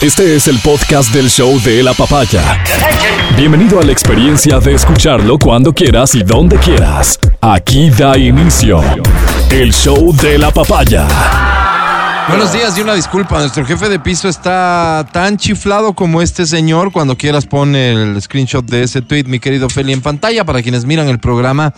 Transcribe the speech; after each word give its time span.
Este 0.00 0.34
es 0.34 0.48
el 0.48 0.58
podcast 0.60 1.12
del 1.12 1.28
show 1.28 1.60
de 1.60 1.82
la 1.82 1.92
papaya. 1.92 2.64
Bienvenido 3.36 3.80
a 3.80 3.82
la 3.82 3.92
experiencia 3.92 4.58
de 4.58 4.72
escucharlo 4.72 5.38
cuando 5.38 5.74
quieras 5.74 6.14
y 6.14 6.22
donde 6.22 6.56
quieras. 6.56 7.18
Aquí 7.42 7.90
da 7.90 8.16
inicio 8.16 8.80
el 9.50 9.74
show 9.74 10.16
de 10.16 10.38
la 10.38 10.50
papaya. 10.52 11.06
Buenos 12.28 12.50
días 12.50 12.78
y 12.78 12.80
una 12.80 12.94
disculpa. 12.94 13.40
Nuestro 13.40 13.66
jefe 13.66 13.90
de 13.90 13.98
piso 13.98 14.30
está 14.30 15.06
tan 15.12 15.36
chiflado 15.36 15.92
como 15.92 16.22
este 16.22 16.46
señor. 16.46 16.92
Cuando 16.92 17.18
quieras 17.18 17.44
pon 17.44 17.76
el 17.76 18.22
screenshot 18.22 18.64
de 18.64 18.84
ese 18.84 19.02
tweet, 19.02 19.24
mi 19.24 19.38
querido 19.38 19.68
Feli, 19.68 19.92
en 19.92 20.00
pantalla 20.00 20.46
para 20.46 20.62
quienes 20.62 20.86
miran 20.86 21.08
el 21.08 21.18
programa. 21.18 21.74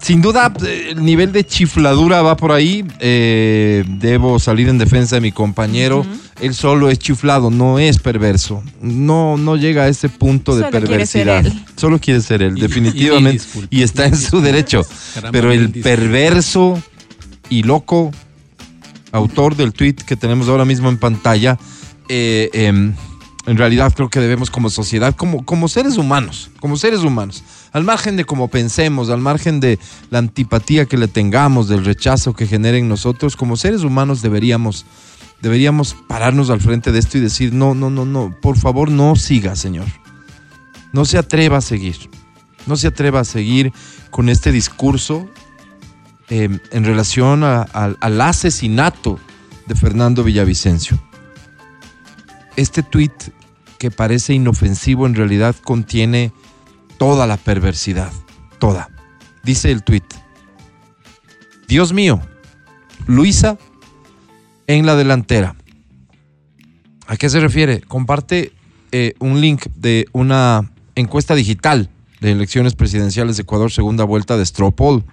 Sin 0.00 0.22
duda, 0.22 0.52
eh, 0.64 0.90
el 0.92 1.04
nivel 1.04 1.32
de 1.32 1.44
chifladura 1.44 2.22
va 2.22 2.36
por 2.36 2.52
ahí. 2.52 2.84
Eh, 3.00 3.84
debo 3.86 4.38
salir 4.38 4.68
en 4.68 4.78
defensa 4.78 5.16
de 5.16 5.20
mi 5.20 5.32
compañero. 5.32 6.06
Él 6.40 6.54
solo 6.54 6.88
es 6.88 6.98
chiflado, 7.00 7.50
no 7.50 7.78
es 7.80 7.98
perverso. 7.98 8.62
No, 8.80 9.36
no 9.36 9.56
llega 9.56 9.82
a 9.84 9.88
ese 9.88 10.08
punto 10.08 10.52
de 10.54 10.60
Solo 10.62 10.70
quiere 10.70 10.86
perversidad. 10.86 11.42
ser 11.42 11.52
él. 11.52 11.64
Solo 11.76 11.98
quiere 11.98 12.20
ser 12.20 12.42
él, 12.42 12.56
Y- 12.56 12.60
definitivamente. 12.60 13.44
y 13.70 13.82
está 13.82 14.06
en 14.06 14.16
su 14.16 14.40
derecho. 14.42 14.82
Caramba, 15.14 15.32
Pero 15.32 15.50
el 15.52 15.70
perverso 15.70 16.80
y 17.50 17.64
loco 17.64 18.12
autor 19.10 19.56
del 19.56 19.72
tweet 19.72 19.94
que 19.94 20.16
tenemos 20.16 20.48
ahora 20.48 20.64
mismo 20.64 20.88
en 20.90 20.98
pantalla, 20.98 21.58
eh, 22.08 22.50
em, 22.52 22.94
en 23.46 23.56
realidad 23.56 23.92
creo 23.96 24.08
que 24.10 24.20
debemos 24.20 24.50
como 24.50 24.70
sociedad, 24.70 25.16
como, 25.16 25.44
como 25.44 25.66
seres 25.68 25.96
humanos, 25.96 26.50
como 26.60 26.76
seres 26.76 27.00
humanos, 27.00 27.42
al 27.72 27.84
margen 27.84 28.16
de 28.16 28.24
cómo 28.24 28.48
pensemos, 28.48 29.10
al 29.10 29.20
margen 29.20 29.60
de 29.60 29.78
la 30.10 30.18
antipatía 30.18 30.86
que 30.86 30.96
le 30.96 31.08
tengamos, 31.08 31.68
del 31.68 31.84
rechazo 31.84 32.34
que 32.34 32.46
genere 32.46 32.78
en 32.78 32.88
nosotros, 32.88 33.36
como 33.36 33.56
seres 33.56 33.82
humanos 33.82 34.22
deberíamos, 34.22 34.86
deberíamos 35.42 35.96
pararnos 36.08 36.50
al 36.50 36.60
frente 36.60 36.92
de 36.92 36.98
esto 36.98 37.18
y 37.18 37.20
decir, 37.20 37.52
no, 37.52 37.74
no, 37.74 37.90
no, 37.90 38.04
no, 38.04 38.34
por 38.40 38.56
favor 38.56 38.90
no 38.90 39.16
siga, 39.16 39.56
señor. 39.56 39.86
No 40.92 41.04
se 41.04 41.18
atreva 41.18 41.58
a 41.58 41.62
seguir. 41.62 41.96
No 42.66 42.76
se 42.76 42.88
atreva 42.88 43.20
a 43.20 43.24
seguir 43.24 43.72
con 44.10 44.28
este 44.28 44.52
discurso 44.52 45.28
eh, 46.30 46.48
en 46.72 46.84
relación 46.84 47.44
al 47.44 48.20
asesinato 48.20 49.18
de 49.66 49.74
Fernando 49.74 50.24
Villavicencio. 50.24 50.98
Este 52.56 52.82
tuit 52.82 53.12
que 53.78 53.90
parece 53.90 54.34
inofensivo 54.34 55.06
en 55.06 55.14
realidad 55.14 55.54
contiene 55.62 56.32
toda 56.98 57.26
la 57.26 57.36
perversidad, 57.36 58.12
toda. 58.58 58.90
Dice 59.42 59.70
el 59.70 59.82
tuit, 59.82 60.04
Dios 61.68 61.92
mío, 61.92 62.20
Luisa 63.06 63.58
en 64.66 64.86
la 64.86 64.96
delantera. 64.96 65.56
¿A 67.06 67.16
qué 67.16 67.30
se 67.30 67.40
refiere? 67.40 67.80
Comparte 67.80 68.52
eh, 68.92 69.14
un 69.18 69.40
link 69.40 69.66
de 69.74 70.06
una 70.12 70.70
encuesta 70.94 71.34
digital 71.34 71.88
de 72.20 72.32
elecciones 72.32 72.74
presidenciales 72.74 73.36
de 73.36 73.42
Ecuador, 73.42 73.70
segunda 73.70 74.04
vuelta 74.04 74.36
de 74.36 74.44
Stropol. 74.44 75.04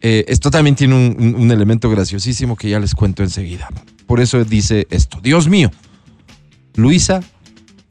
Eh, 0.00 0.24
esto 0.28 0.50
también 0.50 0.76
tiene 0.76 0.94
un, 0.94 1.50
elemento 1.50 1.90
graciosísimo 1.90 2.56
que 2.56 2.68
ya 2.68 2.78
les 2.78 2.94
cuento 2.94 3.22
enseguida. 3.22 3.68
Por 4.06 4.20
eso 4.20 4.44
dice 4.44 4.86
esto. 4.90 5.20
Dios 5.20 5.48
mío, 5.48 5.70
Luisa 6.74 7.20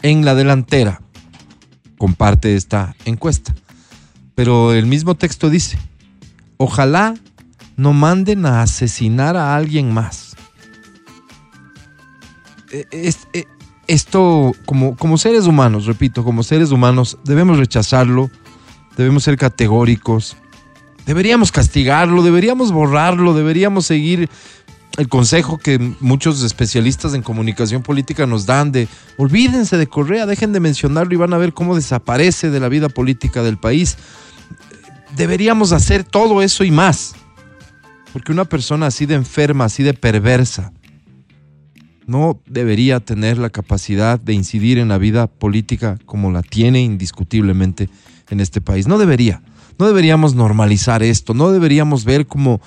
en 0.01 0.25
la 0.25 0.35
delantera. 0.35 1.01
Comparte 1.97 2.55
esta 2.55 2.95
encuesta. 3.05 3.55
Pero 4.35 4.73
el 4.73 4.85
mismo 4.85 5.15
texto 5.15 5.49
dice, 5.49 5.77
ojalá 6.57 7.15
no 7.75 7.93
manden 7.93 8.45
a 8.45 8.61
asesinar 8.61 9.35
a 9.37 9.55
alguien 9.55 9.93
más. 9.93 10.35
Es- 12.91 13.27
eh, 13.33 13.45
esto, 13.87 14.51
como, 14.65 14.97
como 14.97 15.17
seres 15.17 15.45
humanos, 15.45 15.85
repito, 15.85 16.23
como 16.23 16.43
seres 16.43 16.71
humanos, 16.71 17.17
debemos 17.23 17.57
rechazarlo, 17.57 18.29
debemos 18.97 19.23
ser 19.23 19.37
categóricos, 19.37 20.35
deberíamos 21.05 21.53
castigarlo, 21.53 22.21
deberíamos 22.21 22.73
borrarlo, 22.73 23.33
deberíamos 23.33 23.85
seguir 23.85 24.29
el 24.97 25.07
consejo 25.09 25.59
que 25.59 25.77
muchos 25.99 26.43
especialistas 26.43 27.13
en 27.13 27.21
comunicación 27.21 27.83
política 27.83 28.25
nos 28.25 28.47
dan 28.47 28.71
de 28.71 28.87
olvídense 29.17 29.77
de 29.77 29.87
Correa, 29.87 30.25
dejen 30.25 30.53
de 30.53 30.59
mencionarlo 30.59 31.13
y 31.13 31.17
van 31.17 31.33
a 31.33 31.37
ver 31.37 31.53
cómo 31.53 31.75
desaparece 31.75 32.49
de 32.49 32.59
la 32.59 32.67
vida 32.67 32.89
política 32.89 33.43
del 33.43 33.57
país. 33.57 33.97
Deberíamos 35.15 35.71
hacer 35.71 36.03
todo 36.03 36.41
eso 36.41 36.63
y 36.63 36.71
más. 36.71 37.15
Porque 38.11 38.31
una 38.31 38.45
persona 38.45 38.87
así 38.87 39.05
de 39.05 39.13
enferma, 39.13 39.65
así 39.65 39.83
de 39.83 39.93
perversa, 39.93 40.73
no 42.07 42.41
debería 42.47 42.99
tener 42.99 43.37
la 43.37 43.51
capacidad 43.51 44.19
de 44.19 44.33
incidir 44.33 44.79
en 44.79 44.87
la 44.87 44.97
vida 44.97 45.27
política 45.27 45.99
como 46.05 46.31
la 46.31 46.41
tiene 46.41 46.81
indiscutiblemente 46.81 47.89
en 48.29 48.39
este 48.39 48.61
país. 48.61 48.87
No 48.87 48.97
debería. 48.97 49.43
No 49.77 49.85
deberíamos 49.85 50.33
normalizar 50.33 51.03
esto. 51.03 51.35
No 51.35 51.51
deberíamos 51.51 52.05
ver 52.05 52.25
como, 52.25 52.61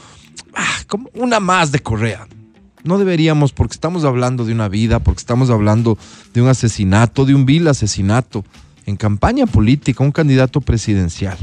ah, 0.55 0.79
como 0.87 1.11
una 1.15 1.41
más 1.41 1.73
de 1.73 1.81
Correa. 1.81 2.27
No 2.83 2.99
deberíamos, 2.99 3.53
porque 3.53 3.75
estamos 3.75 4.05
hablando 4.05 4.45
de 4.45 4.53
una 4.53 4.69
vida, 4.69 5.01
porque 5.01 5.21
estamos 5.21 5.51
hablando 5.51 5.99
de 6.33 6.43
un 6.43 6.49
asesinato, 6.49 7.25
de 7.25 7.35
un 7.35 7.45
vil 7.45 7.69
asesinato, 7.69 8.45
en 8.87 8.97
campaña 8.97 9.47
política, 9.47 10.03
un 10.03 10.13
candidato 10.13 10.61
presidencial. 10.61 11.37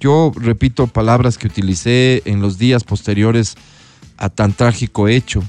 Yo 0.00 0.32
repito 0.36 0.86
palabras 0.86 1.38
que 1.38 1.46
utilicé 1.46 2.22
en 2.26 2.40
los 2.40 2.58
días 2.58 2.84
posteriores 2.84 3.56
a 4.18 4.28
tan 4.28 4.52
trágico 4.52 5.08
hecho. 5.08 5.42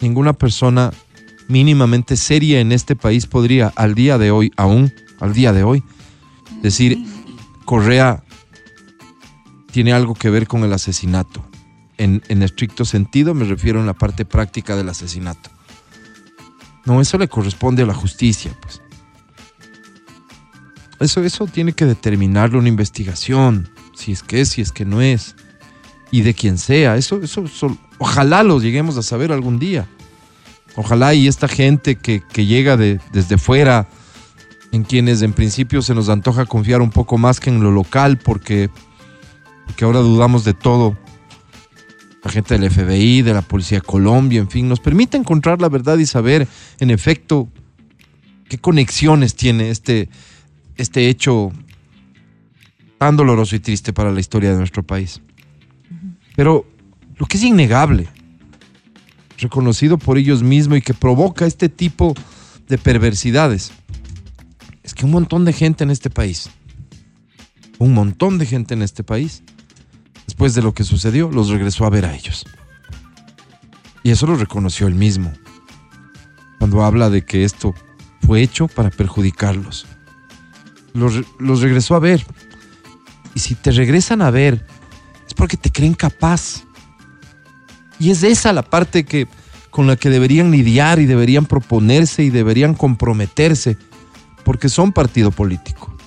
Ninguna 0.00 0.32
persona 0.32 0.92
mínimamente 1.48 2.16
seria 2.16 2.60
en 2.60 2.70
este 2.70 2.94
país 2.94 3.26
podría 3.26 3.72
al 3.74 3.94
día 3.94 4.16
de 4.16 4.30
hoy, 4.30 4.52
aún 4.56 4.92
al 5.18 5.32
día 5.32 5.52
de 5.52 5.64
hoy, 5.64 5.82
decir 6.62 6.98
Correa 7.64 8.22
tiene 9.70 9.92
algo 9.92 10.14
que 10.14 10.30
ver 10.30 10.46
con 10.46 10.64
el 10.64 10.72
asesinato. 10.72 11.44
En, 11.96 12.22
estricto 12.42 12.84
sentido 12.84 13.34
me 13.34 13.44
refiero 13.44 13.80
en 13.80 13.86
la 13.86 13.94
parte 13.94 14.24
práctica 14.24 14.76
del 14.76 14.88
asesinato. 14.88 15.50
No, 16.84 17.00
eso 17.00 17.18
le 17.18 17.28
corresponde 17.28 17.82
a 17.82 17.86
la 17.86 17.94
justicia, 17.94 18.52
pues. 18.60 18.80
Eso, 21.00 21.22
eso 21.22 21.46
tiene 21.46 21.72
que 21.72 21.84
determinarlo 21.84 22.58
una 22.58 22.68
investigación, 22.68 23.70
si 23.94 24.12
es 24.12 24.22
que 24.22 24.40
es, 24.40 24.48
si 24.50 24.62
es 24.62 24.72
que 24.72 24.84
no 24.84 25.00
es, 25.00 25.36
y 26.10 26.22
de 26.22 26.34
quien 26.34 26.58
sea. 26.58 26.96
Eso, 26.96 27.20
eso, 27.22 27.44
ojalá 27.98 28.42
lo 28.42 28.60
lleguemos 28.60 28.96
a 28.96 29.02
saber 29.02 29.32
algún 29.32 29.58
día. 29.58 29.86
Ojalá 30.76 31.14
y 31.14 31.26
esta 31.26 31.48
gente 31.48 31.96
que, 31.96 32.22
llega 32.34 32.76
de, 32.76 33.00
desde 33.12 33.38
fuera, 33.38 33.88
en 34.70 34.84
quienes 34.84 35.22
en 35.22 35.32
principio 35.32 35.82
se 35.82 35.94
nos 35.94 36.08
antoja 36.08 36.46
confiar 36.46 36.82
un 36.82 36.90
poco 36.90 37.18
más 37.18 37.40
que 37.40 37.50
en 37.50 37.62
lo 37.62 37.70
local, 37.70 38.18
porque, 38.18 38.70
porque 39.68 39.84
ahora 39.84 40.00
dudamos 40.00 40.44
de 40.44 40.54
todo. 40.54 40.96
La 42.24 42.30
gente 42.32 42.58
del 42.58 42.70
FBI, 42.70 43.22
de 43.22 43.34
la 43.34 43.42
Policía 43.42 43.78
de 43.78 43.82
Colombia, 43.82 44.40
en 44.40 44.48
fin, 44.48 44.66
nos 44.66 44.80
permite 44.80 45.16
encontrar 45.16 45.60
la 45.60 45.68
verdad 45.68 45.98
y 45.98 46.06
saber, 46.06 46.48
en 46.80 46.90
efecto, 46.90 47.48
qué 48.48 48.58
conexiones 48.58 49.36
tiene 49.36 49.70
este, 49.70 50.08
este 50.76 51.08
hecho 51.08 51.52
tan 52.98 53.16
doloroso 53.16 53.54
y 53.54 53.60
triste 53.60 53.92
para 53.92 54.10
la 54.10 54.20
historia 54.20 54.50
de 54.50 54.56
nuestro 54.56 54.82
país. 54.82 55.20
Pero 56.34 56.66
lo 57.16 57.26
que 57.26 57.36
es 57.36 57.44
innegable, 57.44 58.08
reconocido 59.38 59.98
por 59.98 60.18
ellos 60.18 60.42
mismos 60.42 60.78
y 60.78 60.82
que 60.82 60.94
provoca 60.94 61.46
este 61.46 61.68
tipo 61.68 62.14
de 62.68 62.78
perversidades, 62.78 63.70
es 64.82 64.94
que 64.94 65.04
un 65.04 65.12
montón 65.12 65.44
de 65.44 65.52
gente 65.52 65.84
en 65.84 65.90
este 65.90 66.10
país, 66.10 66.50
un 67.78 67.92
montón 67.92 68.38
de 68.38 68.46
gente 68.46 68.74
en 68.74 68.82
este 68.82 69.04
país, 69.04 69.42
después 70.28 70.54
de 70.54 70.60
lo 70.60 70.74
que 70.74 70.84
sucedió, 70.84 71.30
los 71.30 71.48
regresó 71.48 71.86
a 71.86 71.90
ver 71.90 72.04
a 72.04 72.14
ellos. 72.14 72.44
Y 74.02 74.10
eso 74.10 74.26
lo 74.26 74.36
reconoció 74.36 74.86
él 74.86 74.94
mismo, 74.94 75.32
cuando 76.58 76.84
habla 76.84 77.08
de 77.08 77.24
que 77.24 77.44
esto 77.44 77.74
fue 78.20 78.42
hecho 78.42 78.68
para 78.68 78.90
perjudicarlos. 78.90 79.86
Los, 80.92 81.24
los 81.38 81.62
regresó 81.62 81.94
a 81.94 81.98
ver. 81.98 82.26
Y 83.34 83.40
si 83.40 83.54
te 83.54 83.70
regresan 83.70 84.20
a 84.20 84.30
ver, 84.30 84.66
es 85.26 85.32
porque 85.32 85.56
te 85.56 85.72
creen 85.72 85.94
capaz. 85.94 86.62
Y 87.98 88.10
es 88.10 88.22
esa 88.22 88.52
la 88.52 88.62
parte 88.62 89.04
que 89.04 89.26
con 89.70 89.86
la 89.86 89.96
que 89.96 90.10
deberían 90.10 90.50
lidiar 90.50 90.98
y 90.98 91.06
deberían 91.06 91.46
proponerse 91.46 92.22
y 92.22 92.30
deberían 92.30 92.74
comprometerse, 92.74 93.78
porque 94.44 94.68
son 94.68 94.92
partido 94.92 95.30
político. 95.30 95.97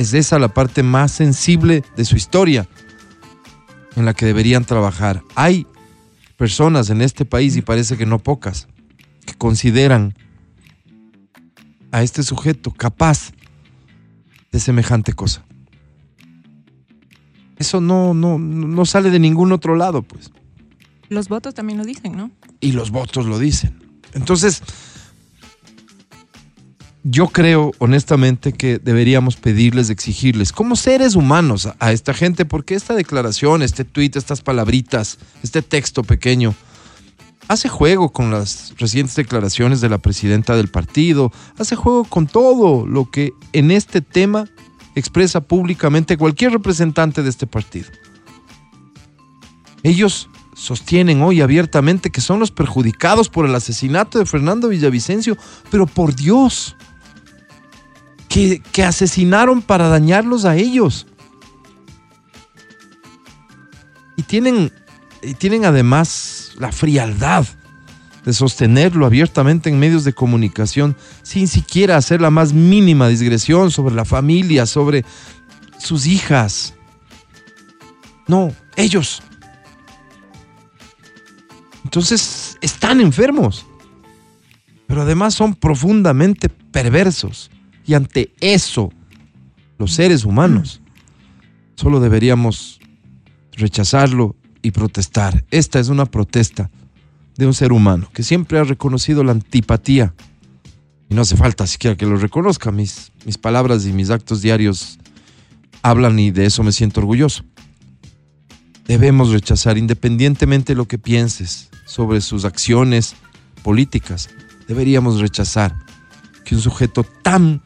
Es 0.00 0.14
esa 0.14 0.38
la 0.38 0.48
parte 0.48 0.82
más 0.82 1.12
sensible 1.12 1.84
de 1.94 2.06
su 2.06 2.16
historia 2.16 2.66
en 3.96 4.06
la 4.06 4.14
que 4.14 4.24
deberían 4.24 4.64
trabajar. 4.64 5.22
Hay 5.34 5.66
personas 6.38 6.88
en 6.88 7.02
este 7.02 7.26
país, 7.26 7.54
y 7.56 7.60
parece 7.60 7.98
que 7.98 8.06
no 8.06 8.18
pocas, 8.18 8.66
que 9.26 9.34
consideran 9.34 10.14
a 11.92 12.02
este 12.02 12.22
sujeto 12.22 12.70
capaz 12.70 13.32
de 14.50 14.58
semejante 14.58 15.12
cosa. 15.12 15.44
Eso 17.58 17.82
no, 17.82 18.14
no, 18.14 18.38
no 18.38 18.86
sale 18.86 19.10
de 19.10 19.18
ningún 19.18 19.52
otro 19.52 19.76
lado, 19.76 20.00
pues. 20.00 20.30
Los 21.10 21.28
votos 21.28 21.52
también 21.52 21.78
lo 21.78 21.84
dicen, 21.84 22.16
¿no? 22.16 22.30
Y 22.60 22.72
los 22.72 22.90
votos 22.90 23.26
lo 23.26 23.38
dicen. 23.38 24.00
Entonces, 24.14 24.62
yo 27.02 27.28
creo 27.28 27.72
honestamente 27.78 28.52
que 28.52 28.78
deberíamos 28.78 29.36
pedirles, 29.36 29.90
exigirles, 29.90 30.52
como 30.52 30.76
seres 30.76 31.14
humanos 31.14 31.68
a, 31.78 31.92
esta 31.92 32.12
gente, 32.12 32.44
porque 32.44 32.74
esta 32.74 32.94
declaración, 32.94 33.62
este 33.62 33.84
tuit, 33.84 34.16
estas 34.16 34.42
palabritas, 34.42 35.18
este 35.42 35.62
texto 35.62 36.02
pequeño, 36.02 36.54
hace 37.48 37.68
juego 37.68 38.12
con 38.12 38.30
las 38.30 38.74
recientes 38.78 39.16
declaraciones 39.16 39.80
de 39.80 39.88
la 39.88 39.98
presidenta 39.98 40.56
del 40.56 40.68
partido, 40.68 41.32
hace 41.58 41.74
juego 41.74 42.04
con 42.04 42.26
todo 42.26 42.86
lo 42.86 43.10
que 43.10 43.32
en 43.52 43.70
este 43.70 44.02
tema 44.02 44.46
expresa 44.94 45.40
públicamente 45.40 46.16
cualquier 46.16 46.52
representante 46.52 47.22
de 47.22 47.30
este 47.30 47.46
partido. 47.46 47.88
Ellos 49.82 50.28
sostienen 50.54 51.22
hoy 51.22 51.40
abiertamente 51.40 52.10
que 52.10 52.20
son 52.20 52.38
los 52.38 52.50
perjudicados 52.50 53.30
por 53.30 53.46
el 53.46 53.54
asesinato 53.54 54.18
de 54.18 54.26
Fernando 54.26 54.68
Villavicencio, 54.68 55.38
pero 55.70 55.86
por 55.86 56.14
Dios, 56.14 56.76
que, 58.30 58.84
asesinaron 58.84 59.60
para 59.60 59.88
dañarlos 59.88 60.44
a 60.44 60.56
ellos. 60.56 61.06
Y 64.16 64.22
tienen, 64.22 64.72
y 65.22 65.34
tienen 65.34 65.64
además 65.64 66.52
la 66.56 66.70
frialdad 66.70 67.44
de 68.24 68.32
sostenerlo 68.32 69.04
abiertamente 69.04 69.68
en 69.68 69.80
medios 69.80 70.04
de 70.04 70.12
comunicación 70.12 70.94
sin 71.22 71.48
siquiera 71.48 71.96
hacer 71.96 72.20
la 72.20 72.30
más 72.30 72.52
mínima 72.52 73.08
digresión 73.08 73.70
sobre 73.70 73.94
la 73.94 74.04
familia, 74.04 74.64
sobre 74.64 75.04
sus 75.78 76.06
hijas. 76.06 76.74
No, 78.28 78.52
ellos. 78.76 79.22
Entonces 81.82 82.58
están 82.60 83.00
enfermos, 83.00 83.66
pero 84.86 85.02
además 85.02 85.34
son 85.34 85.54
profundamente 85.54 86.48
perversos. 86.48 87.50
Y 87.90 87.94
ante 87.94 88.32
eso, 88.40 88.92
los 89.76 89.94
seres 89.94 90.24
humanos, 90.24 90.80
solo 91.74 91.98
deberíamos 91.98 92.78
rechazarlo 93.50 94.36
y 94.62 94.70
protestar. 94.70 95.44
Esta 95.50 95.80
es 95.80 95.88
una 95.88 96.06
protesta 96.06 96.70
de 97.36 97.48
un 97.48 97.52
ser 97.52 97.72
humano 97.72 98.08
que 98.14 98.22
siempre 98.22 98.60
ha 98.60 98.62
reconocido 98.62 99.24
la 99.24 99.32
antipatía. 99.32 100.14
Y 101.08 101.16
no 101.16 101.22
hace 101.22 101.36
falta 101.36 101.66
siquiera 101.66 101.96
que 101.96 102.06
lo 102.06 102.14
reconozca. 102.14 102.70
Mis, 102.70 103.10
mis 103.26 103.38
palabras 103.38 103.84
y 103.84 103.92
mis 103.92 104.10
actos 104.10 104.40
diarios 104.40 105.00
hablan 105.82 106.16
y 106.20 106.30
de 106.30 106.46
eso 106.46 106.62
me 106.62 106.70
siento 106.70 107.00
orgulloso. 107.00 107.42
Debemos 108.86 109.32
rechazar, 109.32 109.76
independientemente 109.76 110.74
de 110.74 110.76
lo 110.76 110.86
que 110.86 110.98
pienses 110.98 111.70
sobre 111.86 112.20
sus 112.20 112.44
acciones 112.44 113.16
políticas, 113.64 114.30
deberíamos 114.68 115.18
rechazar 115.18 115.74
que 116.44 116.54
un 116.54 116.60
sujeto 116.60 117.02
tan 117.02 117.62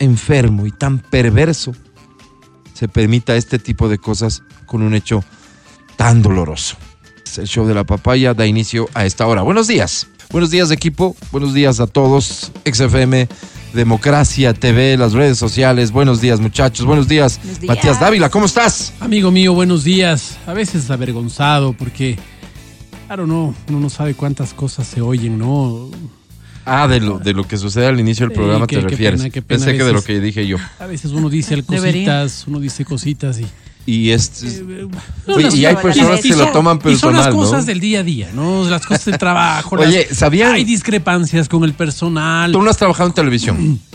enfermo 0.00 0.66
y 0.66 0.72
tan 0.72 0.98
perverso 0.98 1.72
se 2.74 2.88
permita 2.88 3.36
este 3.36 3.58
tipo 3.58 3.88
de 3.88 3.98
cosas 3.98 4.42
con 4.66 4.82
un 4.82 4.94
hecho 4.94 5.22
tan 5.96 6.22
doloroso. 6.22 6.76
El 7.36 7.46
show 7.46 7.66
de 7.66 7.74
la 7.74 7.84
papaya 7.84 8.34
da 8.34 8.46
inicio 8.46 8.88
a 8.94 9.04
esta 9.04 9.26
hora. 9.26 9.42
Buenos 9.42 9.68
días. 9.68 10.08
Buenos 10.30 10.50
días 10.50 10.70
equipo. 10.70 11.14
Buenos 11.30 11.54
días 11.54 11.78
a 11.78 11.86
todos. 11.86 12.50
XFM, 12.64 13.28
Democracia 13.74 14.54
TV, 14.54 14.96
las 14.96 15.12
redes 15.12 15.38
sociales. 15.38 15.92
Buenos 15.92 16.20
días 16.20 16.40
muchachos. 16.40 16.86
Buenos 16.86 17.06
días. 17.06 17.38
Buenos 17.38 17.60
días. 17.60 17.76
Matías 17.76 18.00
Dávila, 18.00 18.30
¿cómo 18.30 18.46
estás? 18.46 18.94
Amigo 19.00 19.30
mío, 19.30 19.52
buenos 19.52 19.84
días. 19.84 20.38
A 20.46 20.54
veces 20.54 20.90
avergonzado 20.90 21.74
porque, 21.74 22.18
claro, 23.06 23.26
no, 23.26 23.54
uno 23.68 23.80
no 23.80 23.90
sabe 23.90 24.14
cuántas 24.14 24.54
cosas 24.54 24.86
se 24.86 25.00
oyen, 25.00 25.38
¿no? 25.38 25.90
Ah, 26.72 26.86
de 26.86 27.00
lo, 27.00 27.18
de 27.18 27.32
lo 27.32 27.46
que 27.48 27.56
sucede 27.56 27.86
al 27.86 27.98
inicio 27.98 28.26
del 28.26 28.32
Sí, 28.34 28.36
programa 28.38 28.66
qué- 28.66 28.76
te 28.76 28.82
qué 28.82 28.88
refieres. 28.90 29.20
pena, 29.20 29.30
qué 29.30 29.42
pena 29.42 29.64
Pensé 29.64 29.76
que 29.76 29.84
de 29.84 29.92
lo 29.92 30.02
que 30.04 30.20
dije 30.20 30.46
yo. 30.46 30.56
A 30.78 30.86
veces 30.86 31.10
uno 31.12 31.28
dice 31.28 31.60
cositas, 31.64 32.44
uno 32.46 32.60
dice 32.60 32.84
cositas 32.84 33.40
y... 33.40 33.46
Y 33.86 34.10
es... 34.10 34.42
eh, 34.44 34.86
Oye, 35.26 35.44
las- 35.44 35.54
y 35.56 35.66
hay 35.66 35.74
personas 35.76 36.24
y 36.24 36.28
que 36.30 36.36
lo 36.36 36.44
son- 36.44 36.52
toman 36.52 36.76
Y 36.76 36.80
son 36.80 36.82
personal, 36.92 37.24
las 37.24 37.34
cosas 37.34 37.60
¿no? 37.62 37.66
del 37.66 37.80
día 37.80 38.00
a 38.00 38.02
día, 38.02 38.30
¿no? 38.34 38.68
Las 38.68 38.86
cosas 38.86 39.06
del 39.06 39.18
trabajo. 39.18 39.74
Oye, 39.76 40.06
las- 40.08 40.18
¿sabían? 40.18 40.52
Hay 40.52 40.64
discrepancias 40.64 41.48
con 41.48 41.64
el 41.64 41.72
personal. 41.72 42.52
Tú 42.52 42.62
no 42.62 42.70
has 42.70 42.76
trabajado 42.76 43.08
en 43.08 43.14
televisión. 43.14 43.80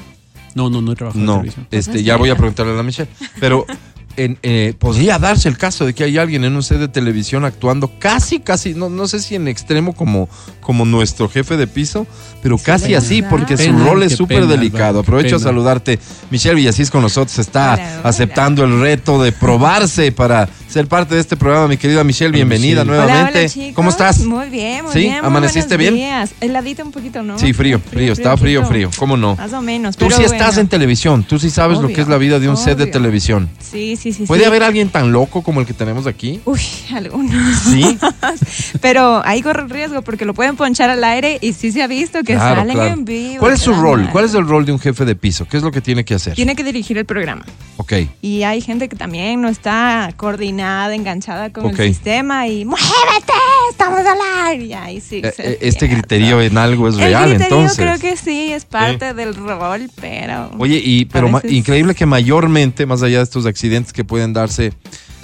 No, 0.55 0.69
no, 0.69 0.81
no 0.81 0.93
he 0.93 0.95
trabajado 0.95 1.21
en 1.21 1.27
televisión. 1.27 1.67
este, 1.69 2.01
ya 2.01 2.15
voy 2.15 2.29
a 2.29 2.37
preguntarle 2.37 2.71
a 2.71 2.75
la 2.77 2.83
Michelle. 2.83 3.09
Pero 3.41 3.65
en, 4.17 4.37
eh, 4.43 4.73
podría 4.77 5.19
darse 5.19 5.49
el 5.49 5.57
caso 5.57 5.85
de 5.85 5.93
que 5.93 6.03
hay 6.03 6.17
alguien 6.17 6.43
en 6.43 6.55
un 6.55 6.63
set 6.63 6.79
de 6.79 6.87
televisión 6.87 7.45
actuando 7.45 7.91
casi, 7.99 8.39
casi, 8.39 8.73
no, 8.73 8.89
no 8.89 9.07
sé 9.07 9.19
si 9.19 9.35
en 9.35 9.47
extremo 9.47 9.93
como, 9.93 10.29
como 10.61 10.85
nuestro 10.85 11.29
jefe 11.29 11.57
de 11.57 11.67
piso, 11.67 12.07
pero 12.41 12.57
casi 12.57 12.95
así, 12.95 13.21
porque 13.21 13.57
su 13.57 13.71
rol 13.71 14.03
es 14.03 14.15
súper 14.15 14.47
delicado. 14.47 14.99
Aprovecho 14.99 15.37
a 15.37 15.39
saludarte. 15.39 15.99
Michelle 16.29 16.55
Villasís 16.55 16.91
con 16.91 17.01
nosotros 17.01 17.37
está 17.39 17.73
Hola, 17.73 17.89
hola. 17.99 18.09
aceptando 18.09 18.63
el 18.63 18.79
reto 18.79 19.21
de 19.21 19.31
probarse 19.31 20.11
para 20.11 20.47
ser 20.67 20.87
parte 20.87 21.15
de 21.15 21.21
este 21.21 21.37
programa. 21.37 21.67
Mi 21.67 21.77
querida 21.77 22.03
Michelle, 22.03 22.31
bienvenida 22.31 22.83
nuevamente. 22.83 23.49
Chicos. 23.49 23.75
¿Cómo 23.75 23.89
estás? 23.89 24.19
Muy 24.19 24.49
bien, 24.49 24.83
muy 24.83 24.93
¿Sí? 24.93 24.99
bien. 24.99 25.23
¿Amaneciste 25.23 25.77
bien? 25.77 25.95
días. 25.95 26.31
Heladito 26.41 26.83
un 26.83 26.91
poquito, 26.91 27.23
¿no? 27.23 27.39
Sí, 27.39 27.53
frío, 27.53 27.79
frío, 27.79 28.13
estaba 28.13 28.37
frío, 28.37 28.65
frío. 28.65 28.89
¿Cómo 28.97 29.17
no? 29.17 29.35
Más 29.35 29.53
o 29.53 29.61
menos. 29.61 29.95
Tú 29.97 30.07
pero 30.07 30.17
sí 30.17 30.23
estás 30.23 30.57
en 30.57 30.67
televisión, 30.67 31.23
tú 31.23 31.39
sí 31.39 31.49
sabes 31.49 31.79
lo 31.79 31.87
que 31.87 32.01
es 32.01 32.07
la 32.07 32.17
vida 32.17 32.39
de 32.39 32.49
un 32.49 32.57
set 32.57 32.77
de 32.77 32.87
televisión. 32.87 33.49
Sí, 33.59 33.95
sí, 33.95 34.04
sí. 34.13 34.25
¿Puede 34.25 34.41
sí. 34.41 34.47
haber 34.47 34.63
alguien 34.63 34.89
tan 34.89 35.11
loco 35.11 35.41
como 35.43 35.59
el 35.61 35.65
que 35.67 35.73
tenemos 35.73 36.07
aquí? 36.07 36.41
Uy, 36.45 36.59
algunos. 36.93 37.59
Sí. 37.59 37.97
Pero 38.81 39.21
ahí 39.25 39.41
corre 39.41 39.67
riesgo 39.67 40.01
porque 40.01 40.25
lo 40.25 40.33
pueden 40.33 40.55
ponchar 40.55 40.89
al 40.89 41.03
aire 41.03 41.37
y 41.41 41.53
sí 41.53 41.71
se 41.71 41.81
ha 41.83 41.87
visto 41.87 42.19
que 42.23 42.33
Claro, 42.35 42.55
salen 42.61 42.75
claro. 42.75 42.93
en 42.93 43.05
vivo. 43.05 43.39
¿Cuál 43.39 43.53
es 43.53 43.61
su 43.61 43.73
rol? 43.73 44.09
¿Cuál 44.11 44.25
es 44.25 44.33
el 44.33 44.47
rol 44.47 44.65
de 44.65 44.71
un 44.71 44.79
jefe 44.79 45.05
de 45.05 45.15
piso? 45.15 45.45
¿Qué 45.47 45.57
es 45.57 45.63
lo 45.63 45.71
que 45.71 45.81
tiene 45.81 46.03
que 46.05 46.13
hacer? 46.15 46.33
Tiene 46.35 46.55
que 46.55 46.63
dirigir 46.63 46.97
el 46.97 47.05
programa. 47.05 47.45
Ok. 47.77 47.93
Y 48.21 48.43
hay 48.43 48.61
gente 48.61 48.87
que 48.89 48.95
también 48.95 49.41
no 49.41 49.49
está 49.49 50.11
coordinada, 50.17 50.93
enganchada 50.95 51.51
con 51.51 51.67
el 51.69 51.75
sistema 51.77 52.47
y 52.47 52.65
¡muévete! 52.65 53.33
¡Estamos 53.71 53.99
al 53.99 54.17
aire! 54.47 54.65
Y 54.65 54.73
ahí 54.73 55.01
sí. 55.01 55.21
Eh, 55.23 55.33
se 55.35 55.51
eh, 55.51 55.57
este 55.61 55.87
pierde. 55.87 55.95
griterío 55.95 56.41
en 56.41 56.57
algo 56.57 56.87
es 56.87 56.95
El 56.95 57.01
real, 57.01 57.31
entonces. 57.33 57.77
creo 57.77 57.99
que 57.99 58.17
sí, 58.17 58.51
es 58.51 58.65
parte 58.65 59.13
del 59.13 59.35
rol, 59.35 59.89
pero... 59.99 60.51
Oye, 60.57 60.81
y 60.83 61.05
pero 61.05 61.29
increíble 61.49 61.95
que 61.95 62.05
mayormente, 62.05 62.85
más 62.85 63.01
allá 63.03 63.17
de 63.17 63.23
estos 63.23 63.45
accidentes 63.45 63.93
que 63.95 64.03
pueden 64.03 64.33
darse, 64.33 64.73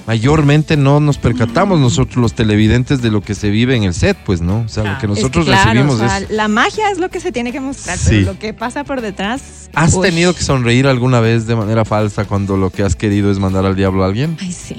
mayormente 0.08 0.78
no 0.78 1.00
nos 1.00 1.18
percatamos 1.20 1.80
nosotros 1.80 2.18
los 2.18 2.34
televidentes 2.34 3.02
de 3.04 3.12
lo 3.12 3.22
que 3.22 3.36
se 3.36 3.50
vive 3.52 3.76
en 3.76 3.84
el 3.84 3.94
set, 3.94 4.18
pues, 4.26 4.42
¿no? 4.42 4.62
O 4.62 4.68
sea, 4.68 4.84
lo 4.84 4.90
que 4.90 4.96
Es 4.96 5.02
que 5.02 5.08
nosotros 5.08 5.46
claro, 5.46 5.64
recibimos 5.70 5.96
o 5.96 6.08
sea, 6.08 6.18
es... 6.20 6.30
La 6.32 6.48
magia 6.48 6.90
es 6.90 6.98
lo 6.98 7.10
que 7.10 7.20
se 7.20 7.32
tiene 7.32 7.52
que 7.52 7.60
mostrar, 7.60 7.98
Sí. 7.98 8.10
pero 8.22 8.34
lo 8.34 8.40
que 8.40 8.54
pasa 8.54 8.84
por 8.84 9.02
detrás... 9.02 9.70
¿Has 9.76 9.94
uy. 9.94 10.02
tenido 10.10 10.34
que 10.34 10.42
sonreír 10.44 10.88
alguna 10.88 11.20
vez 11.20 11.46
de 11.46 11.56
manera 11.56 11.86
falsa 11.86 12.26
cuando 12.26 12.58
lo 12.58 12.72
que 12.72 12.82
has 12.84 12.96
querido 12.96 13.30
es 13.32 13.38
mandar 13.40 13.66
al 13.66 13.76
diablo 13.76 14.04
a 14.04 14.08
alguien? 14.08 14.38
Ay, 14.42 14.52
sí. 14.52 14.76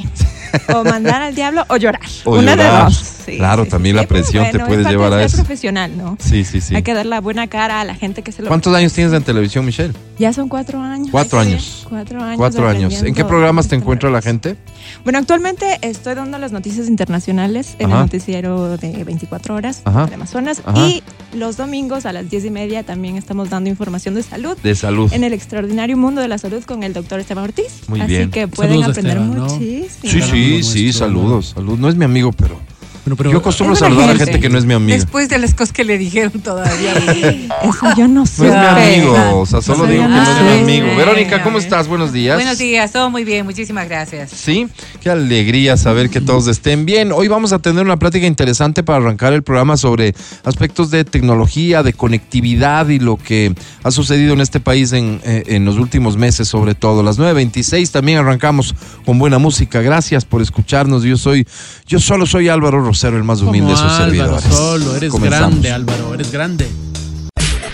O 0.75 0.85
mandar 0.85 1.23
al 1.23 1.35
diablo 1.35 1.65
o 1.69 1.77
llorar. 1.77 2.03
O 2.25 2.33
Una 2.39 2.57
llorar. 2.57 2.79
de 2.79 2.85
dos. 2.85 2.97
Sí, 3.25 3.37
Claro, 3.37 3.65
sí, 3.65 3.71
también 3.71 3.95
la 3.97 4.03
pues, 4.03 4.23
presión 4.25 4.51
te 4.51 4.59
puede 4.59 4.83
llevar 4.85 5.13
a 5.13 5.23
eso. 5.25 5.37
profesional, 5.37 5.97
¿no? 5.97 6.19
Sí, 6.21 6.45
sí, 6.45 6.61
sí. 6.61 6.75
Hay 6.75 6.83
que 6.83 6.93
dar 6.93 7.07
la 7.07 7.21
buena 7.21 7.47
cara 7.47 7.81
a 7.81 7.85
la 7.85 7.95
gente 7.95 8.23
que 8.23 8.33
se 8.33 8.43
lo... 8.43 8.49
¿Cuántos 8.49 8.75
años 8.75 8.93
tienes 8.93 9.13
en 9.15 9.23
televisión, 9.23 9.65
Michelle? 9.65 9.95
Ya 10.19 10.33
son 10.33 10.49
cuatro 10.49 10.81
años. 10.81 11.09
Cuatro 11.11 11.41
años. 11.41 11.87
Cuatro 11.89 12.23
años. 12.23 12.37
Cuatro 12.37 12.69
años. 12.69 13.03
¿En 13.03 13.15
qué 13.15 13.25
programas 13.25 13.69
te 13.69 13.77
encuentra 13.77 14.11
la 14.11 14.21
gente? 14.23 14.57
Bueno, 15.05 15.19
actualmente 15.19 15.79
estoy 15.83 16.15
dando 16.15 16.39
las 16.39 16.53
noticias 16.53 16.87
internacionales 16.89 17.77
en 17.79 17.87
Ajá. 17.87 17.97
el 17.97 18.03
noticiero 18.07 18.77
de 18.77 19.05
24 19.05 19.55
horas 19.55 19.83
Ajá. 19.85 20.07
de 20.07 20.15
Amazonas. 20.15 20.63
Ajá. 20.65 20.87
Y 20.87 21.03
los 21.35 21.57
domingos 21.57 22.05
a 22.07 22.13
las 22.13 22.29
10 22.31 22.45
y 22.45 22.51
media 22.51 22.83
también 22.83 23.17
estamos 23.17 23.51
dando 23.51 23.71
información 23.71 24.15
de 24.15 24.23
salud. 24.23 24.57
De 24.63 24.75
salud. 24.75 25.13
En 25.13 25.25
el 25.25 25.33
extraordinario 25.33 25.97
mundo 25.97 26.21
de 26.21 26.29
la 26.29 26.39
salud 26.39 26.63
con 26.65 26.83
el 26.83 26.93
doctor 26.93 27.19
Esteban 27.21 27.45
Ortiz. 27.45 27.89
Muy 27.89 28.01
Así 28.01 28.13
bien. 28.13 28.31
que 28.31 28.49
pueden 28.49 28.73
Saludos 28.81 28.91
aprender 28.99 29.17
Esteban, 29.17 29.37
¿no? 29.37 29.45
muchísimo. 29.45 30.13
Sí, 30.13 30.23
sí, 30.23 30.63
sí, 30.63 30.87
¿no? 30.87 30.93
saludos, 30.93 31.53
salud. 31.55 31.79
No 31.79 31.89
es 31.89 31.97
mi 31.97 32.05
amigo, 32.05 32.33
pero 32.33 32.61
Bueno, 33.05 33.17
pero- 33.17 33.31
yo 33.33 33.39
acostumbro 33.39 33.75
saludar 33.75 34.11
a 34.11 34.15
gente. 34.17 34.39
que 34.39 34.49
no 34.49 34.59
es 34.59 34.65
mi 34.65 34.75
amiga. 34.75 34.97
Después 34.97 35.29
de 35.29 35.39
las 35.39 35.55
cosas 35.55 35.73
que 35.73 35.85
le 35.85 35.99
dijeron 35.99 36.41
todavía. 36.41 36.95
Eso 37.63 37.95
yo 37.97 38.07
no 38.09 38.27
sé. 38.27 38.43
No 38.45 38.49
es 38.49 38.55
mi 38.55 38.67
amigo, 38.67 39.41
o 39.41 39.47
sea, 39.47 39.61
solo 39.61 39.87
digo 39.87 40.03
que 40.05 40.09
no 40.09 40.23
es 40.23 40.65
mi 40.67 40.79
amigo. 40.79 40.97
Verónica, 40.97 41.43
¿cómo 41.43 41.59
estás? 41.59 41.89
Buenos 41.89 42.13
días. 42.13 42.37
Buenos 42.37 42.59
días, 42.59 42.93
todo 42.93 43.11
muy 43.11 43.25
bien, 43.25 43.45
muchísimas 43.45 43.89
gracias. 43.89 44.31
Sí, 44.31 44.69
qué 45.01 45.11
alegría 45.11 45.77
saber 45.77 46.11
que 46.11 46.21
todos 46.21 46.47
estén 46.47 46.87
bien. 46.87 47.11
Hoy 47.13 47.29
vamos 47.29 47.53
a 47.53 47.59
tener 47.59 47.85
una 47.85 47.97
plática 47.99 48.27
interesante 48.27 48.83
para 48.83 48.99
arrancar 48.99 49.33
el 49.33 49.43
programa 49.43 49.77
sobre 49.77 50.15
aspectos 50.45 50.91
de 50.91 51.05
tecnología, 51.05 51.83
de 51.83 51.93
conectividad 51.93 52.89
y 52.89 52.99
lo 53.01 53.17
que 53.17 53.53
ha 53.83 53.91
sucedido 53.91 54.33
en 54.33 54.41
este 54.41 54.61
país 54.61 54.93
en, 54.93 55.21
eh, 55.25 55.43
en 55.47 55.65
los 55.65 55.77
últimos 55.77 56.17
meses, 56.17 56.47
sobre 56.49 56.75
todo. 56.75 57.03
Las 57.03 57.19
9.26 57.19 57.91
también 57.91 58.19
arrancamos 58.19 58.75
con 59.05 59.19
buena 59.19 59.39
música. 59.39 59.81
Gracias 59.81 60.25
por 60.25 60.41
escucharnos. 60.43 61.03
Yo 61.03 61.17
soy, 61.17 61.47
yo 61.87 61.99
solo 61.99 62.27
soy 62.27 62.49
Álvaro 62.49 62.81
Rosero, 62.93 63.17
el 63.17 63.25
más 63.25 63.41
humilde 63.41 63.71
de 63.71 63.77
sus 63.77 63.87
Álvaro 63.87 64.05
servidores. 64.05 64.45
Solo, 64.45 64.97
eres 64.97 65.11
Comenzamos. 65.11 65.49
grande, 65.51 65.73
Álvaro, 65.73 66.13
eres 66.15 66.31
grande. 66.31 66.69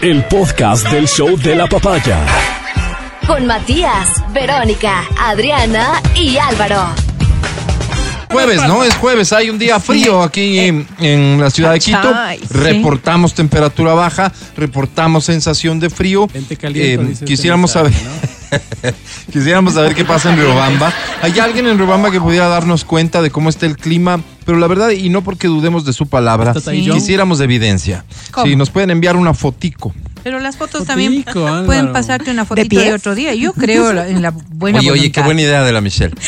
El 0.01 0.25
podcast 0.27 0.89
del 0.91 1.09
show 1.09 1.37
de 1.37 1.57
la 1.57 1.67
papaya. 1.69 2.21
Con 3.27 3.45
Matías, 3.45 4.07
Verónica, 4.33 5.03
Adriana 5.21 6.01
y 6.15 6.37
Álvaro. 6.39 6.85
Jueves, 8.31 8.63
¿no? 8.69 8.85
Es 8.85 8.95
jueves, 8.95 9.33
hay 9.33 9.51
un 9.51 9.59
día 9.59 9.81
frío 9.81 10.23
aquí 10.23 10.61
en, 10.61 10.87
en 11.01 11.41
la 11.41 11.51
ciudad 11.51 11.73
de 11.73 11.81
Quito. 11.81 12.15
Reportamos 12.51 13.35
temperatura 13.35 13.95
baja, 13.95 14.33
reportamos 14.57 15.25
sensación 15.25 15.81
de 15.81 15.91
frío. 15.91 16.29
Gente 16.29 16.57
caliente, 16.57 17.25
Eh, 17.25 17.27
quisiéramos 17.27 17.73
saber, 17.73 17.91
mensaje, 17.93 18.29
quisiéramos 19.33 19.75
saber 19.75 19.95
qué 19.95 20.05
pasa 20.05 20.33
en 20.33 20.39
Riobamba. 20.39 20.93
¿Hay 21.23 21.39
alguien 21.39 21.67
en 21.67 21.79
Riobamba 21.79 22.11
que 22.11 22.21
pudiera 22.21 22.49
darnos 22.49 22.85
cuenta 22.85 23.23
de 23.23 23.31
cómo 23.31 23.49
está 23.49 23.67
el 23.67 23.77
clima? 23.77 24.21
Pero 24.45 24.59
la 24.59 24.67
verdad, 24.67 24.91
y 24.91 25.09
no 25.11 25.23
porque 25.23 25.47
dudemos 25.49 25.85
de 25.85 25.93
su 25.93 26.07
palabra, 26.07 26.55
quisiéramos 26.55 27.41
evidencia. 27.41 28.05
¿Cómo? 28.31 28.47
Si 28.47 28.57
nos 28.57 28.71
pueden 28.71 28.91
enviar 28.91 29.17
una 29.17 29.35
fotico. 29.35 29.95
Pero 30.25 30.41
las 30.41 30.57
fotos 30.57 30.85
Fotico, 30.87 30.87
también 30.93 31.25
Álvaro. 31.27 31.67
pueden 31.67 31.93
pasarte 31.93 32.31
una 32.31 32.45
fotito 32.45 32.81
de, 32.81 32.93
otro 32.93 33.15
día. 33.15 33.35
Yo 33.35 33.53
creo 33.53 33.93
la- 33.93 34.09
en 34.09 34.23
la 34.23 34.31
buena 34.31 34.79
oye, 34.79 34.91
oye, 34.91 35.01
voluntad. 35.01 35.21
qué 35.23 35.25
buena 35.25 35.43
idea 35.43 35.63
de 35.63 35.73
la 35.73 35.81
Michelle. 35.81 36.15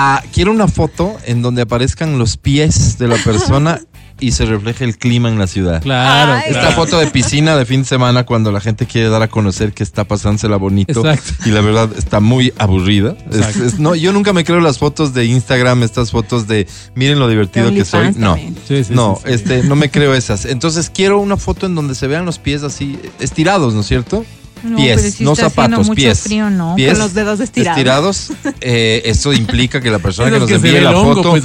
Ah, 0.00 0.22
quiero 0.32 0.52
una 0.52 0.68
foto 0.68 1.16
en 1.24 1.42
donde 1.42 1.62
aparezcan 1.62 2.18
los 2.18 2.36
pies 2.36 2.98
de 2.98 3.08
la 3.08 3.16
persona 3.16 3.80
y 4.20 4.32
se 4.32 4.44
refleje 4.46 4.84
el 4.84 4.98
clima 4.98 5.28
en 5.28 5.38
la 5.38 5.46
ciudad. 5.46 5.82
Claro, 5.82 6.32
Ay. 6.34 6.42
Esta 6.48 6.60
claro. 6.60 6.76
foto 6.76 6.98
de 6.98 7.06
piscina 7.08 7.56
de 7.56 7.64
fin 7.66 7.82
de 7.82 7.86
semana 7.88 8.24
cuando 8.24 8.52
la 8.52 8.60
gente 8.60 8.86
quiere 8.86 9.08
dar 9.08 9.22
a 9.22 9.28
conocer 9.28 9.72
que 9.72 9.82
está 9.82 10.04
pasándosela 10.04 10.56
bonito 10.56 11.06
Exacto. 11.08 11.48
y 11.48 11.52
la 11.52 11.60
verdad 11.60 11.90
está 11.96 12.20
muy 12.20 12.52
aburrida. 12.58 13.16
Es- 13.30 13.36
Exacto. 13.36 13.64
es- 13.64 13.78
no, 13.78 13.94
yo 13.94 14.12
nunca 14.12 14.32
me 14.32 14.44
creo 14.44 14.60
las 14.60 14.78
fotos 14.78 15.14
de 15.14 15.24
Instagram, 15.26 15.82
estas 15.82 16.10
fotos 16.10 16.46
de 16.48 16.66
miren 16.94 17.18
lo 17.18 17.28
divertido 17.28 17.72
que 17.72 17.84
soy. 17.84 18.12
No, 18.16 18.32
también. 18.34 18.56
Sí, 18.66 18.84
sí, 18.84 18.92
no, 18.94 19.16
sí, 19.16 19.22
sí. 19.28 19.34
este, 19.34 19.62
no 19.64 19.76
me 19.76 19.90
creo 19.90 20.14
esas. 20.14 20.44
Entonces 20.44 20.90
quiero 20.90 21.18
una 21.18 21.36
foto 21.36 21.66
en 21.66 21.74
donde 21.74 21.94
se 21.94 22.06
vean 22.06 22.24
los 22.24 22.38
pies 22.38 22.62
así 22.62 22.98
estirados, 23.20 23.74
¿no 23.74 23.80
es 23.80 23.86
cierto? 23.86 24.24
No, 24.62 24.76
pies, 24.76 24.96
pero 25.00 25.14
si 25.14 25.24
no 25.24 25.34
zapatos, 25.36 25.86
mucho 25.86 25.94
pies. 25.94 26.20
frío, 26.20 26.50
no. 26.50 26.74
Pies 26.76 26.90
Con 26.92 26.98
los 27.00 27.14
dedos 27.14 27.40
estirados. 27.40 27.78
estirados. 27.78 28.32
Eh, 28.60 29.02
esto 29.04 29.32
implica 29.32 29.80
que 29.80 29.90
la 29.90 29.98
persona 29.98 30.30
que 30.30 30.38
nos 30.40 30.48
que 30.48 30.56
envíe 30.56 30.80
la 30.80 30.96
hongo, 30.98 31.14
foto 31.22 31.30
pues, 31.30 31.44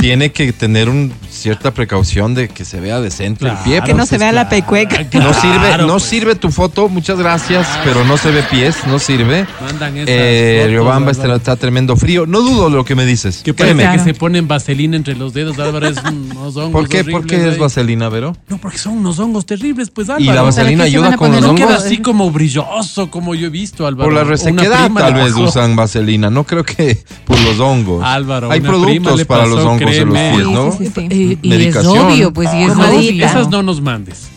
tiene 0.00 0.32
que 0.32 0.52
tener 0.52 0.88
un, 0.88 1.12
cierta 1.30 1.72
precaución 1.74 2.34
de 2.34 2.48
que 2.48 2.64
se 2.64 2.80
vea 2.80 3.00
decente 3.00 3.46
el 3.46 3.52
pie. 3.58 3.72
Claro, 3.76 3.86
Que 3.86 3.94
no 3.94 4.06
se 4.06 4.18
vea 4.18 4.32
la 4.32 4.48
claro, 4.48 4.50
pecueca. 4.64 5.04
claro, 5.08 5.28
no 5.28 5.34
sirve, 5.40 5.78
no 5.78 5.86
pues. 5.88 6.02
sirve 6.04 6.34
tu 6.34 6.50
foto, 6.50 6.88
muchas 6.88 7.18
gracias, 7.18 7.66
pero 7.84 8.04
no 8.04 8.16
se 8.16 8.30
ve 8.30 8.42
pies, 8.44 8.76
no 8.86 8.98
sirve. 8.98 9.46
Mandan 9.60 9.96
esas 9.96 10.08
Eh, 10.08 10.64
Riobamba 10.68 11.10
está, 11.10 11.56
tremendo 11.56 11.96
frío. 11.96 12.26
No 12.26 12.40
dudo 12.40 12.70
lo 12.70 12.84
que 12.84 12.94
me 12.94 13.04
dices. 13.06 13.42
Que 13.42 13.54
parece 13.54 13.74
Créeme. 13.76 13.82
que 13.92 13.98
Claro. 13.98 14.04
se 14.04 14.14
ponen 14.18 14.48
vaselina 14.48 14.96
entre 14.96 15.14
los 15.16 15.32
dedos, 15.32 15.58
Álvaro. 15.58 15.88
Es 15.88 15.96
unos 16.02 16.56
hongos 16.56 16.70
¿Por 16.72 16.88
qué, 16.88 17.04
¿Por 17.04 17.26
qué 17.26 17.48
es 17.48 17.58
vaselina, 17.58 18.08
Vero? 18.08 18.36
No, 18.48 18.58
porque 18.58 18.78
son 18.78 18.98
unos 18.98 19.18
hongos 19.18 19.46
terribles, 19.46 19.90
pues, 19.90 20.08
Álvaro. 20.08 20.22
Y 20.24 20.26
la 20.26 20.32
¿Para 20.32 20.42
vaselina 20.42 20.84
ayuda 20.84 21.16
con 21.16 21.32
los 21.32 21.44
hongos. 21.44 21.70
así 21.72 21.98
como 21.98 22.30
brilloso, 22.60 23.10
como 23.10 23.34
yo 23.34 23.46
he 23.46 23.50
visto, 23.50 23.86
Álvaro. 23.86 24.08
Por 24.08 24.14
la 24.14 24.22
Una 24.22 24.30
resequedad 24.30 24.84
prima 24.86 25.00
tal 25.00 25.14
vez 25.14 25.34
usan 25.34 25.76
vaselina. 25.76 26.30
No 26.30 26.44
creo 26.44 26.64
que 26.64 26.98
por 27.24 27.38
los 27.40 27.58
hongos. 27.60 28.04
Álvaro, 28.04 28.50
Hay 28.50 28.60
productos 28.60 29.24
para 29.24 29.46
los 29.46 29.60
hongos 29.64 29.80
en 29.94 30.08
los 30.08 30.14
créeme. 30.18 30.32
pies, 30.36 30.48
¿no? 30.48 30.72
Sí, 30.72 30.86
sí, 30.86 30.92
sí. 30.94 31.00
Y, 31.10 31.48
y 31.48 31.52
es 31.52 31.58
Medicación. 31.58 31.98
obvio, 31.98 32.32
pues, 32.32 32.52
y 32.54 32.62
es 32.62 32.72
obvio. 32.72 33.24
Esas 33.26 33.48
no 33.48 33.62
nos 33.62 33.80
mandes. 33.80 34.28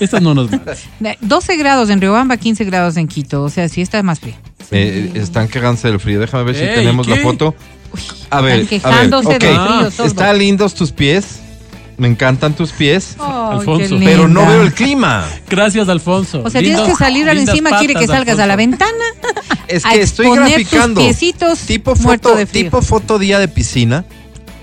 Esas 0.00 0.20
no 0.22 0.34
nos 0.34 0.50
mandes. 0.50 0.84
12 1.20 1.56
grados 1.56 1.88
en 1.90 2.00
Riobamba, 2.00 2.36
15 2.36 2.64
grados 2.64 2.96
en 2.96 3.06
Quito. 3.08 3.42
O 3.42 3.48
sea, 3.50 3.68
sí 3.68 3.80
está 3.80 4.02
más 4.02 4.20
frío. 4.20 4.34
Eh, 4.70 5.12
están 5.14 5.46
quejándose 5.48 5.88
del 5.88 6.00
frío. 6.00 6.18
Déjame 6.20 6.44
ver 6.44 6.54
si 6.56 6.62
Ey, 6.62 6.74
tenemos 6.74 7.06
la 7.06 7.16
¿qué? 7.16 7.22
foto. 7.22 7.54
A 8.30 8.40
ver, 8.40 8.60
Están 8.60 8.92
a 8.92 8.96
ver, 8.96 9.02
quejándose 9.12 9.28
ok. 9.28 9.38
del 9.40 9.56
Ah, 9.56 9.76
frío. 9.78 9.90
todo. 9.92 10.06
Están 10.08 10.38
lindos 10.38 10.74
tus 10.74 10.90
pies. 10.90 11.40
Me 11.96 12.08
encantan 12.08 12.54
tus 12.54 12.72
pies. 12.72 13.16
Alfonso. 13.18 13.96
Pero 14.02 14.26
no 14.28 14.44
veo 14.46 14.62
el 14.62 14.72
clima. 14.74 15.24
Gracias, 15.48 15.88
Alfonso. 15.88 16.42
O 16.44 16.50
sea, 16.50 16.60
tienes 16.60 16.80
que 16.82 16.94
salir 16.96 17.28
al 17.28 17.38
encima, 17.38 17.78
quiere 17.78 17.94
que 17.94 18.06
salgas 18.06 18.38
a 18.38 18.46
la 18.46 18.56
ventana. 18.56 18.92
Es 19.68 19.84
a 19.86 19.90
que 19.92 20.02
estoy 20.02 20.26
tus 20.26 20.36
graficando. 20.36 21.00
piecitos 21.00 21.60
tipo 21.60 21.94
foto, 21.96 22.34
de 22.36 22.46
frío. 22.46 22.64
tipo 22.64 22.82
foto 22.82 23.18
día 23.18 23.38
de 23.38 23.48
piscina 23.48 24.04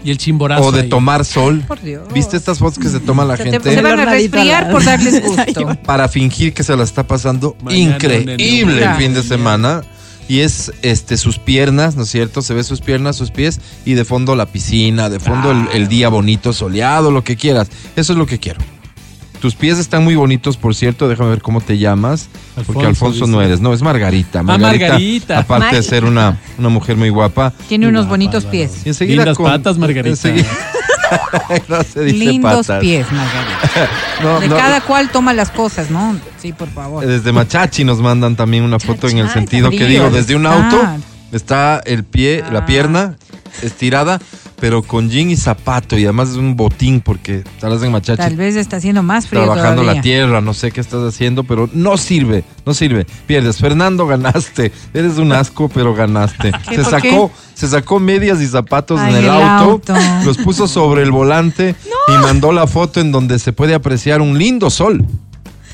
Y 0.03 0.11
el 0.11 0.17
chimborazo. 0.17 0.63
o 0.65 0.71
de 0.71 0.81
ahí. 0.81 0.89
tomar 0.89 1.25
sol. 1.25 1.63
Por 1.67 1.81
Dios. 1.81 2.03
¿Viste 2.13 2.37
estas 2.37 2.59
fotos 2.59 2.77
que 2.79 2.89
se 2.89 2.99
toma 2.99 3.23
la 3.25 3.37
Se, 3.37 3.43
te- 3.45 3.51
gente? 3.51 3.73
se 3.75 3.81
van 3.81 3.99
a 3.99 4.05
resfriar 4.05 4.71
por 4.71 4.83
darles 4.83 5.23
gusto. 5.23 5.75
para 5.85 6.07
fingir 6.09 6.53
que 6.53 6.63
se 6.63 6.75
la 6.75 6.83
está 6.83 7.07
pasando 7.07 7.55
Mañana 7.63 7.95
increíble 7.95 8.83
el 8.83 8.95
fin 8.95 9.13
de 9.13 9.23
semana. 9.23 9.81
Y 10.31 10.39
es 10.39 10.71
este 10.81 11.17
sus 11.17 11.39
piernas, 11.39 11.97
¿no 11.97 12.03
es 12.03 12.09
cierto? 12.09 12.41
Se 12.41 12.53
ve 12.53 12.63
sus 12.63 12.79
piernas, 12.79 13.17
sus 13.17 13.31
pies 13.31 13.59
y 13.83 13.95
de 13.95 14.05
fondo 14.05 14.37
la 14.37 14.45
piscina, 14.45 15.09
de 15.09 15.19
fondo 15.19 15.51
el, 15.51 15.67
el 15.73 15.89
día 15.89 16.07
bonito, 16.07 16.53
soleado, 16.53 17.11
lo 17.11 17.21
que 17.25 17.35
quieras. 17.35 17.67
Eso 17.97 18.13
es 18.13 18.17
lo 18.17 18.25
que 18.25 18.39
quiero. 18.39 18.61
Tus 19.41 19.55
pies 19.55 19.77
están 19.77 20.05
muy 20.05 20.15
bonitos, 20.15 20.55
por 20.55 20.73
cierto. 20.73 21.09
Déjame 21.09 21.31
ver 21.31 21.41
cómo 21.41 21.59
te 21.59 21.77
llamas. 21.77 22.29
porque 22.65 22.85
Alfonso, 22.85 23.07
Alfonso 23.07 23.27
no 23.27 23.41
eres. 23.41 23.59
No, 23.59 23.73
es 23.73 23.81
Margarita. 23.81 24.39
Ah, 24.39 24.43
Margarita. 24.43 24.87
Margarita. 24.87 25.39
Aparte 25.39 25.75
de 25.75 25.83
ser 25.83 26.05
una, 26.05 26.39
una 26.57 26.69
mujer 26.69 26.95
muy 26.95 27.09
guapa. 27.09 27.51
Tiene 27.67 27.89
unos 27.89 28.03
Guapa, 28.03 28.11
bonitos 28.11 28.45
pies. 28.45 28.71
Y 28.85 28.89
enseguida 28.89 29.23
Lindas 29.23 29.35
con- 29.37 29.47
patas, 29.47 29.77
Margarita. 29.77 30.11
enseguida- 30.11 30.47
no 31.67 31.83
se 31.83 32.03
dice 32.03 32.17
Lindos 32.17 32.67
patas. 32.67 32.81
pies, 32.81 33.05
Margarita. 33.11 33.89
No, 34.23 34.39
De 34.39 34.47
no. 34.49 34.55
cada 34.55 34.81
cual 34.81 35.09
toma 35.09 35.33
las 35.33 35.49
cosas, 35.49 35.89
¿no? 35.89 36.15
Sí, 36.39 36.53
por 36.53 36.69
favor. 36.69 37.05
Desde 37.05 37.31
Machachi 37.31 37.83
nos 37.83 37.99
mandan 37.99 38.35
también 38.35 38.63
una 38.63 38.79
foto 38.79 39.07
en 39.09 39.17
el 39.17 39.29
sentido 39.29 39.69
que 39.71 39.85
digo, 39.85 40.09
de 40.11 40.17
desde 40.17 40.35
un 40.35 40.45
auto 40.45 40.79
está 41.31 41.81
el 41.85 42.03
pie, 42.03 42.43
la 42.51 42.59
Ah. 42.59 42.65
pierna 42.65 43.15
estirada, 43.63 44.19
pero 44.61 44.83
con 44.83 45.09
jean 45.09 45.31
y 45.31 45.35
zapato 45.35 45.97
y 45.97 46.03
además 46.03 46.29
es 46.29 46.35
un 46.35 46.55
botín 46.55 47.01
porque 47.01 47.37
estás 47.37 47.81
en 47.81 47.91
Machachi 47.91 48.21
Tal 48.21 48.35
vez 48.35 48.55
está 48.55 48.77
haciendo 48.77 49.01
más 49.01 49.25
frío 49.25 49.41
trabajando 49.41 49.81
todavía. 49.81 49.95
la 49.95 50.01
tierra, 50.03 50.39
no 50.39 50.53
sé 50.53 50.71
qué 50.71 50.79
estás 50.79 51.01
haciendo, 51.01 51.43
pero 51.43 51.67
no 51.73 51.97
sirve, 51.97 52.43
no 52.63 52.75
sirve. 52.75 53.07
Pierdes. 53.25 53.57
Fernando, 53.57 54.05
ganaste. 54.05 54.71
Eres 54.93 55.17
un 55.17 55.33
asco, 55.33 55.67
pero 55.67 55.95
ganaste. 55.95 56.51
Se 56.75 56.83
sacó, 56.83 57.31
se 57.55 57.67
sacó 57.67 57.99
medias 57.99 58.39
y 58.39 58.47
zapatos 58.47 58.99
Ay, 58.99 59.13
en 59.13 59.17
el, 59.17 59.23
el 59.25 59.31
auto, 59.31 59.93
auto. 59.93 60.25
los 60.25 60.37
puso 60.37 60.67
sobre 60.67 61.01
el 61.01 61.11
volante 61.11 61.75
y 62.07 62.11
mandó 62.21 62.51
la 62.51 62.67
foto 62.67 62.99
en 63.01 63.11
donde 63.11 63.39
se 63.39 63.53
puede 63.53 63.73
apreciar 63.73 64.21
un 64.21 64.37
lindo 64.37 64.69
sol. 64.69 65.03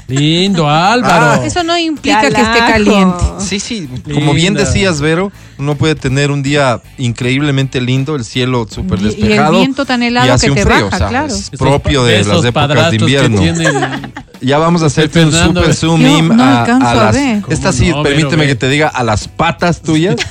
Lindo, 0.07 0.69
Álvaro. 0.69 1.41
Ah. 1.41 1.45
Eso 1.45 1.63
no 1.63 1.77
implica 1.77 2.21
que 2.21 2.27
esté 2.27 2.59
caliente. 2.59 3.23
Sí, 3.39 3.59
sí, 3.59 3.89
como 4.13 4.33
bien 4.33 4.53
decías, 4.53 5.01
Vero, 5.01 5.31
uno 5.57 5.75
puede 5.75 5.95
tener 5.95 6.31
un 6.31 6.41
día 6.43 6.81
increíblemente 6.97 7.81
lindo, 7.81 8.15
el 8.15 8.23
cielo 8.23 8.65
súper 8.69 8.99
Y- 8.99 9.01
y 9.03 9.05
el 9.07 9.15
despejado. 9.17 9.57
viento 9.59 9.85
tan 9.85 10.03
helado 10.03 10.27
y 10.27 10.29
hace 10.29 10.45
que 10.47 10.51
un 10.51 10.55
te 10.57 10.63
frío, 10.63 10.85
baja, 10.85 10.95
o 10.95 10.97
sea, 10.99 11.07
claro. 11.09 11.27
Es 11.27 11.33
Esos 11.33 11.59
propio 11.59 12.01
pa- 12.01 12.07
de 12.07 12.19
esos 12.21 12.27
las 12.37 12.45
épocas 12.45 12.45
de 12.45 12.51
padrastros 12.53 13.09
que 13.11 13.25
invierno. 13.25 13.99
Ya 14.39 14.57
vamos 14.59 14.83
a 14.83 14.85
hacerte 14.85 15.23
un 15.25 15.31
Fernando, 15.31 15.59
super 15.61 15.75
zoom 15.75 16.01
yo 16.01 16.17
in 16.19 16.27
no 16.29 16.43
a, 16.43 16.59
alcanzo 16.61 16.87
a 16.87 16.91
a 16.91 16.95
las. 16.95 17.15
ver. 17.15 17.37
Esta 17.49 17.69
¿Cómo 17.71 17.71
sí, 17.73 17.89
no, 17.89 18.03
permíteme 18.03 18.47
que 18.47 18.55
te 18.55 18.69
diga 18.69 18.87
a 18.87 19.03
las 19.03 19.27
patas 19.27 19.81
tuyas. 19.81 20.15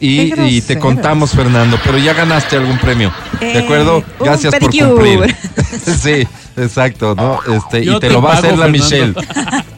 Y, 0.00 0.30
Qué 0.30 0.46
y 0.46 0.60
te 0.60 0.74
grosero. 0.74 0.80
contamos, 0.80 1.32
Fernando, 1.32 1.76
pero 1.84 1.98
ya 1.98 2.12
ganaste 2.14 2.54
algún 2.54 2.78
premio. 2.78 3.12
¿De 3.40 3.50
Eh, 3.58 3.58
acuerdo? 3.64 3.96
un 3.96 4.04
Gracias 4.26 4.54
por 4.54 4.70
pedicure. 4.70 5.16
cumplir. 5.16 5.36
sí, 6.00 6.28
exacto, 6.58 7.14
¿no? 7.14 7.38
Este, 7.52 7.84
Yo 7.84 7.96
y 7.96 8.00
te, 8.00 8.08
te 8.08 8.12
lo 8.12 8.20
va 8.22 8.32
a 8.34 8.38
hacer 8.38 8.58
la 8.58 8.66
Fernando. 8.66 8.84
Michelle. 8.84 9.14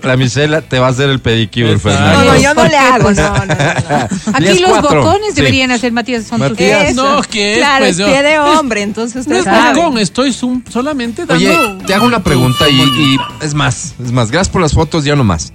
La 0.03 0.17
Michelle 0.17 0.63
te 0.63 0.79
va 0.79 0.87
a 0.87 0.91
hacer 0.91 1.11
el 1.11 1.21
pedicure, 1.21 1.73
Exacto. 1.73 1.91
Fernando. 1.99 2.25
No, 2.25 2.33
no, 2.35 2.41
yo 2.41 2.55
no 2.55 2.65
le 2.67 2.77
hago. 2.77 3.11
No, 3.13 3.23
no, 3.23 3.45
no, 3.47 3.55
no. 3.55 4.35
Aquí 4.35 4.59
los 4.61 4.71
cuatro. 4.71 5.03
bocones 5.05 5.29
Sí. 5.29 5.35
deberían 5.37 5.71
hacer, 5.71 5.93
Matías, 5.93 6.25
son 6.25 6.41
tus 6.41 6.51
Matías. 6.51 6.83
pies. 6.85 6.95
No, 6.97 7.21
¿qué 7.31 7.53
es? 7.53 7.59
Claro, 7.59 7.85
Pues 7.85 7.99
es 7.99 8.07
pie 8.07 8.23
de 8.23 8.39
hombre, 8.39 8.83
entonces 8.83 9.27
No 9.27 9.37
usted 9.37 9.39
es 9.39 9.45
sabe. 9.45 9.79
bocón, 9.79 9.99
estoy 9.99 10.31
zoom- 10.31 10.63
solamente 10.71 11.27
dando. 11.27 11.35
Oye, 11.49 11.85
te 11.87 11.95
hago 11.95 12.07
una 12.07 12.23
pregunta 12.23 12.69
y, 12.69 12.81
y 12.81 13.17
es 13.43 13.55
más, 13.55 13.95
es 14.03 14.11
más, 14.13 14.31
gracias 14.31 14.49
por 14.51 14.63
las 14.63 14.73
fotos, 14.73 15.05
ya 15.05 15.15
no 15.17 15.25
más. 15.25 15.53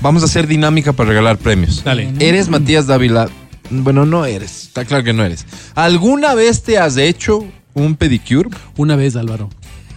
Vamos 0.00 0.22
a 0.22 0.26
hacer 0.26 0.46
dinámica 0.46 0.92
para 0.92 1.08
regalar 1.08 1.36
premios. 1.38 1.82
Dale. 1.82 2.12
¿Eres 2.20 2.48
Matías 2.48 2.86
Dávila? 2.86 3.28
Bueno, 3.70 4.06
no 4.06 4.24
eres, 4.24 4.62
está 4.62 4.84
claro 4.84 5.02
que 5.04 5.12
no 5.12 5.24
eres. 5.24 5.44
¿Alguna 5.74 6.34
vez 6.34 6.62
te 6.62 6.78
has 6.78 6.96
hecho 6.96 7.44
un 7.74 7.96
pedicure? 7.96 8.48
Una 8.76 8.96
vez, 8.96 9.14
Álvaro. 9.16 9.50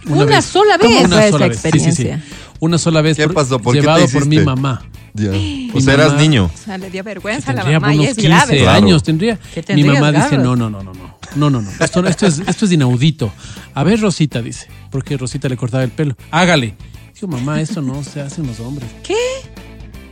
Una 0.06 0.42
sola 0.42 0.78
¿Cómo 0.78 0.90
vez. 0.90 0.98
fue 0.98 1.06
Una 1.06 1.20
esa 1.24 1.30
sola 1.32 1.48
vez. 1.48 1.58
Sí, 1.58 1.70
sí, 1.72 1.78
sí. 1.78 1.84
experiencia? 1.86 2.22
Una 2.60 2.78
sola 2.78 3.02
vez. 3.02 3.16
¿Qué 3.16 3.28
pasó? 3.28 3.58
¿Por 3.58 3.74
qué 3.74 3.80
te 3.80 3.86
llevado 3.86 4.08
por 4.08 4.26
mi 4.26 4.38
mamá. 4.38 4.82
Ya. 5.14 5.30
Mi 5.30 5.70
O 5.74 5.80
sea, 5.80 5.94
eras 5.94 6.08
mamá- 6.12 6.20
niño. 6.22 6.50
O 6.54 6.56
sea, 6.64 6.78
le 6.78 6.88
dio 6.90 7.02
vergüenza 7.04 7.50
a 7.50 7.54
la 7.54 7.64
mamá 7.64 7.94
y 7.94 7.98
unos 7.98 8.08
es 8.10 8.16
15 8.16 8.28
grave. 8.28 8.58
Claro. 8.60 8.70
años 8.84 9.02
tendría. 9.02 9.38
¿Qué 9.54 9.74
Mi 9.74 9.84
mamá 9.84 10.10
dice, 10.12 10.38
no, 10.38 10.56
no, 10.56 10.70
no, 10.70 10.82
no, 10.82 10.92
no. 10.94 11.18
No, 11.34 11.50
no, 11.50 11.60
no. 11.62 11.70
Esto, 11.80 12.06
esto, 12.06 12.26
es, 12.26 12.40
esto 12.46 12.64
es 12.64 12.72
inaudito. 12.72 13.32
A 13.74 13.84
ver, 13.84 14.00
Rosita, 14.00 14.40
dice. 14.42 14.68
Porque 14.90 15.16
Rosita 15.16 15.48
le 15.48 15.56
cortaba 15.56 15.82
el 15.84 15.90
pelo. 15.90 16.14
Hágale. 16.30 16.74
Dijo, 17.14 17.26
mamá, 17.26 17.60
esto 17.60 17.80
no 17.82 18.02
se 18.04 18.20
hace 18.20 18.40
en 18.40 18.46
los 18.48 18.60
hombres. 18.60 18.88
¿Qué? 19.02 19.16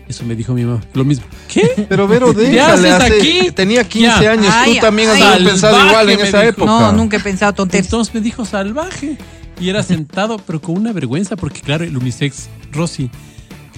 Eso 0.09 0.25
me 0.25 0.35
dijo 0.35 0.53
mi 0.55 0.65
mamá. 0.65 0.81
Lo 0.95 1.05
mismo. 1.05 1.25
¿Qué? 1.49 1.87
Pero 1.89 2.09
Vero, 2.09 2.35
¿Qué 2.35 2.43
déjale. 2.51 2.91
haces 2.91 3.05
hace- 3.13 3.19
aquí? 3.21 3.51
Tenía 3.53 3.85
15 3.85 4.25
Ya. 4.25 4.33
años. 4.33 4.47
Ay, 4.51 4.75
Tú 4.75 4.81
también 4.81 5.09
has 5.11 5.17
ay. 5.17 5.23
haber 5.23 5.45
pensado 5.45 5.87
igual 5.87 6.11
en 6.11 6.21
esa 6.21 6.39
dijo. 6.41 6.51
época. 6.51 6.67
No, 6.71 6.93
nunca 6.93 7.17
he 7.17 7.21
pensado 7.21 7.53
tonterías. 7.55 7.87
Entonces 7.87 8.15
me 8.15 8.21
dijo 8.21 8.45
salvaje. 8.45 9.17
Y 9.61 9.69
era 9.69 9.83
sentado, 9.83 10.39
pero 10.47 10.61
con 10.61 10.77
una 10.77 10.93
vergüenza, 10.93 11.37
porque 11.37 11.61
claro, 11.61 11.85
el 11.85 11.97
unisex 11.97 12.49
Rosy, 12.73 13.11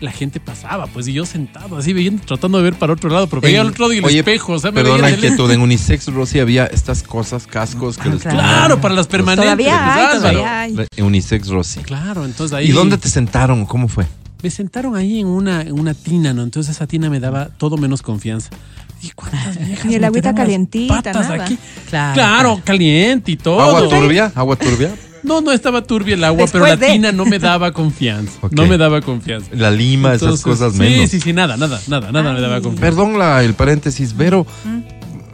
la 0.01 0.11
gente 0.13 0.41
pasaba, 0.41 0.87
pues, 0.87 1.07
y 1.09 1.13
yo 1.13 1.25
sentado, 1.27 1.77
así 1.77 1.93
viendo, 1.93 2.23
tratando 2.25 2.59
de 2.59 2.65
ver 2.65 2.75
para 2.75 2.93
otro 2.93 3.09
lado, 3.11 3.27
pero 3.29 3.41
veía 3.41 3.61
al 3.61 3.69
otro 3.69 3.85
lado 3.85 3.93
y 3.95 3.99
el 3.99 4.05
oye, 4.05 4.19
espejo, 4.21 4.53
o 4.55 4.59
sea, 4.59 4.71
me 4.73 4.83
Perdón 4.83 5.01
la 5.01 5.11
inquietud. 5.11 5.51
En 5.51 5.61
Unisex, 5.61 6.07
Rosy, 6.13 6.41
había 6.41 6.67
estas 6.67 7.03
cosas, 7.03 7.47
cascos 7.47 7.99
que 7.99 8.09
Ah, 8.09 8.13
les 8.13 8.23
claro. 8.23 8.39
Claro, 8.39 8.81
para 8.81 8.95
las 8.95 9.07
permanentes. 9.07 9.45
Todavía 9.45 9.71
pues, 9.71 9.97
hay, 9.97 10.05
Álvaro. 10.17 10.19
todavía 10.39 10.61
hay. 10.61 10.87
En 10.97 11.05
Unisex, 11.05 11.49
Rosy. 11.49 11.81
Claro, 11.81 12.25
entonces 12.25 12.57
ahí. 12.57 12.69
¿Y 12.69 12.73
dónde 12.73 12.97
te 12.99 13.09
sentaron? 13.09 13.65
¿Cómo 13.67 13.89
fue? 13.89 14.07
Me 14.43 14.51
sentaron 14.51 14.97
ahí 14.97 15.21
en 15.21 15.27
una, 15.29 15.63
en 15.63 15.79
una 15.79 15.95
tina, 15.95 16.33
¿no? 16.33 16.43
Entonces 16.43 16.75
esa 16.75 16.87
tina 16.89 17.09
me 17.11 17.21
daba 17.21 17.47
todo 17.51 17.77
menos 17.77 18.03
confianza. 18.03 18.51
¿Y 19.03 19.11
cuántas 19.11 19.59
viejas 19.59 19.85
Ni 19.85 19.95
el 19.97 20.05
agüita 20.05 20.33
calientita, 20.35 20.95
patas 20.97 21.29
nada. 21.29 21.45
aquí? 21.45 21.59
Claro. 21.91 22.15
Claro, 22.15 22.61
caliente 22.65 23.33
y 23.33 23.37
todo. 23.37 23.61
¿Agua 23.61 23.89
turbia? 23.89 24.33
¿Agua 24.35 24.57
turbia? 24.57 24.93
No, 25.23 25.41
no 25.41 25.53
estaba 25.53 25.83
turbia 25.83 26.15
el 26.15 26.25
agua, 26.25 26.43
Después 26.43 26.63
pero 26.65 26.67
la 26.67 26.77
de- 26.77 26.93
tina 26.93 27.13
no 27.13 27.25
me 27.25 27.39
daba 27.39 27.73
confianza. 27.73 28.33
No 28.51 28.67
me 28.67 28.77
daba 28.79 29.01
confianza. 29.01 29.49
La 29.53 29.71
lima, 29.71 30.15
esas 30.15 30.43
cosas 30.43 30.73
sí, 30.73 30.79
menos. 30.81 31.11
Sí, 31.11 31.21
sí, 31.21 31.33
nada, 31.33 31.57
nada, 31.57 31.81
nada, 31.87 32.11
nada 32.13 32.33
me 32.33 32.41
daba 32.41 32.61
confianza. 32.61 32.81
Perdón 32.81 33.19
la, 33.19 33.43
el 33.45 33.55
paréntesis, 33.55 34.17
Vero. 34.17 34.47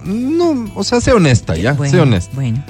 No, 0.04 0.70
o 0.74 0.84
sea, 0.84 1.00
sé 1.00 1.12
honesta 1.12 1.56
ya, 1.56 1.72
Bueno, 1.72 1.90
sé 1.90 2.00
honesta. 2.00 2.32
Bueno. 2.34 2.62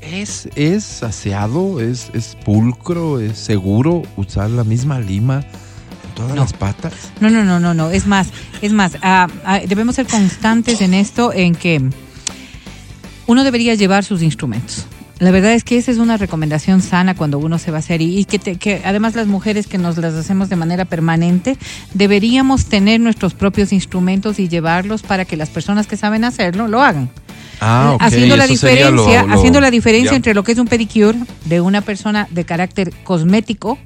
¿Es, 0.00 0.48
¿Es 0.54 1.02
aseado, 1.02 1.80
es, 1.80 2.10
es 2.12 2.36
pulcro, 2.44 3.20
es 3.20 3.38
seguro 3.38 4.02
usar 4.16 4.50
la 4.50 4.62
misma 4.62 5.00
lima 5.00 5.36
en 5.38 6.14
todas 6.14 6.30
No. 6.34 6.42
las 6.42 6.52
patas? 6.52 6.92
No, 7.20 7.30
no, 7.30 7.42
no, 7.42 7.58
no, 7.58 7.72
no. 7.72 7.90
Es 7.90 8.06
más, 8.06 8.28
es 8.60 8.72
más, 8.72 8.98
ah, 9.02 9.28
ah, 9.44 9.60
debemos 9.66 9.94
ser 9.96 10.06
constantes 10.06 10.82
en 10.82 10.92
esto, 10.92 11.32
en 11.32 11.54
que 11.54 11.80
uno 13.26 13.44
debería 13.44 13.74
llevar 13.74 14.04
sus 14.04 14.20
instrumentos. 14.22 14.84
La 15.20 15.30
verdad 15.30 15.52
es 15.52 15.62
que 15.62 15.76
esa 15.76 15.90
es 15.92 15.98
una 15.98 16.16
recomendación 16.16 16.82
sana 16.82 17.14
cuando 17.14 17.38
uno 17.38 17.58
se 17.58 17.70
va 17.70 17.76
a 17.76 17.80
hacer 17.80 18.02
y, 18.02 18.18
y 18.18 18.24
que, 18.24 18.38
te- 18.40 18.56
que 18.56 18.82
además 18.84 19.14
las 19.14 19.26
mujeres 19.28 19.66
que 19.68 19.78
nos 19.78 19.96
las 19.96 20.14
hacemos 20.14 20.48
de 20.48 20.56
manera 20.56 20.84
permanente 20.84 21.56
deberíamos 21.94 22.66
tener 22.66 23.00
nuestros 23.00 23.32
propios 23.32 23.72
instrumentos 23.72 24.38
y 24.40 24.48
llevarlos 24.48 25.02
para 25.02 25.24
que 25.24 25.36
las 25.36 25.50
personas 25.50 25.86
que 25.86 25.96
saben 25.96 26.24
hacerlo 26.24 26.66
lo 26.68 26.82
hagan. 26.82 27.10
Ah, 27.60 27.92
ok. 27.94 28.02
haciendo 28.02 28.36
la 28.36 28.46
diferencia, 28.48 28.90
lo- 29.22 29.26
lo- 29.28 29.34
haciendo 29.34 29.60
la 29.60 29.70
diferencia 29.70 30.10
ya. 30.10 30.16
entre 30.16 30.34
lo 30.34 30.42
que 30.42 30.52
es 30.52 30.58
un 30.58 30.66
pedicure 30.66 31.16
de 31.44 31.60
una 31.60 31.80
persona 31.80 32.26
de 32.30 32.44
carácter 32.44 32.92
cosmético 33.04 33.78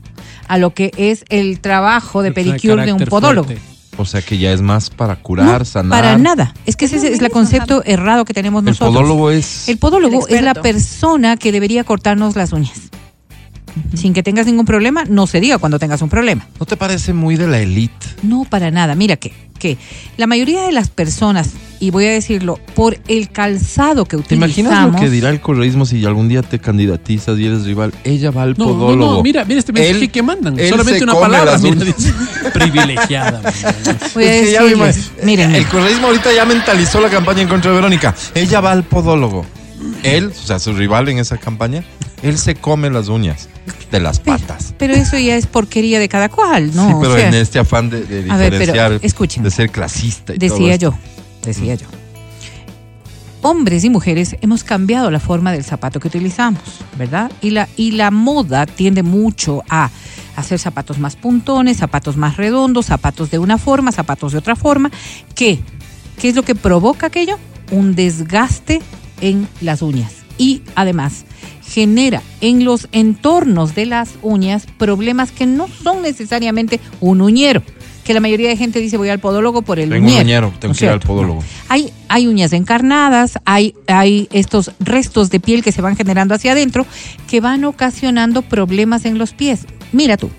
a 0.49 0.56
lo 0.56 0.73
que 0.73 0.90
es 0.97 1.25
el 1.28 1.61
trabajo 1.61 2.23
de 2.23 2.32
pedicure 2.32 2.87
de 2.87 2.92
un 2.94 3.04
podólogo. 3.04 3.49
fuerte. 3.49 3.62
O 3.99 4.05
sea, 4.05 4.23
que 4.23 4.38
ya 4.38 4.52
es 4.52 4.62
más 4.62 4.90
para 4.90 5.17
curar, 5.17 5.59
No, 5.61 5.64
sanar. 5.64 6.00
Para 6.02 6.19
nada. 6.19 6.55
Es 6.67 6.76
que 6.76 6.85
ese 6.85 6.97
Es 6.97 7.21
el 7.21 7.31
concepto 7.31 7.83
errado 7.85 8.25
que 8.25 8.33
tenemos 8.33 8.61
El 8.61 8.67
nosotros. 8.67 8.95
podólogo 8.95 9.31
es... 9.31 9.69
El 9.69 9.78
podólogo 9.78 10.28
El 10.28 10.37
es 10.37 10.43
la 10.43 10.55
persona 10.55 11.37
que 11.37 11.50
debería 11.52 11.83
cortarnos 11.85 12.37
las 12.37 12.52
uñas. 12.52 12.78
Sin 13.95 14.12
que 14.14 14.23
tengas 14.23 14.47
ningún 14.47 14.64
problema, 14.67 15.05
no 15.05 15.26
se 15.26 15.40
diga 15.40 15.59
cuando 15.59 15.78
tengas 15.78 16.00
un 16.02 16.09
problema. 16.09 16.47
¿No 16.59 16.67
te 16.67 16.76
parece 16.76 17.12
muy 17.12 17.37
de 17.37 17.47
la 17.49 17.59
elite? 17.61 18.07
No, 18.23 18.45
para 18.49 18.71
nada. 18.71 18.95
Mira 18.95 19.17
que, 19.17 19.33
que 19.59 19.78
la 20.17 20.26
mayoría 20.26 20.62
de 20.62 20.73
las 20.73 20.88
personas, 20.90 21.50
y 21.80 21.90
voy 21.90 22.06
a 22.06 22.11
decirlo, 22.11 22.58
por 22.75 22.99
el 23.08 23.30
calzado 23.30 24.04
que 24.04 24.16
¿Te 24.16 24.35
utilizamos... 24.35 24.58
imaginas 24.58 24.92
lo 24.92 24.99
que 25.00 25.11
dirá 25.11 25.30
el 25.30 25.40
correísmo 25.40 25.87
si 25.87 26.04
algún 26.04 26.28
día 26.28 26.42
te 26.42 26.58
candidatizas 26.58 27.38
y 27.38 27.47
eres 27.47 27.64
rival? 27.64 27.92
Ella 28.04 28.30
va 28.30 28.42
al 28.42 28.54
No, 28.58 28.66
no, 28.66 28.73
podólogo. 28.73 29.12
no, 29.14 29.23
mira, 29.23 29.44
mira 29.44 29.61
este 29.61 29.73
mensaje 29.73 30.04
Él- 30.04 30.11
que 30.11 30.23
mandan. 30.23 30.58
él 30.58 30.68
Solamente 30.70 30.99
se 30.99 31.04
una 31.04 31.12
come 31.14 31.26
palabra. 31.28 31.58
mira, 31.58 31.85
dice, 31.85 32.12
privilegiada. 32.52 33.40
Voy 34.14 34.25
a 34.25 34.35
Es 34.35 34.47
que 34.47 34.52
ya 34.52 34.61
me 34.62 34.66
decirles, 34.68 35.11
imag- 35.18 35.25
miren, 35.25 35.54
El 35.54 35.66
correísmo 35.68 36.06
ahorita 36.08 36.32
ya 36.35 36.44
mentalizó 36.44 37.00
la 37.00 37.08
campaña 37.11 37.42
en 37.42 37.49
contra 37.49 37.70
de 37.70 37.76
Verónica. 37.76 38.14
Ella 38.35 38.61
va 38.61 38.73
al 38.73 38.85
podólogo. 38.85 39.44
Él, 40.02 40.32
o 40.37 40.47
sea, 40.47 40.58
su 40.58 40.73
rival 40.73 41.08
en 41.08 41.18
esa 41.18 41.37
campaña, 41.38 41.85
él 42.23 42.37
se 42.38 42.54
come 42.56 42.90
las 42.90 43.08
uñas 43.08 43.49
de 43.92 44.00
las 44.00 44.18
patas. 44.18 44.75
pero 44.76 44.94
eso 44.94 45.16
ya 45.18 45.37
es 45.37 45.47
porquería 45.47 45.99
de 46.00 46.08
cada 46.08 46.28
cual, 46.28 46.75
¿no? 46.75 46.88
sí, 46.88 46.92
O 46.94 47.00
pero 47.00 47.14
sea, 47.14 47.28
en 47.28 47.35
este 47.35 47.58
afán 47.58 47.88
de, 47.90 48.00
de 48.04 48.30
A 48.30 48.37
ver, 48.37 48.50
pero 48.50 48.58
diferenciar, 48.61 48.99
escuchen. 49.02 49.42
de 49.44 49.50
ser 49.50 49.70
clasista 49.70 50.35
y 50.35 50.38
todo 50.38 50.58
Decía 50.58 50.76
yo, 50.76 50.94
decía 51.42 51.75
yo. 51.75 51.87
Hombres 53.42 53.85
y 53.85 53.90
mujeres 53.90 54.37
hemos 54.40 54.64
cambiado 54.64 55.11
la 55.11 55.21
forma 55.21 55.52
del 55.52 55.64
zapato 55.64 56.00
que 56.00 56.09
utilizamos, 56.09 56.62
¿verdad? 56.99 57.30
Y 57.40 57.50
la, 57.50 57.68
y 57.76 57.92
la 57.92 58.11
moda 58.11 58.66
tiende 58.66 59.04
mucho 59.04 59.62
a 59.68 59.90
hacer 60.35 60.59
zapatos 60.59 60.99
más 60.99 61.16
puntones, 61.16 61.76
zapatos 61.76 62.16
más 62.16 62.37
redondos, 62.37 62.87
zapatos 62.87 63.30
de 63.30 63.38
una 63.38 63.59
forma, 63.59 63.92
zapatos 63.92 64.33
de 64.33 64.38
otra 64.38 64.57
forma. 64.57 64.90
¿Qué? 65.35 65.61
¿Qué 66.21 66.28
es 66.30 66.37
lo 66.37 66.42
que 66.42 66.57
provoca 66.57 67.07
aquello? 67.07 67.38
Un 67.71 67.95
desgaste 67.95 68.83
en 69.21 69.49
las 69.61 69.83
uñas. 69.83 70.14
Y 70.37 70.62
además 70.75 71.25
genera 71.62 72.23
en 72.40 72.64
los 72.64 72.88
entornos 72.92 73.75
de 73.75 73.87
las 73.87 74.11
uñas 74.23 74.66
problemas 74.78 75.30
que 75.30 75.47
no 75.47 75.68
son 75.68 76.02
necesariamente 76.02 76.80
un 77.00 77.21
uñero. 77.21 77.62
Que 78.08 78.14
la 78.14 78.20
mayoría 78.20 78.48
de 78.48 78.56
gente 78.56 78.80
dice 78.80 78.96
voy 78.96 79.10
al 79.10 79.18
podólogo 79.18 79.60
por 79.60 79.78
el 79.78 79.90
Tengo 79.90 80.06
un 80.06 80.10
uñero. 80.10 80.25
uñero, 80.25 80.52
tengo 80.58 80.68
¿no 80.68 80.73
es 80.73 80.78
que 80.78 80.86
ir 80.86 80.90
al 80.92 81.00
podólogo. 81.00 81.42
No. 81.42 81.47
Hay, 81.68 81.92
hay 82.08 82.26
uñas 82.26 82.54
encarnadas, 82.54 83.38
hay, 83.44 83.75
hay 83.86 84.28
estos 84.32 84.71
restos 84.80 85.28
de 85.28 85.40
piel 85.40 85.62
que 85.62 85.73
se 85.73 85.82
van 85.82 85.94
generando 85.94 86.34
hacia 86.34 86.52
adentro 86.52 86.86
que 87.28 87.42
van 87.42 87.66
ocasionando 87.66 88.40
problemas 88.40 89.04
en 89.04 89.18
los 89.18 89.34
pies. 89.34 89.66
Mira 89.92 90.16
tú, 90.16 90.30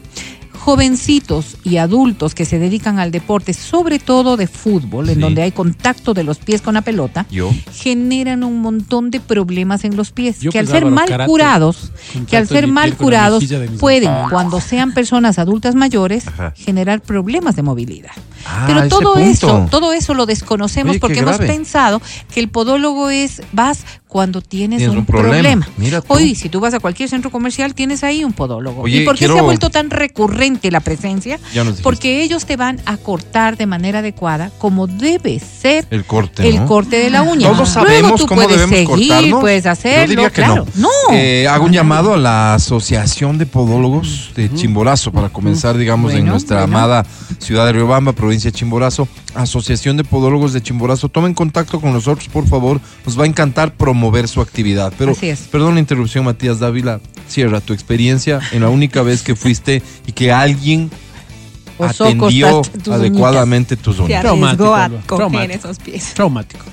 jovencitos 0.60 1.58
y 1.64 1.78
adultos 1.78 2.36
que 2.36 2.46
se 2.46 2.60
dedican 2.60 3.00
al 3.00 3.12
deporte, 3.12 3.54
sobre 3.54 3.98
todo 3.98 4.38
de 4.38 4.46
fútbol, 4.48 5.10
en 5.10 5.20
donde 5.20 5.42
hay 5.42 5.52
contacto 5.52 6.14
de 6.14 6.24
los 6.24 6.38
pies 6.38 6.62
con 6.62 6.74
la 6.74 6.82
pelota, 6.82 7.26
Yo. 7.32 7.52
generan 7.74 8.44
un 8.44 8.60
montón 8.60 9.10
de 9.10 9.20
problemas 9.20 9.86
en 9.86 9.96
los 9.96 10.12
pies, 10.12 10.42
Yo, 10.42 10.52
que 10.52 10.60
al 10.60 10.68
ser 10.68 10.86
mal 10.86 11.08
karate, 11.08 11.30
curados, 11.30 11.92
que 12.30 12.38
al 12.38 12.48
ser 12.48 12.68
mal 12.68 12.96
curados, 12.96 13.46
pueden, 13.80 14.12
cuando 14.30 14.60
sean 14.60 14.94
personas 14.94 15.40
adultas 15.40 15.76
mayores, 15.76 16.28
Ajá. 16.28 16.54
generar 16.56 17.02
problemas 17.02 17.56
de 17.56 17.64
movilidad. 17.64 18.12
Ah, 18.46 18.66
Pero 18.68 18.88
todo 18.90 19.18
eso, 19.18 19.68
todo 19.72 19.94
eso 19.94 20.14
lo 20.14 20.26
desconocemos 20.26 20.92
Oye, 20.92 21.00
porque 21.00 21.20
hemos 21.20 21.38
pensado 21.38 22.02
que 22.34 22.40
el 22.40 22.50
podólogo 22.50 23.10
es 23.10 23.42
vas 23.54 23.86
cuando 24.10 24.42
tienes, 24.42 24.80
Tienes 24.80 24.92
un, 24.94 25.00
un 25.02 25.06
problema. 25.06 25.66
problema. 25.78 26.04
Hoy, 26.08 26.34
si 26.34 26.50
tú 26.50 26.60
vas 26.60 26.74
a 26.74 26.80
cualquier 26.80 27.08
centro 27.10 27.30
comercial, 27.30 27.76
tienes 27.76 28.04
ahí 28.04 28.24
un 28.24 28.34
podólogo. 28.34 28.82
Oye, 28.82 29.04
¿Y 29.04 29.06
por 29.06 29.16
qué 29.16 29.28
se 29.28 29.38
ha 29.38 29.42
vuelto 29.44 29.70
tan 29.70 29.92
recurrente 29.92 30.72
la 30.72 30.80
presencia? 30.80 31.40
Ya 31.54 31.64
nos 31.64 31.74
dijiste. 31.74 31.84
Porque 31.84 32.24
ellos 32.24 32.48
te 32.48 32.58
van 32.58 32.82
a 32.88 32.98
cortar 32.98 33.56
de 33.56 33.68
manera 33.68 34.00
adecuada 34.00 34.50
como 34.58 34.88
debe 34.88 35.40
ser 35.40 35.86
El 35.92 36.06
corte, 36.06 36.50
el 36.50 36.56
¿no? 36.56 36.66
corte 36.66 36.96
de 36.98 37.12
la 37.12 37.22
uña. 37.22 37.52
Todos 37.52 37.58
Luego 37.58 37.66
sabemos 37.68 38.20
tú 38.22 38.26
cómo 38.26 38.42
puedes 38.42 38.60
debemos 38.60 38.90
seguir, 38.96 39.10
cortarnos. 39.10 39.40
puedes 39.42 39.66
hacerlo, 39.68 40.02
Yo 40.06 40.10
diría 40.10 40.30
que 40.32 40.42
claro. 40.42 40.66
no. 40.76 40.90
Eh, 41.12 41.48
hago 41.48 41.66
un 41.66 41.72
llamado 41.72 42.16
a 42.16 42.18
la 42.18 42.56
Asociación 42.56 43.38
de 43.38 43.46
Podólogos 43.46 44.32
de 44.36 44.52
Chimborazo 44.52 45.12
para 45.12 45.30
comenzar, 45.30 45.78
digamos, 45.78 46.14
en 46.14 46.26
nuestra 46.26 46.62
bueno. 46.66 46.78
amada 46.80 47.06
ciudad 47.38 47.68
de 47.68 47.74
Riobamba, 47.74 48.14
provincia 48.14 48.50
de 48.50 48.58
Chimborazo. 48.58 49.08
Asociación 49.36 49.98
de 49.98 50.04
Podólogos 50.04 50.52
de 50.54 50.64
Chimborazo, 50.64 51.10
tomen 51.10 51.36
contacto 51.36 51.80
con 51.80 51.94
nosotros, 51.94 52.28
por 52.28 52.48
favor. 52.48 52.82
Nos 53.06 53.18
va 53.20 53.26
a 53.26 53.28
encantar 53.28 53.76
promover 53.76 53.99
su 54.28 54.42
actividad. 54.42 54.94
Pero, 54.98 55.12
Así 55.12 55.30
es. 55.30 55.42
perdón 55.52 55.76
la 55.76 55.80
interrupción, 55.80 56.26
Matías 56.26 56.60
Dávila. 56.60 57.00
Cierra 57.28 57.62
tu 57.62 57.74
experiencia 57.74 58.40
en 58.52 58.62
la 58.62 58.70
única 58.70 59.04
vez 59.04 59.22
que 59.22 59.36
fuiste 59.36 59.84
y 60.08 60.12
que 60.14 60.32
alguien 60.32 60.90
Osó 61.78 62.06
atendió 62.06 62.62
tus 62.84 62.94
adecuadamente 62.94 63.78
tus 63.78 63.98
Se 63.98 64.02
uñas. 64.02 64.26
arriesgó 64.26 64.76
a 64.76 64.90
coger 65.06 65.52
esos 65.52 65.78
pies. 65.78 66.14
Traumático. 66.16 66.66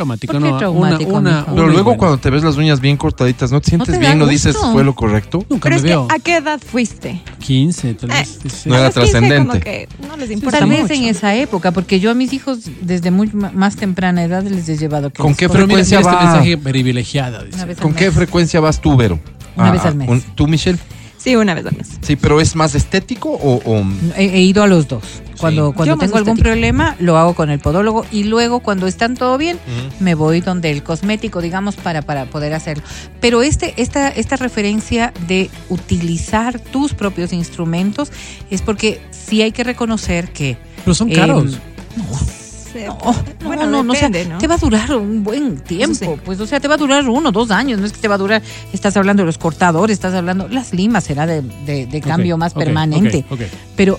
Traumático, 0.00 0.32
¿Por 0.32 0.42
qué 0.42 0.48
no. 0.50 0.56
traumático, 0.58 1.10
una, 1.10 1.18
una, 1.20 1.38
una 1.44 1.54
Pero 1.54 1.66
y 1.68 1.70
luego 1.72 1.84
buena. 1.84 1.98
cuando 1.98 2.18
te 2.18 2.30
ves 2.30 2.42
las 2.42 2.56
uñas 2.56 2.80
bien 2.80 2.96
cortaditas, 2.96 3.52
¿no 3.52 3.60
te 3.60 3.68
sientes 3.68 3.88
te 3.88 3.92
da 3.92 3.98
bien? 3.98 4.18
¿No 4.18 4.26
dices 4.26 4.54
gusto? 4.56 4.72
fue 4.72 4.82
lo 4.82 4.94
correcto? 4.94 5.44
Nunca 5.50 5.64
Pero 5.68 5.74
me 5.74 5.76
es 5.76 5.82
que, 5.82 5.88
veo. 5.88 6.06
¿a 6.10 6.18
qué 6.18 6.36
edad 6.36 6.58
fuiste? 6.58 7.20
15, 7.40 7.94
tal 7.94 8.10
Eh, 8.10 8.14
vez. 8.14 8.38
sí. 8.50 8.68
No 8.70 8.76
era 8.76 8.86
los 8.86 8.94
15 8.94 9.10
trascendente. 9.10 9.60
que 9.60 9.88
no 10.08 10.16
les 10.16 10.30
importa 10.30 10.58
Tal 10.60 10.68
vez 10.70 10.80
mucho. 10.82 10.94
en 10.94 11.04
esa 11.04 11.34
época, 11.34 11.72
porque 11.72 12.00
yo 12.00 12.10
a 12.10 12.14
mis 12.14 12.32
hijos 12.32 12.60
desde 12.80 13.10
muy 13.10 13.30
más 13.32 13.76
temprana 13.76 14.24
edad 14.24 14.42
les 14.42 14.66
he 14.70 14.78
llevado 14.78 15.10
que 15.10 15.20
¿Con 15.22 15.34
qué 15.34 15.48
frecuencia 15.50 15.98
mira 15.98 16.10
este 16.12 16.24
mensaje 16.24 16.56
privilegiada. 16.56 17.44
una 17.52 17.74
¿Con 17.74 17.92
qué 17.92 18.10
frecuencia 18.10 18.60
vas 18.60 18.80
tú, 18.80 18.96
Vero? 18.96 19.20
Una 19.56 19.70
vez 19.70 19.84
al 19.84 19.96
mes. 19.96 20.24
¿Tú, 20.34 20.48
Michelle? 20.48 20.78
Sí, 21.22 21.36
una 21.36 21.52
vez 21.54 21.66
al 21.66 21.76
mes. 21.76 21.88
Sí, 22.00 22.16
pero 22.16 22.40
¿es 22.40 22.56
más 22.56 22.74
estético 22.74 23.28
o...? 23.30 23.60
o- 23.64 23.84
He, 24.16 24.24
he 24.24 24.40
ido 24.40 24.62
a 24.62 24.66
los 24.66 24.88
dos. 24.88 25.04
Cuando, 25.38 25.72
cuando 25.72 25.94
Yo 25.94 25.98
tengo 25.98 26.16
algún 26.16 26.32
estética. 26.32 26.50
problema, 26.50 26.96
lo 26.98 27.16
hago 27.18 27.34
con 27.34 27.50
el 27.50 27.58
podólogo 27.60 28.04
y 28.12 28.24
luego 28.24 28.60
cuando 28.60 28.86
están 28.86 29.14
todo 29.16 29.36
bien, 29.38 29.58
me 29.98 30.14
voy 30.14 30.40
donde 30.40 30.70
el 30.70 30.82
cosmético, 30.82 31.40
digamos, 31.40 31.76
para, 31.76 32.02
para 32.02 32.26
poder 32.26 32.52
hacerlo. 32.54 32.82
Pero 33.20 33.42
este, 33.42 33.72
esta, 33.78 34.08
esta 34.08 34.36
referencia 34.36 35.12
de 35.28 35.50
utilizar 35.70 36.58
tus 36.60 36.92
propios 36.94 37.32
instrumentos 37.32 38.12
es 38.50 38.60
porque 38.62 39.00
sí 39.10 39.40
hay 39.42 39.52
que 39.52 39.64
reconocer 39.64 40.30
que... 40.32 40.56
Pero 40.84 40.94
son 40.94 41.10
eh, 41.10 41.14
caros. 41.14 41.58
Se- 42.72 42.86
No, 42.86 42.98
bueno, 43.44 43.66
no, 43.66 43.82
no, 43.82 43.92
o 43.92 43.94
sea, 43.96 44.08
depende, 44.08 44.32
¿no? 44.34 44.38
te 44.38 44.46
va 44.46 44.54
a 44.54 44.58
durar 44.58 44.94
un 44.96 45.24
buen 45.24 45.58
tiempo, 45.58 45.94
sí. 45.94 46.06
pues, 46.24 46.38
o 46.40 46.46
sea, 46.46 46.60
te 46.60 46.68
va 46.68 46.74
a 46.74 46.78
durar 46.78 47.08
uno, 47.08 47.32
dos 47.32 47.50
años, 47.50 47.80
no 47.80 47.86
es 47.86 47.92
que 47.92 47.98
te 48.00 48.08
va 48.08 48.14
a 48.14 48.18
durar, 48.18 48.42
estás 48.72 48.96
hablando 48.96 49.22
de 49.22 49.26
los 49.26 49.38
cortadores, 49.38 49.94
estás 49.94 50.14
hablando, 50.14 50.48
las 50.48 50.72
limas 50.72 51.04
será 51.04 51.26
de, 51.26 51.42
de- 51.42 51.86
de 51.86 52.00
cambio 52.00 52.36
más 52.36 52.52
permanente, 52.66 53.24
pero 53.76 53.98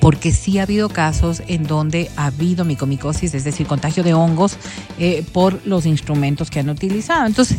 porque 0.00 0.32
sí 0.32 0.58
ha 0.58 0.64
habido 0.64 0.88
casos 0.88 1.42
en 1.46 1.62
donde 1.64 2.10
ha 2.16 2.26
habido 2.26 2.64
micomicosis, 2.64 3.34
es 3.34 3.44
decir, 3.44 3.66
contagio 3.68 4.02
de 4.02 4.14
hongos 4.14 4.56
eh, 4.98 5.24
por 5.32 5.60
los 5.64 5.86
instrumentos 5.86 6.50
que 6.50 6.58
han 6.58 6.68
utilizado. 6.68 7.24
Entonces, 7.26 7.58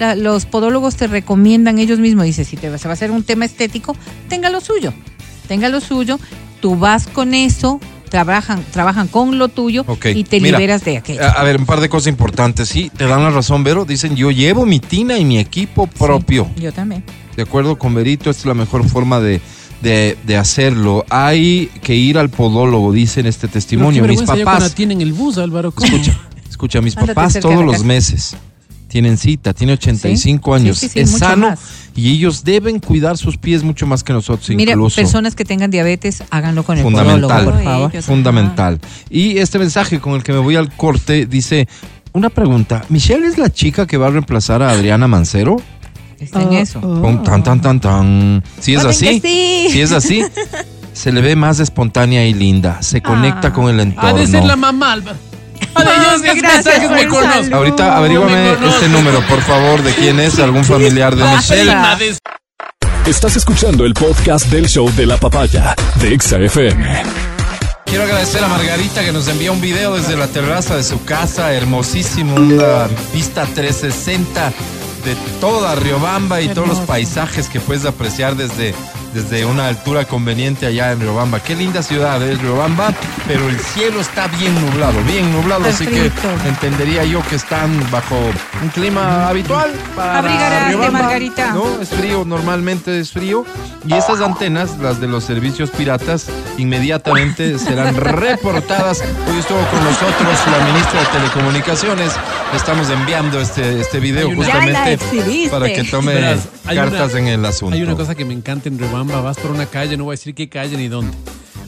la- 0.00 0.16
los 0.16 0.44
podólogos 0.44 0.96
te 0.96 1.06
recomiendan 1.06 1.78
ellos 1.78 2.00
mismos, 2.00 2.24
dice, 2.24 2.44
si 2.44 2.56
te 2.56 2.76
se 2.78 2.88
va 2.88 2.92
a 2.92 2.94
hacer 2.94 3.12
un 3.12 3.22
tema 3.22 3.44
estético, 3.44 3.96
tenga 4.28 4.50
lo 4.50 4.60
suyo, 4.60 4.92
tenga 5.46 5.68
lo 5.68 5.80
suyo, 5.80 6.18
tú 6.60 6.76
vas 6.76 7.06
con 7.06 7.32
eso, 7.32 7.78
trabajan, 8.14 8.64
trabajan 8.70 9.08
con 9.08 9.38
lo 9.38 9.48
tuyo 9.48 9.84
y 10.14 10.22
te 10.22 10.38
mira, 10.40 10.56
liberas 10.56 10.84
de 10.84 10.98
aquello. 10.98 11.24
A, 11.24 11.30
a 11.30 11.42
ver, 11.42 11.58
un 11.58 11.66
par 11.66 11.80
de 11.80 11.88
cosas 11.88 12.06
importantes. 12.06 12.68
Sí, 12.68 12.92
te 12.96 13.06
dan 13.06 13.24
la 13.24 13.30
razón, 13.30 13.64
Vero. 13.64 13.84
Dicen, 13.84 14.14
yo 14.14 14.30
llevo 14.30 14.64
mi 14.64 14.78
tina 14.78 15.18
y 15.18 15.24
mi 15.24 15.40
equipo 15.40 15.88
propio. 15.88 16.46
Sí, 16.54 16.62
yo 16.62 16.72
también. 16.72 17.02
De 17.34 17.42
acuerdo 17.42 17.76
con 17.76 17.92
Verito, 17.92 18.30
esta 18.30 18.42
es 18.42 18.46
la 18.46 18.54
mejor 18.54 18.88
forma 18.88 19.18
de, 19.18 19.40
de, 19.82 20.16
de 20.22 20.36
hacerlo. 20.36 21.04
Hay 21.10 21.72
que 21.82 21.96
ir 21.96 22.16
al 22.16 22.30
podólogo, 22.30 22.92
dice 22.92 23.18
en 23.18 23.26
este 23.26 23.48
testimonio. 23.48 24.04
Mis 24.04 24.22
papás, 24.22 24.76
tienen 24.76 25.00
el 25.00 25.12
bus, 25.12 25.36
Álvaro. 25.36 25.72
¿cómo? 25.72 25.84
escucha, 25.88 26.16
escucha, 26.48 26.80
mis 26.80 26.96
Ándate 26.96 27.14
papás 27.14 27.40
todos 27.40 27.64
los 27.64 27.82
meses 27.82 28.36
tienen 28.94 29.18
cita, 29.18 29.52
tiene 29.52 29.72
85 29.72 30.56
Sí, 30.56 30.62
años, 30.62 30.78
sí, 30.78 30.88
sí, 30.88 31.00
es 31.00 31.10
sano 31.10 31.48
más. 31.50 31.58
y 31.96 32.12
ellos 32.12 32.44
deben 32.44 32.78
cuidar 32.78 33.18
sus 33.18 33.36
pies 33.38 33.64
mucho 33.64 33.88
más 33.88 34.04
que 34.04 34.12
nosotros 34.12 34.48
Mira, 34.50 34.70
incluso. 34.74 34.94
personas 34.94 35.34
que 35.34 35.44
tengan 35.44 35.68
diabetes, 35.72 36.22
háganlo 36.30 36.62
con 36.62 36.76
el 36.78 36.84
Fundamental. 36.84 37.22
podólogo, 37.22 37.52
por 37.56 37.64
favor. 37.64 38.02
Fundamental. 38.02 38.80
Y 39.10 39.38
este 39.38 39.58
mensaje 39.58 39.98
con 39.98 40.12
el 40.12 40.22
que 40.22 40.30
me 40.32 40.38
voy 40.38 40.54
al 40.54 40.72
corte 40.76 41.26
dice, 41.26 41.66
una 42.12 42.30
pregunta, 42.30 42.84
¿Michelle 42.88 43.26
es 43.26 43.36
la 43.36 43.50
chica 43.52 43.84
que 43.88 43.96
va 43.96 44.06
a 44.06 44.10
reemplazar 44.10 44.62
a 44.62 44.70
Adriana 44.70 45.08
Mancero? 45.08 45.56
Está 46.20 46.42
en 46.42 46.52
eso. 46.52 46.80
Pum, 46.80 47.24
Tan, 47.24 47.42
tan, 47.42 47.60
tan, 47.60 47.80
tan. 47.80 48.44
Si 48.60 48.74
es 48.74 48.84
así, 48.84 49.20
que 49.20 49.66
sí. 49.66 49.72
si 49.72 49.80
es 49.80 49.90
así, 49.90 50.22
se 50.92 51.10
le 51.10 51.20
ve 51.20 51.34
más 51.34 51.58
espontánea 51.58 52.24
y 52.28 52.32
linda, 52.32 52.80
se 52.80 53.02
conecta 53.02 53.48
Ah. 53.48 53.52
con 53.52 53.68
el 53.70 53.80
Ha 53.80 53.82
entorno. 53.82 54.14
de 54.18 54.26
ser 54.28 54.44
la 54.44 54.54
mamá, 54.54 54.92
Álvaro. 54.92 55.18
Mami, 55.74 56.18
ser 56.20 56.36
gracias 56.36 56.84
por 56.86 56.98
el 56.98 57.10
saludo. 57.10 57.56
Ahorita 57.56 57.96
averígame 57.96 58.52
este 58.52 58.88
número, 58.88 59.20
por 59.26 59.40
favor, 59.42 59.82
de 59.82 59.92
quién 59.94 60.20
es, 60.20 60.38
algún 60.38 60.64
familiar 60.64 61.14
de 61.14 61.24
Michelle. 61.24 61.74
Estás 63.06 63.36
escuchando 63.36 63.84
el 63.84 63.92
podcast 63.92 64.46
del 64.46 64.66
show 64.66 64.90
de 64.94 65.06
la 65.06 65.18
papaya 65.18 65.74
de 66.00 66.14
Exa 66.14 66.38
FM. 66.38 67.02
Quiero 67.84 68.04
agradecer 68.04 68.42
a 68.42 68.48
Margarita 68.48 69.04
que 69.04 69.12
nos 69.12 69.28
envía 69.28 69.52
un 69.52 69.60
video 69.60 69.94
desde 69.94 70.16
la 70.16 70.26
terraza 70.26 70.76
de 70.76 70.82
su 70.82 71.04
casa, 71.04 71.52
hermosísimo, 71.52 72.34
una 72.36 72.88
vista 73.12 73.46
360 73.46 74.52
de 75.04 75.14
toda 75.40 75.74
Riobamba 75.74 76.40
y 76.40 76.48
todos 76.48 76.66
los 76.66 76.78
paisajes 76.80 77.48
que 77.48 77.60
puedes 77.60 77.84
apreciar 77.84 78.36
desde, 78.36 78.74
desde 79.12 79.44
una 79.44 79.68
altura 79.68 80.06
conveniente 80.06 80.66
allá 80.66 80.92
en 80.92 81.00
Riobamba. 81.00 81.40
Qué 81.40 81.54
linda 81.54 81.82
ciudad 81.82 82.22
es 82.22 82.40
Riobamba, 82.40 82.92
pero 83.26 83.48
el 83.48 83.60
cielo 83.60 84.00
está 84.00 84.26
bien 84.28 84.54
nublado, 84.64 85.02
bien 85.04 85.30
nublado, 85.32 85.66
así 85.66 85.86
que 85.86 86.10
entendería 86.46 87.04
yo 87.04 87.22
que 87.28 87.36
están 87.36 87.70
bajo 87.90 88.16
un 88.62 88.68
clima 88.70 89.28
habitual 89.28 89.72
para 89.94 90.18
Abrigarás, 90.18 90.68
Riobamba. 90.68 90.98
Margarita. 91.00 91.52
No, 91.52 91.80
es 91.80 91.90
frío, 91.90 92.24
normalmente 92.24 92.98
es 92.98 93.12
frío. 93.12 93.44
Y 93.86 93.92
estas 93.92 94.22
antenas, 94.22 94.78
las 94.78 95.00
de 95.00 95.06
los 95.06 95.24
servicios 95.24 95.70
piratas, 95.70 96.28
inmediatamente 96.56 97.58
serán 97.58 97.94
reportadas. 97.96 99.02
Hoy 99.28 99.38
estuvo 99.38 99.58
con 99.58 99.84
nosotros 99.84 100.38
la 100.50 100.64
ministra 100.64 101.00
de 101.00 101.06
Telecomunicaciones. 101.06 102.12
Estamos 102.54 102.88
enviando 102.88 103.40
este, 103.40 103.80
este 103.80 104.00
video 104.00 104.28
una- 104.28 104.36
justamente 104.36 104.98
para 105.50 105.72
que 105.72 105.84
tome 105.84 106.14
Verás, 106.14 106.48
hay 106.64 106.76
cartas 106.76 107.10
una- 107.12 107.20
en 107.20 107.26
el 107.28 107.44
asunto. 107.44 107.74
Hay 107.74 107.82
una 107.82 107.94
cosa 107.94 108.14
que 108.14 108.24
me 108.24 108.32
encanta 108.32 108.68
en 108.68 108.78
Rebamba, 108.78 109.20
vas 109.20 109.36
por 109.38 109.50
una 109.50 109.66
calle, 109.66 109.96
no 109.96 110.04
voy 110.04 110.12
a 110.14 110.16
decir 110.16 110.34
qué 110.34 110.48
calle 110.48 110.76
ni 110.76 110.88
dónde. 110.88 111.16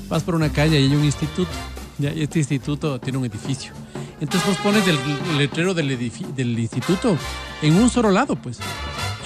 Vas 0.09 0.23
por 0.23 0.35
una 0.35 0.51
calle 0.51 0.81
y 0.81 0.85
hay 0.85 0.95
un 0.95 1.05
instituto. 1.05 1.51
Ya, 1.99 2.13
y 2.13 2.23
este 2.23 2.39
instituto 2.39 2.99
tiene 3.01 3.19
un 3.19 3.25
edificio. 3.27 3.73
Entonces 4.21 4.49
vos 4.49 4.57
pones 4.59 4.85
el, 4.87 4.99
letrero 5.37 5.75
del, 5.75 5.89
del 6.35 6.59
instituto 6.59 7.17
en 7.63 7.75
un 7.75 7.91
solo 7.91 8.11
lado, 8.11 8.37
pues. 8.37 8.59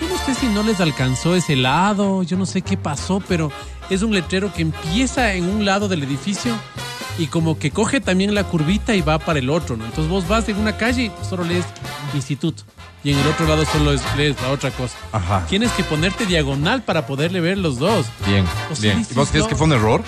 Yo 0.00 0.08
no 0.08 0.16
sé 0.24 0.34
si 0.34 0.46
no 0.46 0.62
les 0.62 0.80
alcanzó 0.80 1.34
ese 1.36 1.56
lado, 1.56 2.22
yo 2.22 2.36
no 2.36 2.46
sé 2.46 2.62
qué 2.62 2.76
pasó, 2.76 3.22
pero 3.28 3.52
es 3.90 4.02
un 4.02 4.12
letrero 4.14 4.52
que 4.52 4.62
empieza 4.62 5.34
en 5.34 5.44
un 5.44 5.64
lado 5.64 5.88
del 5.88 6.02
edificio 6.02 6.54
y 7.20 7.26
como 7.28 7.58
que 7.58 7.70
coge 7.70 8.00
también 8.00 8.34
la 8.34 8.44
curvita 8.44 8.94
y 8.94 9.02
va 9.02 9.18
para 9.18 9.38
el 9.38 9.50
otro, 9.50 9.76
¿no? 9.76 9.84
Entonces 9.84 10.10
vos 10.10 10.26
vas 10.26 10.48
en 10.48 10.56
una 10.56 10.76
calle 10.76 11.04
y 11.04 11.12
solo 11.28 11.44
lees 11.44 11.64
instituto 12.14 12.62
y 13.04 13.12
en 13.12 13.18
el 13.18 13.26
otro 13.28 13.46
lado 13.46 13.64
solo 13.66 13.92
es- 13.92 14.02
lees 14.16 14.36
la 14.42 14.48
otra 14.50 14.70
cosa. 14.70 14.94
Ajá. 15.12 15.44
Tienes 15.48 15.70
que 15.72 15.84
ponerte 15.84 16.26
diagonal 16.26 16.82
para 16.82 17.06
poderle 17.06 17.40
ver 17.40 17.58
los 17.58 17.78
dos. 17.78 18.06
Bien, 18.26 18.44
O 18.70 18.74
sea, 18.74 18.94
bien. 18.94 19.06
¿Y 19.10 19.14
vos 19.14 19.28
crees 19.30 19.44
no. 19.44 19.48
que 19.50 19.56
fue 19.56 19.66
un 19.66 19.72
error? 19.74 20.02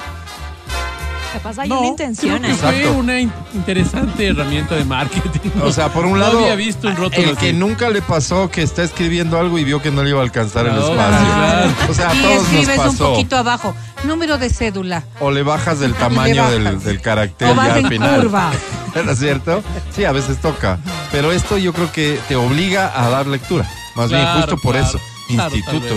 Capaz 1.32 1.58
hay 1.60 1.68
no, 1.70 1.78
una 1.80 1.88
intención 1.88 2.38
creo 2.42 2.58
que 2.60 2.66
ahí. 2.66 2.82
fue 2.82 2.90
una 2.90 3.18
in- 3.18 3.32
interesante 3.54 4.26
herramienta 4.28 4.74
de 4.74 4.84
marketing. 4.84 5.48
O 5.62 5.72
sea, 5.72 5.90
por 5.90 6.04
un 6.04 6.12
No 6.12 6.18
lado, 6.18 6.40
había 6.40 6.54
visto 6.56 6.88
un 6.88 6.94
rótulo 6.96 7.30
el 7.30 7.36
que 7.38 7.48
así. 7.48 7.56
nunca 7.56 7.88
le 7.88 8.02
pasó 8.02 8.50
que 8.50 8.60
está 8.60 8.82
escribiendo 8.82 9.38
algo 9.38 9.58
y 9.58 9.64
vio 9.64 9.80
que 9.80 9.90
no 9.90 10.02
le 10.02 10.10
iba 10.10 10.20
a 10.20 10.24
alcanzar 10.24 10.66
el 10.66 10.72
espacio. 10.76 10.94
claro. 10.94 11.70
O 11.88 11.94
sea, 11.94 12.10
a 12.10 12.14
y 12.14 12.18
todos 12.20 12.34
nos 12.34 12.42
escribes 12.52 12.78
un 12.78 12.84
pasó. 12.84 13.10
poquito 13.12 13.36
abajo. 13.38 13.74
Número 14.04 14.38
de 14.38 14.50
cédula. 14.50 15.04
O 15.20 15.30
le 15.30 15.42
bajas 15.42 15.80
el 15.82 15.92
Le 15.92 15.98
tamaño 15.98 16.50
del, 16.50 16.64
bajas. 16.64 16.84
del 16.84 17.00
carácter 17.00 17.48
O 17.48 17.54
vas 17.54 17.68
ya 17.68 17.74
al 17.74 17.88
final. 17.88 18.20
curva. 18.20 18.50
¿No 19.04 19.10
es 19.12 19.18
cierto? 19.18 19.62
Sí, 19.94 20.04
a 20.04 20.12
veces 20.12 20.38
toca. 20.40 20.78
Pero 21.10 21.32
esto 21.32 21.56
yo 21.58 21.72
creo 21.72 21.90
que 21.92 22.18
te 22.28 22.36
obliga 22.36 22.92
a 22.94 23.08
dar 23.10 23.26
lectura. 23.26 23.68
Más 23.94 24.10
bien, 24.10 24.26
justo 24.36 24.56
por 24.58 24.72
claro. 24.74 24.86
eso. 24.88 25.00
Claro, 25.28 25.54
Instituto. 25.54 25.94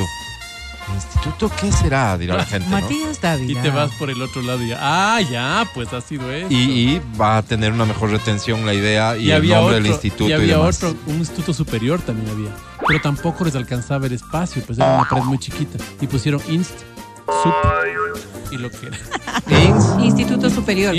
¿Instituto 0.94 1.52
qué 1.60 1.72
será? 1.72 2.16
Dirá 2.18 2.36
la 2.38 2.46
gente, 2.46 2.70
¿no? 2.70 2.80
Matías 2.80 3.20
David. 3.20 3.50
Y 3.50 3.56
te 3.56 3.70
vas 3.72 3.92
por 3.98 4.12
el 4.12 4.22
otro 4.22 4.42
lado 4.44 4.62
y 4.64 4.68
ya, 4.70 4.78
ah, 4.80 5.20
ya, 5.22 5.68
pues 5.74 5.92
ha 5.94 6.00
sido 6.00 6.32
eso. 6.32 6.48
Y, 6.52 6.56
y 6.56 7.02
va 7.20 7.38
a 7.38 7.42
tener 7.42 7.72
una 7.72 7.86
mejor 7.86 8.12
retención 8.12 8.66
la 8.68 8.74
idea 8.76 9.18
y, 9.18 9.24
Y 9.26 9.32
el 9.32 9.38
había 9.38 9.56
nombre 9.56 9.78
otro, 9.78 9.84
del 9.84 9.92
instituto 9.92 10.26
y 10.26 10.30
y, 10.30 10.34
había 10.34 10.58
demás. 10.58 10.78
otro, 10.84 10.96
un 11.08 11.16
instituto 11.18 11.54
superior 11.56 12.00
también 12.02 12.30
había. 12.30 12.52
Pero 12.88 13.02
tampoco 13.02 13.44
les 13.46 13.56
alcanzaba 13.56 14.06
el 14.06 14.14
espacio, 14.14 14.62
pues 14.66 14.78
era 14.78 14.96
una 15.00 15.10
pared 15.10 15.24
muy 15.24 15.40
chiquita. 15.40 15.84
Y 16.00 16.06
pusieron 16.08 16.40
inst, 16.48 16.76
sup 17.28 17.54
y 18.52 18.58
lo 18.58 18.70
que 18.70 18.88
era. 18.88 18.98
Ins- 19.50 20.04
Instituto 20.04 20.50
Superior. 20.50 20.94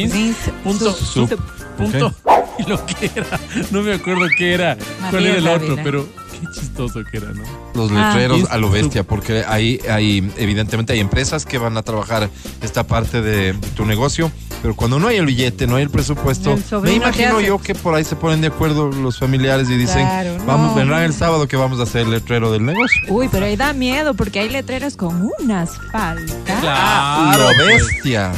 Punto, 0.65 0.93
Sup- 0.93 1.39
punto. 1.77 2.15
Y 2.59 2.63
lo 2.71 2.85
que 2.87 3.11
era. 3.15 3.39
No 3.71 3.83
me 3.83 3.93
acuerdo 3.93 4.25
qué 4.39 4.55
era. 4.55 4.79
¿Cuál 5.11 5.27
era 5.27 5.37
el 5.37 5.47
otro? 5.47 5.77
Pero 5.85 6.09
qué 6.41 6.47
chistoso 6.61 7.01
que 7.11 7.19
era, 7.19 7.33
¿no? 7.33 7.43
los 7.75 7.91
Ah. 7.93 8.13
letreros 8.15 8.49
a 8.51 8.57
lo 8.59 8.71
bestia, 8.71 9.03
porque 9.05 9.45
hay, 9.47 9.81
hay, 9.91 10.31
evidentemente 10.37 10.93
hay 10.93 11.01
empresas 11.01 11.45
que 11.47 11.59
van 11.59 11.77
a 11.77 11.83
trabajar 11.83 12.29
esta 12.63 12.87
parte 12.87 13.21
de 13.23 13.55
tu 13.77 13.85
negocio, 13.85 14.31
pero 14.63 14.75
cuando 14.75 14.99
no 14.99 15.09
hay 15.09 15.17
el 15.17 15.27
billete, 15.27 15.67
no 15.67 15.77
hay 15.77 15.83
el 15.85 15.91
presupuesto, 15.91 16.53
El 16.73 16.81
me 16.83 16.93
imagino 16.95 17.41
yo 17.41 17.59
que 17.61 17.75
por 17.75 17.95
ahí 17.95 18.05
se 18.05 18.17
ponen 18.17 18.41
de 18.41 18.49
acuerdo 18.49 18.89
los 18.91 19.19
familiares 19.19 19.69
y 19.71 19.77
dicen, 19.77 20.07
Claro, 20.07 20.37
vamos, 20.47 20.71
no. 20.71 20.75
vendrán 20.77 21.03
el 21.03 21.13
sábado 21.13 21.47
que 21.47 21.57
vamos 21.57 21.79
a 21.81 21.85
hacer 21.85 22.03
el 22.03 22.11
letrero 22.11 22.51
del 22.53 22.65
negocio. 22.65 23.01
Uy, 23.09 23.29
pero 23.31 23.47
ahí 23.47 23.57
da 23.57 23.73
miedo 23.73 24.15
porque 24.15 24.41
hay 24.41 24.49
letreros 24.49 24.97
con 24.97 25.31
unas 25.41 25.71
faltas. 25.93 27.37
lo 27.39 27.47
pues. 27.57 27.87
bestia. 27.87 28.33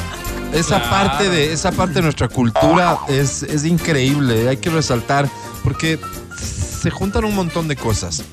Esa 0.52 0.80
Claro. 0.80 0.90
parte 0.90 1.28
de 1.28 1.52
esa 1.52 1.72
parte 1.72 1.94
de 1.94 2.02
nuestra 2.02 2.26
cultura 2.28 2.98
es, 3.08 3.42
es 3.42 3.64
increíble, 3.66 4.48
hay 4.48 4.56
que 4.56 4.70
resaltar 4.70 5.28
porque 5.62 5.98
se 6.80 6.90
juntan 6.90 7.24
un 7.24 7.34
montón 7.34 7.68
de 7.68 7.76
cosas. 7.76 8.24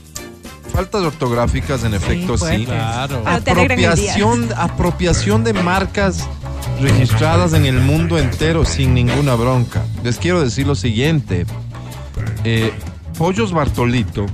Faltas 0.71 1.01
ortográficas, 1.03 1.83
en 1.83 1.93
efecto, 1.93 2.37
sí. 2.37 2.65
Claro. 2.65 3.23
Ah. 3.25 3.35
Apropiación, 3.35 4.49
apropiación 4.55 5.43
de 5.43 5.53
marcas 5.53 6.27
registradas 6.81 7.53
en 7.53 7.65
el 7.65 7.79
mundo 7.79 8.17
entero 8.17 8.65
sin 8.65 8.93
ninguna 8.93 9.35
bronca. 9.35 9.83
Les 10.03 10.17
quiero 10.17 10.41
decir 10.41 10.67
lo 10.67 10.75
siguiente. 10.75 11.45
Eh, 12.43 12.73
Pollos 13.17 13.53
Bartolito 13.53 14.25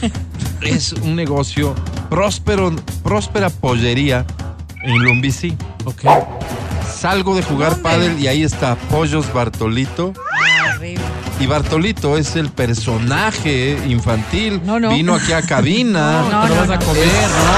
es 0.62 0.92
un 0.92 1.14
negocio 1.14 1.74
próspero, 2.08 2.74
próspera 3.02 3.50
pollería 3.50 4.24
en 4.82 4.98
Lumbici. 5.04 5.54
Ok. 5.84 6.02
Salgo 6.90 7.34
de 7.34 7.42
jugar 7.42 7.76
pádel 7.82 8.18
y 8.18 8.26
ahí 8.26 8.42
está 8.42 8.76
Pollos 8.76 9.32
Bartolito. 9.32 10.14
Horrible. 10.76 11.19
Y 11.40 11.46
Bartolito 11.46 12.16
es 12.18 12.36
el 12.36 12.50
personaje 12.50 13.78
infantil. 13.88 14.60
No, 14.64 14.78
no. 14.78 14.90
Vino 14.90 15.14
aquí 15.14 15.32
a 15.32 15.42
cabina. 15.42 16.22
No, 16.30 16.30
No, 16.30 16.48
no, 16.48 16.54
vas 16.56 16.70
a 16.70 16.76
no. 16.76 16.84
comer, 16.86 17.06
no, 17.06 17.52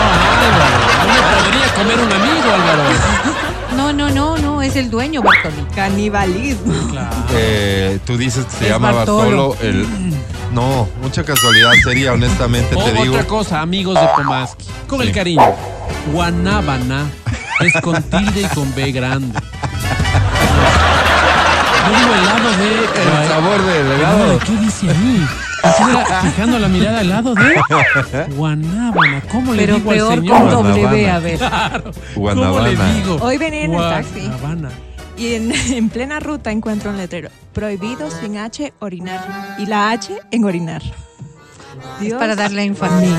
Álvaro. 0.47 0.87
No 0.99 1.15
me 1.15 1.43
podría 1.43 1.75
comer 1.75 2.01
un 2.01 2.13
amigo, 2.13 2.55
Álvaro. 2.55 2.83
No, 3.77 3.91
no, 3.91 4.11
no, 4.11 4.37
no, 4.37 4.61
es 4.61 4.77
el 4.77 4.91
dueño, 4.91 5.23
Bartoli. 5.23 5.57
Canibalismo. 5.75 6.75
Claro. 6.91 7.17
Eh, 7.33 7.99
tú 8.05 8.19
dices 8.19 8.45
que 8.45 8.51
se 8.51 8.65
Es 8.67 8.71
llama 8.71 8.93
Bartolo. 8.93 9.49
Bartolo. 9.51 9.67
El... 9.69 9.87
No, 10.53 10.87
mucha 11.03 11.25
casualidad 11.25 11.73
sería, 11.83 12.13
honestamente, 12.13 12.77
O 12.77 12.85
te 12.85 12.93
digo. 12.93 13.15
otra 13.15 13.27
cosa, 13.27 13.63
amigos 13.63 13.95
de 13.99 14.07
Pomaski. 14.15 14.67
Con 14.87 15.01
Sí. 15.01 15.09
el 15.09 15.15
cariño. 15.15 15.43
Guanábana 16.13 17.07
es 17.61 17.73
con 17.83 18.03
tilde 18.03 18.43
y 18.43 18.55
con 18.55 18.75
B 18.75 18.93
grande. 18.93 19.39
Digo 21.99 22.15
helado 22.15 22.51
de. 22.57 23.23
El 23.23 23.29
sabor 23.29 23.63
del 23.63 23.87
helado. 23.93 24.25
Helado, 24.25 24.39
¿Qué 24.41 24.57
dice 24.57 24.91
ahí? 24.91 25.27
Estoy 25.65 26.31
fijando 26.31 26.59
la 26.59 26.69
mirada 26.69 27.01
al 27.01 27.09
lado 27.09 27.35
de 27.35 27.55
Guanábana. 28.35 29.23
¿Cómo 29.31 29.53
le 29.53 29.59
Pero 29.63 29.77
digo 29.77 29.91
al 29.91 29.97
peor 29.97 30.15
señor? 30.15 30.39
con 30.41 30.51
W, 30.51 31.11
a 31.11 31.19
ver. 31.21 31.39
Claro. 31.39 31.91
¿Cómo 32.15 32.61
le 32.61 32.77
digo? 32.77 33.17
Hoy 33.21 33.39
venía 33.39 33.63
en 33.65 33.75
el 33.75 33.81
taxi. 33.81 34.21
Guanabana. 34.27 34.71
Y 35.17 35.35
en, 35.35 35.53
en 35.73 35.89
plena 35.89 36.19
ruta 36.19 36.51
encuentro 36.51 36.91
un 36.91 36.97
letrero. 36.97 37.29
Prohibido 37.53 38.11
sin 38.11 38.39
H 38.39 38.73
orinar. 38.81 39.57
Y 39.59 39.67
la 39.67 39.91
H 39.91 40.19
en 40.31 40.45
orinar. 40.45 40.83
Es 40.83 42.01
Dios 42.01 42.19
para 42.19 42.35
darle 42.35 42.65
énfasis 42.65 43.11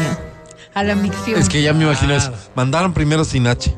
a 0.74 0.84
la 0.84 0.96
micción. 0.96 1.40
Es 1.40 1.48
que 1.48 1.62
ya 1.62 1.72
me 1.74 1.84
imagino 1.86 2.14
eso. 2.14 2.34
Mandaron 2.56 2.94
primero 2.94 3.24
sin 3.24 3.48
H. 3.48 3.74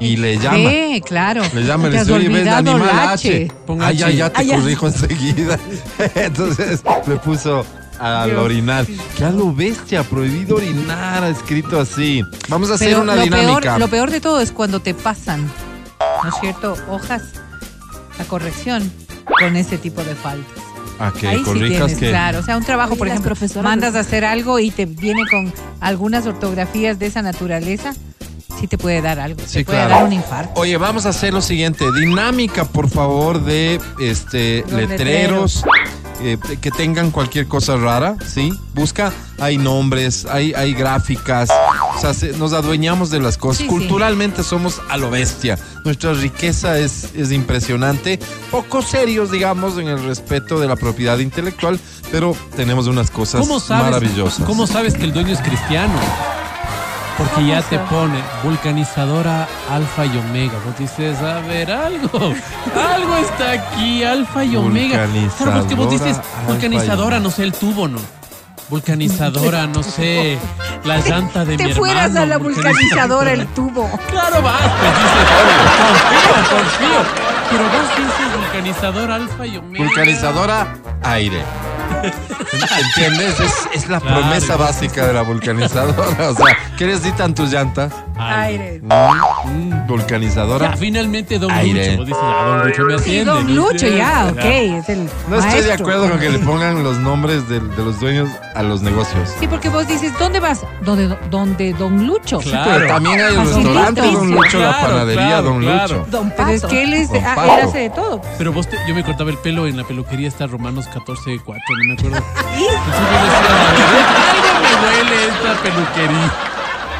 Y 0.00 0.16
le 0.16 0.36
llama. 0.38 0.56
Sí, 0.58 1.02
claro. 1.04 1.42
Le 1.54 1.62
llama 1.64 1.88
le 1.88 1.98
dice, 1.98 2.12
oye, 2.12 2.28
ves 2.28 2.48
animal 2.48 2.90
H. 2.90 3.50
Pon 3.66 3.82
Ay, 3.82 3.96
ya, 3.96 4.06
H. 4.08 4.16
ya 4.16 4.30
te 4.32 4.46
ya. 4.46 4.56
corrijo 4.56 4.86
enseguida. 4.88 5.58
Entonces 6.14 6.82
le 7.06 7.16
puso 7.16 7.64
al 7.98 8.30
Dios, 8.30 8.42
orinar. 8.42 8.84
sí. 8.84 8.98
Que 9.16 9.24
a 9.24 9.30
lo 9.30 9.54
bestia, 9.54 10.02
prohibido 10.04 10.56
orinar, 10.56 11.24
ha 11.24 11.28
escrito 11.30 11.80
así. 11.80 12.22
Vamos 12.48 12.70
a 12.70 12.74
hacer 12.74 12.88
Pero 12.88 13.02
una 13.02 13.16
lo 13.16 13.22
dinámica. 13.22 13.60
peor, 13.62 13.80
lo 13.80 13.88
peor 13.88 14.10
de 14.10 14.20
todo 14.20 14.40
es 14.40 14.52
cuando 14.52 14.80
te 14.80 14.92
pasan, 14.92 15.50
¿no 16.22 16.28
es 16.28 16.34
cierto? 16.40 16.76
Hojas, 16.90 17.22
la 18.18 18.24
corrección 18.26 18.92
con 19.40 19.56
ese 19.56 19.78
tipo 19.78 20.02
de 20.04 20.14
faltas. 20.14 20.62
Ah, 20.98 21.12
que 21.18 21.28
Ahí 21.28 21.38
sí 21.38 21.44
corrijas 21.44 21.78
tienes, 21.86 21.98
que. 21.98 22.08
claro. 22.08 22.38
O 22.38 22.42
sea, 22.42 22.56
un 22.56 22.64
trabajo, 22.64 22.92
Oye, 22.92 22.98
por 22.98 23.08
ejemplo, 23.08 23.34
mandas 23.62 23.94
a 23.94 24.00
hacer 24.00 24.24
algo 24.24 24.58
y 24.58 24.70
te 24.70 24.86
viene 24.86 25.22
con 25.30 25.52
algunas 25.80 26.26
ortografías 26.26 26.98
de 26.98 27.06
esa 27.06 27.20
naturaleza, 27.22 27.92
sí 28.60 28.66
te 28.66 28.78
puede 28.78 29.00
dar 29.02 29.18
algo. 29.20 29.40
Sí, 29.46 29.58
te 29.58 29.64
puede 29.64 29.78
claro. 29.78 29.94
dar 29.94 30.04
un 30.04 30.12
infarto. 30.12 30.60
Oye, 30.60 30.76
vamos 30.76 31.06
a 31.06 31.10
hacer 31.10 31.32
lo 31.34 31.40
siguiente. 31.42 31.84
Dinámica, 31.92 32.64
por 32.64 32.88
favor, 32.88 33.42
de 33.44 33.80
este 34.00 34.64
Los 34.68 34.88
letreros. 34.88 35.62
eh, 36.22 36.38
que 36.62 36.70
tengan 36.70 37.10
cualquier 37.10 37.46
cosa 37.46 37.76
rara, 37.76 38.16
¿sí? 38.26 38.50
Busca, 38.74 39.12
hay 39.38 39.58
nombres, 39.58 40.24
hay, 40.24 40.54
hay 40.54 40.72
gráficas, 40.72 41.50
o 41.50 42.00
sea, 42.00 42.14
se- 42.14 42.32
nos 42.38 42.54
adueñamos 42.54 43.10
de 43.10 43.20
las 43.20 43.36
cosas. 43.36 43.58
Sí, 43.58 43.64
sí. 43.64 43.68
Culturalmente 43.68 44.42
somos 44.42 44.80
a 44.88 44.96
lo 44.96 45.10
bestia. 45.10 45.58
Nuestra 45.84 46.14
riqueza 46.14 46.78
es, 46.78 47.08
es 47.14 47.32
impresionante. 47.32 48.18
Poco 48.50 48.80
serios, 48.80 49.30
digamos, 49.30 49.76
en 49.78 49.88
el 49.88 50.02
respeto 50.04 50.58
de 50.58 50.66
la 50.66 50.76
propiedad 50.76 51.18
intelectual, 51.18 51.78
pero 52.10 52.34
tenemos 52.56 52.86
unas 52.86 53.10
cosas 53.10 53.42
¿Cómo 53.42 53.60
sabes, 53.60 53.84
maravillosas. 53.84 54.46
¿Cómo 54.46 54.66
sabes 54.66 54.94
que 54.94 55.04
el 55.04 55.12
dueño 55.12 55.34
es 55.34 55.40
cristiano? 55.40 55.92
Porque 57.18 57.46
ya 57.46 57.62
te 57.62 57.78
pone 57.78 58.22
vulcanizadora 58.42 59.48
alfa 59.70 60.04
y 60.04 60.18
omega. 60.18 60.52
Vos 60.64 60.78
dices, 60.78 61.18
a 61.22 61.40
ver, 61.40 61.70
algo, 61.70 62.34
algo 62.94 63.16
está 63.16 63.52
aquí, 63.52 64.04
alfa 64.04 64.44
y 64.44 64.56
omega. 64.56 65.06
Claro, 65.38 65.60
porque 65.60 65.74
vos 65.74 65.90
dices, 65.90 66.20
Vulcanizadora, 66.46 67.18
no 67.18 67.30
sé, 67.30 67.44
el 67.44 67.52
tubo, 67.52 67.88
¿no? 67.88 67.98
Vulcanizadora, 68.68 69.66
no 69.66 69.82
sé, 69.82 70.38
la 70.84 70.98
llanta 70.98 71.44
de 71.44 71.56
mi 71.56 71.64
te 71.64 71.74
fueras 71.74 72.06
hermano, 72.06 72.22
a 72.22 72.26
la 72.26 72.36
vulcanizadora 72.38 73.32
el 73.32 73.46
tubo. 73.48 73.88
Claro, 74.10 74.42
vas, 74.42 74.60
pues 74.60 74.92
dices, 74.98 75.28
confío, 75.78 76.58
confío. 76.58 77.00
Pero 77.48 77.62
vos 77.62 77.88
dices 77.96 78.40
vulcanizadora 78.40 79.14
alfa 79.14 79.46
y 79.46 79.56
omega. 79.56 79.84
Vulcanizadora, 79.84 80.66
aire. 81.04 81.44
¿Entiendes? 82.02 83.40
Es, 83.40 83.68
es 83.74 83.88
la 83.88 84.00
Claro. 84.00 84.20
promesa 84.20 84.56
básica 84.56 85.06
de 85.06 85.12
la 85.12 85.22
vulcanizadora. 85.22 86.30
O 86.30 86.34
sea, 86.34 86.56
¿qué 86.76 86.86
necesitan 86.86 87.34
tus 87.34 87.50
llantas? 87.52 87.92
Aire. 88.18 88.80
Mm, 88.82 89.86
vulcanizadora. 89.86 90.70
Ya, 90.70 90.76
finalmente 90.76 91.38
Don 91.38 91.50
Aire. 91.50 91.96
Lucho. 91.96 91.98
Vos 91.98 92.06
dices, 92.06 92.22
ah, 92.24 92.44
Don 92.46 92.66
Lucho 92.68 92.82
me 92.84 92.98
Sí, 92.98 93.18
don. 93.24 93.54
Lucho, 93.56 93.86
ya, 93.88 93.96
Ya. 93.96 94.26
ok. 94.32 94.44
Es 94.44 94.88
el 94.88 95.08
No 95.28 95.38
estoy 95.38 95.62
de 95.62 95.72
acuerdo 95.72 96.08
con 96.10 96.18
que 96.18 96.30
le 96.30 96.38
pongan 96.40 96.82
los 96.82 96.98
nombres 96.98 97.48
de, 97.48 97.60
de 97.60 97.84
los 97.84 98.00
dueños 98.00 98.28
a 98.54 98.62
los 98.62 98.80
negocios. 98.82 99.30
Sí, 99.38 99.46
porque 99.46 99.68
vos 99.68 99.86
dices, 99.86 100.12
¿dónde 100.18 100.40
vas? 100.40 100.60
¿Dónde, 100.82 101.16
dónde 101.30 101.72
Don 101.74 102.06
Lucho? 102.06 102.38
Claro. 102.40 102.70
Pero 102.74 102.86
también 102.88 103.20
hay 103.20 103.26
el 103.34 103.34
Facilito. 103.36 103.56
restaurante 103.74 104.00
Don 104.02 104.30
Lucho, 104.30 104.58
la 104.60 104.80
panadería 104.80 105.26
claro, 105.26 105.42
Don 105.42 105.60
claro. 105.60 105.96
Lucho. 105.98 106.10
Don 106.10 106.32
Pero 106.36 106.48
es 106.50 106.64
que 106.64 106.82
él, 106.82 106.94
es, 106.94 107.10
ah, 107.24 107.44
él 107.58 107.68
hace 107.68 107.78
de 107.78 107.90
todo. 107.90 108.20
Pero 108.38 108.52
vos, 108.52 108.66
te- 108.68 108.78
yo 108.88 108.94
me 108.94 109.04
cortaba 109.04 109.30
el 109.30 109.38
pelo 109.38 109.66
en 109.66 109.76
la 109.76 109.84
peluquería 109.84 110.28
esta 110.28 110.46
Romanos 110.46 110.86
14 110.92 111.38
4, 111.44 111.62
no 111.85 111.85
me 111.86 111.94
acuerdo. 111.94 112.16
Entonces 112.16 112.56
yo 112.58 113.86
decía, 113.86 114.16
algo 114.32 114.60
me 114.60 114.86
huele 114.86 115.26
esta 115.28 115.62
peluquería. 115.62 116.32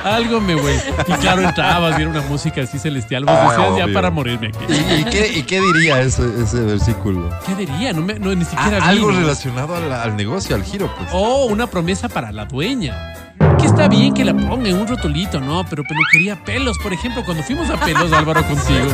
Algo 0.04 0.40
me 0.40 0.54
huele. 0.54 0.82
Y 1.08 1.12
claro, 1.14 1.42
entrabas 1.42 1.98
y 1.98 2.02
era 2.02 2.10
una 2.10 2.20
música 2.22 2.62
así 2.62 2.78
celestial. 2.78 3.24
Vos 3.24 3.34
Ah, 3.36 3.48
decías 3.58 3.88
ya 3.88 3.92
para 3.92 4.10
morirme 4.10 4.48
aquí. 4.48 4.58
¿Y, 4.68 5.00
y 5.00 5.04
qué, 5.04 5.32
y 5.38 5.42
qué 5.42 5.60
diría 5.60 6.00
ese, 6.00 6.22
ese 6.40 6.60
versículo? 6.62 7.28
¿Qué 7.44 7.56
diría? 7.56 7.92
No, 7.92 8.02
me, 8.02 8.16
no 8.18 8.32
ni 8.34 8.44
Ah, 8.44 8.48
siquiera 8.48 8.78
vi, 8.78 8.84
algo 8.84 9.10
¿no? 9.10 9.18
relacionado 9.18 9.74
al, 9.74 9.92
al 9.92 10.16
negocio, 10.16 10.54
al 10.54 10.62
giro, 10.62 10.88
pues. 10.96 11.08
Oh, 11.12 11.46
una 11.46 11.66
promesa 11.66 12.08
para 12.08 12.30
la 12.30 12.44
dueña. 12.44 13.14
Que 13.58 13.66
está 13.66 13.88
bien 13.88 14.12
que 14.12 14.24
la 14.24 14.34
ponga 14.34 14.68
en 14.68 14.76
un 14.76 14.86
rotulito, 14.86 15.40
¿no? 15.40 15.64
Pero 15.68 15.82
peluquería 15.84 16.36
pelos, 16.36 16.78
por 16.78 16.92
ejemplo, 16.92 17.24
cuando 17.24 17.42
fuimos 17.42 17.70
a 17.70 17.76
pelos, 17.76 18.12
Álvaro, 18.12 18.42
contigo. 18.46 18.88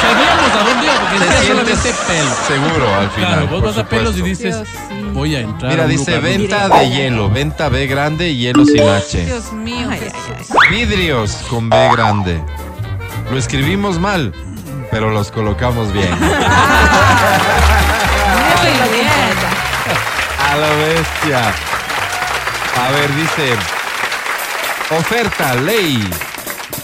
Sabíamos 0.00 0.50
a 0.54 0.64
dónde 0.64 0.86
iba, 0.86 0.94
porque 1.00 1.18
decía 1.18 1.42
solamente 1.48 1.94
pelos. 2.06 2.36
seguro 2.46 2.94
al 2.94 3.10
final. 3.10 3.32
Claro, 3.32 3.48
vos 3.48 3.62
vas 3.62 3.78
a 3.78 3.86
pelos 3.86 4.16
y 4.16 4.22
dices, 4.22 4.56
Dios, 4.56 4.68
sí. 4.68 4.94
voy 5.12 5.34
a 5.34 5.40
entrar. 5.40 5.70
Mira, 5.70 5.82
a 5.82 5.86
un 5.86 5.92
dice 5.92 6.16
lugar 6.16 6.22
venta 6.22 6.68
de 6.68 6.90
hielo, 6.90 7.28
venta 7.28 7.68
B 7.68 7.86
grande 7.86 8.30
y 8.30 8.38
hielo 8.38 8.64
sin 8.64 8.88
H. 8.88 9.26
Dios 9.26 9.52
mío, 9.52 9.88
Ay, 9.90 10.00
ay, 10.02 10.10
Jesús. 10.38 10.56
Vidrios 10.70 11.32
con 11.50 11.68
B 11.68 11.76
grande. 11.92 12.40
Lo 13.30 13.36
escribimos 13.36 13.98
mal, 13.98 14.32
pero 14.90 15.10
los 15.10 15.30
colocamos 15.30 15.92
bien. 15.92 16.10
Muy 16.20 16.28
bien. 18.90 19.08
A 20.50 20.56
la 20.56 20.68
bestia. 20.70 21.54
A 22.78 22.90
ver, 22.92 23.14
dice. 23.16 23.54
Oferta, 24.96 25.54
ley. 25.56 26.08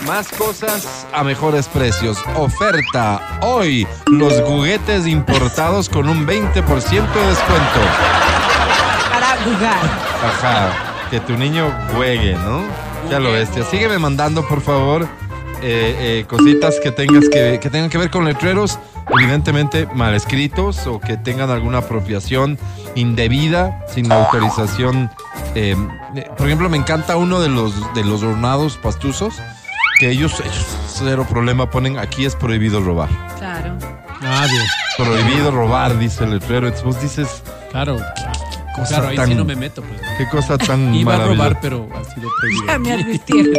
Más 0.04 0.28
cosas 0.28 1.06
a 1.12 1.22
mejores 1.22 1.68
precios. 1.68 2.18
Oferta. 2.34 3.38
Hoy, 3.42 3.86
los 4.08 4.40
juguetes 4.42 5.06
importados 5.06 5.88
con 5.88 6.08
un 6.08 6.26
20% 6.26 6.52
de 6.64 7.26
descuento. 7.28 7.80
Para 9.08 9.36
jugar. 9.44 9.84
Ajá. 10.26 11.08
Que 11.10 11.20
tu 11.20 11.36
niño 11.36 11.72
juegue, 11.94 12.34
¿no? 12.34 12.64
Ya 13.08 13.20
lo 13.20 13.30
bestia. 13.30 13.62
Sígueme 13.62 13.98
mandando, 13.98 14.46
por 14.48 14.62
favor, 14.62 15.06
eh, 15.62 15.96
eh, 15.98 16.24
cositas 16.28 16.80
que 16.80 16.90
tengas 16.90 17.28
que, 17.28 17.60
que 17.62 17.70
tengan 17.70 17.88
que 17.88 17.98
ver 17.98 18.10
con 18.10 18.24
letreros, 18.24 18.80
evidentemente 19.16 19.86
mal 19.94 20.14
escritos 20.14 20.88
o 20.88 20.98
que 20.98 21.16
tengan 21.16 21.50
alguna 21.50 21.78
apropiación 21.78 22.58
indebida, 22.96 23.84
sin 23.88 24.10
autorización. 24.10 25.10
Eh, 25.54 25.76
eh, 26.16 26.30
por 26.36 26.46
ejemplo, 26.46 26.68
me 26.68 26.76
encanta 26.76 27.16
uno 27.16 27.40
de 27.40 27.48
los 27.48 27.72
de 27.94 28.04
los 28.04 28.22
hornados 28.22 28.76
pastuzos, 28.76 29.34
que 30.00 30.10
ellos, 30.10 30.40
ellos 30.40 30.66
cero 30.88 31.26
problema 31.28 31.70
ponen 31.70 31.98
aquí 31.98 32.24
es 32.24 32.34
prohibido 32.36 32.80
robar. 32.80 33.08
Claro. 33.38 33.76
Bien. 34.20 34.62
Prohibido 34.96 35.50
robar, 35.50 35.98
dice 35.98 36.24
el 36.24 36.30
letrero. 36.30 36.66
Entonces 36.68 36.84
vos 36.84 37.00
dices, 37.02 37.42
Claro. 37.70 37.96
cosa 38.74 38.88
Claro, 38.88 39.08
ahí 39.08 39.16
tan, 39.16 39.28
sí 39.28 39.34
no 39.34 39.44
me 39.44 39.56
meto, 39.56 39.82
pues. 39.82 40.00
qué 40.16 40.28
cosa 40.28 40.56
tan 40.56 40.94
Iba 40.94 41.14
a 41.14 41.18
maravillosa. 41.18 41.48
robar, 41.48 41.60
pero 41.60 41.88
ha 41.94 42.04
sido 42.14 42.28
prohibido. 42.40 42.66
Ya 42.66 42.78
me 42.78 42.92
advirtieron. 42.94 43.52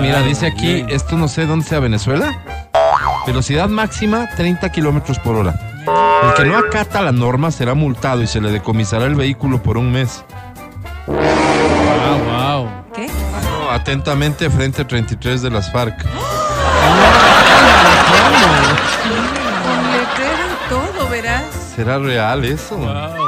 Mira, 0.00 0.22
dice 0.22 0.46
aquí, 0.46 0.74
bien. 0.74 0.90
esto 0.90 1.16
no 1.16 1.26
sé 1.28 1.46
dónde 1.46 1.66
sea 1.66 1.80
Venezuela. 1.80 2.38
Velocidad 3.26 3.68
máxima 3.68 4.28
30 4.36 4.70
kilómetros 4.70 5.18
por 5.18 5.34
hora. 5.36 5.54
El 5.86 6.34
que 6.34 6.44
no 6.44 6.58
acata 6.58 7.00
la 7.00 7.12
norma 7.12 7.50
será 7.50 7.74
multado 7.74 8.22
y 8.22 8.26
se 8.26 8.40
le 8.40 8.50
decomisará 8.50 9.06
el 9.06 9.14
vehículo 9.14 9.62
por 9.62 9.78
un 9.78 9.92
mes. 9.92 10.24
Wow, 11.06 11.16
wow. 12.24 12.68
¿Qué? 12.94 13.06
No, 13.06 13.70
atentamente, 13.70 14.50
frente 14.50 14.84
33 14.84 15.42
de 15.42 15.50
las 15.50 15.70
FARC. 15.70 16.02
Con 16.02 16.10
letrero 19.92 20.44
y 20.50 20.68
todo, 20.68 21.08
verás. 21.08 21.44
¿Será 21.76 21.98
real 21.98 22.44
eso? 22.44 22.76
Wow. 22.76 23.26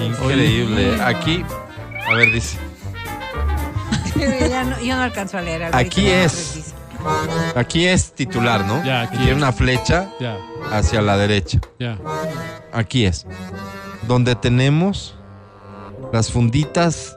Increíble. 0.00 1.02
Aquí, 1.02 1.44
a 2.08 2.14
ver, 2.14 2.32
dice. 2.32 2.58
ya 4.50 4.62
no, 4.64 4.78
yo 4.80 4.94
no 4.94 5.02
alcanzo 5.02 5.38
a 5.38 5.40
leer. 5.40 5.74
Aquí 5.74 6.08
es. 6.08 6.75
Aquí 7.54 7.86
es 7.86 8.12
titular, 8.12 8.64
¿no? 8.66 8.84
Ya, 8.84 9.02
Y 9.02 9.06
aquí 9.06 9.16
tiene 9.16 9.32
es. 9.32 9.36
una 9.38 9.52
flecha 9.52 10.10
Ya, 10.20 10.36
hacia 10.72 11.00
la 11.02 11.16
derecha. 11.16 11.58
ya. 11.78 11.98
Aquí 12.72 13.06
es. 13.06 13.26
Donde 14.06 14.34
tenemos 14.34 15.16
las 16.12 16.30
funditas 16.30 17.16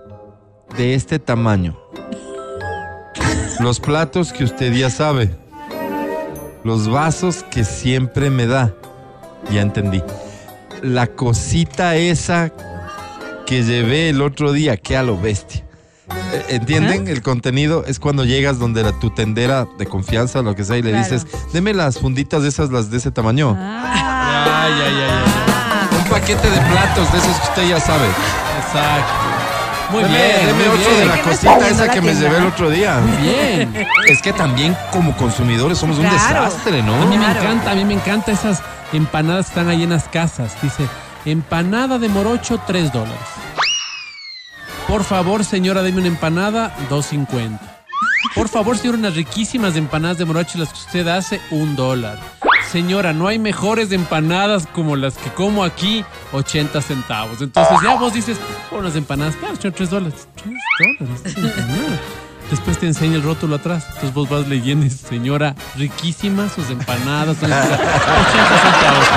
de 0.78 0.94
este 0.96 1.20
tamaño. 1.20 1.78
Los 3.60 3.80
platos 3.80 4.32
que 4.32 4.44
usted 4.46 4.72
ya 4.74 4.90
sabe. 4.90 5.30
Los 6.64 6.88
vasos 6.90 7.44
que 7.44 7.64
siempre 7.66 8.30
me 8.30 8.48
da. 8.48 8.74
Ya 9.52 9.62
entendí. 9.62 10.02
La 10.82 11.08
cosita 11.08 11.96
esa 11.98 12.52
que 13.46 13.64
llevé 13.64 14.10
el 14.10 14.22
otro 14.22 14.52
día, 14.54 14.78
que 14.78 14.96
a 14.96 15.04
lo 15.04 15.18
bestia. 15.20 15.66
Eh, 16.34 16.46
¿Entienden? 16.50 17.08
El 17.08 17.22
contenido 17.22 17.84
es 17.88 18.00
cuando 18.00 18.24
llegas 18.26 18.60
donde 18.60 18.84
la, 18.84 18.92
tu 18.94 19.10
tendera 19.10 19.68
de 19.78 19.86
confianza, 19.86 20.42
lo 20.42 20.56
que 20.56 20.64
sea, 20.64 20.78
y 20.78 20.82
le 20.82 20.92
Claro. 20.92 21.04
dices, 21.06 21.28
deme 21.54 21.74
las 21.74 22.00
funditas 22.00 22.44
de 22.44 22.50
esas, 22.50 22.70
las 22.72 22.90
de 22.92 22.98
ese 22.98 23.12
tamaño. 23.12 23.56
Ah. 23.58 24.68
Ya, 24.68 24.70
ya, 24.70 24.90
ya, 24.90 25.08
ya. 25.92 25.98
Un 25.98 26.04
paquete 26.10 26.50
de 26.50 26.58
platos 26.72 27.12
de 27.12 27.18
esos 27.18 27.36
que 27.38 27.44
usted 27.50 27.70
ya 27.70 27.80
sabe. 27.80 28.06
Exacto. 28.08 29.14
Muy 29.92 30.04
deme 30.04 30.18
bien, 30.18 30.46
deme 30.46 30.54
muy 30.70 30.78
otro 30.78 30.90
bien. 30.90 31.00
de 31.00 31.06
la 31.08 31.16
¿Qué 31.16 31.24
me 31.26 31.32
está 31.34 31.48
cosita 31.56 31.70
esa 31.70 31.86
la 31.88 31.92
que 31.94 32.02
me 32.02 32.14
llevé 32.14 32.38
el 32.38 32.46
otro 32.46 32.70
día. 32.70 33.00
Bien. 33.22 33.88
Es 34.08 34.22
que 34.22 34.34
también 34.34 34.76
como 34.92 35.16
consumidores 35.18 35.78
somos 35.80 35.98
un 35.98 36.04
desastre, 36.10 36.80
A 36.80 36.84
mí 36.84 36.92
¿no? 36.92 37.06
me 37.08 37.18
Claro. 37.18 37.40
encanta, 37.42 37.72
a 37.72 37.76
mí 37.76 37.86
me 37.86 37.94
encanta 37.96 38.32
esas 38.32 38.62
empanadas 38.94 39.46
que 39.48 39.50
están 39.52 39.70
ahí 39.70 39.84
en 39.84 39.90
las 39.92 40.04
casas. 40.08 40.56
Dice, 40.62 40.88
empanada 41.26 41.98
de 41.98 42.08
morocho, 42.10 42.60
3 42.68 42.92
dólares. 42.92 43.18
Por 44.90 45.04
favor, 45.04 45.46
señora, 45.46 45.84
deme 45.84 46.00
una 46.00 46.08
empanada, 46.08 46.76
2.50. 46.90 47.60
Por 48.34 48.50
favor, 48.50 48.76
señor, 48.76 48.96
unas 48.96 49.14
riquísimas 49.16 49.76
empanadas 49.76 50.18
de 50.18 50.26
morocho, 50.26 50.58
las 50.58 50.70
que 50.70 50.80
usted 50.80 51.08
hace, 51.08 51.40
un 51.52 51.76
dólar. 51.76 52.18
señora, 52.72 53.14
no 53.14 53.28
hay 53.28 53.38
mejores 53.38 53.92
empanadas 53.92 54.66
como 54.66 54.96
las 54.96 55.14
que 55.14 55.30
como 55.30 55.64
aquí, 55.64 56.04
80 56.34 56.82
centavos. 56.82 57.40
Entonces 57.40 57.78
ya 57.84 57.98
vos 57.98 58.14
dices, 58.14 58.38
unas 58.72 58.96
empanadas, 58.96 59.36
claro, 59.36 59.56
son 59.62 59.72
3 59.72 59.90
dólares. 59.92 60.28
3 60.36 60.56
dólares. 61.36 62.02
Después 62.50 62.80
te 62.80 62.88
enseña 62.88 63.18
el 63.18 63.22
rótulo 63.22 63.58
atrás. 63.58 63.84
Entonces 63.90 64.14
vos 64.14 64.28
vas 64.28 64.48
leyendo 64.48 64.90
señora, 64.90 65.54
riquísimas 65.78 66.52
sus 66.54 66.68
empanadas. 66.72 67.38
son 67.38 67.52
80 67.52 67.70
centavos. 67.70 69.08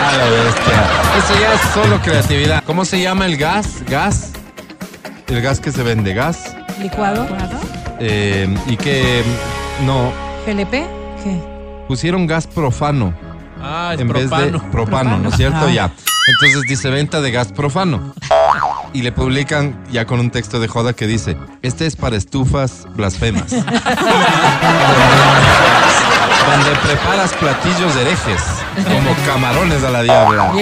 A 0.00 0.16
la 0.16 0.24
bestia. 0.24 0.86
Eso 1.16 1.40
ya 1.40 1.54
es 1.54 1.60
solo 1.72 2.00
creatividad. 2.00 2.64
¿Cómo 2.64 2.84
se 2.84 3.00
llama 3.00 3.26
el 3.26 3.36
gas? 3.36 3.84
¿Gas? 3.88 4.32
El 5.32 5.40
gas 5.40 5.60
que 5.60 5.72
se 5.72 5.82
vende, 5.82 6.12
gas. 6.12 6.54
¿Licuado? 6.78 7.26
Eh, 8.00 8.54
y 8.66 8.76
que 8.76 9.22
no, 9.86 10.12
¿GLP? 10.46 10.70
¿Qué? 11.24 11.40
pusieron 11.88 12.26
gas 12.26 12.46
profano 12.46 13.14
Ah, 13.58 13.92
es 13.94 14.00
en 14.00 14.08
vez 14.08 14.28
de 14.28 14.60
propano, 14.70 15.16
¿no 15.16 15.30
es 15.30 15.36
cierto? 15.36 15.60
Ah. 15.62 15.70
Ya. 15.70 15.90
Entonces 16.28 16.62
dice 16.68 16.90
venta 16.90 17.22
de 17.22 17.30
gas 17.30 17.50
profano. 17.50 18.12
Y 18.92 19.00
le 19.00 19.12
publican 19.12 19.82
ya 19.90 20.04
con 20.04 20.20
un 20.20 20.30
texto 20.30 20.60
de 20.60 20.68
joda 20.68 20.92
que 20.92 21.06
dice, 21.06 21.38
este 21.62 21.86
es 21.86 21.96
para 21.96 22.16
estufas 22.16 22.86
blasfemas. 22.94 23.50
donde, 23.52 23.64
donde 26.46 26.78
preparas 26.82 27.32
platillos 27.32 27.96
herejes, 27.96 28.42
como 28.74 29.14
camarones 29.26 29.82
a 29.84 29.90
la 29.90 30.02
diabla. 30.02 30.52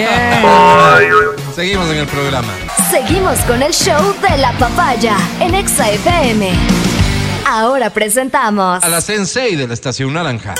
Seguimos 1.55 1.89
en 1.89 1.97
el 1.97 2.07
programa. 2.07 2.49
Seguimos 2.89 3.39
con 3.39 3.61
el 3.61 3.73
show 3.73 4.15
de 4.21 4.37
la 4.37 4.51
papaya 4.53 5.17
en 5.39 5.55
Exa 5.55 5.89
FM. 5.89 6.51
Ahora 7.45 7.89
presentamos 7.89 8.83
A 8.83 8.89
la 8.89 9.01
sensei 9.01 9.55
de 9.55 9.67
la 9.67 9.73
estación 9.73 10.13
naranja. 10.13 10.55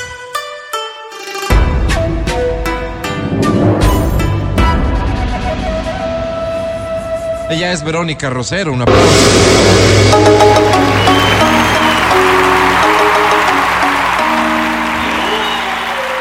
Ella 7.50 7.74
es 7.74 7.84
Verónica 7.84 8.30
Rosero, 8.30 8.72
una 8.72 8.86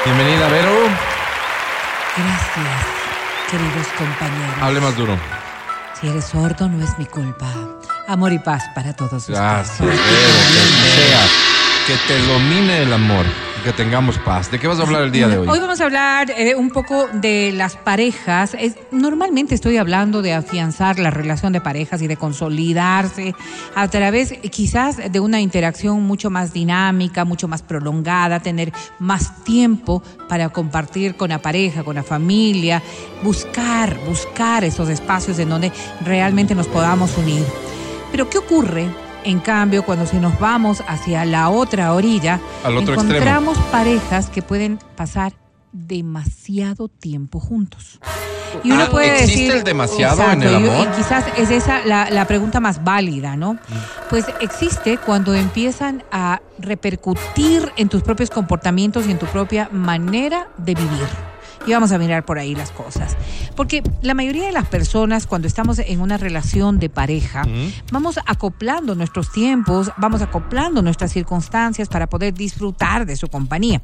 Bienvenida, 0.04 0.48
Vero. 0.48 0.69
Gracias, 2.56 2.86
queridos 3.50 3.86
compañeros. 3.96 4.56
Hable 4.60 4.80
más 4.80 4.96
duro. 4.96 5.16
Si 6.00 6.08
eres 6.08 6.24
sordo, 6.24 6.68
no 6.68 6.82
es 6.82 6.98
mi 6.98 7.06
culpa. 7.06 7.46
Amor 8.08 8.32
y 8.32 8.38
paz 8.40 8.64
para 8.74 8.92
todos 8.92 9.12
ustedes. 9.12 9.38
Gracias. 9.38 9.78
Que 9.78 9.86
sea. 9.86 11.26
Que 11.86 11.96
te 12.08 12.18
domine 12.26 12.82
el 12.82 12.92
amor. 12.92 13.24
Que 13.64 13.72
tengamos 13.74 14.16
paz. 14.18 14.50
¿De 14.50 14.58
qué 14.58 14.66
vas 14.66 14.78
a 14.80 14.84
hablar 14.84 15.02
el 15.02 15.12
día 15.12 15.28
de 15.28 15.36
hoy? 15.36 15.46
Hoy 15.46 15.58
vamos 15.60 15.82
a 15.82 15.84
hablar 15.84 16.30
eh, 16.30 16.54
un 16.54 16.70
poco 16.70 17.08
de 17.12 17.52
las 17.54 17.76
parejas. 17.76 18.56
Es- 18.58 18.76
normalmente 18.90 19.54
estoy 19.54 19.76
hablando 19.76 20.22
de 20.22 20.32
afianzar 20.32 20.98
la 20.98 21.10
relación 21.10 21.52
de 21.52 21.60
parejas 21.60 22.00
y 22.00 22.06
de 22.06 22.16
consolidarse 22.16 23.34
a 23.74 23.88
través 23.88 24.32
quizás 24.50 24.96
de 25.12 25.20
una 25.20 25.42
interacción 25.42 26.02
mucho 26.02 26.30
más 26.30 26.54
dinámica, 26.54 27.26
mucho 27.26 27.48
más 27.48 27.60
prolongada, 27.60 28.40
tener 28.40 28.72
más 28.98 29.44
tiempo 29.44 30.02
para 30.26 30.48
compartir 30.48 31.16
con 31.16 31.28
la 31.28 31.42
pareja, 31.42 31.84
con 31.84 31.96
la 31.96 32.02
familia, 32.02 32.82
buscar, 33.22 33.98
buscar 34.06 34.64
esos 34.64 34.88
espacios 34.88 35.38
en 35.38 35.50
donde 35.50 35.70
realmente 36.02 36.54
nos 36.54 36.66
podamos 36.66 37.14
unir. 37.18 37.44
Pero 38.10 38.30
¿qué 38.30 38.38
ocurre? 38.38 38.88
En 39.24 39.40
cambio, 39.40 39.84
cuando 39.84 40.06
si 40.06 40.16
nos 40.18 40.38
vamos 40.38 40.82
hacia 40.88 41.24
la 41.24 41.50
otra 41.50 41.92
orilla, 41.94 42.40
Al 42.64 42.76
otro 42.76 42.94
extremo. 42.94 43.14
encontramos 43.16 43.58
parejas 43.70 44.28
que 44.30 44.42
pueden 44.42 44.78
pasar 44.96 45.32
demasiado 45.72 46.88
tiempo 46.88 47.38
juntos. 47.40 48.00
Y 48.64 48.72
uno 48.72 48.84
Ah, 48.84 48.90
puede 48.90 49.22
¿existe 49.22 49.40
decir, 49.42 49.52
el 49.52 49.64
demasiado 49.64 50.22
en 50.32 50.42
el 50.42 50.54
amor? 50.56 50.88
Y 50.92 50.96
quizás 50.96 51.24
es 51.36 51.50
esa 51.50 51.84
la, 51.84 52.10
la 52.10 52.26
pregunta 52.26 52.58
más 52.58 52.82
válida, 52.82 53.36
¿no? 53.36 53.58
Pues 54.08 54.24
existe 54.40 54.98
cuando 54.98 55.34
empiezan 55.34 56.02
a 56.10 56.40
repercutir 56.58 57.70
en 57.76 57.88
tus 57.88 58.02
propios 58.02 58.28
comportamientos 58.30 59.06
y 59.06 59.12
en 59.12 59.18
tu 59.20 59.26
propia 59.26 59.68
manera 59.70 60.48
de 60.56 60.74
vivir. 60.74 61.06
Y 61.66 61.72
vamos 61.72 61.92
a 61.92 61.98
mirar 61.98 62.24
por 62.24 62.38
ahí 62.38 62.54
las 62.54 62.70
cosas. 62.70 63.16
Porque 63.54 63.82
la 64.02 64.14
mayoría 64.14 64.46
de 64.46 64.52
las 64.52 64.66
personas, 64.66 65.26
cuando 65.26 65.46
estamos 65.46 65.78
en 65.78 66.00
una 66.00 66.16
relación 66.16 66.78
de 66.78 66.88
pareja, 66.88 67.42
vamos 67.92 68.18
acoplando 68.26 68.94
nuestros 68.94 69.30
tiempos, 69.30 69.92
vamos 69.98 70.22
acoplando 70.22 70.82
nuestras 70.82 71.12
circunstancias 71.12 71.88
para 71.88 72.08
poder 72.08 72.32
disfrutar 72.34 73.04
de 73.04 73.16
su 73.16 73.28
compañía. 73.28 73.82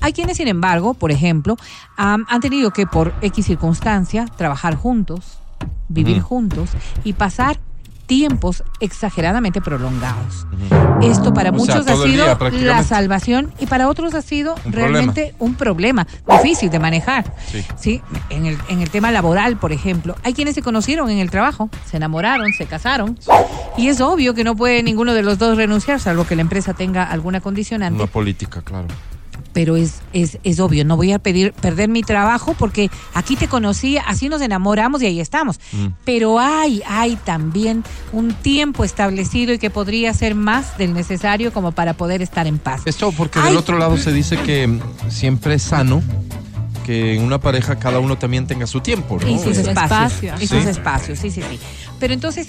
Hay 0.00 0.12
quienes, 0.12 0.36
sin 0.36 0.48
embargo, 0.48 0.94
por 0.94 1.10
ejemplo, 1.10 1.56
han 1.96 2.40
tenido 2.40 2.70
que 2.72 2.86
por 2.86 3.14
X 3.22 3.46
circunstancia 3.46 4.26
trabajar 4.26 4.74
juntos, 4.76 5.38
vivir 5.88 6.20
juntos 6.20 6.70
y 7.04 7.14
pasar 7.14 7.58
tiempos 8.06 8.62
exageradamente 8.80 9.60
prolongados. 9.60 10.46
Esto 11.02 11.34
para 11.34 11.50
O 11.50 11.58
sea, 11.58 11.76
muchos 11.76 11.86
ha 11.88 11.96
sido 11.96 12.36
día, 12.36 12.62
la 12.62 12.82
salvación 12.82 13.52
y 13.58 13.66
para 13.66 13.88
otros 13.88 14.14
ha 14.14 14.22
sido 14.22 14.54
Un 14.64 14.72
realmente 14.72 15.34
un 15.38 15.54
problema 15.54 16.06
difícil 16.28 16.70
de 16.70 16.78
manejar. 16.78 17.34
Sí. 17.50 17.64
Sí, 17.76 18.02
en 18.30 18.46
el, 18.46 18.58
en 18.68 18.80
el 18.80 18.90
tema 18.90 19.10
laboral, 19.10 19.56
por 19.56 19.72
ejemplo, 19.72 20.16
hay 20.22 20.34
quienes 20.34 20.54
se 20.54 20.62
conocieron 20.62 21.10
en 21.10 21.18
el 21.18 21.30
trabajo, 21.30 21.68
se 21.90 21.96
enamoraron, 21.96 22.52
se 22.52 22.66
casaron, 22.66 23.18
y 23.76 23.88
es 23.88 24.00
obvio 24.00 24.34
que 24.34 24.44
no 24.44 24.56
puede 24.56 24.82
ninguno 24.82 25.14
de 25.14 25.22
los 25.22 25.38
dos 25.38 25.56
renunciar, 25.56 26.00
salvo 26.00 26.24
que 26.26 26.36
la 26.36 26.42
empresa 26.42 26.74
tenga 26.74 27.04
alguna 27.04 27.40
condicionante, 27.40 28.02
Una 28.02 28.10
política, 28.10 28.62
claro. 28.62 28.86
Pero 29.54 29.76
es, 29.76 30.02
es, 30.12 30.38
es 30.44 30.60
obvio, 30.60 30.84
no 30.84 30.96
voy 30.96 31.12
a 31.12 31.18
pedir 31.18 31.54
perder 31.54 31.88
mi 31.88 32.02
trabajo 32.02 32.54
porque 32.58 32.90
aquí 33.14 33.36
te 33.36 33.48
conocí, 33.48 33.96
así 33.96 34.28
nos 34.28 34.42
enamoramos 34.42 35.00
y 35.02 35.06
ahí 35.06 35.20
estamos. 35.20 35.58
Mm. 35.72 35.86
Pero 36.04 36.38
hay, 36.38 36.82
hay 36.86 37.16
también 37.16 37.82
un 38.12 38.34
tiempo 38.34 38.84
establecido 38.84 39.54
y 39.54 39.58
que 39.58 39.70
podría 39.70 40.12
ser 40.12 40.34
más 40.34 40.76
del 40.76 40.92
necesario 40.92 41.52
como 41.52 41.72
para 41.72 41.94
poder 41.94 42.20
estar 42.20 42.46
en 42.46 42.58
paz. 42.58 42.82
Esto 42.84 43.10
porque 43.12 43.38
Ay. 43.38 43.48
del 43.50 43.56
otro 43.56 43.78
lado 43.78 43.96
se 43.96 44.12
dice 44.12 44.36
que 44.36 44.78
siempre 45.08 45.54
es 45.54 45.62
sano 45.62 46.02
que 46.84 47.14
en 47.14 47.22
una 47.22 47.38
pareja 47.40 47.76
cada 47.78 47.98
uno 47.98 48.18
también 48.18 48.46
tenga 48.46 48.66
su 48.66 48.80
tiempo, 48.80 49.18
¿no? 49.18 49.26
Y 49.26 49.38
sus 49.38 49.56
Su 49.56 49.62
Eh, 49.62 49.70
espacios. 49.70 50.12
espacio. 50.12 50.34
Y 50.40 50.46
sus 50.46 50.66
espacios, 50.66 51.18
sí, 51.18 51.30
sí, 51.30 51.40
sí. 51.48 51.58
Pero 51.98 52.12
entonces, 52.12 52.48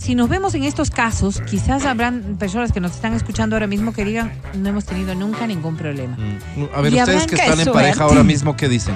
si 0.00 0.14
nos 0.14 0.28
vemos 0.30 0.54
en 0.54 0.64
estos 0.64 0.90
casos, 0.90 1.42
quizás 1.42 1.84
habrán 1.84 2.36
personas 2.38 2.72
que 2.72 2.80
nos 2.80 2.92
están 2.92 3.12
escuchando 3.12 3.54
ahora 3.54 3.66
mismo 3.66 3.92
que 3.92 4.04
digan, 4.04 4.32
no 4.54 4.70
hemos 4.70 4.86
tenido 4.86 5.14
nunca 5.14 5.46
ningún 5.46 5.76
problema. 5.76 6.16
mm, 6.16 6.64
A 6.74 6.80
ver, 6.80 6.94
Y 6.94 6.98
ustedes 7.00 7.26
que 7.26 7.36
están 7.36 7.60
en 7.60 7.70
pareja 7.72 8.04
ahora 8.04 8.22
mismo, 8.22 8.56
¿qué 8.56 8.68
dicen? 8.68 8.94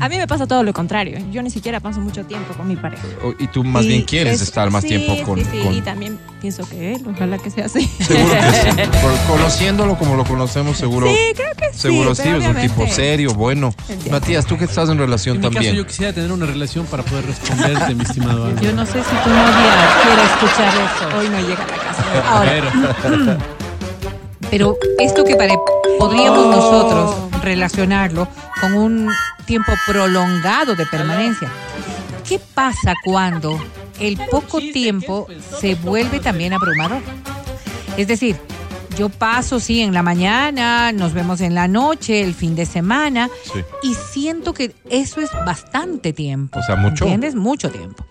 A 0.00 0.08
mí 0.08 0.16
me 0.16 0.26
pasa 0.26 0.46
todo 0.46 0.62
lo 0.62 0.72
contrario. 0.72 1.18
Yo 1.30 1.42
ni 1.42 1.50
siquiera 1.50 1.80
paso 1.80 2.00
mucho 2.00 2.24
tiempo 2.24 2.54
con 2.54 2.66
mi 2.68 2.76
pareja. 2.76 3.02
Y 3.38 3.46
tú 3.48 3.62
más 3.64 3.84
Y 3.84 3.88
bien 3.88 4.02
quieres 4.02 4.34
es- 4.36 4.42
estar 4.42 4.70
más 4.70 4.82
sí, 4.82 4.88
tiempo 4.88 5.22
con... 5.24 5.38
Sí, 5.38 5.46
sí, 5.50 5.58
con- 5.62 5.74
y 5.74 5.80
también 5.82 6.18
pienso 6.40 6.68
que 6.68 6.94
él, 6.94 7.02
ojalá 7.14 7.38
que 7.38 7.50
sea 7.50 7.66
así. 7.66 7.86
Seguro 7.86 8.32
que 8.34 8.52
sí. 8.52 8.88
Conociéndolo 9.28 9.96
como 9.98 10.16
lo 10.16 10.24
conocemos, 10.24 10.76
seguro. 10.76 11.06
Sí, 11.08 11.16
creo 11.34 11.54
que 11.56 11.72
sí. 11.72 11.78
Seguro 11.80 12.14
sí, 12.14 12.22
es 12.28 12.44
un 12.46 12.56
tipo 12.56 12.86
serio, 12.86 13.34
bueno. 13.34 13.74
Entiendo. 13.88 14.10
Matías, 14.20 14.46
tú 14.46 14.56
que 14.58 14.64
estás 14.64 14.88
en 14.88 14.98
relación 14.98 15.36
En 15.36 15.40
mi 15.40 15.44
también. 15.46 15.64
caso, 15.72 15.76
yo 15.76 15.86
quisiera 15.86 16.12
tener 16.12 16.32
una 16.32 16.46
relación 16.46 16.86
para 16.86 17.02
poder 17.02 17.26
responderte, 17.26 17.94
mi 17.94 18.02
estimado 18.04 18.46
Álvaro. 18.46 18.60
Yo 18.62 18.72
no 18.72 18.84
sé 18.86 18.92
si 19.02 19.10
tu 19.22 19.28
novia 19.30 19.94
quiere 20.02 20.22
escuchar 20.24 20.68
eso. 20.74 21.18
Hoy 21.18 21.28
no 21.28 21.40
llega 21.40 21.64
a 21.64 21.68
la 21.68 21.76
casa. 21.76 22.04
Ahora, 22.30 23.38
Pero, 24.54 24.78
esto 25.00 25.24
que 25.24 25.34
pare- 25.34 25.58
podríamos 25.98 26.46
nosotros 26.46 27.16
relacionarlo 27.42 28.28
con 28.60 28.74
un 28.74 29.10
tiempo 29.46 29.72
prolongado 29.84 30.76
de 30.76 30.86
permanencia. 30.86 31.50
¿Qué 32.28 32.38
pasa 32.38 32.94
cuando 33.04 33.58
el 33.98 34.16
poco 34.30 34.60
tiempo 34.60 35.26
se 35.60 35.74
vuelve 35.74 36.20
también 36.20 36.52
abrumador? 36.52 37.02
Es 37.96 38.06
decir, 38.06 38.36
yo 38.96 39.08
paso, 39.08 39.60
sí, 39.60 39.80
en 39.80 39.92
la 39.92 40.02
mañana, 40.02 40.92
nos 40.92 41.12
vemos 41.12 41.40
en 41.40 41.54
la 41.54 41.68
noche, 41.68 42.22
el 42.22 42.34
fin 42.34 42.54
de 42.54 42.66
semana, 42.66 43.28
Sí. 43.52 43.60
y 43.82 43.94
siento 43.94 44.54
que 44.54 44.74
eso 44.90 45.20
es 45.20 45.30
bastante 45.44 46.12
tiempo. 46.12 46.58
O 46.58 46.62
sea, 46.62 46.76
mucho. 46.76 47.04
¿Entiendes? 47.04 47.34
Mucho 47.34 47.70
tiempo. 47.70 48.06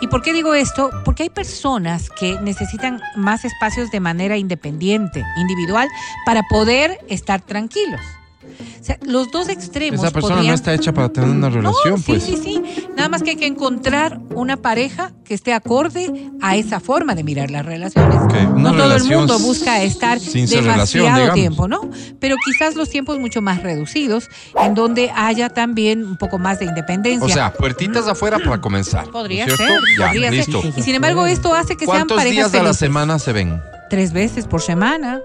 ¿Y 0.00 0.08
por 0.08 0.22
qué 0.22 0.32
digo 0.32 0.54
esto? 0.54 0.90
Porque 1.04 1.22
hay 1.24 1.30
personas 1.30 2.10
que 2.10 2.38
necesitan 2.40 3.00
más 3.16 3.44
espacios 3.44 3.90
de 3.90 4.00
manera 4.00 4.36
independiente, 4.36 5.24
individual, 5.36 5.88
para 6.26 6.42
poder 6.48 6.98
estar 7.08 7.40
tranquilos. 7.40 8.00
O 8.80 8.84
sea, 8.84 8.98
los 9.06 9.30
dos 9.30 9.48
extremos. 9.48 10.00
Esa 10.00 10.10
persona 10.10 10.36
podrían- 10.36 10.52
no 10.52 10.54
está 10.54 10.74
hecha 10.74 10.92
para 10.92 11.08
tener 11.08 11.30
una 11.30 11.48
relación, 11.50 11.98
sí, 11.98 12.04
pues. 12.06 12.22
sí, 12.22 12.36
sí. 12.42 12.62
Nada 12.96 13.08
más 13.08 13.22
que 13.22 13.30
hay 13.30 13.36
que 13.36 13.46
encontrar 13.46 14.20
una 14.34 14.56
pareja 14.56 15.12
que 15.24 15.34
esté 15.34 15.52
acorde 15.52 16.30
a 16.40 16.56
esa 16.56 16.80
forma 16.80 17.14
de 17.14 17.24
mirar 17.24 17.50
las 17.50 17.64
relaciones. 17.64 18.16
Una 18.16 18.72
no 18.72 18.76
todo 18.76 18.94
el 18.96 19.04
mundo 19.04 19.38
busca 19.38 19.82
estar 19.82 20.18
sin 20.20 20.46
demasiado 20.46 21.32
tiempo, 21.32 21.68
¿no? 21.68 21.88
Pero 22.18 22.36
quizás 22.44 22.74
los 22.74 22.90
tiempos 22.90 23.18
mucho 23.18 23.40
más 23.40 23.62
reducidos, 23.62 24.28
en 24.60 24.74
donde 24.74 25.10
haya 25.14 25.48
también 25.48 26.04
un 26.04 26.16
poco 26.16 26.38
más 26.38 26.58
de 26.58 26.66
independencia. 26.66 27.24
O 27.24 27.28
sea, 27.28 27.52
puertitas 27.52 28.08
afuera 28.08 28.38
para 28.38 28.60
comenzar. 28.60 29.06
¿no 29.06 29.12
podría 29.12 29.46
ser? 29.46 29.58
Ya, 29.98 30.06
podría 30.08 30.30
listo. 30.30 30.60
ser. 30.62 30.72
Y 30.76 30.82
sin 30.82 30.94
embargo, 30.94 31.26
esto 31.26 31.54
hace 31.54 31.76
que 31.76 31.84
sean 31.84 31.98
¿Cuántos 31.98 32.16
parejas 32.16 32.52
días 32.52 32.60
a 32.60 32.64
la 32.64 32.74
semana 32.74 33.18
se 33.18 33.32
ven? 33.32 33.60
Tres 33.88 34.12
veces 34.12 34.46
por 34.46 34.60
semana. 34.62 35.20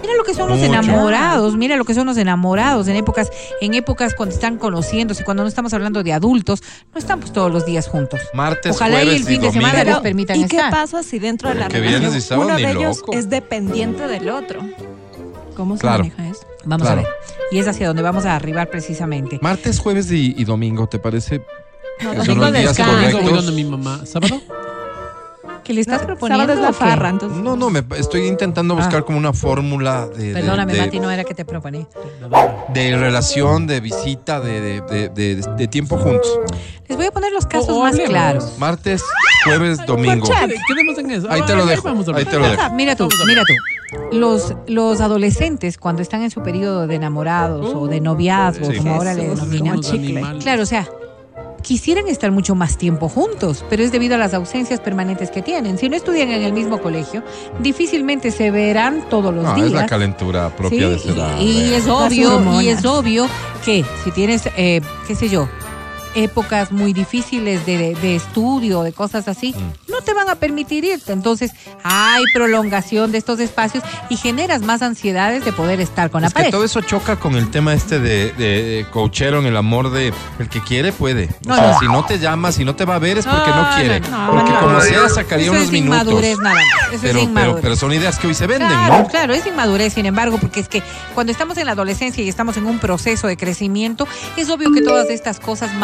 Mira 0.00 0.14
lo 0.16 0.24
que 0.24 0.34
son 0.34 0.48
los 0.48 0.58
enamorados, 0.60 1.56
mira 1.56 1.76
lo 1.76 1.84
que 1.84 1.94
son 1.94 2.06
los 2.06 2.16
enamorados 2.16 2.88
en 2.88 2.96
épocas, 2.96 3.30
en 3.60 3.74
épocas 3.74 4.14
cuando 4.14 4.34
están 4.34 4.56
conociéndose, 4.58 5.24
cuando 5.24 5.42
no 5.42 5.48
estamos 5.48 5.72
hablando 5.74 6.02
de 6.02 6.12
adultos, 6.12 6.62
no 6.92 6.98
están 6.98 7.20
pues 7.20 7.32
todos 7.32 7.52
los 7.52 7.66
días 7.66 7.86
juntos. 7.88 8.20
Martes, 8.32 8.74
Ojalá 8.76 9.02
y 9.02 9.06
jueves 9.06 9.20
el 9.20 9.26
fin 9.26 9.42
y 9.42 9.46
de 9.46 9.52
semana 9.52 9.84
les 9.84 9.98
permitan 9.98 10.36
¿Y 10.40 10.46
qué 10.46 10.58
pasa 10.70 11.02
si 11.02 11.18
dentro 11.18 11.48
de 11.50 11.56
la 11.56 11.66
y 11.66 11.68
relación 11.68 12.40
uno 12.40 12.56
de 12.56 12.70
ellos 12.70 12.98
loco. 13.00 13.12
es 13.12 13.28
dependiente 13.28 14.06
del 14.08 14.28
otro? 14.30 14.60
¿Cómo 15.56 15.76
se 15.76 15.80
Claro. 15.80 16.04
maneja 16.04 16.28
eso? 16.28 16.46
Vamos 16.64 16.86
Claro. 16.86 17.00
a 17.00 17.04
ver. 17.04 17.12
Y 17.52 17.58
es 17.58 17.68
hacia 17.68 17.86
donde 17.86 18.02
vamos 18.02 18.24
a 18.26 18.34
arribar 18.36 18.68
precisamente. 18.68 19.38
Martes, 19.42 19.78
jueves 19.78 20.10
y, 20.10 20.34
y 20.36 20.44
domingo, 20.44 20.86
¿te 20.88 20.98
parece? 20.98 21.42
No, 22.02 22.12
domingo 22.14 22.44
los 22.44 22.52
días 22.52 22.76
descanso. 22.76 22.92
Domingo 22.92 23.20
voy 23.22 23.32
donde 23.32 23.52
mi 23.52 23.64
mamá. 23.64 24.04
¿Sábado? 24.04 24.40
¿Qué 25.66 25.74
le 25.74 25.80
estás 25.80 26.02
No, 26.02 26.06
proponiendo? 26.06 26.52
es 26.52 26.60
la 26.60 26.72
farra, 26.72 27.08
entonces. 27.08 27.42
No, 27.42 27.56
no, 27.56 27.70
me 27.70 27.82
estoy 27.96 28.26
intentando 28.28 28.76
buscar 28.76 29.00
Ah. 29.00 29.02
como 29.02 29.18
una 29.18 29.32
fórmula 29.32 30.06
de, 30.06 30.32
Perdóname, 30.32 30.72
de- 30.74 30.80
Mati, 30.80 31.00
no 31.00 31.10
era 31.10 31.24
que 31.24 31.34
te 31.34 31.44
proponí. 31.44 31.86
de 32.72 32.96
relación, 32.96 33.66
de 33.66 33.80
visita, 33.80 34.40
de, 34.40 34.60
de- 34.60 34.80
de- 34.82 35.08
de- 35.08 35.36
de 35.56 35.68
tiempo 35.68 35.96
juntos. 35.98 36.38
Les 36.88 36.96
voy 36.96 37.06
a 37.06 37.10
poner 37.10 37.32
los 37.32 37.46
casos 37.46 37.70
O- 37.70 37.78
o 37.78 37.82
más 37.82 37.92
hablemos. 37.92 38.10
claros. 38.10 38.52
Martes, 38.58 39.02
jueves, 39.44 39.84
domingo. 39.86 40.26
chat. 40.26 40.50
Quedemos 40.68 40.98
en 40.98 41.10
eso. 41.10 41.26
Ahí 41.30 41.42
te 41.42 41.56
lo 41.56 41.66
dejo, 41.66 41.88
ahí 42.14 42.24
te 42.24 42.38
lo 42.38 42.48
dejo. 42.48 42.70
Mira 42.74 42.94
tú, 42.94 43.08
mira 43.26 43.42
tú. 43.44 43.54
Los, 44.16 44.54
los 44.68 45.00
adolescentes, 45.00 45.78
cuando 45.78 46.02
están 46.02 46.22
en 46.22 46.30
su 46.30 46.42
periodo 46.42 46.86
de 46.86 46.94
enamorados 46.96 47.72
o 47.74 47.88
de 47.88 48.00
noviazgo, 48.00 48.70
Sí. 48.70 48.76
como 48.78 48.94
ahora 48.94 49.14
le 49.14 49.28
denominan, 49.28 49.80
chicle. 49.80 50.10
animales. 50.12 50.42
Claro, 50.44 50.62
o 50.62 50.66
sea, 50.66 50.88
quisieran 51.66 52.06
estar 52.06 52.30
mucho 52.30 52.54
más 52.54 52.78
tiempo 52.78 53.08
juntos, 53.08 53.64
pero 53.68 53.82
es 53.82 53.90
debido 53.90 54.14
a 54.14 54.18
las 54.18 54.34
ausencias 54.34 54.78
permanentes 54.78 55.32
que 55.32 55.42
tienen. 55.42 55.78
Si 55.78 55.88
no 55.88 55.96
estudian 55.96 56.30
en 56.30 56.42
el 56.42 56.52
mismo 56.52 56.78
colegio, 56.80 57.24
difícilmente 57.60 58.30
se 58.30 58.52
verán 58.52 59.08
todos 59.10 59.34
los 59.34 59.44
Ah, 59.44 59.54
días. 59.56 59.66
es 59.68 59.72
la 59.72 59.86
calentura 59.86 60.54
propia 60.54 60.78
Sí, 60.78 60.84
de 60.90 60.94
esa 60.94 61.08
edad. 61.10 61.40
y, 61.40 61.50
y 61.62 61.74
es 61.74 61.88
obvio, 61.88 62.62
y 62.62 62.68
es 62.68 62.84
obvio 62.84 63.26
que 63.64 63.84
si 64.04 64.12
tienes, 64.12 64.48
eh, 64.56 64.80
qué 65.08 65.16
sé 65.16 65.28
yo, 65.28 65.48
épocas 66.16 66.72
muy 66.72 66.92
difíciles 66.92 67.64
de, 67.66 68.16
estudio, 68.16 68.82
de 68.82 68.92
cosas 68.92 69.28
así, 69.28 69.52
Mm. 69.56 69.90
no 69.92 70.00
te 70.00 70.12
van 70.14 70.28
a 70.28 70.34
permitir 70.36 70.84
irte. 70.84 71.12
Entonces 71.12 71.52
hay 71.84 72.22
prolongación 72.34 73.12
de 73.12 73.18
estos 73.18 73.38
espacios 73.40 73.84
y 74.08 74.16
generas 74.16 74.62
más 74.62 74.82
ansiedades 74.82 75.44
de 75.44 75.52
poder 75.52 75.80
estar 75.80 76.10
con 76.10 76.22
la 76.22 76.28
Es 76.28 76.34
que 76.34 76.50
todo 76.50 76.64
eso 76.64 76.80
choca 76.80 77.16
con 77.16 77.34
el 77.36 77.50
tema 77.50 77.74
este 77.74 78.00
de, 78.00 78.32
de, 78.32 78.62
de 78.62 78.86
coachero 78.90 79.38
en 79.40 79.46
el 79.46 79.56
amor 79.56 79.90
de 79.90 80.12
el 80.38 80.48
que 80.48 80.60
quiere 80.62 80.92
puede. 80.92 81.28
O 81.44 81.48
No, 81.48 81.54
sea, 81.54 81.72
no. 81.72 81.78
si 81.78 81.86
no 81.86 82.04
te 82.04 82.18
llama, 82.18 82.50
si 82.52 82.64
no 82.64 82.74
te 82.74 82.84
va 82.84 82.96
a 82.96 82.98
ver 82.98 83.18
es 83.18 83.26
porque 83.26 83.50
no, 83.50 83.62
No, 83.70 83.76
quiere. 83.76 84.00
porque 84.00 84.52
como 84.60 84.80
sea 84.80 85.08
sacaría 85.08 85.44
Eso 85.46 85.52
unos 85.52 85.64
es 85.64 85.70
minutos. 85.72 86.02
inmadurez 86.02 86.38
nada 86.38 86.54
más. 86.54 86.64
Eso 86.86 86.94
es 86.94 87.00
Pero, 87.00 87.12
pero, 87.12 87.20
inmadurez. 87.20 87.62
pero 87.62 87.76
son 87.76 87.92
ideas 87.92 88.18
que 88.18 88.26
hoy 88.28 88.34
se 88.34 88.46
venden, 88.46 88.68
Claro, 88.68 88.98
¿no? 89.02 89.08
claro, 89.08 89.34
es 89.34 89.46
inmadurez, 89.46 89.92
sin 89.94 90.06
embargo, 90.06 90.38
porque 90.38 90.60
es 90.60 90.68
que 90.68 90.82
cuando 91.14 91.30
estamos 91.32 91.56
en 91.58 91.66
la 91.66 91.72
adolescencia 91.72 92.22
y 92.24 92.28
estamos 92.28 92.56
en 92.56 92.66
un 92.66 92.78
proceso 92.78 93.26
de 93.26 93.36
crecimiento, 93.36 94.06
es 94.36 94.48
obvio 94.50 94.72
que 94.72 94.82
todas 94.82 95.10
estas 95.10 95.40
cosas 95.40 95.74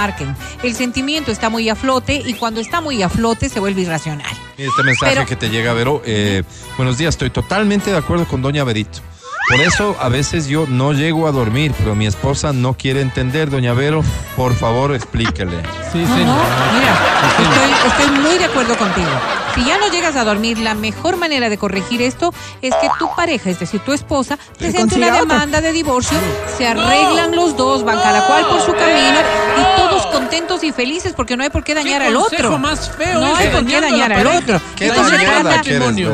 El 0.62 0.74
sentimiento 0.74 1.30
está 1.30 1.48
muy 1.48 1.68
a 1.68 1.74
flote 1.76 2.22
y 2.24 2.34
cuando 2.34 2.60
está 2.60 2.80
muy 2.80 3.02
a 3.02 3.08
flote 3.08 3.48
se 3.48 3.60
vuelve 3.60 3.82
irracional. 3.82 4.30
Este 4.58 4.82
mensaje 4.82 5.14
Pero- 5.14 5.26
que 5.26 5.36
te 5.36 5.48
llega, 5.50 5.72
Vero. 5.72 6.02
eh, 6.04 6.42
buenos 6.76 6.98
días, 6.98 7.14
estoy 7.14 7.30
totalmente 7.30 7.90
de 7.90 7.96
acuerdo 7.96 8.26
con 8.26 8.42
Doña 8.42 8.64
Verito. 8.64 9.00
Por 9.48 9.60
eso 9.60 9.96
a 10.00 10.08
veces 10.08 10.46
yo 10.46 10.66
no 10.68 10.92
llego 10.92 11.26
a 11.26 11.32
dormir, 11.32 11.74
pero 11.76 11.94
mi 11.96 12.06
esposa 12.06 12.52
no 12.52 12.74
quiere 12.74 13.00
entender, 13.00 13.50
Doña 13.50 13.74
Vero. 13.74 14.02
Por 14.36 14.54
favor, 14.54 14.94
explíquele. 14.94 15.56
Sí, 15.92 15.98
sí. 16.06 16.24
no, 16.24 16.36
mira, 16.72 16.96
estoy, 17.28 17.90
estoy 18.06 18.20
muy 18.20 18.38
de 18.38 18.44
acuerdo 18.44 18.76
contigo. 18.78 19.10
Si 19.54 19.64
ya 19.64 19.78
no 19.78 19.88
llegas 19.88 20.16
a 20.16 20.24
dormir, 20.24 20.58
la 20.58 20.74
mejor 20.74 21.16
manera 21.16 21.48
de 21.50 21.58
corregir 21.58 22.00
esto 22.00 22.32
es 22.62 22.74
que 22.76 22.88
tu 22.98 23.08
pareja, 23.14 23.50
es 23.50 23.58
decir, 23.58 23.80
tu 23.80 23.92
esposa, 23.92 24.38
presente 24.58 24.96
una 24.96 25.10
demanda 25.10 25.60
de 25.60 25.72
divorcio, 25.72 26.16
se 26.56 26.66
arreglan 26.66 27.36
los 27.36 27.56
dos, 27.56 27.84
van 27.84 27.98
cada 27.98 28.26
cual 28.26 28.46
por 28.46 28.60
su 28.62 28.72
camino 28.72 29.18
y 29.58 29.76
todos 29.76 30.06
contentos 30.06 30.64
y 30.64 30.72
felices 30.72 31.12
porque 31.14 31.36
no 31.36 31.42
hay 31.42 31.50
por 31.50 31.64
qué 31.64 31.74
dañar 31.74 32.00
¿Qué 32.00 32.08
al 32.08 32.16
otro. 32.16 32.58
más 32.58 32.90
feo 32.90 33.20
No 33.20 33.36
hay 33.36 33.48
por 33.48 33.66
qué 33.66 33.80
dañar 33.80 34.12
al 34.12 34.26
otro. 34.26 34.60
¿Qué 34.76 34.86
Esto 34.86 35.04
se, 35.04 35.18
trata, 35.18 35.62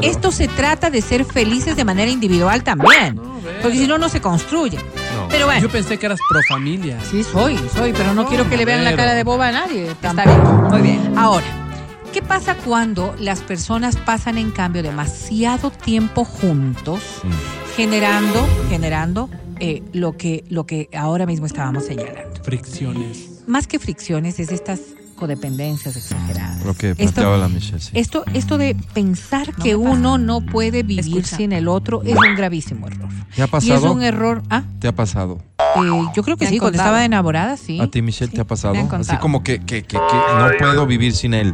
esto 0.02 0.32
se 0.32 0.48
trata 0.48 0.90
de 0.90 1.02
ser 1.02 1.24
felices 1.24 1.76
de 1.76 1.84
manera 1.84 2.10
individual 2.10 2.64
también. 2.64 3.16
No. 3.16 3.38
Porque 3.62 3.78
si 3.78 3.86
no, 3.86 3.98
no 3.98 4.08
se 4.08 4.20
construye. 4.20 4.78
No. 4.78 5.28
Pero 5.28 5.46
bueno. 5.46 5.60
Yo 5.60 5.70
pensé 5.70 5.98
que 5.98 6.06
eras 6.06 6.18
pro 6.28 6.40
familia. 6.48 6.98
Sí, 7.10 7.22
soy, 7.22 7.58
soy, 7.74 7.92
pero 7.92 8.14
no, 8.14 8.22
No, 8.22 8.28
quiero 8.28 8.48
que 8.48 8.56
le 8.56 8.64
vean 8.64 8.84
la 8.84 8.96
cara 8.96 9.14
de 9.14 9.24
boba 9.24 9.48
a 9.48 9.52
nadie. 9.52 9.90
Está 9.90 10.12
bien. 10.12 10.42
Muy 10.70 10.80
bien. 10.82 11.14
Ahora, 11.16 11.67
¿qué 12.12 12.22
pasa 12.22 12.54
cuando 12.56 13.14
las 13.18 13.40
personas 13.40 13.96
pasan 13.96 14.38
en 14.38 14.50
cambio 14.50 14.82
demasiado 14.82 15.70
tiempo 15.70 16.24
juntos, 16.24 17.00
Mm. 17.24 17.28
generando, 17.76 18.46
generando 18.68 19.28
eh, 19.60 19.82
lo 19.92 20.16
que 20.16 20.44
lo 20.48 20.66
que 20.66 20.88
ahora 20.96 21.26
mismo 21.26 21.46
estábamos 21.46 21.84
señalando? 21.86 22.42
Fricciones. 22.42 23.42
Más 23.46 23.66
que 23.66 23.78
fricciones, 23.78 24.38
es 24.38 24.52
estas 24.52 24.80
codependencias 25.16 25.96
exageradas. 25.96 26.64
Lo 26.64 26.74
que 26.74 26.90
Esto- 26.90 27.02
planteaba 27.02 27.36
la 27.38 27.48
Michelle, 27.48 27.80
sí. 27.80 27.90
esto, 27.94 28.22
esto 28.34 28.56
de 28.56 28.76
pensar 28.94 29.52
que 29.54 29.74
uno 29.74 30.16
no 30.16 30.42
puede 30.42 30.84
vivir 30.84 31.00
Escucha. 31.24 31.36
sin 31.38 31.52
el 31.52 31.66
otro 31.66 32.02
es 32.04 32.14
un 32.16 32.36
gravísimo 32.36 32.86
error. 32.86 33.08
¿Te 33.34 33.42
ha 33.42 33.46
Y 33.46 33.46
es 33.46 33.50
pasado? 33.50 33.92
un 33.92 34.02
error. 34.02 34.42
Ah, 34.48 34.62
¿Te 34.78 34.86
ha 34.86 34.94
pasado? 34.94 35.38
eh, 35.58 35.80
yo 36.14 36.22
creo 36.22 36.36
que 36.36 36.46
sí, 36.46 36.58
cuando 36.60 36.78
estaba 36.78 37.04
enamorada, 37.04 37.56
sí. 37.56 37.80
¿A 37.80 37.88
ti, 37.90 38.00
Michelle, 38.00 38.30
te 38.32 38.40
ha 38.40 38.46
pasado? 38.46 38.74
Así 38.92 39.16
como 39.16 39.42
que, 39.42 39.58
que, 39.58 39.82
que, 39.82 39.96
que 39.96 39.98
no 40.38 40.50
puedo 40.58 40.86
vivir 40.86 41.12
sin 41.14 41.34
él. 41.34 41.52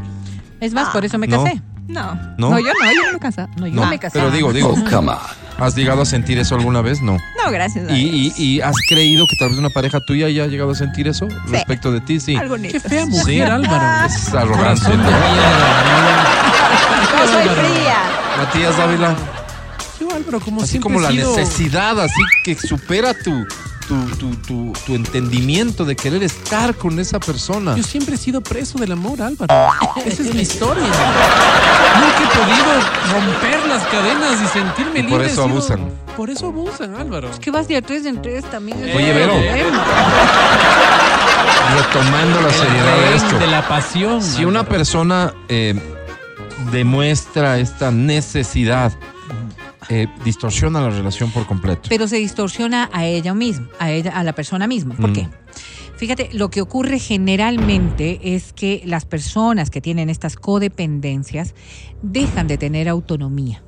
Es 0.65 0.73
más, 0.73 0.89
por 0.91 1.05
eso 1.05 1.19
me 1.19 1.27
no. 1.27 1.43
casé. 1.45 1.61
No. 1.87 2.15
¿No? 2.39 2.51
No, 2.51 2.59
yo 2.59 2.67
no, 2.67 2.93
yo 2.93 3.07
no 3.07 3.13
me 3.13 3.19
casé. 3.19 3.47
No, 3.59 3.67
yo 3.67 3.75
No, 3.75 3.87
me 3.87 3.99
casé. 3.99 4.19
pero 4.19 4.31
digo, 4.31 4.53
digo, 4.53 4.75
¿has 5.59 5.77
llegado 5.77 6.01
a 6.03 6.07
sentir 6.07 6.39
eso 6.39 6.55
alguna 6.55 6.81
vez? 6.81 7.03
No. 7.03 7.19
No, 7.45 7.51
gracias. 7.51 7.89
a 7.91 7.93
¿Y, 7.97 8.33
y, 8.37 8.43
y 8.43 8.61
has 8.63 8.75
creído 8.89 9.27
que 9.29 9.37
tal 9.39 9.51
vez 9.51 9.59
una 9.59 9.69
pareja 9.71 9.99
tuya 10.07 10.27
haya 10.27 10.47
llegado 10.47 10.71
a 10.71 10.75
sentir 10.75 11.07
eso 11.09 11.29
respecto 11.49 11.93
de 11.93 12.01
ti? 12.01 12.21
Sí. 12.21 12.37
Algo. 12.37 12.57
Qué 12.57 12.81
fea 12.81 13.05
Sí. 13.05 13.11
mujer, 13.11 13.51
Álvaro. 13.51 14.07
Es 14.07 14.33
arrogante, 14.35 14.97
¿no? 14.97 15.05
Yo 17.19 17.27
soy 17.33 17.49
fría. 17.49 17.97
Matías 18.39 18.77
Dávila, 18.77 19.15
Yo, 20.01 20.09
Álvaro, 20.15 20.41
como 20.41 20.63
así 20.63 20.81
como 20.81 21.01
la 21.01 21.11
sido- 21.11 21.37
necesidad, 21.37 22.01
así 22.01 22.21
que 22.45 22.57
supera 22.57 23.15
tu, 23.15 23.47
tu, 23.89 23.97
tu, 24.17 24.35
tu, 24.37 24.73
tu 24.87 24.95
entendimiento 24.95 25.85
de 25.85 25.95
querer 25.97 26.23
estar 26.23 26.75
con 26.75 26.99
esa 26.99 27.21
persona. 27.21 27.75
Yo 27.77 27.83
siempre 27.83 28.15
he 28.15 28.19
sido 28.19 28.41
preso 28.41 28.79
del 28.79 28.93
amor, 28.93 29.21
Álvaro. 29.23 29.53
Esa 30.07 30.23
es 30.23 30.35
mi 30.35 30.41
historia. 30.43 30.83
Nunca 30.85 32.23
he 32.23 32.27
podido 32.39 32.73
romper 33.13 33.67
las 33.69 33.83
cadenas 33.85 34.41
y 34.43 34.47
sentirme 34.49 34.99
Y 35.01 35.03
libre. 35.03 35.11
por 35.11 35.23
He 35.23 35.27
eso 35.27 35.43
sido- 35.43 35.45
abusan. 35.55 35.91
Por 36.17 36.31
eso 36.31 36.47
abusan, 36.47 36.95
Álvaro. 36.95 37.31
que 37.41 37.51
vas 37.51 37.67
de 37.69 37.77
a 37.77 37.83
tres 37.83 38.07
en 38.07 38.23
tres 38.23 38.45
también. 38.51 38.83
es 38.89 38.95
Oye, 38.97 39.13
Vero. 39.13 39.35
Retomando 41.77 42.41
la 42.41 42.51
seriedad 42.53 42.97
de 42.99 43.17
esto. 43.17 43.39
de 43.39 43.47
la 43.49 43.67
pasión. 43.67 44.23
Si 44.23 44.45
una 44.45 44.65
persona 44.65 45.35
eh, 45.49 45.75
demuestra 46.71 47.59
esta 47.59 47.91
necesidad, 47.91 48.93
eh, 49.89 50.07
distorsiona 50.25 50.81
la 50.81 50.91
relación 50.91 51.31
por 51.31 51.47
completo. 51.47 51.89
Pero 51.89 52.07
se 52.09 52.17
distorsiona 52.17 52.89
a 52.93 53.05
ella 53.07 53.35
misma, 53.35 53.69
a 53.79 53.91
ella, 53.91 54.11
a 54.13 54.23
la 54.25 54.33
persona 54.33 54.67
misma. 54.67 54.95
¿Por 54.95 55.11
Mm. 55.11 55.13
qué? 55.15 55.29
Fíjate, 55.97 56.29
lo 56.33 56.51
que 56.51 56.61
ocurre 56.61 56.99
generalmente 56.99 58.35
es 58.35 58.53
que 58.53 58.83
las 58.85 59.05
personas 59.05 59.71
que 59.71 59.81
tienen 59.81 60.11
estas 60.11 60.37
codependencias 60.37 61.55
dejan 62.03 62.47
de 62.49 62.59
tener 62.59 62.89
autonomía. 62.89 63.63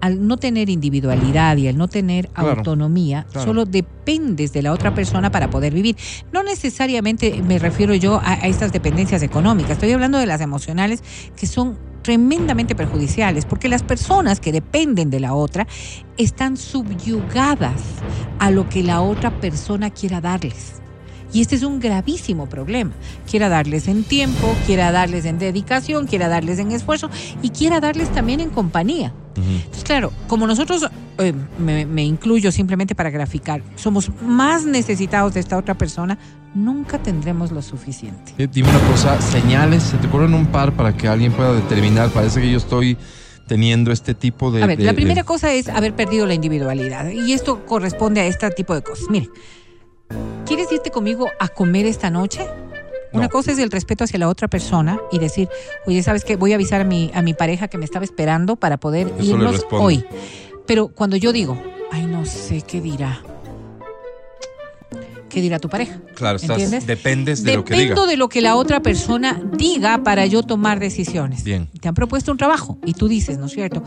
Al 0.00 0.26
no 0.26 0.36
tener 0.36 0.68
individualidad 0.68 1.56
y 1.56 1.68
al 1.68 1.78
no 1.78 1.88
tener 1.88 2.28
Claro, 2.28 2.50
autonomía, 2.50 3.26
claro. 3.32 3.46
solo 3.46 3.64
dependes 3.64 4.52
de 4.52 4.62
la 4.62 4.72
otra 4.72 4.94
persona 4.94 5.30
para 5.30 5.48
poder 5.48 5.72
vivir. 5.72 5.96
No 6.32 6.42
necesariamente 6.42 7.42
me 7.42 7.58
refiero 7.58 7.94
yo 7.94 8.16
a, 8.16 8.32
a 8.34 8.46
estas 8.46 8.72
dependencias 8.72 9.22
económicas, 9.22 9.72
estoy 9.72 9.92
hablando 9.92 10.18
de 10.18 10.26
las 10.26 10.40
emocionales 10.40 11.02
que 11.36 11.46
son 11.46 11.78
tremendamente 12.06 12.76
perjudiciales, 12.76 13.46
porque 13.46 13.68
las 13.68 13.82
personas 13.82 14.38
que 14.38 14.52
dependen 14.52 15.10
de 15.10 15.18
la 15.18 15.34
otra 15.34 15.66
están 16.16 16.56
subyugadas 16.56 17.82
a 18.38 18.52
lo 18.52 18.68
que 18.68 18.84
la 18.84 19.00
otra 19.00 19.32
persona 19.32 19.90
quiera 19.90 20.20
darles. 20.20 20.85
Y 21.36 21.42
este 21.42 21.54
es 21.54 21.62
un 21.64 21.80
gravísimo 21.80 22.46
problema. 22.48 22.92
Quiera 23.30 23.50
darles 23.50 23.88
en 23.88 24.04
tiempo, 24.04 24.56
quiera 24.64 24.90
darles 24.90 25.26
en 25.26 25.38
dedicación, 25.38 26.06
quiera 26.06 26.28
darles 26.28 26.58
en 26.58 26.72
esfuerzo 26.72 27.10
y 27.42 27.50
quiera 27.50 27.78
darles 27.78 28.10
también 28.10 28.40
en 28.40 28.48
compañía. 28.48 29.12
Entonces, 29.36 29.84
claro, 29.84 30.14
como 30.28 30.46
nosotros, 30.46 30.86
eh, 31.18 31.34
me, 31.58 31.84
me 31.84 32.02
incluyo 32.04 32.50
simplemente 32.50 32.94
para 32.94 33.10
graficar, 33.10 33.60
somos 33.74 34.10
más 34.22 34.64
necesitados 34.64 35.34
de 35.34 35.40
esta 35.40 35.58
otra 35.58 35.74
persona, 35.74 36.16
nunca 36.54 37.02
tendremos 37.02 37.52
lo 37.52 37.60
suficiente. 37.60 38.32
Eh, 38.38 38.48
dime 38.50 38.70
una 38.70 38.80
cosa, 38.90 39.20
señales, 39.20 39.82
¿se 39.82 39.98
te 39.98 40.06
ocurren 40.06 40.32
un 40.32 40.46
par 40.46 40.72
para 40.72 40.96
que 40.96 41.06
alguien 41.06 41.32
pueda 41.32 41.52
determinar? 41.52 42.08
Parece 42.08 42.40
que 42.40 42.50
yo 42.50 42.56
estoy 42.56 42.96
teniendo 43.46 43.92
este 43.92 44.14
tipo 44.14 44.50
de... 44.50 44.62
A 44.62 44.66
ver, 44.68 44.78
de- 44.78 44.84
la 44.84 44.92
de- 44.92 44.96
primera 44.96 45.22
cosa 45.22 45.52
es 45.52 45.68
haber 45.68 45.94
perdido 45.94 46.24
la 46.24 46.32
individualidad. 46.32 47.10
Y 47.10 47.34
esto 47.34 47.66
corresponde 47.66 48.22
a 48.22 48.24
este 48.26 48.50
tipo 48.52 48.74
de 48.74 48.82
cosas. 48.82 49.04
Mire, 49.10 49.28
¿quieres 50.46 50.70
irte 50.72 50.90
conmigo 50.90 51.28
a 51.38 51.48
comer 51.48 51.86
esta 51.86 52.10
noche? 52.10 52.46
Una 53.12 53.28
cosa 53.28 53.52
es 53.52 53.58
el 53.58 53.70
respeto 53.70 54.04
hacia 54.04 54.18
la 54.18 54.28
otra 54.28 54.46
persona 54.48 55.00
y 55.10 55.18
decir, 55.18 55.48
oye, 55.86 56.02
¿sabes 56.02 56.22
qué? 56.24 56.36
Voy 56.36 56.52
a 56.52 56.56
avisar 56.56 56.82
a 56.82 56.84
mi, 56.84 57.10
a 57.14 57.22
mi 57.22 57.32
pareja 57.32 57.68
que 57.68 57.78
me 57.78 57.86
estaba 57.86 58.04
esperando 58.04 58.56
para 58.56 58.76
poder 58.76 59.10
Eso 59.18 59.30
irnos 59.30 59.64
hoy. 59.70 60.04
Pero 60.66 60.88
cuando 60.88 61.16
yo 61.16 61.32
digo, 61.32 61.58
ay, 61.90 62.04
no 62.06 62.26
sé 62.26 62.60
qué 62.60 62.80
dirá. 62.82 63.22
¿Qué 65.30 65.40
dirá 65.40 65.58
tu 65.58 65.68
pareja? 65.68 65.98
Claro, 66.14 66.36
estás, 66.36 66.50
¿Entiendes? 66.58 66.86
dependes 66.86 67.42
de 67.42 67.54
lo 67.56 67.64
que 67.64 67.74
diga. 67.74 67.84
Dependo 67.90 68.06
de 68.06 68.16
lo 68.16 68.28
que 68.28 68.40
la 68.40 68.56
otra 68.56 68.80
persona 68.80 69.40
diga 69.52 70.02
para 70.02 70.24
yo 70.26 70.42
tomar 70.42 70.78
decisiones. 70.78 71.42
Bien. 71.44 71.68
Te 71.80 71.88
han 71.88 71.94
propuesto 71.94 72.32
un 72.32 72.38
trabajo 72.38 72.78
y 72.86 72.94
tú 72.94 73.08
dices, 73.08 73.38
¿no 73.38 73.46
es 73.46 73.52
cierto? 73.52 73.82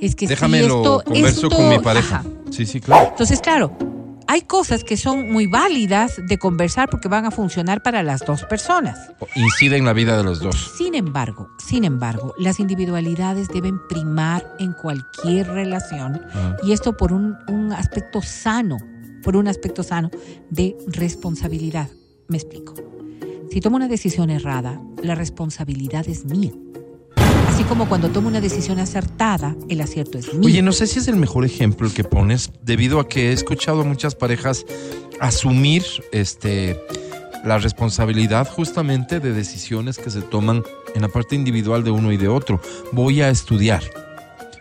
Es 0.00 0.14
que 0.14 0.26
si 0.26 0.30
Déjame 0.30 0.60
esto, 0.60 1.02
lo 1.04 1.04
converso 1.04 1.46
esto- 1.46 1.56
con 1.56 1.68
mi 1.68 1.78
pareja. 1.78 2.16
Ajá. 2.16 2.24
Sí, 2.50 2.66
sí, 2.66 2.80
claro. 2.80 3.08
Entonces, 3.10 3.40
claro, 3.40 3.76
hay 4.32 4.40
cosas 4.40 4.82
que 4.82 4.96
son 4.96 5.30
muy 5.30 5.46
válidas 5.46 6.18
de 6.26 6.38
conversar 6.38 6.88
porque 6.88 7.06
van 7.06 7.26
a 7.26 7.30
funcionar 7.30 7.82
para 7.82 8.02
las 8.02 8.24
dos 8.24 8.44
personas. 8.44 8.98
Incide 9.34 9.76
en 9.76 9.84
la 9.84 9.92
vida 9.92 10.16
de 10.16 10.24
los 10.24 10.40
dos. 10.40 10.72
Sin 10.78 10.94
embargo, 10.94 11.50
sin 11.58 11.84
embargo, 11.84 12.32
las 12.38 12.58
individualidades 12.58 13.48
deben 13.48 13.78
primar 13.88 14.42
en 14.58 14.72
cualquier 14.72 15.48
relación 15.48 16.22
y 16.62 16.72
esto 16.72 16.96
por 16.96 17.12
un, 17.12 17.36
un 17.46 17.74
aspecto 17.74 18.22
sano, 18.22 18.78
por 19.22 19.36
un 19.36 19.48
aspecto 19.48 19.82
sano 19.82 20.10
de 20.48 20.78
responsabilidad. 20.86 21.90
Me 22.28 22.38
explico. 22.38 22.72
Si 23.50 23.60
tomo 23.60 23.76
una 23.76 23.88
decisión 23.88 24.30
errada, 24.30 24.80
la 25.02 25.14
responsabilidad 25.14 26.08
es 26.08 26.24
mía. 26.24 26.52
Así 27.48 27.64
como 27.64 27.88
cuando 27.88 28.08
tomo 28.08 28.28
una 28.28 28.40
decisión 28.40 28.78
acertada, 28.78 29.54
el 29.68 29.80
acierto 29.80 30.18
es 30.18 30.32
mío. 30.32 30.46
Oye, 30.46 30.62
no 30.62 30.72
sé 30.72 30.86
si 30.86 30.98
es 30.98 31.08
el 31.08 31.16
mejor 31.16 31.44
ejemplo 31.44 31.86
el 31.86 31.92
que 31.92 32.04
pones, 32.04 32.50
debido 32.62 32.98
a 32.98 33.08
que 33.08 33.30
he 33.30 33.32
escuchado 33.32 33.82
a 33.82 33.84
muchas 33.84 34.14
parejas 34.14 34.64
asumir 35.20 35.84
este 36.12 36.80
la 37.44 37.58
responsabilidad 37.58 38.48
justamente 38.48 39.20
de 39.20 39.32
decisiones 39.32 39.98
que 39.98 40.10
se 40.10 40.22
toman 40.22 40.62
en 40.94 41.02
la 41.02 41.08
parte 41.08 41.34
individual 41.34 41.82
de 41.84 41.90
uno 41.90 42.12
y 42.12 42.16
de 42.16 42.28
otro. 42.28 42.60
Voy 42.92 43.20
a 43.20 43.30
estudiar. 43.30 43.82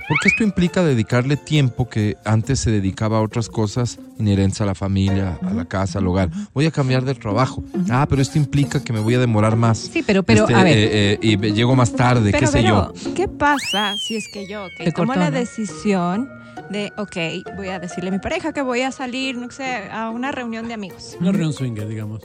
Porque 0.08 0.28
esto 0.30 0.44
implica 0.44 0.84
dedicarle 0.84 1.38
tiempo 1.38 1.88
que 1.90 2.16
antes 2.26 2.60
se 2.60 2.72
dedicaba 2.72 3.18
a 3.18 3.22
otras 3.22 3.48
cosas 3.50 4.00
inherentes 4.20 4.60
a 4.62 4.66
la 4.66 4.76
familia, 4.76 5.40
a 5.42 5.54
la 5.54 5.66
casa, 5.66 6.00
al 6.00 6.08
hogar. 6.08 6.30
Voy 6.54 6.66
a 6.66 6.72
cambiar 6.72 7.06
de 7.06 7.16
trabajo. 7.16 7.64
Ah, 7.90 8.06
pero 8.10 8.22
esto 8.22 8.38
implica 8.38 8.84
que 8.84 8.92
me 8.94 9.00
voy 9.00 9.16
a 9.16 9.20
demorar 9.20 9.56
más. 9.56 9.78
Sí, 9.78 10.04
pero, 10.06 10.24
pero, 10.24 10.42
Este, 10.44 10.56
a 10.56 10.64
ver. 10.64 10.78
eh, 10.78 11.14
eh, 11.14 11.20
y 11.22 11.38
llego 11.54 11.76
más 11.76 11.94
tarde, 11.94 12.32
qué 12.32 12.46
sé 12.48 12.62
pero, 12.62 12.94
yo. 12.94 13.14
¿qué 13.16 13.28
pasa 13.28 13.96
si 13.98 14.16
es 14.18 14.26
que 14.34 14.48
yo 14.48 14.68
Te 14.78 14.92
tomo 14.92 15.08
cortó, 15.08 15.22
la 15.22 15.32
¿no? 15.32 15.38
decisión 15.40 16.30
de, 16.70 16.92
ok, 16.98 17.56
voy 17.56 17.70
a 17.70 17.80
decirle 17.80 18.10
a 18.10 18.12
mi 18.14 18.20
pareja 18.20 18.54
que 18.54 18.62
voy 18.62 18.82
a 18.82 18.92
salir, 18.92 19.38
no 19.38 19.50
sé, 19.52 19.90
a 19.92 20.10
una 20.10 20.32
reunión 20.32 20.68
de 20.68 20.74
amigos? 20.74 21.16
Una 21.20 21.32
reunión 21.32 21.54
swinger, 21.54 21.88
digamos. 21.88 22.22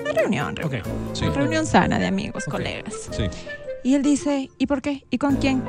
Una 0.00 0.12
reunión, 0.12 0.56
reunión, 0.56 0.82
Sí. 1.14 1.24
reunión 1.26 1.66
sana 1.66 1.98
de 1.98 2.06
amigos, 2.06 2.44
colegas. 2.44 2.94
Sí. 3.10 3.24
Y 3.82 3.94
él 3.94 4.02
dice, 4.02 4.50
¿y 4.58 4.66
por 4.66 4.82
qué? 4.82 5.04
¿Y 5.10 5.16
con 5.18 5.36
quién? 5.36 5.62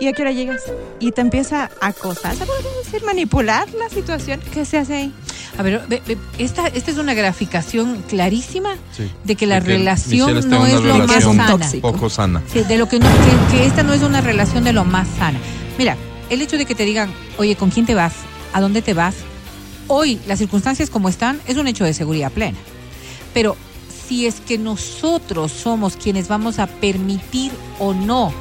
¿Y 0.00 0.06
a 0.06 0.12
qué 0.12 0.22
hora 0.22 0.32
llegas? 0.32 0.62
Y 1.00 1.10
te 1.12 1.20
empieza 1.20 1.70
a 1.80 1.88
acosar, 1.88 2.36
¿se 2.36 2.46
puede 2.46 2.62
decir? 2.84 3.02
Manipular 3.04 3.66
la 3.74 3.88
situación. 3.88 4.40
¿Qué 4.52 4.64
se 4.64 4.78
hace 4.78 4.94
ahí? 4.94 5.12
A 5.58 5.62
ver, 5.62 5.82
ve- 5.88 6.02
ve, 6.06 6.16
esta, 6.38 6.68
esta 6.68 6.90
es 6.92 6.98
una 6.98 7.14
graficación 7.14 8.02
clarísima 8.08 8.76
Sí. 8.96 9.10
de 9.24 9.34
que 9.34 9.46
la 9.46 9.56
De 9.60 9.66
que 9.66 9.72
relación 9.78 10.48
no 10.48 10.66
es 10.66 10.74
lo 10.74 10.98
más 10.98 11.24
relación 11.24 11.36
sana. 11.36 11.70
Poco 11.80 12.08
sana. 12.10 12.42
Sí, 12.52 12.62
de 12.62 12.78
lo 12.78 12.88
que, 12.88 13.00
no, 13.00 13.06
que, 13.50 13.56
que 13.56 13.66
esta 13.66 13.82
no 13.82 13.92
es 13.92 14.02
una 14.02 14.20
relación 14.20 14.62
de 14.62 14.72
lo 14.72 14.84
más 14.84 15.08
sana. 15.18 15.38
Mira, 15.78 15.96
el 16.30 16.42
hecho 16.42 16.58
de 16.58 16.64
que 16.66 16.76
te 16.76 16.84
digan, 16.84 17.12
oye, 17.38 17.56
¿con 17.56 17.70
quién 17.70 17.84
te 17.86 17.94
vas? 17.96 18.12
¿A 18.52 18.60
dónde 18.60 18.82
te 18.82 18.94
vas? 18.94 19.16
Hoy, 19.88 20.20
las 20.28 20.38
circunstancias 20.38 20.90
como 20.90 21.08
están, 21.08 21.40
es 21.46 21.56
un 21.56 21.66
hecho 21.66 21.82
de 21.84 21.92
seguridad 21.94 22.30
plena. 22.30 22.58
Pero 23.34 23.56
si 24.06 24.26
es 24.26 24.36
que 24.40 24.58
nosotros 24.58 25.50
somos 25.50 25.96
quienes 25.96 26.28
vamos 26.28 26.58
a 26.60 26.66
permitir 26.68 27.50
o 27.80 27.94
no, 27.94 28.32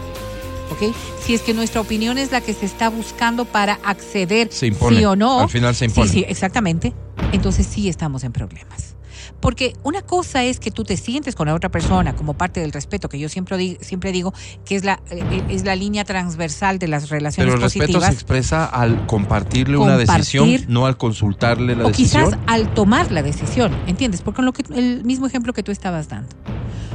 ¿ok? 0.71 0.93
Si 1.21 1.33
es 1.33 1.41
que 1.41 1.53
nuestra 1.53 1.81
opinión 1.81 2.17
es 2.17 2.31
la 2.31 2.41
que 2.41 2.53
se 2.53 2.65
está 2.65 2.89
buscando 2.89 3.45
para 3.45 3.79
acceder, 3.83 4.49
Se 4.51 4.67
impone. 4.67 4.97
sí 4.97 5.05
o 5.05 5.15
no. 5.15 5.41
Al 5.41 5.49
final 5.49 5.75
se 5.75 5.85
impone. 5.85 6.07
Sí, 6.07 6.19
sí, 6.19 6.25
exactamente. 6.27 6.93
Entonces 7.31 7.65
sí 7.67 7.89
estamos 7.89 8.23
en 8.23 8.31
problemas. 8.31 8.95
Porque 9.39 9.73
una 9.83 10.01
cosa 10.01 10.43
es 10.43 10.59
que 10.59 10.71
tú 10.71 10.83
te 10.83 10.97
sientes 10.97 11.35
con 11.35 11.47
la 11.47 11.53
otra 11.53 11.69
persona 11.69 12.15
como 12.15 12.33
parte 12.33 12.59
del 12.59 12.71
respeto, 12.71 13.07
que 13.07 13.19
yo 13.19 13.29
siempre, 13.29 13.55
di- 13.57 13.77
siempre 13.81 14.11
digo 14.11 14.33
que 14.65 14.75
es 14.75 14.83
la, 14.83 14.99
eh, 15.11 15.43
es 15.49 15.63
la 15.63 15.75
línea 15.75 16.05
transversal 16.05 16.79
de 16.79 16.87
las 16.87 17.09
relaciones 17.09 17.45
Pero 17.53 17.55
el 17.57 17.61
respeto 17.61 18.01
se 18.01 18.11
expresa 18.11 18.65
al 18.65 19.05
compartirle 19.05 19.77
una 19.77 19.95
decisión, 19.97 20.49
no 20.69 20.87
al 20.87 20.97
consultarle 20.97 21.75
la 21.75 21.85
o 21.85 21.87
decisión. 21.89 22.31
quizás 22.31 22.39
al 22.47 22.73
tomar 22.73 23.11
la 23.11 23.21
decisión, 23.21 23.71
¿entiendes? 23.85 24.21
Porque 24.21 24.41
lo 24.41 24.53
que, 24.53 24.63
el 24.73 25.03
mismo 25.03 25.27
ejemplo 25.27 25.53
que 25.53 25.61
tú 25.61 25.71
estabas 25.71 26.09
dando. 26.09 26.29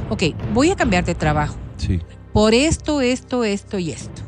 Ok, 0.09 0.23
voy 0.53 0.69
a 0.69 0.75
cambiar 0.75 1.05
de 1.05 1.15
trabajo 1.15 1.55
Sí. 1.77 2.01
Por 2.33 2.53
esto, 2.53 3.01
esto, 3.01 3.43
esto 3.43 3.79
y 3.79 3.91
esto. 3.91 4.21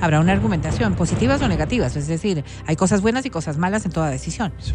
Habrá 0.00 0.20
una 0.20 0.32
argumentación, 0.32 0.94
positivas 0.94 1.42
o 1.42 1.48
negativas, 1.48 1.96
es 1.96 2.06
decir, 2.06 2.44
hay 2.66 2.76
cosas 2.76 3.00
buenas 3.02 3.24
y 3.26 3.30
cosas 3.30 3.58
malas 3.58 3.84
en 3.84 3.92
toda 3.92 4.10
decisión. 4.10 4.52
Sí. 4.58 4.72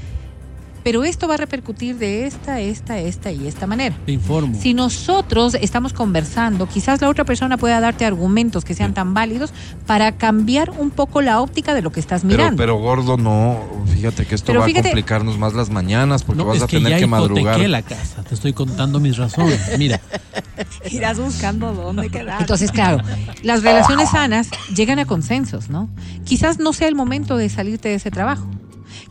Pero 0.84 1.04
esto 1.04 1.28
va 1.28 1.34
a 1.34 1.38
repercutir 1.38 1.98
de 1.98 2.28
esta, 2.28 2.62
esta, 2.62 2.98
esta 2.98 3.30
y 3.30 3.46
esta 3.46 3.68
manera. 3.68 3.94
Te 4.06 4.14
informo. 4.14 4.58
Si 4.58 4.74
nosotros 4.74 5.56
estamos 5.60 5.92
conversando, 5.92 6.66
quizás 6.66 7.02
la 7.02 7.10
otra 7.10 7.26
persona 7.26 7.58
pueda 7.58 7.82
darte 7.82 8.06
argumentos 8.06 8.64
que 8.64 8.74
sean 8.74 8.94
tan 8.94 9.14
válidos 9.14 9.52
para 9.86 10.14
cambiar 10.14 10.70
un 10.70 10.90
poco 10.92 11.22
la 11.22 11.42
óptica 11.42 11.74
de 11.74 11.82
lo 11.82 11.92
que 11.92 12.00
estás 12.00 12.22
Pero, 12.22 12.38
mirando. 12.38 12.58
pero 12.58 12.76
gordo, 12.78 13.18
no. 13.18 13.60
Fíjate 13.94 14.26
que 14.26 14.36
esto 14.36 14.48
Pero 14.48 14.62
va 14.62 14.66
fíjate- 14.66 14.88
a 14.88 14.92
complicarnos 14.92 15.38
más 15.38 15.54
las 15.54 15.70
mañanas 15.70 16.24
porque 16.24 16.42
No, 16.44 16.46
vas 16.48 16.62
a 16.64 16.68
que 16.68 16.78
tener 16.78 16.92
ya 16.94 17.00
que 17.00 17.08
madrugar. 17.08 17.60
la 17.60 17.82
casa. 17.82 18.24
Te 18.24 18.34
estoy 18.36 18.54
contando 18.54 19.02
mis 19.02 19.18
razones. 19.18 19.60
Mira, 19.78 20.00
Irás 20.92 21.20
buscando 21.20 21.74
dónde 21.74 22.10
quedar. 22.10 22.40
Entonces, 22.42 22.72
claro, 22.72 23.00
las 23.44 23.64
relaciones 23.64 24.10
sanas 24.12 24.50
llegan 24.76 25.00
a 25.00 25.06
consensos, 25.06 25.70
¿no? 25.70 25.90
Quizás 26.26 26.60
no 26.60 26.72
sea 26.74 26.88
el 26.88 26.96
momento 26.96 27.36
de 27.38 27.50
salirte 27.50 27.90
de 27.90 27.96
ese 27.96 28.12
trabajo. 28.12 28.48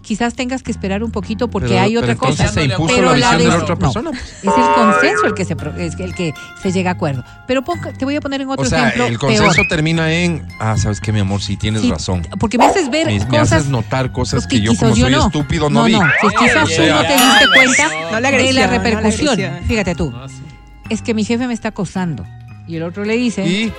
Quizás 0.03 0.35
tengas 0.35 0.63
que 0.63 0.71
esperar 0.71 1.03
un 1.03 1.11
poquito 1.11 1.49
porque 1.49 1.69
Pero- 1.71 1.81
hay 1.81 1.91
pero 1.91 2.01
otra 2.01 2.13
entonces 2.13 2.47
cosa. 2.47 2.53
se 2.61 2.65
impuso 2.65 2.95
Pero 2.95 3.09
la 3.17 3.37
visión 3.37 3.39
de 3.39 3.45
la 3.49 3.55
des- 3.55 3.63
otra 3.63 3.75
no, 3.75 3.79
persona. 3.81 4.11
es 4.11 4.45
el 4.45 4.75
consenso 4.75 5.27
el 5.27 5.35
que 5.35 5.45
se 5.45 5.57
es 5.79 5.99
el 6.01 6.15
que 6.15 6.35
se 6.63 6.73
llega 6.73 6.91
a 6.91 6.93
acuerdo. 6.95 7.25
Pero 7.47 7.63
ponga- 7.63 7.93
te 7.97 8.05
voy 8.05 8.15
a 8.17 8.21
poner 8.21 8.41
en 8.41 8.49
otro 8.49 8.65
O 8.65 8.69
sea, 8.69 8.79
ejemplo 8.89 9.07
el 9.07 9.19
consenso 9.19 9.53
peor. 9.55 9.67
termina 9.69 10.13
en, 10.13 10.47
ah, 10.61 10.77
sabes 10.77 11.01
que 11.01 11.13
mi 11.13 11.21
amor, 11.21 11.43
sí 11.43 11.57
tienes 11.57 11.83
Sí, 11.83 11.91
razón. 11.91 12.27
Porque 12.39 12.57
me 12.57 12.67
haces 12.67 12.89
ver 12.91 13.07
Me, 13.07 13.19
me 13.19 13.27
cosas 13.27 13.53
haces 13.53 13.69
notar 13.69 14.13
cosas 14.13 14.45
pues, 14.45 14.47
que 14.47 14.61
yo 14.61 14.75
como 14.77 14.95
soy 14.97 15.11
no. 15.11 15.27
estúpido 15.27 15.69
no, 15.69 15.81
no, 15.81 15.85
vi. 15.87 15.93
no, 15.93 16.01
si 16.21 16.37
quizás 16.37 16.69
tú 16.69 16.83
no 16.83 17.03
te 17.03 17.13
diste 17.13 17.47
cuenta 17.55 17.89
No 18.13 18.21
la 18.21 18.31
de 18.31 18.53
la 18.53 18.67
no 18.67 18.73
la 18.73 18.79
repercusión. 18.79 19.41
Fíjate 19.67 19.95
tú, 19.95 20.13
Ah, 20.17 20.27
sí. 20.29 20.35
Es 20.91 21.03
que 21.03 21.15
mi 21.15 21.25
jefe 21.25 21.47
me 21.47 21.55
está 21.55 21.69
acosando. 21.69 22.25
Y 22.69 22.77
el 22.77 22.83
otro 22.83 23.05
le 23.05 23.17
dice, 23.17 23.47
Y 23.47 23.73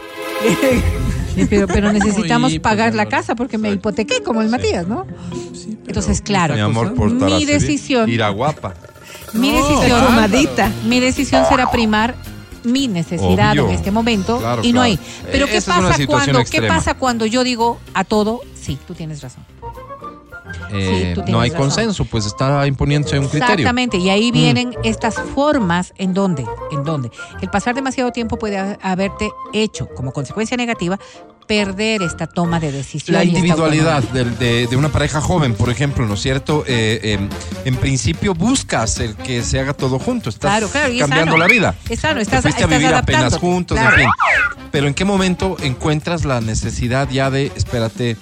Sí, 1.36 1.46
pero, 1.50 1.68
pero 1.68 1.92
necesitamos 1.94 2.52
Uy, 2.52 2.60
pues, 2.60 2.64
pagar 2.72 2.94
la 2.96 3.04
Álvaro. 3.04 3.10
casa 3.18 3.36
porque 3.36 3.58
me 3.58 3.72
hipotequé, 3.72 4.24
como 4.24 4.42
el 4.42 4.50
Matías, 4.50 4.88
¿no? 4.88 5.06
Sí, 5.54 5.78
pero 5.84 6.00
Entonces, 6.00 6.22
claro, 6.22 6.54
mi 6.56 6.62
amor, 6.62 6.94
por 6.96 7.12
mi 7.12 7.46
decisión, 7.46 8.10
Ir 8.10 8.24
a 8.24 8.30
guapa. 8.30 8.74
mi 9.34 9.52
No, 9.52 9.58
decisión, 9.68 10.04
fumadita. 10.06 10.72
mi 10.86 11.00
decisión 11.00 11.46
será 11.50 11.70
primar 11.70 12.16
mi 12.64 12.88
necesidad 12.88 13.52
Obvio. 13.52 13.68
en 13.70 13.76
este 13.76 13.92
momento 13.92 14.40
Claro, 14.40 14.62
y 14.64 14.68
no 14.74 14.82
claro. 14.82 14.84
hay. 14.84 15.00
Pero 15.32 15.46
Eh, 15.46 15.50
¿qué 15.52 15.62
pasa 15.62 16.06
cuando 16.06 16.44
qué 16.44 16.62
pasa 16.64 16.94
cuando 16.96 17.26
yo 17.26 17.44
digo 17.44 17.80
a 17.94 18.04
todo, 18.04 18.42
sí, 18.60 18.78
tú 18.88 18.94
tienes 18.94 19.22
razón. 19.22 19.44
Eh, 20.72 21.16
no 21.28 21.40
hay 21.40 21.50
razón. 21.50 21.66
consenso, 21.66 22.06
pues 22.06 22.26
está 22.26 22.66
imponiéndose 22.68 23.18
un 23.20 23.28
criterio. 23.28 23.54
Exactamente, 23.56 23.98
y 23.98 24.08
Mm. 24.08 24.10
ahí 24.10 24.32
vienen 24.32 24.76
estas 24.84 25.16
formas 25.36 25.94
en 25.98 26.14
donde, 26.14 26.46
en 26.72 26.84
donde 26.84 27.10
el 27.42 27.50
pasar 27.50 27.76
demasiado 27.76 28.12
tiempo 28.12 28.38
puede 28.38 28.58
ha- 28.58 28.78
haberte 28.82 29.30
hecho 29.54 29.88
como 29.96 30.12
consecuencia 30.12 30.58
negativa 30.58 31.00
perder 31.48 32.02
esta 32.02 32.28
toma 32.28 32.60
de 32.60 32.74
decisión. 32.74 33.16
La 33.16 33.24
individualidad 33.24 34.04
de, 34.04 34.68
de 34.68 34.76
una 34.76 34.90
pareja 34.90 35.22
joven, 35.22 35.54
por 35.54 35.70
ejemplo, 35.70 36.06
¿no 36.06 36.16
es 36.16 36.22
cierto? 36.22 36.66
Eh, 36.68 37.00
eh, 37.02 37.30
en 37.64 37.76
principio 37.78 38.34
buscas 38.34 39.00
el 39.00 39.16
que 39.16 39.42
se 39.44 39.58
haga 39.58 39.72
todo 39.74 39.98
junto. 39.98 40.30
Estás 40.30 40.52
Claro, 40.52 40.68
claro, 40.68 40.92
y 40.92 40.98
es 40.98 41.02
cambiando 41.08 41.38
la 41.38 41.48
vida. 41.48 41.74
Es 41.88 42.02
sano, 42.02 42.16
Te 42.16 42.24
estás, 42.24 42.42
fuiste 42.42 42.64
a 42.64 42.66
estás 42.66 42.80
vivir 42.80 42.94
apenas 42.94 43.22
adaptando. 43.22 43.48
juntos, 43.48 43.78
Claro. 43.80 43.96
en 43.96 44.02
fin. 44.02 44.10
Pero 44.72 44.88
¿en 44.88 44.94
qué 44.94 45.06
momento 45.06 45.56
encuentras 45.62 46.26
la 46.26 46.42
necesidad 46.42 47.08
ya 47.10 47.30
de, 47.32 47.50
espérate, 47.56 48.18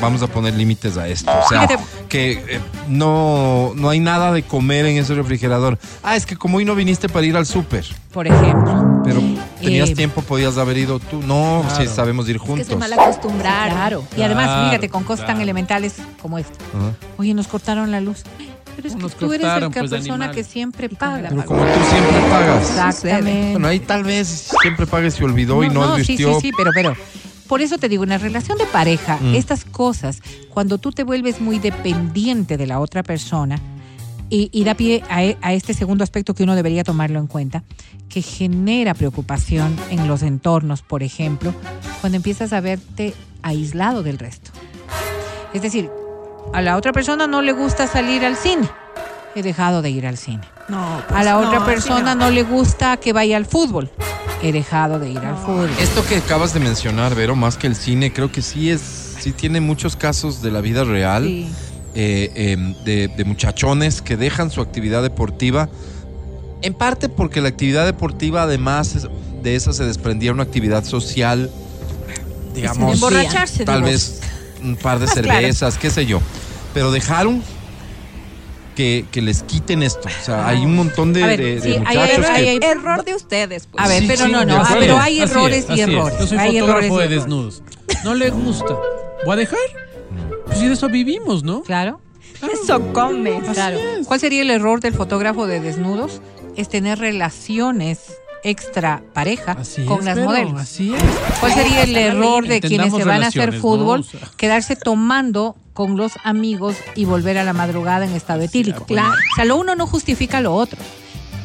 vamos 0.00 0.22
a 0.22 0.26
poner 0.26 0.54
límites 0.54 0.96
a 0.96 1.08
esto? 1.08 1.30
O 1.30 1.48
sea, 1.48 1.62
Fíjate. 1.68 1.82
que 2.08 2.32
eh, 2.32 2.60
no, 2.88 3.72
no 3.74 3.88
hay 3.90 4.00
nada 4.00 4.32
de 4.32 4.42
comer 4.42 4.86
en 4.86 4.96
ese 4.98 5.14
refrigerador. 5.14 5.78
Ah, 6.02 6.16
es 6.16 6.26
que 6.26 6.36
como 6.36 6.58
hoy 6.58 6.64
no 6.64 6.74
viniste 6.74 7.08
para 7.08 7.24
ir 7.26 7.36
al 7.36 7.46
súper, 7.46 7.84
Por 8.12 8.26
ejemplo. 8.26 9.00
pero 9.04 9.20
tenías 9.60 9.90
Eh, 9.90 9.94
tiempo, 9.94 10.22
podías 10.22 10.58
haber 10.58 10.76
ido 10.78 10.98
tú. 10.98 11.22
No, 11.22 11.64
si 11.78 11.86
sabemos 11.86 12.28
ir 12.28 12.38
que 12.40 12.46
juntos. 12.46 12.66
se 12.66 12.76
mal 12.76 12.92
acostumbraron. 12.92 13.74
Claro. 13.74 14.04
Y 14.16 14.22
además, 14.22 14.46
Claro, 14.46 14.68
fíjate, 14.70 14.88
con 14.88 15.04
cosas 15.04 15.20
tan 15.26 15.36
claro. 15.36 15.42
elementales 15.42 15.94
como 16.20 16.38
esta. 16.38 16.52
Ajá. 16.76 16.92
Oye, 17.18 17.34
nos 17.34 17.46
cortaron 17.48 17.90
la 17.90 18.00
luz. 18.00 18.22
Pero 18.74 18.88
es 18.88 18.94
que 18.94 19.02
Nos 19.02 19.14
tú 19.14 19.26
eres 19.30 19.42
la 19.46 19.60
cortaron, 19.60 19.72
pues, 19.72 19.90
persona 19.90 20.14
animal. 20.24 20.34
que 20.34 20.44
siempre 20.44 20.88
paga. 20.88 21.28
Pero 21.28 21.44
como 21.44 21.60
tú 21.62 21.68
siempre 21.90 22.20
pagas. 22.30 22.70
Exactamente. 22.70 23.52
Bueno, 23.52 23.68
ahí 23.68 23.80
tal 23.80 24.02
vez 24.02 24.48
siempre 24.62 24.86
pague 24.86 25.10
se 25.10 25.22
olvidó 25.24 25.62
y 25.62 25.68
no, 25.68 25.96
sí, 25.96 26.02
advirtió. 26.14 26.34
sí, 26.36 26.40
sí, 26.40 26.52
pero, 26.56 26.70
pero. 26.74 26.96
Por 27.48 27.60
eso 27.60 27.78
te 27.78 27.88
digo, 27.88 28.02
en 28.04 28.10
la 28.10 28.18
relación 28.18 28.56
de 28.58 28.66
pareja, 28.66 29.18
Mm. 29.20 29.34
estas 29.34 29.64
cosas, 29.64 30.20
cuando 30.50 30.78
tú 30.78 30.90
te 30.92 31.04
vuelves 31.04 31.40
muy 31.40 31.58
dependiente 31.58 32.56
de 32.56 32.66
la 32.66 32.80
otra 32.80 33.02
persona, 33.02 33.58
y, 34.30 34.48
y 34.50 34.64
da 34.64 34.74
pie 34.74 35.02
a, 35.10 35.22
e- 35.22 35.36
a 35.42 35.52
este 35.52 35.74
segundo 35.74 36.02
aspecto 36.04 36.34
que 36.34 36.42
uno 36.44 36.54
debería 36.54 36.84
tomarlo 36.84 37.18
en 37.18 37.26
cuenta, 37.26 37.62
que 38.08 38.22
genera 38.22 38.94
preocupación 38.94 39.76
en 39.90 40.08
los 40.08 40.22
entornos, 40.22 40.80
por 40.80 41.02
ejemplo, 41.02 41.52
cuando 42.00 42.16
empiezas 42.16 42.54
a 42.54 42.60
verte 42.60 43.12
aislado 43.42 44.02
del 44.02 44.18
resto. 44.18 44.50
Es 45.52 45.60
decir, 45.60 45.90
a 46.54 46.62
la 46.62 46.76
otra 46.78 46.92
persona 46.92 47.26
no 47.26 47.42
le 47.42 47.52
gusta 47.52 47.86
salir 47.86 48.24
al 48.24 48.36
cine. 48.36 48.66
He 49.34 49.42
dejado 49.42 49.82
de 49.82 49.90
ir 49.90 50.06
al 50.06 50.16
cine. 50.16 50.40
No, 50.68 50.78
A 50.82 51.06
pues 51.08 51.24
la 51.24 51.32
no, 51.32 51.40
otra 51.48 51.64
persona 51.66 52.14
no. 52.14 52.30
le 52.30 52.42
gusta 52.42 52.96
que 52.98 53.12
vaya 53.12 53.36
al 53.36 53.44
fútbol. 53.46 53.90
He 54.42 54.52
dejado 54.52 54.98
de 54.98 55.10
ir 55.10 55.18
al 55.18 55.36
fútbol. 55.36 55.70
Esto 55.80 56.04
que 56.06 56.16
acabas 56.16 56.52
de 56.54 56.60
mencionar, 56.60 57.14
Vero, 57.14 57.36
más 57.36 57.56
que 57.56 57.66
el 57.66 57.76
cine, 57.76 58.12
creo 58.12 58.30
que 58.32 58.42
sí 58.42 58.70
es, 58.70 58.80
sí 59.20 59.32
tiene 59.32 59.60
muchos 59.60 59.94
casos 59.96 60.42
de 60.42 60.50
la 60.50 60.60
vida 60.60 60.84
real, 60.84 61.24
Sí. 61.24 61.48
eh, 61.94 62.30
eh, 62.34 62.74
de, 62.84 63.08
de 63.08 63.24
muchachones 63.24 64.02
que 64.02 64.16
dejan 64.16 64.50
su 64.50 64.60
actividad 64.60 65.02
deportiva, 65.02 65.68
en 66.62 66.74
parte 66.74 67.08
porque 67.08 67.40
la 67.40 67.48
actividad 67.48 67.84
deportiva 67.84 68.42
además 68.44 69.08
de 69.42 69.54
esa 69.56 69.72
se 69.72 69.84
desprendía 69.84 70.32
una 70.32 70.42
actividad 70.44 70.84
social, 70.84 71.50
digamos, 72.54 72.94
Emborracharse, 72.94 73.64
tal 73.64 73.82
vez 73.82 74.20
un 74.62 74.76
par 74.76 74.98
de 74.98 75.06
claro. 75.12 75.22
cervezas, 75.28 75.78
qué 75.78 75.90
sé 75.90 76.06
yo, 76.06 76.20
pero 76.74 76.90
dejaron 76.92 77.42
que, 78.76 79.04
que 79.10 79.22
les 79.22 79.42
quiten 79.42 79.82
esto. 79.82 80.08
O 80.08 80.24
sea, 80.24 80.46
hay 80.48 80.64
un 80.64 80.74
montón 80.76 81.12
de, 81.12 81.22
ver, 81.22 81.40
de- 81.40 81.60
sí, 81.60 81.68
hay- 81.86 81.96
muchachos 81.98 82.26
hay- 82.30 82.44
que... 82.44 82.50
hay- 82.50 82.58
Error 82.62 83.04
de 83.04 83.14
ustedes, 83.14 83.66
pues. 83.66 83.84
A 83.84 83.88
ver, 83.88 84.00
Sí, 84.02 84.06
pero 84.08 84.26
sí, 84.26 84.32
no, 84.32 84.44
no. 84.44 84.56
ah, 84.56 84.76
pero 84.78 84.98
hay 84.98 85.20
es, 85.20 85.30
errores 85.30 85.66
y 85.70 85.80
es. 85.80 85.88
errores. 85.88 86.18
Yo 86.20 86.26
soy 86.26 86.38
hay 86.38 86.56
errores 86.58 86.88
fotógrafo 86.88 86.98
de 86.98 87.08
desnudos. 87.08 87.62
No 88.04 88.14
le 88.14 88.30
gusta. 88.30 88.76
¿Voy 89.24 89.34
a 89.34 89.36
dejar? 89.36 89.58
Pues 90.46 90.58
si 90.58 90.66
de 90.66 90.74
eso 90.74 90.88
vivimos, 90.88 91.44
¿no? 91.44 91.62
Claro. 91.62 92.00
Eso 92.62 92.80
comes. 92.92 93.42
Claro. 93.52 93.78
¿Cuál 94.06 94.18
sería 94.20 94.42
el 94.42 94.50
error 94.50 94.80
del 94.80 94.94
fotógrafo 94.94 95.46
de 95.46 95.60
desnudos? 95.60 96.20
Es 96.56 96.68
tener 96.68 96.98
relaciones 96.98 98.00
extra 98.44 99.02
pareja 99.12 99.52
Así 99.52 99.84
con 99.84 100.00
es, 100.00 100.04
las 100.04 100.14
pero 100.14 100.26
modelos. 100.26 100.60
Así 100.60 100.94
es. 100.94 101.02
¿Cuál 101.40 101.52
sería 101.54 101.82
el 101.82 101.96
error 101.96 102.46
de 102.46 102.60
quienes 102.60 102.92
se 102.92 103.04
van 103.04 103.22
a 103.22 103.28
hacer 103.28 103.58
fútbol? 103.58 104.00
¿no? 104.00 104.06
O 104.06 104.20
sea. 104.20 104.28
Quedarse 104.36 104.76
tomando 104.76 105.56
con 105.72 105.96
los 105.96 106.12
amigos 106.24 106.76
y 106.94 107.04
volver 107.04 107.38
a 107.38 107.44
la 107.44 107.52
madrugada 107.52 108.04
en 108.04 108.12
estado 108.12 108.42
etílico. 108.42 108.84
de 108.88 109.00
acuerdo. 109.00 109.10
O 109.10 109.34
sea, 109.36 109.44
lo 109.44 109.56
uno 109.56 109.74
no 109.74 109.86
justifica 109.86 110.40
lo 110.40 110.54
otro. 110.54 110.78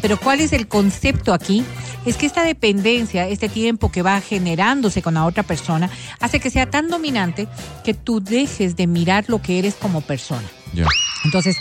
Pero 0.02 0.18
¿cuál 0.18 0.42
es 0.42 0.54
el 0.54 0.68
concepto 0.68 1.34
aquí? 1.34 1.64
Es 2.06 2.18
que 2.18 2.26
esta 2.26 2.44
dependencia, 2.44 3.28
este 3.28 3.50
tiempo 3.50 3.92
que 3.92 4.02
va 4.02 4.22
generándose 4.22 5.02
con 5.02 5.16
la 5.16 5.26
otra 5.26 5.44
persona, 5.44 5.90
hace 6.20 6.40
que 6.40 6.50
sea 6.50 6.70
tan 6.70 6.88
dominante 6.88 7.48
que 7.84 7.94
tú 7.94 8.22
dejes 8.22 8.76
de 8.76 8.88
mirar 8.88 9.26
lo 9.28 9.42
que 9.42 9.60
eres 9.60 9.76
como 9.76 10.02
persona. 10.02 10.48
Entonces, 11.26 11.58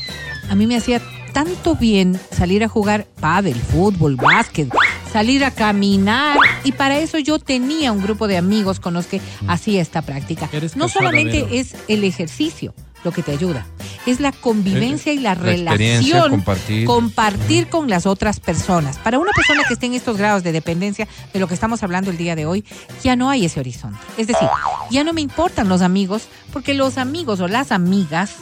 a 0.50 0.54
mí 0.54 0.66
me 0.66 0.76
hacía 0.76 1.00
tanto 1.36 1.74
bien 1.74 2.18
salir 2.30 2.64
a 2.64 2.68
jugar 2.68 3.06
pádel, 3.20 3.56
fútbol, 3.56 4.16
básquet, 4.16 4.70
salir 5.12 5.44
a 5.44 5.50
caminar 5.50 6.38
y 6.64 6.72
para 6.72 6.98
eso 6.98 7.18
yo 7.18 7.38
tenía 7.38 7.92
un 7.92 8.02
grupo 8.02 8.26
de 8.26 8.38
amigos 8.38 8.80
con 8.80 8.94
los 8.94 9.04
que 9.06 9.20
hacía 9.46 9.82
esta 9.82 10.00
práctica. 10.00 10.48
No 10.76 10.88
solamente 10.88 11.46
es 11.58 11.76
el 11.88 12.04
ejercicio 12.04 12.72
lo 13.06 13.12
que 13.12 13.22
te 13.22 13.32
ayuda, 13.32 13.64
es 14.04 14.20
la 14.20 14.32
convivencia 14.32 15.12
y 15.12 15.20
la, 15.20 15.34
relación, 15.34 16.30
compartir. 16.30 16.86
compartir 16.86 17.68
con 17.68 17.88
las 17.88 18.04
otras 18.04 18.40
personas. 18.40 18.98
Para 18.98 19.18
una 19.18 19.30
persona 19.34 19.62
que 19.66 19.74
esté 19.74 19.86
en 19.86 19.94
estos 19.94 20.18
grados 20.18 20.42
de 20.42 20.52
dependencia 20.52 21.08
de 21.32 21.40
lo 21.40 21.46
que 21.46 21.54
estamos 21.54 21.82
hablando 21.82 22.10
el 22.10 22.18
día 22.18 22.34
de 22.36 22.46
hoy, 22.46 22.64
ya 23.02 23.16
no 23.16 23.30
hay 23.30 23.46
ese 23.46 23.60
horizonte. 23.60 23.98
Es 24.18 24.26
decir, 24.26 24.48
ya 24.90 25.04
no 25.04 25.12
me 25.12 25.20
importan 25.20 25.68
los 25.68 25.82
amigos 25.82 26.28
porque 26.52 26.74
los 26.74 26.98
amigos 26.98 27.40
o 27.40 27.48
las 27.48 27.72
amigas 27.72 28.32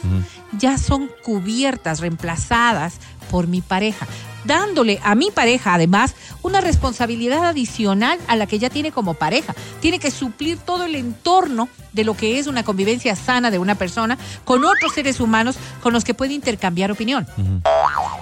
ya 0.57 0.77
son 0.77 1.09
cubiertas, 1.23 1.99
reemplazadas 1.99 2.95
por 3.29 3.47
mi 3.47 3.61
pareja, 3.61 4.07
dándole 4.45 4.99
a 5.03 5.15
mi 5.15 5.31
pareja 5.31 5.73
además 5.73 6.15
una 6.41 6.61
responsabilidad 6.61 7.45
adicional 7.45 8.19
a 8.27 8.35
la 8.35 8.45
que 8.45 8.59
ya 8.59 8.69
tiene 8.69 8.91
como 8.91 9.15
pareja. 9.15 9.55
Tiene 9.79 9.99
que 9.99 10.11
suplir 10.11 10.57
todo 10.57 10.83
el 10.83 10.95
entorno 10.95 11.69
de 11.91 12.03
lo 12.03 12.15
que 12.15 12.39
es 12.39 12.47
una 12.47 12.63
convivencia 12.63 13.15
sana 13.15 13.51
de 13.51 13.57
una 13.57 13.75
persona 13.75 14.17
con 14.43 14.63
otros 14.65 14.93
seres 14.93 15.19
humanos 15.19 15.55
con 15.81 15.93
los 15.93 16.03
que 16.03 16.13
puede 16.13 16.33
intercambiar 16.33 16.91
opinión. 16.91 17.25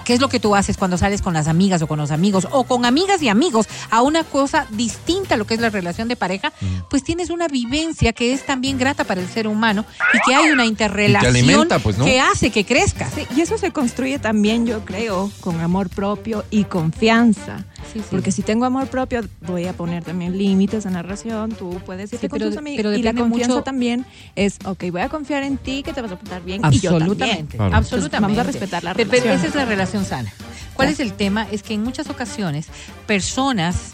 ¿Qué 0.04 0.14
es 0.14 0.20
lo 0.20 0.28
que 0.28 0.40
tú 0.40 0.54
haces 0.54 0.76
cuando 0.76 0.96
sales 0.96 1.22
con 1.22 1.34
las 1.34 1.48
amigas 1.48 1.82
o 1.82 1.86
con 1.86 1.98
los 1.98 2.10
amigos 2.10 2.46
o 2.50 2.64
con 2.64 2.84
amigas 2.84 3.20
y 3.20 3.28
amigos 3.28 3.66
a 3.90 4.02
una 4.02 4.22
cosa 4.24 4.66
distinta 4.70 5.34
a 5.34 5.36
lo 5.36 5.46
que 5.46 5.54
es 5.54 5.60
la 5.60 5.70
relación 5.70 6.08
de 6.08 6.16
pareja? 6.16 6.52
Pues 6.88 7.02
tienes 7.02 7.30
una 7.30 7.48
vivencia 7.48 8.12
que 8.12 8.32
es 8.32 8.46
también 8.46 8.78
grata 8.78 9.04
para 9.04 9.20
el 9.20 9.28
ser 9.28 9.48
humano 9.48 9.84
y 10.14 10.18
que 10.26 10.34
hay 10.34 10.50
una 10.50 10.64
interrelación 10.64 11.34
alimenta, 11.34 11.78
pues, 11.78 11.98
¿no? 11.98 12.04
que 12.04 12.20
hace 12.20 12.50
que 12.50 12.64
crezca. 12.64 13.10
Sí, 13.10 13.26
y 13.36 13.40
eso 13.40 13.58
se 13.58 13.72
construye 13.72 14.18
también, 14.18 14.66
yo 14.66 14.84
creo, 14.84 15.30
con 15.40 15.60
amor 15.60 15.88
propio 15.88 16.13
y 16.50 16.64
confianza. 16.64 17.64
Sí, 17.92 18.00
sí. 18.00 18.04
Porque 18.10 18.32
si 18.32 18.42
tengo 18.42 18.64
amor 18.64 18.86
propio, 18.88 19.22
voy 19.46 19.66
a 19.66 19.72
poner 19.72 20.02
también 20.04 20.36
límites 20.36 20.86
en 20.86 20.94
la 20.94 21.02
relación. 21.02 21.52
Tú 21.52 21.80
puedes 21.86 22.12
irte 22.12 22.26
Sí, 22.26 22.28
con 22.28 22.38
pero- 22.38 22.50
tus 22.50 22.58
amigos. 22.58 22.76
pero 22.78 22.94
y 22.96 23.02
la 23.02 23.12
confianza 23.14 23.54
mucho- 23.54 23.62
también 23.62 24.04
es, 24.36 24.58
ok, 24.64 24.84
voy 24.90 25.00
a 25.02 25.08
confiar 25.08 25.42
en 25.42 25.56
ti, 25.58 25.82
que 25.82 25.92
te 25.92 26.00
vas 26.02 26.12
a 26.12 26.18
portar 26.18 26.42
bien. 26.44 26.60
Y 26.70 26.80
yo 26.80 26.90
también. 26.98 27.02
Absolutamente, 27.10 27.56
Claro. 27.56 27.76
absolutamente. 27.76 28.16
Entonces, 28.16 28.20
vamos 28.20 28.38
a 28.38 28.42
respetar 28.44 28.84
la 28.84 28.94
Pero- 28.94 29.10
pero 29.10 29.22
relación. 29.24 29.40
esa 29.46 29.48
es 29.48 29.54
la 29.54 29.64
relación 29.64 30.04
sana. 30.04 30.32
¿Cuál 30.74 30.88
es 30.88 30.98
el 31.00 31.12
tema? 31.12 31.46
Es 31.52 31.62
que 31.62 31.74
en 31.74 31.82
muchas 31.84 32.08
ocasiones 32.10 32.66
personas 33.06 33.92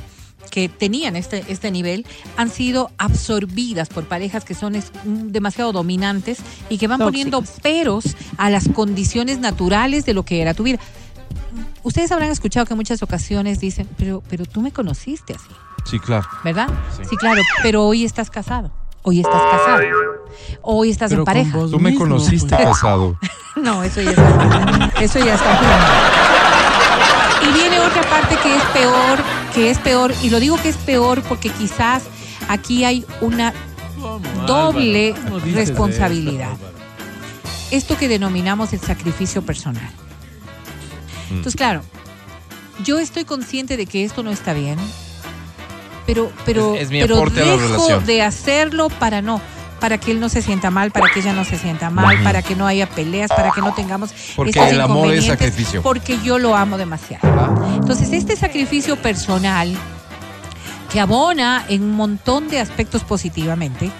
que 0.50 0.68
tenían 0.68 1.14
este, 1.14 1.44
este 1.48 1.70
nivel 1.70 2.04
han 2.36 2.50
sido 2.50 2.90
absorbidas 2.98 3.88
por 3.88 4.04
parejas 4.08 4.44
que 4.44 4.54
son 4.54 4.74
es- 4.74 4.90
mm, 5.04 5.28
demasiado 5.28 5.72
dominantes 5.72 6.38
y 6.68 6.78
que 6.78 6.88
van 6.88 6.98
poniendo 6.98 7.42
peros 7.62 8.16
a 8.36 8.50
las 8.50 8.68
condiciones 8.68 9.38
naturales 9.38 10.04
de 10.06 10.14
lo 10.14 10.24
que 10.24 10.40
era 10.42 10.54
tu 10.54 10.64
vida. 10.64 10.78
Ustedes 11.82 12.12
habrán 12.12 12.30
escuchado 12.30 12.66
que 12.66 12.74
en 12.74 12.78
muchas 12.78 13.02
ocasiones 13.02 13.58
dicen, 13.60 13.88
pero, 13.96 14.22
pero 14.28 14.44
tú 14.46 14.60
me 14.60 14.72
conociste 14.72 15.34
así. 15.34 15.48
Sí, 15.84 15.98
claro. 15.98 16.26
¿verdad? 16.44 16.68
Sí. 16.96 17.02
Sí. 17.08 17.16
claro, 17.16 17.40
pero 17.62 17.84
hoy 17.84 18.04
estás 18.04 18.30
casado. 18.30 18.70
Hoy 19.02 19.20
estás 19.20 19.40
casado. 19.50 19.80
Hoy 20.62 20.90
estás 20.90 21.08
Pero 21.10 21.22
en 21.22 21.24
pareja. 21.24 21.52
Tú 21.58 21.80
me 21.80 21.90
mismo, 21.90 22.04
conociste 22.04 22.54
pues. 22.54 22.68
casado. 22.68 23.18
No, 23.56 23.82
eso 23.82 24.00
ya 24.00 24.10
está. 24.10 24.92
Eso 25.00 25.18
ya 25.18 25.34
está. 25.34 25.60
Y 27.42 27.52
viene 27.52 27.80
otra 27.80 28.02
parte 28.02 28.36
que 28.42 28.54
es 28.56 28.62
peor, 28.66 29.18
que 29.54 29.70
es 29.70 29.78
peor, 29.78 30.14
y 30.22 30.30
lo 30.30 30.38
digo 30.38 30.56
que 30.62 30.68
es 30.68 30.76
peor 30.76 31.20
porque 31.22 31.48
quizás 31.50 32.04
aquí 32.48 32.84
hay 32.84 33.04
una 33.20 33.52
¿Cómo, 34.00 34.20
Doble 34.46 35.14
responsabilidad. 35.52 36.56
esto 37.70 37.96
que 37.98 38.08
denominamos 38.08 38.72
el 38.72 38.80
sacrificio 38.80 39.42
personal. 39.42 39.90
Entonces, 41.30 41.56
claro, 41.56 41.82
yo 42.84 42.98
estoy 42.98 43.24
consciente 43.24 43.76
de 43.76 43.86
que 43.86 44.04
esto 44.04 44.22
no 44.22 44.30
está 44.30 44.52
bien, 44.52 44.78
pero, 46.06 46.30
pero, 46.44 46.74
Es- 46.74 46.82
es 46.82 46.90
mi 46.90 47.00
pero 47.00 47.16
dejo 47.68 48.00
de 48.06 48.22
hacerlo 48.22 48.88
para 48.88 49.22
no, 49.22 49.40
para 49.80 49.98
que 49.98 50.10
él 50.10 50.20
no 50.20 50.28
se 50.28 50.42
sienta 50.42 50.70
mal, 50.70 50.90
para 50.90 51.10
que 51.12 51.20
ella 51.20 51.32
no 51.32 51.44
se 51.44 51.56
sienta 51.58 51.88
mal, 51.90 52.22
para 52.22 52.42
que 52.42 52.54
no 52.56 52.66
haya 52.66 52.88
peleas, 52.88 53.30
para 53.30 53.50
que 53.52 53.60
no 53.60 53.72
tengamos 53.74 54.10
Porque 54.36 54.50
estos 54.50 54.68
el 54.72 54.80
amor 54.80 54.96
es 55.12 55.24
inconvenientes, 55.24 55.26
sacrificio. 55.38 55.82
Porque 55.82 56.18
yo 56.22 56.38
lo 56.38 56.54
amo 56.56 56.76
demasiado. 56.78 57.28
Entonces, 57.74 58.12
este 58.12 58.36
sacrificio 58.36 58.96
personal 58.96 59.74
que 60.92 61.00
abona 61.00 61.64
en 61.68 61.82
un 61.84 61.92
montón 61.92 62.48
de 62.48 62.60
aspectos 62.60 63.04
positivamente, 63.04 63.90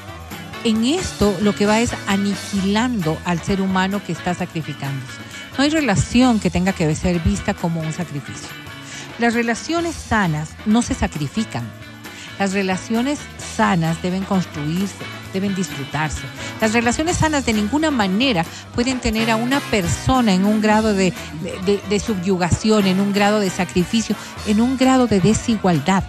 en 0.64 0.84
esto 0.84 1.34
lo 1.40 1.54
que 1.54 1.64
va 1.64 1.80
es 1.80 1.92
aniquilando 2.08 3.16
al 3.24 3.40
ser 3.42 3.60
humano 3.62 4.02
que 4.04 4.12
está 4.12 4.34
sacrificándose. 4.34 5.18
No 5.56 5.64
hay 5.64 5.70
relación 5.70 6.40
que 6.40 6.50
tenga 6.50 6.72
que 6.72 6.94
ser 6.94 7.20
vista 7.20 7.54
como 7.54 7.80
un 7.80 7.92
sacrificio. 7.92 8.48
Las 9.18 9.34
relaciones 9.34 9.94
sanas 9.94 10.50
no 10.64 10.80
se 10.82 10.94
sacrifican. 10.94 11.68
Las 12.38 12.54
relaciones 12.54 13.18
sanas 13.54 14.00
deben 14.00 14.24
construirse, 14.24 14.94
deben 15.34 15.54
disfrutarse. 15.54 16.22
Las 16.58 16.72
relaciones 16.72 17.18
sanas 17.18 17.44
de 17.44 17.52
ninguna 17.52 17.90
manera 17.90 18.46
pueden 18.74 18.98
tener 18.98 19.30
a 19.30 19.36
una 19.36 19.60
persona 19.60 20.32
en 20.32 20.46
un 20.46 20.62
grado 20.62 20.94
de, 20.94 21.12
subyugación, 22.02 22.86
en 22.86 22.98
un 22.98 23.12
grado 23.12 23.40
de 23.40 23.50
sacrificio, 23.50 24.16
en 24.46 24.62
un 24.62 24.78
grado 24.78 25.06
de 25.06 25.20
desigualdad. 25.20 26.02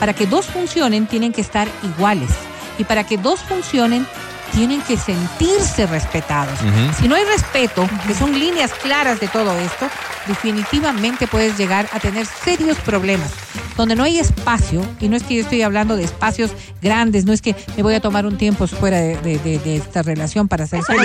Para 0.00 0.14
que 0.14 0.26
dos 0.26 0.46
funcionen 0.46 1.06
tienen 1.06 1.34
que 1.34 1.42
estar 1.42 1.68
iguales. 1.82 2.30
Y 2.78 2.84
para 2.84 3.04
que 3.04 3.18
dos 3.18 3.40
funcionen 3.40 4.06
tienen 4.52 4.80
que 4.82 4.96
sentirse 4.96 5.86
respetados. 5.86 6.58
Si 7.00 7.08
no 7.08 7.14
hay 7.14 7.24
respeto, 7.24 7.88
que 8.06 8.14
son 8.14 8.38
líneas 8.38 8.72
claras 8.82 9.20
de 9.20 9.28
todo 9.28 9.56
esto, 9.58 9.86
definitivamente 10.26 11.26
puedes 11.26 11.56
llegar 11.58 11.88
a 11.92 12.00
tener 12.00 12.26
serios 12.26 12.78
problemas. 12.78 13.30
Donde 13.76 13.94
no 13.94 14.04
hay 14.04 14.18
espacio, 14.18 14.80
y 15.00 15.08
no 15.08 15.16
es 15.16 15.22
que 15.22 15.34
yo 15.34 15.42
estoy 15.42 15.60
hablando 15.60 15.96
de 15.96 16.04
espacios 16.04 16.50
grandes, 16.80 17.26
no 17.26 17.34
es 17.34 17.42
que 17.42 17.54
me 17.76 17.82
voy 17.82 17.94
a 17.94 18.00
tomar 18.00 18.24
un 18.24 18.38
tiempo 18.38 18.66
fuera 18.66 18.96
de, 18.98 19.16
de- 19.18 19.38
de- 19.38 19.58
de 19.58 19.76
esta 19.76 20.00
relación 20.02 20.48
para 20.48 20.66
ser 20.66 20.80
feliz. 20.82 21.02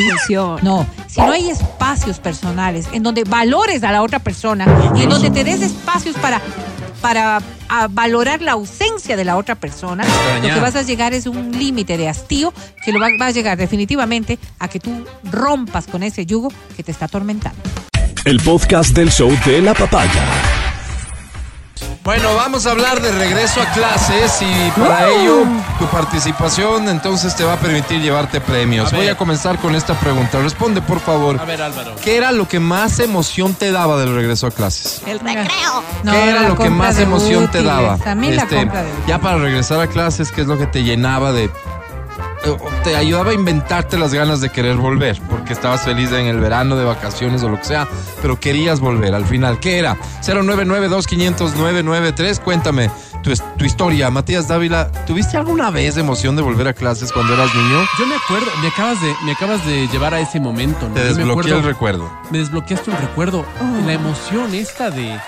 No, 0.64 0.86
si 1.08 1.20
no 1.20 1.34
hay 1.34 1.50
espacios 1.50 2.20
personales 2.20 2.88
en 2.94 3.04
donde 3.04 3.26
valores 3.26 3.84
a 3.84 3.92
la 3.92 4.02
otra 4.02 4.20
persona 4.20 4.66
y 4.96 5.04
en 5.04 5.10
donde 5.10 5.30
te 5.32 5.44
des 5.44 5.62
espacios 5.62 6.16
para, 6.16 6.40
para 7.02 7.42
valorar 7.90 8.42
la 8.42 8.54
ausencia 8.54 9.18
de 9.18 9.26
la 9.26 9.38
otra 9.38 9.56
persona, 9.56 10.04
lo 10.42 10.54
que 10.54 10.60
vas 10.60 10.76
a 10.76 10.84
llegar 10.84 11.14
es 11.14 11.26
un 11.26 11.52
límite 11.52 11.98
de 11.98 12.08
hastío 12.08 12.54
que 12.86 12.92
lo 12.92 13.00
va, 13.00 13.08
va 13.20 13.28
a 13.28 13.32
llegar 13.32 13.58
definitivamente 13.58 14.38
a 14.60 14.68
que 14.68 14.80
tú 14.80 15.06
rompas 15.24 15.88
con 15.88 16.04
ese 16.04 16.26
yugo 16.26 16.52
que 16.76 16.84
te 16.84 16.92
está 16.92 17.06
atormentando. 17.06 17.60
El 18.24 18.40
podcast 18.40 18.96
del 18.96 19.12
show 19.12 19.36
de 19.46 19.62
la 19.62 19.74
papaya. 19.74 20.71
Bueno, 22.04 22.34
vamos 22.36 22.66
a 22.66 22.72
hablar 22.72 23.00
de 23.00 23.12
regreso 23.12 23.62
a 23.62 23.66
clases 23.74 24.42
y 24.42 24.72
para 24.80 25.08
ello 25.08 25.44
tu 25.78 25.86
participación 25.86 26.90
entonces 26.90 27.36
te 27.36 27.44
va 27.44 27.54
a 27.54 27.58
permitir 27.58 28.02
llevarte 28.02 28.42
premios. 28.42 28.92
A. 28.92 28.96
Voy 28.96 29.08
a 29.08 29.16
comenzar 29.16 29.60
con 29.60 29.76
esta 29.76 29.94
pregunta. 30.00 30.40
Responde, 30.40 30.82
por 30.82 31.00
favor. 31.00 31.40
A 31.40 31.46
ver, 31.46 31.62
Álvaro. 31.62 31.94
¿Qué 32.04 32.18
era 32.18 32.32
lo 32.32 32.48
que 32.48 32.60
más 32.60 33.00
emoción 33.00 33.54
te 33.54 33.72
daba 33.72 34.00
del 34.00 34.16
regreso 34.16 34.48
a 34.48 34.52
clases? 34.52 35.04
El 35.06 35.20
recreo. 35.20 35.84
No, 36.04 36.12
¿Qué 36.12 36.30
era 36.30 36.48
lo 36.48 36.58
que 36.58 36.72
más 36.72 36.98
emoción 36.98 37.52
te 37.52 37.62
daba? 37.62 38.00
A 38.04 38.16
mí 38.16 38.32
la 38.32 38.44
Este, 38.44 38.56
compra 38.56 38.82
de. 38.82 38.90
Ya 39.08 39.20
para 39.20 39.38
regresar 39.38 39.80
a 39.80 39.86
clases, 39.86 40.32
¿qué 40.32 40.42
es 40.42 40.48
lo 40.48 40.58
que 40.58 40.66
te 40.66 40.84
llenaba 40.84 41.32
de... 41.32 41.52
Te 42.84 42.96
ayudaba 42.96 43.32
a 43.32 43.34
inventarte 43.34 43.98
las 43.98 44.14
ganas 44.14 44.42
de 44.42 44.50
querer 44.50 44.76
volver, 44.78 45.22
porque 45.30 45.54
estabas 45.54 45.82
feliz 45.84 46.12
en 46.12 46.26
el 46.26 46.40
verano, 46.40 46.76
de 46.76 46.86
vacaciones 46.86 47.44
o 47.44 47.50
lo 47.50 47.58
que 47.60 47.66
sea, 47.66 47.88
pero 48.22 48.40
querías 48.40 48.80
volver 48.80 49.14
al 49.14 49.26
final. 49.26 49.60
¿Qué 49.60 49.78
era? 49.78 49.98
099-2500-993, 50.24 52.40
cuéntame 52.40 52.90
tu, 53.24 53.32
historia. 53.66 54.10
Matías 54.10 54.48
Dávila, 54.48 54.92
¿tuviste 55.06 55.38
alguna 55.38 55.70
vez 55.70 55.98
emoción 55.98 56.36
de 56.36 56.42
volver 56.42 56.68
a 56.68 56.74
clases 56.74 57.12
cuando 57.12 57.34
eras 57.34 57.54
niño? 57.54 57.84
Yo 58.00 58.08
me 58.08 58.16
acuerdo, 58.16 58.48
me 58.62 58.68
acabas 58.70 59.02
de, 59.02 59.14
me 59.24 59.32
acabas 59.34 59.66
de 59.66 59.88
llevar 59.88 60.14
a 60.14 60.20
ese 60.20 60.40
momento. 60.40 60.88
¿no? 60.88 60.96
Te 60.96 61.04
desbloqueé 61.04 61.32
acuerdo- 61.32 61.58
el 61.58 61.64
recuerdo. 61.64 62.12
Me 62.32 62.40
desbloqueaste 62.40 62.90
un 62.90 62.98
recuerdo. 62.98 63.46
La 63.86 63.94
emoción 63.94 64.54
esta 64.56 64.90
de. 64.90 65.20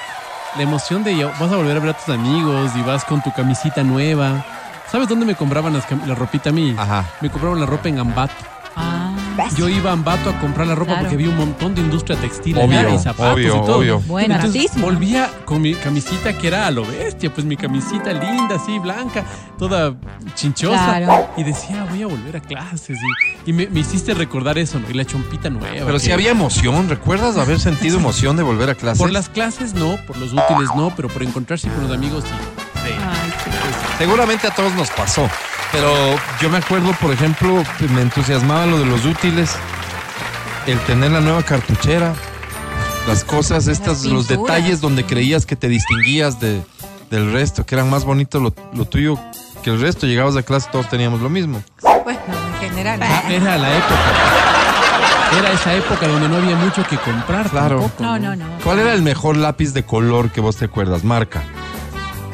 La 0.55 0.61
emoción 0.61 1.03
de 1.03 1.25
vas 1.39 1.51
a 1.51 1.55
volver 1.57 1.77
a 1.77 1.79
ver 1.79 1.89
a 1.89 1.97
tus 1.97 2.13
amigos 2.13 2.71
y 2.75 2.81
vas 2.81 3.03
con 3.05 3.21
tu 3.23 3.31
camisita 3.33 3.83
nueva. 3.83 4.45
¿Sabes 4.93 5.09
dónde 5.09 5.25
me 5.25 5.33
compraban 5.33 5.73
las 5.73 5.87
cam- 5.89 6.05
la 6.05 6.13
ropita 6.13 6.51
a 6.51 6.53
mí? 6.53 6.75
Ajá. 6.77 7.03
Me 7.19 7.31
compraban 7.31 7.59
la 7.59 7.65
ropa 7.65 7.89
en 7.89 7.97
Ambato. 7.97 8.33
Ah, 8.75 9.11
Yo 9.57 9.67
iba 9.67 9.89
a 9.89 9.93
Ambato 9.93 10.29
a 10.29 10.39
comprar 10.39 10.67
la 10.67 10.75
ropa 10.75 10.91
Claro. 10.91 11.01
porque 11.01 11.15
había 11.15 11.29
un 11.29 11.37
montón 11.37 11.73
de 11.73 11.81
industria 11.81 12.15
textil 12.19 12.55
Obvio, 12.59 12.79
allá 12.79 12.89
y 12.93 12.99
zapatos 12.99 13.33
obvio, 13.33 13.47
y 13.47 13.65
todo. 13.65 13.77
obvio. 13.79 13.99
Bueno, 14.01 14.35
Entonces 14.35 14.79
volvía 14.79 15.31
con 15.45 15.63
mi 15.63 15.73
camisita 15.73 16.37
que 16.37 16.47
era 16.47 16.67
a 16.67 16.71
lo 16.71 16.85
bestia, 16.85 17.33
pues 17.33 17.43
mi 17.43 17.57
camisita 17.57 18.13
linda, 18.13 18.55
así, 18.57 18.77
blanca, 18.77 19.23
toda 19.57 19.95
chinchosa. 20.35 20.97
Claro. 20.99 21.27
Y 21.37 21.43
decía, 21.43 21.87
voy 21.89 22.03
a 22.03 22.07
volver 22.07 22.37
a 22.37 22.41
clases. 22.41 22.99
Y, 23.45 23.49
y 23.49 23.53
me, 23.53 23.67
me 23.69 23.79
hiciste 23.79 24.13
recordar 24.13 24.59
eso, 24.59 24.79
¿no? 24.79 24.87
Y 24.89 24.93
la 24.93 25.05
chompita 25.05 25.49
nueva. 25.49 25.67
Pero 25.73 25.93
que- 25.93 25.99
si 25.99 26.11
había 26.11 26.29
emoción, 26.29 26.87
¿recuerdas 26.87 27.37
haber 27.37 27.59
sentido 27.59 27.97
emoción 27.97 28.37
de 28.37 28.43
volver 28.43 28.69
a 28.69 28.75
clases? 28.75 28.99
Por 28.99 29.11
las 29.11 29.27
clases 29.29 29.73
no, 29.73 29.97
por 30.05 30.17
los 30.17 30.33
útiles 30.33 30.69
no, 30.75 30.93
pero 30.95 31.09
por 31.09 31.23
encontrarse 31.23 31.67
con 31.69 31.83
los 31.87 31.91
amigos 31.91 32.23
sí. 32.25 32.62
Sí. 32.83 32.89
Ay, 32.91 33.33
sí. 33.43 33.49
Seguramente 33.97 34.47
a 34.47 34.51
todos 34.51 34.73
nos 34.73 34.89
pasó, 34.91 35.29
pero 35.71 35.93
yo 36.41 36.49
me 36.49 36.57
acuerdo, 36.57 36.91
por 37.01 37.11
ejemplo, 37.13 37.63
me 37.93 38.01
entusiasmaba 38.01 38.65
lo 38.65 38.79
de 38.79 38.85
los 38.85 39.05
útiles, 39.05 39.55
el 40.67 40.79
tener 40.81 41.11
la 41.11 41.21
nueva 41.21 41.43
cartuchera, 41.43 42.13
las 43.07 43.23
cosas 43.23 43.67
estas, 43.67 44.03
los 44.05 44.27
detalles 44.27 44.81
donde 44.81 45.05
creías 45.05 45.45
que 45.45 45.55
te 45.55 45.67
distinguías 45.67 46.39
de, 46.39 46.61
del 47.11 47.31
resto, 47.31 47.65
que 47.65 47.75
eran 47.75 47.89
más 47.89 48.05
bonitos 48.05 48.41
lo, 48.41 48.53
lo 48.73 48.85
tuyo 48.85 49.17
que 49.61 49.69
el 49.69 49.79
resto. 49.81 50.05
Llegabas 50.05 50.35
a 50.35 50.43
clase, 50.43 50.67
todos 50.71 50.89
teníamos 50.89 51.21
lo 51.21 51.29
mismo. 51.29 51.63
bueno, 51.81 52.19
en 52.61 52.69
general. 52.69 52.99
Ah, 53.01 53.23
Era 53.29 53.57
la 53.57 53.77
época. 53.77 53.95
Era 55.39 55.51
esa 55.51 55.73
época 55.73 56.07
donde 56.07 56.27
no 56.29 56.35
había 56.37 56.55
mucho 56.55 56.85
que 56.87 56.97
comprar. 56.97 57.49
Claro. 57.49 57.79
tampoco, 57.79 58.03
No, 58.03 58.19
no, 58.19 58.35
no. 58.35 58.45
¿Cuál 58.63 58.79
era 58.79 58.93
el 58.93 59.01
mejor 59.01 59.35
lápiz 59.37 59.73
de 59.73 59.83
color 59.83 60.29
que 60.31 60.41
vos 60.41 60.57
te 60.57 60.65
acuerdas? 60.65 61.03
Marca. 61.03 61.41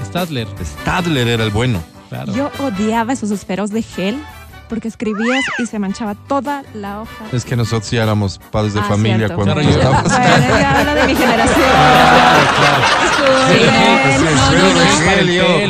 Stadler. 0.10 0.48
Stadler 0.82 1.28
era 1.28 1.44
el 1.44 1.52
bueno. 1.52 1.82
Claro. 2.10 2.34
Yo 2.34 2.50
odiaba 2.60 3.14
esos 3.14 3.30
esferos 3.32 3.70
de 3.70 3.82
gel 3.84 4.20
porque 4.68 4.88
escribías 4.88 5.44
y 5.60 5.66
se 5.66 5.80
manchaba 5.80 6.14
toda 6.16 6.64
la 6.74 7.02
hoja. 7.02 7.26
Es 7.32 7.44
que 7.46 7.56
nosotros 7.56 7.90
ya 7.92 8.04
éramos 8.04 8.40
padres 8.52 8.74
de 8.74 8.80
Ah, 8.82 8.84
familia 8.84 9.18
cierto. 9.28 9.36
cuando 9.36 9.54
Claro, 9.56 9.70
estabas. 9.70 10.04
Bueno, 10.04 10.60
ya 10.60 10.80
habla 10.80 10.96
de 10.96 11.08
mi 11.08 11.16
generación. 11.16 11.66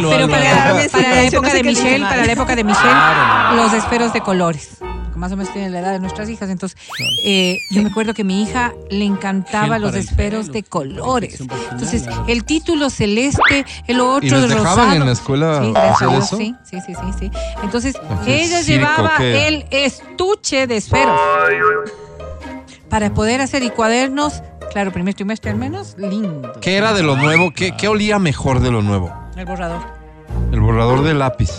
Pero 0.09 0.27
para, 0.29 0.87
para 0.91 1.09
la 1.09 1.23
época 1.23 1.53
de 1.53 1.63
Michelle, 1.63 2.05
para 2.05 2.25
la 2.25 2.31
época 2.33 2.55
de 2.55 2.63
Michelle, 2.63 2.95
los 3.55 3.73
esferos 3.73 4.13
de 4.13 4.21
colores. 4.21 4.77
Más 5.19 5.31
o 5.33 5.37
menos 5.37 5.51
tienen 5.51 5.73
la 5.73 5.79
edad 5.81 5.91
de 5.91 5.99
nuestras 5.99 6.29
hijas. 6.29 6.49
Entonces, 6.49 6.79
eh, 7.25 7.57
yo 7.71 7.83
me 7.83 7.89
acuerdo 7.89 8.13
que 8.13 8.21
a 8.21 8.25
mi 8.25 8.41
hija 8.41 8.73
le 8.89 9.03
encantaba 9.05 9.73
Gel 9.75 9.81
los 9.81 9.95
esferos 9.95 10.45
pelo. 10.47 10.53
de 10.53 10.63
colores. 10.63 11.41
Entonces, 11.41 12.05
el 12.27 12.45
título 12.45 12.89
celeste, 12.89 13.65
el 13.87 13.99
otro 13.99 14.25
¿Y 14.39 14.43
el 14.43 14.49
dejaban 14.49 14.65
rosado. 14.77 14.93
en 14.93 15.05
la 15.05 15.11
escuela 15.11 15.61
Sí, 15.61 15.73
hacer 15.75 16.09
eso? 16.17 16.37
sí, 16.37 16.55
sí, 16.63 16.77
sí, 16.85 16.93
sí, 16.95 17.13
sí. 17.19 17.31
Entonces, 17.63 17.95
¿Qué 18.23 18.43
ella 18.43 18.63
circo, 18.63 18.87
llevaba 18.87 19.13
qué? 19.17 19.47
el 19.49 19.65
estuche 19.71 20.65
de 20.67 20.77
esferos 20.77 21.19
para 22.89 23.13
poder 23.13 23.41
hacer 23.41 23.63
y 23.63 23.69
cuadernos. 23.69 24.41
Claro, 24.71 24.91
primer 24.93 25.15
trimestre 25.15 25.51
al 25.51 25.57
menos, 25.57 25.95
lindo. 25.97 26.53
¿Qué 26.61 26.77
era 26.77 26.93
de 26.93 27.03
lo 27.03 27.15
nuevo? 27.17 27.51
¿Qué, 27.51 27.75
qué 27.75 27.87
olía 27.87 28.19
mejor 28.19 28.59
de 28.61 28.71
lo 28.71 28.81
nuevo? 28.81 29.11
El 29.35 29.45
borrador. 29.45 29.81
El 30.51 30.59
borrador 30.61 31.03
de 31.03 31.13
lápiz, 31.15 31.49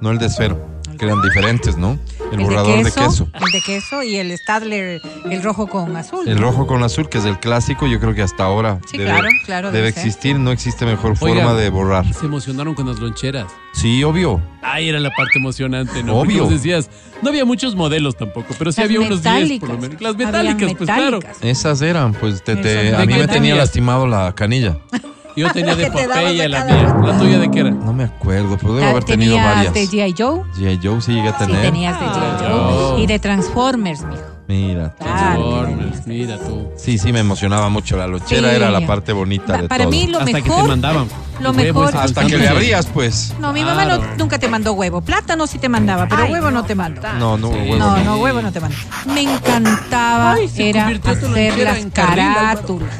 no 0.00 0.10
el 0.10 0.18
de 0.18 0.26
esfero, 0.26 0.60
que 0.96 1.04
eran 1.04 1.22
diferentes, 1.22 1.76
¿no? 1.76 1.98
El, 2.32 2.40
borrador 2.40 2.82
de 2.82 2.90
queso. 2.90 3.28
El 3.34 3.52
de 3.52 3.60
queso 3.60 4.02
y 4.02 4.16
el 4.16 4.36
Stadler, 4.36 5.00
el 5.30 5.42
rojo 5.42 5.66
con 5.66 5.96
azul. 5.96 6.28
El 6.28 6.36
¿no? 6.36 6.42
rojo 6.42 6.66
con 6.66 6.82
azul, 6.82 7.08
que 7.08 7.18
es 7.18 7.24
el 7.24 7.38
clásico, 7.38 7.86
yo 7.86 8.00
creo 8.00 8.14
que 8.14 8.22
hasta 8.22 8.44
ahora 8.44 8.80
Sí, 8.90 8.98
debe, 8.98 9.10
claro, 9.10 9.28
claro, 9.44 9.72
debe 9.72 9.88
existir. 9.88 10.38
No 10.38 10.50
existe 10.50 10.84
mejor 10.86 11.14
Oiga. 11.20 11.44
forma 11.44 11.54
de 11.54 11.70
borrar. 11.70 12.12
Se 12.12 12.26
emocionaron 12.26 12.74
con 12.74 12.86
las 12.88 12.98
loncheras. 12.98 13.46
Sí, 13.72 14.02
obvio. 14.02 14.40
Ahí 14.62 14.88
era 14.88 14.98
la 14.98 15.10
parte 15.10 15.38
emocionante, 15.38 16.02
¿no? 16.02 16.16
Obvio. 16.16 16.40
Porque 16.44 16.54
decías, 16.54 16.90
no 17.22 17.28
había 17.28 17.44
muchos 17.44 17.74
modelos 17.76 18.16
tampoco, 18.16 18.54
pero 18.58 18.72
sí 18.72 18.80
Las 18.80 18.86
había 18.90 19.00
unos 19.00 19.22
10 19.22 19.60
por 19.60 19.68
lo 19.68 19.78
menos. 19.78 20.00
Las 20.00 20.16
metálicas, 20.16 20.74
pues 20.74 20.90
claro. 20.90 21.20
Esas 21.42 21.82
eran, 21.82 22.12
pues 22.14 22.42
te, 22.42 22.56
te- 22.56 22.94
a 22.94 23.04
mí 23.06 23.14
me 23.14 23.28
tenía 23.28 23.54
lastimado 23.54 24.06
la 24.06 24.34
canilla. 24.34 24.78
Yo 25.36 25.52
tenía 25.52 25.74
de 25.76 25.90
Popeye 25.90 26.48
la 26.48 26.64
mía. 26.64 26.82
rato. 26.94 27.06
¿La 27.06 27.18
tuya 27.18 27.38
de 27.38 27.50
qué 27.50 27.60
era? 27.60 27.70
No 27.70 27.92
me 27.92 28.04
acuerdo, 28.04 28.56
pero 28.58 28.74
debo 28.74 28.84
Ta- 28.86 28.90
haber 28.90 29.04
tenido 29.04 29.34
¿Tenías 29.36 29.54
varias. 29.54 29.74
de 29.74 29.84
G.I. 29.88 30.14
Joe? 30.16 30.40
G.I. 30.56 30.80
Joe 30.82 31.00
sí 31.02 31.12
llegué 31.12 31.28
a 31.28 31.38
Sí, 31.38 31.46
tener. 31.46 31.62
tenías 31.62 32.00
de 32.00 32.06
G.I. 32.06 32.52
Oh. 32.52 32.90
Joe. 32.94 33.00
Y 33.02 33.06
de 33.06 33.18
Transformers, 33.18 34.02
mijo. 34.04 34.22
Mira. 34.48 34.94
Transformers, 34.94 36.06
mira 36.06 36.38
tú. 36.38 36.68
Sí, 36.76 36.98
sí, 36.98 37.12
me 37.12 37.18
emocionaba 37.18 37.68
mucho. 37.68 37.96
La 37.96 38.06
lonchera 38.06 38.50
Sí. 38.50 38.56
era 38.56 38.70
la 38.70 38.86
parte 38.86 39.12
bonita 39.12 39.54
Pa- 39.54 39.62
de 39.62 39.68
para 39.68 39.84
todo. 39.84 39.90
mí 39.90 40.06
lo 40.06 40.18
Hasta 40.20 40.32
que 40.34 40.42
te 40.42 40.48
mejor... 40.48 40.68
mandaban. 40.68 41.08
lo 41.40 41.52
mejor- 41.52 41.96
Hasta 41.96 42.26
que 42.26 42.38
le 42.38 42.48
abrías, 42.48 42.86
pues. 42.86 43.34
No, 43.40 43.52
mi 43.52 43.64
mamá 43.64 43.84
no- 43.86 43.98
nunca 44.16 44.38
te 44.38 44.46
mandó 44.48 44.72
huevo. 44.74 45.00
Plátano 45.00 45.46
sí 45.48 45.58
te 45.58 45.68
mandaba, 45.68 46.06
pero 46.08 46.22
Ay, 46.22 46.32
huevo 46.32 46.46
no, 46.52 46.60
no, 46.60 46.64
te 46.64 46.76
mandó. 46.76 47.02
No, 47.18 47.36
no, 47.36 47.48
Sí. 47.48 47.54
huevo 47.54 47.76
No, 47.76 47.96
no. 47.96 48.04
no, 48.04 48.16
huevo 48.18 48.40
no 48.40 48.52
te 48.52 48.60
mandó. 48.60 48.76
Me 49.12 49.22
encantaba 49.22 50.32
Ay, 50.34 50.48
era 50.58 50.86
hacer 50.86 51.58
las 51.64 51.78
en 51.78 51.90
carril, 51.90 52.20
Álvaro. 52.20 52.36
carátulas. 52.38 52.94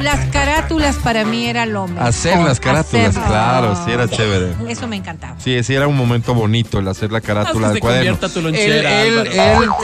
Las 0.00 0.26
carátulas 0.30 0.96
para 0.96 1.24
mí 1.24 1.46
era 1.46 1.66
lo 1.66 1.86
mejor. 1.88 2.06
Hacer 2.08 2.38
las 2.40 2.60
carátulas, 2.60 3.16
claro, 3.18 3.76
sí 3.84 3.90
era 3.92 4.08
chévere. 4.08 4.52
Eso 4.68 4.86
me 4.88 4.96
encantaba. 4.96 5.34
Sí, 5.38 5.62
sí 5.62 5.74
era 5.74 5.86
un 5.88 5.96
momento 5.96 6.34
bonito 6.34 6.78
el 6.78 6.88
hacer 6.88 7.12
la 7.12 7.20
carátula 7.20 7.66
Hasta 7.68 7.72
del 7.74 7.80
cuaderno. 7.80 8.16
tu 8.28 8.40
lonchera, 8.42 9.02
el, 9.02 9.18
el, 9.26 9.40
Álvaro. 9.40 9.76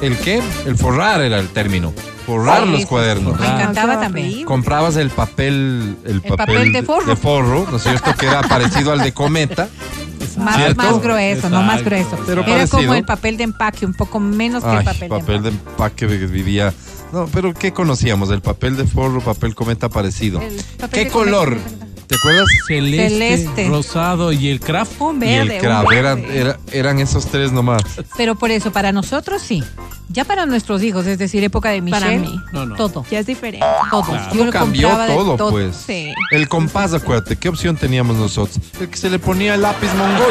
el, 0.00 0.12
¿el 0.12 0.18
qué? 0.18 0.42
El 0.66 0.76
forrar 0.76 1.20
era 1.22 1.38
el 1.38 1.48
término. 1.48 1.92
Forrar 2.26 2.64
Sí, 2.64 2.70
los 2.70 2.86
cuadernos. 2.86 3.38
Me 3.38 3.46
Ah. 3.46 3.54
encantaba 3.60 4.00
también. 4.00 4.44
Comprabas 4.44 4.96
el 4.96 5.10
papel, 5.10 5.96
el 6.04 6.20
papel, 6.22 6.36
papel 6.36 6.72
de 6.72 6.82
forro. 6.84 7.16
forro, 7.16 7.66
¿no 7.70 7.76
es 7.78 7.82
cierto? 7.82 8.14
Que 8.14 8.26
era 8.26 8.42
parecido 8.42 8.92
al 8.92 9.00
de 9.00 9.12
cometa. 9.12 9.68
Más, 10.38 10.56
grueso, 11.02 11.50
no 11.50 11.62
más 11.62 11.84
grueso. 11.84 12.16
Pero 12.26 12.40
Era 12.42 12.52
parecido. 12.52 12.78
como 12.78 12.94
el 12.94 13.04
papel 13.04 13.36
de 13.36 13.44
empaque, 13.44 13.84
un 13.84 13.92
poco 13.92 14.18
menos 14.18 14.64
que 14.64 14.70
el 14.78 14.84
papel, 14.84 15.08
papel 15.08 15.42
de 15.42 15.50
de 15.50 15.56
empaque. 15.56 16.04
empaque 16.06 16.18
que 16.20 16.26
vivía. 16.26 16.72
No, 17.12 17.26
pero 17.32 17.52
¿qué 17.54 17.72
conocíamos? 17.72 18.30
El 18.30 18.40
papel 18.40 18.76
de 18.76 18.84
forro, 18.86 19.20
papel 19.20 19.54
cometa 19.54 19.88
parecido. 19.88 20.40
El 20.40 20.56
papel 20.78 21.04
¿Qué 21.04 21.10
color? 21.10 21.58
¿Te 22.06 22.16
acuerdas? 22.16 22.46
Celeste, 22.66 23.08
Celeste. 23.10 23.68
rosado 23.68 24.32
y 24.32 24.48
el 24.48 24.60
craft. 24.60 25.00
Un 25.00 25.16
y 25.16 25.20
verde. 25.20 25.56
el 25.56 25.62
crab. 25.62 25.86
un 25.86 25.92
Eran, 25.94 26.20
verde. 26.22 26.38
era- 26.40 26.58
eran 26.72 26.98
esos 26.98 27.26
tres 27.26 27.52
nomás. 27.52 27.82
Pero 28.16 28.34
por 28.34 28.50
eso, 28.50 28.70
para 28.72 28.92
nosotros 28.92 29.40
sí. 29.42 29.62
Ya 30.08 30.24
para 30.24 30.44
nuestros 30.44 30.82
hijos, 30.82 31.06
es 31.06 31.16
decir, 31.18 31.42
época 31.42 31.70
de 31.70 31.80
Michelle, 31.80 32.04
Para 32.04 32.18
mí. 32.18 32.40
No, 32.52 32.66
no. 32.66 32.76
todo, 32.76 33.06
Ya 33.10 33.20
es 33.20 33.26
diferente. 33.26 33.64
todo. 33.90 34.02
Claro. 34.04 34.34
Yo 34.34 34.44
lo 34.44 34.50
Cambió 34.50 34.90
todo, 35.06 35.50
pues. 35.50 35.74
Sí. 35.86 36.12
El 36.32 36.48
compás, 36.48 36.92
acuérdate, 36.92 37.36
¿qué 37.36 37.48
opción 37.48 37.76
teníamos 37.76 38.16
nosotros? 38.16 38.58
El 38.78 38.88
que 38.90 38.96
se 38.98 39.08
le 39.08 39.18
ponía 39.18 39.54
el 39.54 39.62
lápiz 39.62 39.88
mongol. 39.94 40.28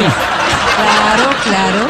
Claro, 0.76 1.30
claro. 1.44 1.88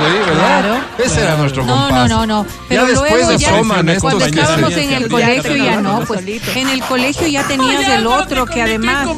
Sí, 0.00 0.18
¿verdad? 0.30 0.60
Claro. 0.60 0.80
Ese 0.98 1.22
era 1.22 1.36
nuestro 1.36 1.64
No, 1.64 1.74
compás. 1.74 2.08
no, 2.08 2.26
no, 2.26 2.42
no. 2.42 2.46
Pero 2.68 2.82
ya 2.82 2.88
después 2.88 3.10
luego 3.12 3.30
de 3.30 3.38
ya 3.38 3.48
estos 3.48 3.66
cuando 4.00 4.24
estábamos 4.24 4.72
en 4.72 4.92
el 4.92 5.08
colegio 5.08 5.56
ya 5.56 5.80
no, 5.80 6.00
pues 6.06 6.20
en 6.56 6.68
el 6.68 6.80
colegio 6.82 7.26
ya 7.26 7.46
tenías 7.46 7.88
el 7.88 8.06
otro 8.06 8.46
que 8.46 8.62
además 8.62 9.08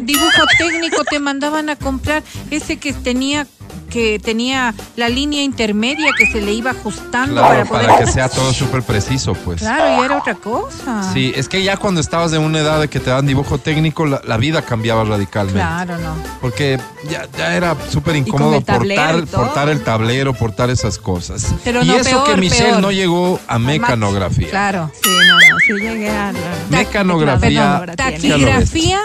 dibujo 0.00 0.42
técnico 0.58 1.04
te 1.04 1.18
mandaban 1.18 1.70
a 1.70 1.76
comprar 1.76 2.22
ese 2.50 2.76
que 2.78 2.92
tenía 2.92 3.46
que 3.90 4.18
tenía 4.18 4.74
la 4.96 5.08
línea 5.08 5.42
intermedia 5.42 6.10
que 6.18 6.26
se 6.30 6.42
le 6.42 6.52
iba 6.52 6.72
ajustando 6.72 7.40
Claro, 7.40 7.48
para 7.48 7.64
poder 7.64 7.86
para 7.86 7.98
que 8.04 8.06
sea 8.06 8.28
todo 8.28 8.52
súper 8.52 8.82
preciso, 8.82 9.32
pues. 9.32 9.60
Claro, 9.62 10.02
y 10.02 10.04
era 10.04 10.18
otra 10.18 10.34
cosa. 10.34 11.10
Sí, 11.14 11.32
es 11.34 11.48
que 11.48 11.62
ya 11.62 11.78
cuando 11.78 12.02
estabas 12.02 12.34
en 12.34 12.42
una 12.42 12.58
edad 12.58 12.80
de 12.82 12.88
que 12.88 13.00
te 13.00 13.08
dan 13.08 13.26
dibujo 13.26 13.56
técnico, 13.56 14.04
la, 14.04 14.20
la 14.26 14.36
vida 14.36 14.60
cambiaba 14.60 15.04
radicalmente. 15.04 15.60
Claro, 15.60 15.96
no. 15.96 16.14
Porque 16.42 16.78
ya, 17.08 17.26
ya 17.38 17.56
era 17.56 17.74
súper 17.90 18.16
incómodo 18.16 18.60
portar, 18.60 19.24
portar 19.26 19.70
el 19.70 19.82
tablero, 19.82 20.17
portar 20.34 20.70
esas 20.70 20.98
cosas. 20.98 21.54
Pero 21.64 21.82
y 21.82 21.86
no, 21.86 21.96
eso 21.96 22.10
peor, 22.10 22.24
que 22.34 22.36
Michelle 22.40 22.70
peor. 22.70 22.80
no 22.82 22.90
llegó 22.92 23.40
a 23.46 23.58
mecanografía. 23.58 24.50
Claro. 24.50 24.90
Sí, 25.02 25.10
no, 25.10 25.34
no. 25.34 25.58
Sí 25.66 25.72
llegué 25.72 26.10
a 26.10 26.32
la... 26.32 26.38
Mecanografía. 26.70 27.84
Taquigrafía 27.96 29.00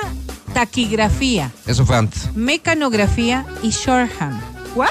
taquigrafía, 0.53 1.51
Eso 1.65 1.83
fue 1.83 1.97
antes. 1.97 2.29
mecanografía 2.35 3.43
y 3.63 3.71
shorthand. 3.71 4.39
¿What? 4.75 4.89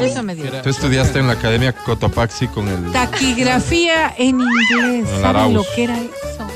Eso 0.00 0.22
me 0.22 0.34
dio. 0.34 0.50
Tú 0.62 0.68
estudiaste 0.70 1.18
en 1.18 1.26
la 1.26 1.34
Academia 1.34 1.72
Cotopaxi 1.72 2.46
con 2.48 2.68
el... 2.68 2.92
Taquigrafía 2.92 4.14
en 4.18 4.40
inglés. 4.40 5.08
El 5.08 5.20
¿Saben 5.22 5.24
Arauz. 5.24 5.54
lo 5.54 5.64
que 5.74 5.84
era 5.84 5.98
eso? 5.98 6.46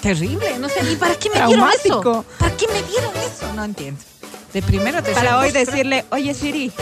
Terrible. 0.00 0.58
No 0.58 0.68
sé 0.68 0.82
ni 0.84 0.94
para 0.96 1.14
qué 1.16 1.28
me 1.30 1.34
dieron 1.46 1.68
eso. 1.70 2.00
Traumático. 2.00 2.24
¿Para 2.38 2.56
qué 2.56 2.66
me 2.68 2.82
dieron 2.84 3.12
eso? 3.16 3.52
No 3.54 3.64
entiendo. 3.64 4.00
De 4.52 4.62
primero 4.62 5.02
te 5.02 5.12
Para 5.12 5.38
hoy 5.38 5.50
decirle, 5.52 6.04
oye 6.10 6.32
Siri, 6.34 6.72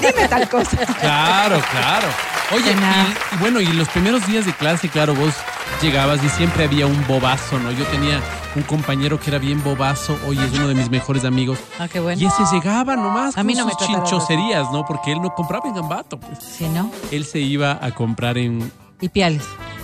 dime 0.00 0.28
tal 0.28 0.48
cosa. 0.48 0.76
Claro, 1.00 1.60
claro. 1.70 2.06
Oye, 2.54 2.70
y, 2.72 3.34
y 3.34 3.38
bueno, 3.40 3.60
y 3.60 3.66
los 3.66 3.88
primeros 3.88 4.24
días 4.28 4.46
de 4.46 4.52
clase, 4.52 4.88
claro, 4.88 5.14
vos 5.16 5.34
llegabas 5.82 6.22
y 6.22 6.28
siempre 6.28 6.62
había 6.64 6.86
un 6.86 7.04
bobazo, 7.08 7.58
¿no? 7.58 7.72
Yo 7.72 7.84
tenía 7.86 8.20
un 8.54 8.62
compañero 8.62 9.18
que 9.18 9.30
era 9.30 9.38
bien 9.40 9.62
bobazo, 9.64 10.16
oye, 10.28 10.44
es 10.44 10.52
uno 10.52 10.68
de 10.68 10.74
mis 10.76 10.88
mejores 10.88 11.24
amigos. 11.24 11.58
Ah, 11.80 11.88
qué 11.88 11.98
bueno. 11.98 12.22
Y 12.22 12.26
ese 12.26 12.44
llegaba 12.52 12.94
nomás 12.94 13.34
A 13.34 13.40
con 13.40 13.46
mí 13.48 13.54
no 13.54 13.66
me 13.66 13.72
sus 13.72 13.82
así. 13.82 13.92
chinchoserías, 13.92 14.70
¿no? 14.70 14.84
Porque 14.86 15.10
él 15.10 15.20
no 15.20 15.34
compraba 15.34 15.68
en 15.68 15.76
Ambato, 15.76 16.20
pues. 16.20 16.38
Sí, 16.38 16.68
¿no? 16.68 16.90
Él 17.10 17.24
se 17.24 17.40
iba 17.40 17.78
a 17.84 17.90
comprar 17.90 18.38
en... 18.38 18.70
Y 19.00 19.08
piales. 19.08 19.42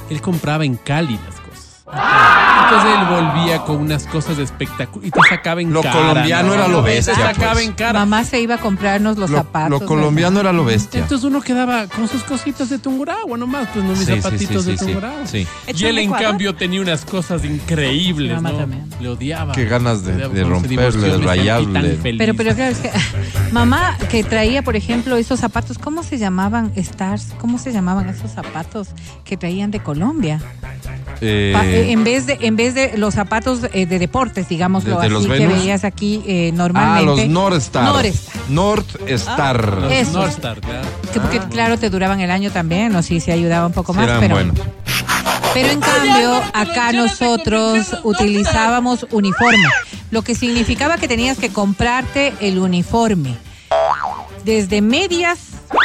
Él 0.09 0.21
compraba 0.23 0.65
en 0.65 0.77
cosas. 0.77 1.42
Entonces 1.93 2.91
él 2.99 3.07
volvía 3.07 3.59
con 3.65 3.77
unas 3.77 4.07
cosas 4.07 4.39
espectaculares 4.39 5.09
y 5.09 5.11
te 5.11 5.21
sacaba 5.29 5.61
en 5.61 5.73
Lo 5.73 5.83
cara. 5.83 5.95
colombiano 6.09 6.49
¿no? 6.49 6.55
era 6.55 6.69
lo 6.69 6.83
Te 6.83 6.91
bestia, 6.95 7.15
sacaba 7.15 7.53
pues. 7.53 7.67
en 7.67 7.73
cara. 7.73 7.99
Mamá 8.01 8.25
se 8.25 8.41
iba 8.41 8.55
a 8.55 8.59
comprarnos 8.59 9.19
los 9.19 9.29
Lo, 9.31 9.37
zapatos. 9.39 9.81
lo 9.81 9.87
colombiano 9.87 10.41
era 10.41 10.53
lo 10.53 10.65
bestia. 10.65 11.01
Entonces 11.01 11.25
uno 11.25 11.43
quedaba 11.43 11.87
con 11.89 12.09
sus 12.09 12.23
cositas 12.25 12.71
de 12.71 12.79
Tungurahua 12.79 13.37
nomás, 13.37 13.69
pues 13.75 13.85
no 13.85 13.91
mis 13.93 14.07
Sí, 14.07 14.21
zapatitos 14.21 14.65
sí, 14.65 14.71
de 14.71 14.79
sí. 14.79 14.85
Tungurahua. 14.87 15.27
Sí. 15.27 15.47
Y 15.75 15.85
él 15.85 15.99
en 15.99 16.05
Ecuador? 16.07 16.27
cambio 16.29 16.55
tenía 16.55 16.81
unas 16.81 17.05
cosas 17.05 17.45
increíbles, 17.45 18.37
mamá 18.37 18.53
¿no? 18.53 18.59
también. 18.59 18.85
Le 19.01 19.09
odiaba. 19.11 19.53
Qué 19.53 19.67
ganas 19.67 20.03
de- 20.05 20.29
de 20.29 20.45
romperle, 20.45 21.09
de 21.11 21.19
rayarle. 21.19 21.99
Pero, 22.17 22.35
pero 22.35 22.55
claro, 22.55 22.73
es 22.73 22.79
que 22.79 22.91
mamá 23.53 23.99
que 24.11 24.25
traía, 24.25 24.63
por 24.63 24.77
ejemplo, 24.77 25.17
esos 25.17 25.41
zapatos, 25.41 25.77
¿cómo 25.79 26.03
se 26.03 26.17
llamaban? 26.17 26.73
Stars, 26.77 27.35
¿cómo 27.39 27.59
se 27.59 27.71
llamaban 27.73 28.09
esos 28.09 28.31
zapatos 28.31 28.89
que 29.25 29.37
traían 29.37 29.71
de 29.71 29.81
Colombia? 29.81 30.41
Eh, 31.25 31.55
eh, 31.55 31.93
en 31.93 32.03
vez 32.03 32.27
de 32.27 32.37
en 32.41 32.57
vez 32.57 32.75
de 32.75 32.99
los 32.99 33.15
zapatos 33.15 33.61
eh, 33.73 33.87
de 33.87 33.99
deportes, 34.01 34.49
digámoslo 34.49 34.99
¿De- 34.99 35.07
así, 35.07 35.29
que 35.29 35.47
veías 35.47 35.85
aquí 35.85 36.21
eh, 36.27 36.51
ah, 36.53 36.57
normalmente. 36.57 37.23
los 37.23 37.29
Northstar. 37.29 37.85
Northstar. 37.85 38.51
Northstar. 38.51 39.79
Los 39.83 39.93
Esos. 39.93 40.15
Northstar, 40.15 40.61
claro. 40.61 40.89
Que 41.13 41.21
porque, 41.21 41.39
claro, 41.49 41.79
te 41.79 41.91
duraban 41.91 42.21
el 42.21 42.33
año 42.33 42.51
también, 42.51 42.97
o 42.97 43.03
sí, 43.05 43.21
se 43.21 43.31
ayudaba 43.31 43.67
un 43.69 43.73
poco 43.73 43.95
más, 43.95 44.05
eran 44.05 44.19
pero, 44.19 44.35
buenos. 44.35 44.59
pero 45.55 45.69
en 45.69 45.81
cambio 45.81 46.43
acá 46.55 46.93
nosotros 46.93 47.97
utilizábamos 48.03 49.07
uniforme, 49.13 49.69
lo 50.11 50.23
que 50.23 50.35
significaba 50.35 50.97
que 50.97 51.07
tenías 51.07 51.39
que 51.39 51.51
comprarte 51.53 52.33
el 52.41 52.59
uniforme. 52.59 53.37
Desde 54.45 54.83
medias, 54.83 55.39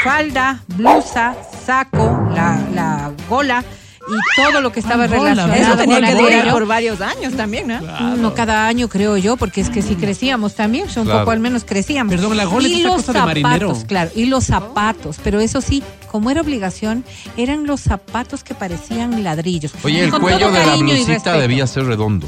falda, 0.03 0.63
blusa, 0.75 1.35
saco, 1.63 2.27
la, 2.33 2.59
la 2.73 3.11
gola 3.29 3.63
y 4.09 4.41
todo 4.41 4.61
lo 4.61 4.71
que 4.71 4.79
estaba 4.79 5.03
Ah, 5.05 5.07
relacionado 5.07 5.53
Eso 5.53 5.75
tenía 5.77 6.01
que 6.01 6.15
durar 6.15 6.51
por 6.51 6.65
varios 6.65 7.01
años 7.01 7.33
también, 7.35 7.67
¿no? 7.67 7.81
No 8.17 8.33
cada 8.33 8.67
año 8.67 8.87
creo 8.87 9.17
yo, 9.17 9.37
porque 9.37 9.61
es 9.61 9.69
que 9.69 9.81
si 9.81 9.95
crecíamos 9.95 10.55
también, 10.55 10.85
un 10.95 11.03
Claro. 11.03 11.19
poco 11.19 11.31
al 11.31 11.39
menos 11.39 11.63
crecíamos. 11.65 12.13
Perdón, 12.15 12.37
la 12.37 12.45
gola 12.45 12.67
es 12.67 12.73
y 12.73 12.83
los 12.83 12.95
cosa 12.95 13.13
de 13.13 13.19
zapatos, 13.19 13.41
marinero. 13.43 13.73
claro, 13.87 14.11
y 14.15 14.25
los 14.25 14.43
zapatos, 14.45 15.17
pero 15.23 15.39
eso 15.39 15.61
sí, 15.61 15.83
como 16.11 16.29
era 16.31 16.41
obligación, 16.41 17.03
eran 17.35 17.65
los 17.67 17.81
zapatos 17.81 18.43
que 18.43 18.53
parecían 18.53 19.23
ladrillos. 19.23 19.73
Oye, 19.83 19.97
Y 19.99 20.01
el 20.01 20.09
con 20.11 20.21
cuello 20.21 20.51
de 20.51 20.65
la 20.65 20.75
blusita 20.77 21.33
debía 21.37 21.67
ser 21.67 21.85
redondo. 21.85 22.27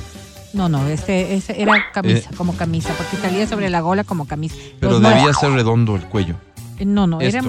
No, 0.51 0.67
no, 0.67 0.87
este, 0.87 1.35
este 1.35 1.61
era 1.61 1.91
camisa, 1.93 2.29
Eh. 2.31 2.35
como 2.35 2.55
camisa, 2.57 2.89
porque 2.97 3.17
salía 3.17 3.47
sobre 3.47 3.69
la 3.69 3.81
gola 3.81 4.03
como 4.03 4.25
camisa. 4.27 4.55
Pero 4.79 4.99
Los 4.99 5.01
debía 5.03 5.31
ser 5.33 5.51
redondo 5.51 5.95
el 5.95 6.03
cuello. 6.05 6.35
No, 6.83 7.05
no, 7.07 7.21
era. 7.21 7.41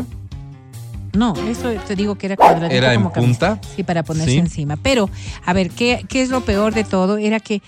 No, 1.12 1.34
eso 1.48 1.72
te 1.86 1.96
digo 1.96 2.14
que 2.14 2.26
era 2.26 2.36
cuadradito 2.36 2.74
¿Era 2.74 2.94
en 2.94 3.00
como 3.00 3.12
camisa. 3.12 3.54
punta? 3.56 3.68
Sí, 3.74 3.82
para 3.82 4.02
ponerse 4.04 4.30
Sí. 4.32 4.38
encima. 4.38 4.76
Pero, 4.76 5.10
a 5.44 5.52
ver, 5.52 5.70
¿qué, 5.70 6.04
¿qué 6.08 6.22
es 6.22 6.28
lo 6.30 6.40
peor 6.42 6.72
de 6.72 6.84
todo? 6.84 7.18
Era 7.18 7.40
que 7.40 7.62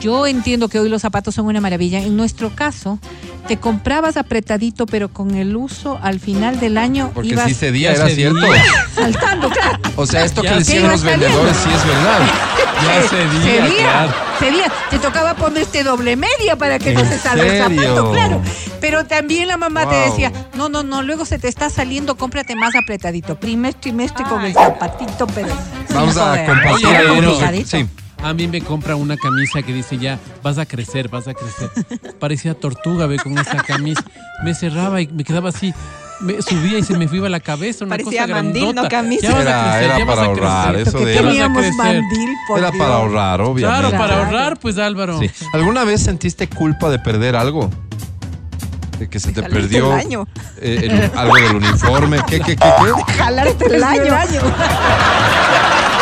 yo 0.00 0.26
entiendo 0.26 0.68
que 0.68 0.78
hoy 0.78 0.88
los 0.88 1.02
zapatos 1.02 1.34
son 1.34 1.46
una 1.46 1.60
maravilla. 1.60 1.98
En 2.00 2.16
nuestro 2.16 2.50
caso, 2.54 2.98
te 3.48 3.58
comprabas 3.58 4.16
apretadito, 4.16 4.86
pero 4.86 5.08
con 5.08 5.34
el 5.34 5.56
uso 5.56 5.98
al 6.02 6.18
final 6.20 6.58
del 6.60 6.78
año 6.78 7.10
Porque 7.14 7.30
ibas 7.30 7.46
sí 7.48 7.54
cedía, 7.54 7.92
era 7.92 8.08
cierto. 8.08 8.38
saltando, 8.94 9.50
claro. 9.50 9.78
O 9.96 10.06
sea, 10.06 10.24
esto 10.24 10.42
Ya 10.42 10.52
que 10.52 10.58
decían 10.58 10.88
los 10.88 11.00
saliendo. 11.00 11.26
vendedores 11.26 11.56
sí 11.56 11.68
es 11.74 11.86
verdad. 11.86 12.20
Ya 12.82 13.08
cedía, 13.08 13.66
Cedía, 13.66 13.82
claro. 13.84 14.12
cedía. 14.38 14.72
Te 14.90 14.98
tocaba 14.98 15.34
ponerte 15.34 15.82
doble 15.84 16.16
media 16.16 16.56
para 16.56 16.78
que 16.78 16.92
no 16.92 17.00
¿En 17.00 17.08
se 17.08 17.18
salga 17.18 17.46
el 17.46 17.62
zapato, 17.62 18.12
claro. 18.12 18.42
Pero 18.80 19.04
también 19.06 19.48
la 19.48 19.56
mamá 19.56 19.88
te 19.88 19.96
decía, 19.96 20.32
no, 20.54 20.68
no, 20.68 20.82
no, 20.82 21.02
luego 21.02 21.24
se 21.24 21.38
te 21.38 21.48
está 21.48 21.70
saliendo, 21.70 22.16
cómprate 22.16 22.54
más 22.56 22.74
apretadito. 22.74 23.38
Primer 23.38 23.74
trimestre 23.74 24.24
con 24.24 24.44
el 24.44 24.52
zapatito, 24.52 25.26
pero... 25.28 25.48
Vamos 25.90 26.16
a 26.16 26.44
compartir 26.44 27.66
Sí. 27.66 27.86
A 28.24 28.32
mí 28.32 28.48
me 28.48 28.62
compra 28.62 28.96
una 28.96 29.16
camisa 29.18 29.60
que 29.62 29.72
dice 29.72 29.98
ya, 29.98 30.18
vas 30.42 30.56
a 30.58 30.64
crecer, 30.64 31.08
vas 31.10 31.28
a 31.28 31.34
crecer. 31.34 31.70
Parecía 32.18 32.54
tortuga, 32.54 33.06
ve, 33.06 33.18
con 33.18 33.36
esa 33.38 33.56
camisa. 33.58 34.02
Me 34.42 34.54
cerraba 34.54 35.00
y 35.02 35.08
me 35.08 35.24
quedaba 35.24 35.50
así. 35.50 35.74
Me 36.20 36.40
subía 36.40 36.78
y 36.78 36.82
se 36.82 36.96
me 36.96 37.04
iba 37.12 37.28
la 37.28 37.40
cabeza, 37.40 37.84
una 37.84 37.96
Parecía 37.96 38.22
cosa 38.22 38.34
mandil, 38.34 38.62
no 38.62 38.72
grandota. 38.72 38.88
camisa. 38.88 39.28
Ya 39.28 39.34
vas 39.34 39.38
a 39.38 39.42
Era- 39.42 39.62
crecer, 39.62 39.84
era 39.84 39.98
ya 39.98 40.04
vas 40.06 40.16
para 40.16 40.26
a 40.26 40.32
crecer. 40.32 40.48
ahorrar, 40.48 40.76
eso 40.76 40.98
Que 40.98 41.04
de- 41.04 41.14
teníamos 41.16 41.64
mandil, 41.76 42.28
por 42.48 42.58
Era 42.58 42.70
Dios. 42.70 42.82
para 42.82 42.94
ahorrar, 42.96 43.36
Claro, 43.36 43.50
obviamente. 43.50 43.90
para 43.90 44.06
Claro. 44.06 44.22
ahorrar, 44.24 44.58
pues 44.58 44.78
Álvaro. 44.78 45.18
Sí. 45.20 45.30
¿Alguna 45.52 45.84
vez 45.84 46.00
sentiste 46.02 46.48
culpa 46.48 46.88
de 46.88 46.98
perder 47.00 47.36
algo? 47.36 47.68
De 48.98 49.10
que 49.10 49.20
se 49.20 49.32
te 49.32 49.42
Jalarte 49.42 49.54
perdió 49.60 49.92
el 49.92 50.00
año. 50.00 50.26
eh, 50.62 51.10
el- 51.12 51.18
algo 51.18 51.34
del 51.34 51.56
uniforme. 51.56 52.18
¿Qué, 52.26 52.38
qué, 52.40 52.56
qué, 52.56 52.56
qué? 52.56 53.12
Jalarte 53.18 53.66
el 53.66 53.84
año. 53.84 54.14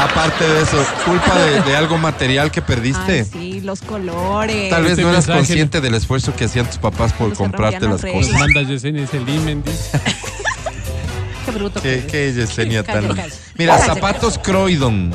Aparte 0.00 0.48
de 0.48 0.62
eso, 0.62 0.84
culpa 1.04 1.38
de, 1.38 1.60
de 1.62 1.76
algo 1.76 1.98
material 1.98 2.50
que 2.50 2.62
perdiste. 2.62 3.20
Ay, 3.20 3.24
sí, 3.30 3.60
los 3.60 3.82
colores. 3.82 4.70
Tal 4.70 4.82
vez 4.82 4.92
Este 4.92 5.02
no 5.02 5.10
eras 5.10 5.26
mensaje- 5.26 5.38
consciente 5.38 5.80
del 5.80 5.94
esfuerzo 5.94 6.34
que 6.34 6.44
hacían 6.46 6.66
tus 6.66 6.78
papás 6.78 7.12
por 7.12 7.32
comprarte 7.34 7.78
rompían 7.80 7.92
las 7.92 8.02
las 8.02 8.10
Pues 8.12 8.26
cosas. 8.26 8.40
reglas. 8.40 8.54
manda 8.64 8.72
Yesenia 8.74 9.04
ese 9.04 9.20
limen, 9.20 9.62
dice. 9.62 10.00
Qué 11.44 11.50
bruto. 11.52 11.80
Qué, 11.82 12.00
que 12.00 12.06
qué 12.06 12.32
Yesenia 12.34 12.82
tan. 12.82 13.08
Mira, 13.58 13.76
Cállate. 13.76 13.94
zapatos 14.00 14.38
Croydon. 14.38 15.12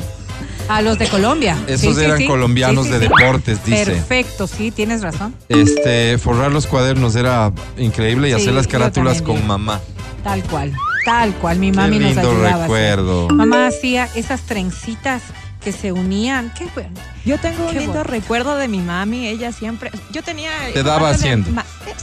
A 0.68 0.82
los 0.82 0.98
de 0.98 1.06
Colombia. 1.08 1.56
Esos 1.68 1.96
eran 1.98 2.24
colombianos 2.26 2.90
de 2.90 2.98
deportes, 2.98 3.64
dice. 3.64 3.86
Perfecto, 3.86 4.46
sí, 4.48 4.72
tienes 4.72 5.00
razón. 5.02 5.32
Este, 5.48 6.18
forrar 6.18 6.50
los 6.50 6.66
cuadernos 6.66 7.14
era 7.14 7.52
increíble 7.78 8.28
y 8.28 8.34
Sí, 8.34 8.42
hacer 8.42 8.54
las 8.54 8.66
yo 8.66 8.72
carátulas 8.72 9.18
también 9.18 9.38
con 9.38 9.46
mamá. 9.46 9.80
Tal 10.24 10.42
cual, 10.42 10.72
tal 11.06 11.32
cual. 11.36 11.58
Mi 11.58 11.70
Qué 11.70 11.76
mami 11.78 11.98
nos 12.00 12.14
lindo 12.14 12.20
ayudaba. 12.30 12.48
a 12.48 12.50
hacer. 12.50 12.60
recuerdo. 12.62 13.28
Mamá 13.28 13.68
hacía 13.68 14.08
esas 14.16 14.42
trencitas 14.42 15.22
que 15.62 15.72
se 15.72 15.92
unían. 15.92 16.52
Qué 16.58 16.66
bueno. 16.74 16.90
Yo 17.24 17.38
tengo 17.38 17.64
un 17.66 17.72
Qué 17.72 17.78
lindo 17.78 17.94
bueno. 17.94 18.04
recuerdo 18.10 18.56
de 18.56 18.68
mi 18.68 18.80
mami. 18.80 19.26
Ella 19.28 19.52
siempre. 19.52 19.90
Yo 20.12 20.22
tenía. 20.22 20.50
Te 20.74 20.82
daba 20.82 21.10
haciendo. 21.10 21.48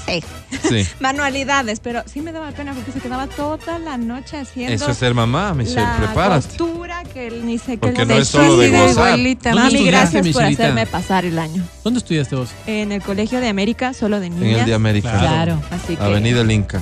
Sí, 0.05 0.23
Sí. 0.69 0.87
manualidades, 0.99 1.79
pero 1.79 2.03
sí 2.11 2.21
me 2.21 2.31
daba 2.31 2.51
pena 2.51 2.73
porque 2.73 2.91
se 2.91 2.99
quedaba 2.99 3.27
toda 3.27 3.79
la 3.79 3.97
noche 3.97 4.37
haciendo. 4.39 4.73
Eso 4.73 4.91
es 4.91 4.97
ser 4.97 5.13
mamá, 5.13 5.53
Michelle. 5.53 5.81
la 5.81 5.97
Prepárate. 5.97 6.47
costura 6.47 7.03
que 7.13 7.27
él 7.27 7.45
ni 7.45 7.57
sé 7.57 7.73
qué 7.73 7.77
Porque 7.79 8.05
no 8.05 8.15
es 8.15 8.27
solo 8.27 8.57
de 8.57 8.69
gozar. 8.69 9.07
abuelita, 9.09 9.51
¿Dónde 9.51 9.73
Mami, 9.73 9.85
gracias 9.87 10.13
por 10.27 10.41
Michelita? 10.41 10.63
hacerme 10.63 10.85
pasar 10.87 11.25
el 11.25 11.37
año. 11.39 11.63
¿Dónde 11.83 11.99
estudiaste 11.99 12.35
vos? 12.35 12.49
En 12.67 12.91
el 12.91 13.01
Colegio 13.01 13.39
de 13.39 13.49
América, 13.49 13.93
solo 13.93 14.19
de 14.19 14.27
En 14.27 14.39
niñas. 14.39 14.59
el 14.61 14.65
de 14.67 14.73
América. 14.73 15.09
Claro. 15.11 15.57
Claro. 15.59 15.61
Así 15.71 15.95
que. 15.95 16.03
Avenida 16.03 16.41
El 16.41 16.51
Inca. 16.51 16.79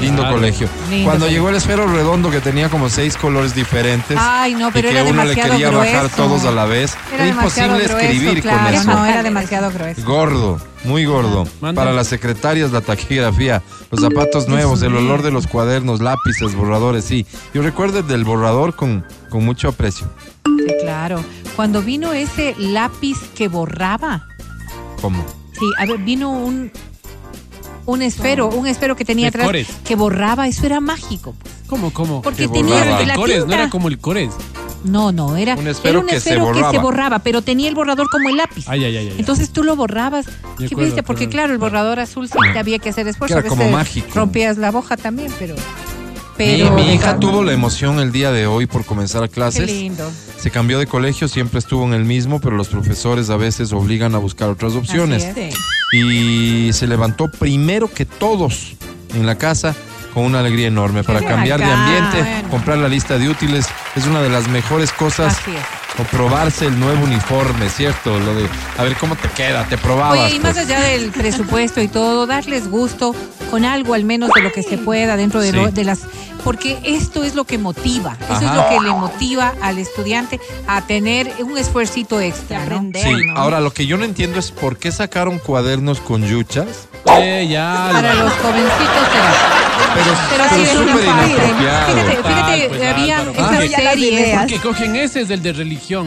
Lindo 0.00 0.22
Claro. 0.22 0.36
colegio. 0.36 0.68
Lindo 0.90 1.04
Cuando 1.04 1.24
colegio. 1.26 1.28
llegó 1.38 1.48
el 1.50 1.56
esfero 1.56 1.86
redondo 1.86 2.30
que 2.30 2.40
tenía 2.40 2.68
como 2.68 2.88
seis 2.88 3.16
colores 3.16 3.54
diferentes. 3.54 4.16
Ay, 4.20 4.54
no, 4.54 4.70
pero 4.72 4.88
y 4.88 4.92
que 4.92 4.98
era 5.00 5.08
uno 5.10 5.24
le 5.24 5.34
quería 5.34 5.70
bajar 5.70 6.08
todos 6.10 6.44
a 6.44 6.50
la 6.50 6.64
vez. 6.66 6.94
Era 7.12 7.26
imposible 7.28 7.68
grueso, 7.84 7.98
escribir 7.98 8.42
claro, 8.42 8.64
con 8.64 8.74
eso. 8.74 8.84
No, 8.90 9.06
era 9.06 9.22
demasiado 9.22 9.70
grueso. 9.70 10.02
Gordo, 10.04 10.60
muy 10.84 11.04
gordo. 11.04 11.46
Para 11.60 11.92
las 11.92 12.06
secretarias 12.08 12.70
la 12.72 12.80
taquigrafía, 12.80 13.62
los 13.90 14.00
zapatos 14.00 14.48
nuevos, 14.48 14.82
el 14.82 14.94
olor 14.94 15.22
de 15.22 15.30
los 15.30 15.46
cuadernos, 15.46 16.00
lápices, 16.00 16.54
borradores, 16.54 17.04
sí. 17.04 17.26
Yo 17.52 17.62
recuerdo 17.62 18.00
el 18.00 18.06
del 18.06 18.24
borrador 18.24 18.74
con, 18.76 19.04
con 19.30 19.44
mucho 19.44 19.68
aprecio. 19.68 20.08
Sí, 20.46 20.66
claro. 20.82 21.24
Cuando 21.56 21.82
vino 21.82 22.12
ese 22.12 22.54
lápiz 22.58 23.16
que 23.34 23.48
borraba, 23.48 24.26
¿Cómo? 25.00 25.24
sí, 25.52 25.66
a 25.78 25.86
ver, 25.86 25.98
vino 25.98 26.30
un 26.30 26.70
un 27.86 28.00
esfero, 28.00 28.48
un 28.48 28.66
esfero 28.66 28.96
que 28.96 29.04
tenía 29.04 29.28
atrás 29.28 29.44
cores. 29.46 29.68
que 29.84 29.94
borraba, 29.94 30.48
eso 30.48 30.64
era 30.64 30.80
mágico. 30.80 31.34
¿Cómo, 31.66 31.92
cómo? 31.92 32.22
Porque 32.22 32.42
Que 32.46 32.48
tenía 32.48 32.78
borraba. 32.78 33.00
el 33.02 33.08
la 33.08 33.14
Cores, 33.14 33.46
no 33.46 33.52
era 33.52 33.68
como 33.70 33.88
el 33.88 33.98
Cores. 33.98 34.30
No, 34.84 35.10
no, 35.12 35.36
era 35.36 35.54
Un 35.56 35.66
esfero 35.66 35.90
era 35.90 35.98
un 36.00 36.06
que 36.06 36.20
se 36.20 36.30
esfero 36.30 36.52
que 36.52 36.60
se 36.70 36.78
borraba. 36.78 37.18
pero 37.18 37.42
tenía 37.42 37.68
el 37.68 37.74
borrador 37.74 38.06
como 38.10 38.28
el 38.28 38.36
lápiz. 38.36 38.64
Ay, 38.68 38.84
ay, 38.84 38.96
ay. 38.96 39.14
Entonces 39.18 39.50
tú 39.50 39.64
lo 39.64 39.74
borrabas. 39.76 40.26
¿Qué 40.58 40.66
acuerdo, 40.66 40.84
viste? 40.84 41.02
Porque 41.02 41.28
claro, 41.28 41.52
el 41.52 41.58
borrador 41.58 41.98
azul 42.00 42.28
sí 42.28 42.38
te 42.52 42.58
había 42.58 42.78
que 42.78 42.90
hacer 42.90 43.08
esfuerzo. 43.08 43.38
Era 43.38 43.46
A 43.46 43.48
como 43.50 43.68
mágico. 43.70 44.08
Rompías 44.14 44.58
la 44.58 44.70
hoja 44.70 44.96
también, 44.96 45.32
pero 45.38 45.54
Pero 46.36 46.70
mi, 46.72 46.82
mi 46.84 46.92
hija 46.94 47.18
tuvo 47.18 47.42
la 47.42 47.52
emoción 47.52 47.98
el 47.98 48.12
día 48.12 48.30
de 48.30 48.46
hoy 48.46 48.66
por 48.66 48.84
comenzar 48.84 49.22
Qué 49.22 49.28
clases. 49.30 49.66
lindo. 49.66 50.10
Se 50.38 50.50
cambió 50.50 50.78
de 50.78 50.86
colegio, 50.86 51.28
siempre 51.28 51.58
estuvo 51.60 51.84
en 51.84 51.94
el 51.94 52.04
mismo, 52.04 52.38
pero 52.40 52.54
los 52.56 52.68
profesores 52.68 53.30
a 53.30 53.36
veces 53.38 53.72
obligan 53.72 54.14
a 54.14 54.18
buscar 54.18 54.50
otras 54.50 54.74
opciones. 54.74 55.26
Y 55.92 56.70
se 56.72 56.86
levantó 56.86 57.30
primero 57.30 57.88
que 57.90 58.04
todos 58.04 58.74
en 59.14 59.26
la 59.26 59.38
casa 59.38 59.74
con 60.14 60.24
una 60.24 60.38
alegría 60.38 60.68
enorme 60.68 61.02
para 61.02 61.20
cambiar 61.20 61.58
de 61.60 61.70
ambiente, 61.70 62.22
bueno. 62.22 62.48
comprar 62.48 62.78
la 62.78 62.88
lista 62.88 63.18
de 63.18 63.28
útiles. 63.28 63.66
Es 63.96 64.06
una 64.06 64.22
de 64.22 64.30
las 64.30 64.48
mejores 64.48 64.92
cosas. 64.92 65.36
O 65.96 66.02
probarse 66.04 66.66
el 66.66 66.78
nuevo 66.80 67.04
uniforme, 67.04 67.68
¿cierto? 67.68 68.18
Lo 68.18 68.34
de, 68.34 68.48
a 68.78 68.82
ver 68.82 68.96
cómo 68.96 69.14
te 69.14 69.28
queda, 69.28 69.64
te 69.68 69.78
probabas. 69.78 70.18
Oye, 70.26 70.36
y 70.36 70.40
más 70.40 70.54
pues. 70.54 70.66
allá 70.66 70.80
del 70.80 71.10
presupuesto 71.12 71.80
y 71.80 71.86
todo, 71.88 72.26
darles 72.26 72.68
gusto 72.68 73.14
con 73.50 73.64
algo 73.64 73.94
al 73.94 74.02
menos 74.04 74.30
de 74.34 74.40
lo 74.42 74.50
que 74.50 74.64
se 74.64 74.76
pueda 74.76 75.16
dentro 75.16 75.40
de, 75.40 75.50
Sí. 75.52 75.56
lo- 75.56 75.70
de 75.70 75.84
las... 75.84 76.00
Porque 76.42 76.78
esto 76.84 77.22
es 77.24 77.34
lo 77.36 77.44
que 77.44 77.56
motiva, 77.56 78.18
eso 78.24 78.34
es 78.40 78.42
Ajá. 78.42 78.56
lo 78.56 78.68
que 78.68 78.80
le 78.84 78.90
motiva 78.92 79.54
al 79.62 79.78
estudiante 79.78 80.38
a 80.66 80.82
tener 80.82 81.32
un 81.38 81.56
esfuercito 81.56 82.20
extra, 82.20 82.58
¿no? 82.58 82.64
aprender. 82.64 83.02
Sí, 83.02 83.14
¿no? 83.28 83.36
ahora 83.38 83.60
lo 83.60 83.72
que 83.72 83.86
yo 83.86 83.96
no 83.96 84.04
entiendo 84.04 84.38
es 84.40 84.50
por 84.50 84.76
qué 84.76 84.92
sacaron 84.92 85.38
cuadernos 85.38 86.00
con 86.00 86.22
yuchas, 86.26 86.66
Eh, 87.18 87.46
ya. 87.48 87.88
Para 87.92 88.10
Álvaro. 88.10 88.24
los 88.24 88.32
jovencitos 88.34 89.08
será. 89.12 89.34
pero, 89.94 90.04
Pero 90.30 90.44
pero 90.44 90.44
sí 90.56 90.62
es 90.70 90.76
una 90.76 90.92
súper. 90.92 91.04
Fíjate, 91.56 92.16
fíjate, 92.28 92.68
pues, 92.68 92.82
había 92.82 93.18
Ah. 93.20 93.64
Ya 93.64 93.80
las 93.82 93.94
series. 93.94 94.12
ideas. 94.12 94.40
Porque 94.40 94.58
cogen 94.60 94.96
ese 94.96 95.20
es 95.22 95.30
el 95.30 95.42
de 95.42 95.52
religión. 95.52 95.83
No, 95.90 96.04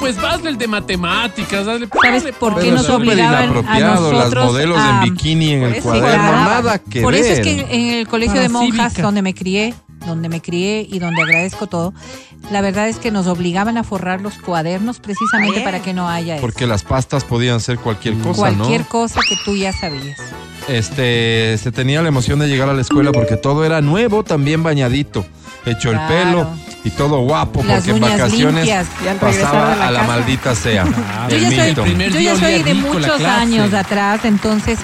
pues 0.00 0.16
hazle 0.18 0.50
el 0.50 0.58
de 0.58 0.66
matemáticas, 0.68 1.66
hazle 1.66 1.88
¿Sabes 2.02 2.24
hazle- 2.24 2.32
por 2.32 2.54
qué 2.56 2.60
Pero 2.62 2.76
nos 2.76 2.88
obligaban 2.88 3.34
a 3.42 3.44
inapropiado, 3.44 4.12
las 4.12 4.18
nosotros 4.24 4.44
modelos 4.46 4.78
a- 4.78 4.90
en 5.04 5.12
bikini 5.14 5.52
en 5.52 5.62
el 5.64 5.70
Pues 5.72 5.82
cuaderno, 5.82 6.08
claro. 6.08 6.36
nada 6.62 6.78
que 6.78 7.02
Por 7.02 7.12
ver. 7.14 7.22
eso 7.22 7.32
es 7.34 7.40
que 7.40 7.66
en 7.70 7.94
el 7.98 8.08
colegio 8.08 8.34
Para 8.34 8.42
de 8.42 8.48
monjas, 8.48 8.92
cívica. 8.92 9.02
donde 9.02 9.22
me 9.22 9.34
crié, 9.34 9.74
donde 10.06 10.28
me 10.28 10.40
crié 10.40 10.86
y 10.88 10.98
donde 11.00 11.22
agradezco 11.22 11.66
todo, 11.66 11.92
la 12.50 12.60
verdad 12.60 12.88
es 12.88 12.96
que 12.96 13.10
nos 13.10 13.26
obligaban 13.26 13.76
a 13.76 13.84
forrar 13.84 14.20
los 14.20 14.34
cuadernos 14.38 15.00
precisamente 15.00 15.60
para 15.60 15.80
que 15.82 15.92
no 15.92 16.08
haya 16.08 16.36
eso. 16.36 16.40
Porque 16.40 16.66
las 16.66 16.82
pastas 16.84 17.24
podían 17.24 17.60
ser 17.60 17.78
cualquier 17.78 18.14
cosa, 18.18 18.36
cualquier 18.54 18.82
¿no? 18.82 18.88
cosa 18.88 19.20
que 19.28 19.36
tú 19.44 19.56
ya 19.56 19.72
sabías. 19.72 20.18
Este, 20.68 21.56
se 21.58 21.72
tenía 21.72 22.02
la 22.02 22.08
emoción 22.08 22.38
de 22.38 22.46
llegar 22.48 22.68
a 22.68 22.74
la 22.74 22.82
escuela 22.82 23.10
porque 23.12 23.36
todo 23.36 23.64
era 23.64 23.80
nuevo, 23.80 24.22
también 24.22 24.62
bañadito, 24.62 25.24
hecho 25.66 25.90
Claro. 25.90 26.14
el 26.14 26.24
pelo 26.26 26.50
y 26.84 26.90
todo 26.90 27.20
guapo 27.20 27.62
Las 27.64 27.78
porque 27.78 27.90
en 27.90 27.96
uñas 27.96 28.18
vacaciones 28.18 28.54
limpias. 28.66 28.86
Pasaba 29.20 29.76
la 29.76 29.88
a 29.88 29.90
la 29.90 30.00
casa. 30.00 30.12
maldita 30.12 30.54
sea. 30.54 30.84
Yo 31.28 31.36
ya 31.36 31.74
soy, 31.74 31.74
yo 32.12 32.20
ya 32.20 32.62
de 32.62 32.74
muchos 32.74 33.20
años 33.22 33.74
atrás, 33.74 34.24
entonces 34.24 34.78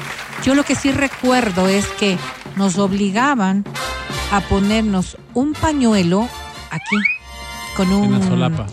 yo 0.44 0.54
lo 0.54 0.64
que 0.64 0.74
sí 0.74 0.92
recuerdo 0.92 1.68
es 1.68 1.86
que 1.86 2.18
nos 2.56 2.78
obligaban 2.78 3.64
a 4.32 4.40
ponernos 4.40 5.16
un 5.32 5.54
pañuelo 5.54 6.28
aquí 6.70 6.96
con 7.76 7.92
un 7.92 8.04
En 8.14 8.20
la 8.20 8.26
solapa. 8.26 8.66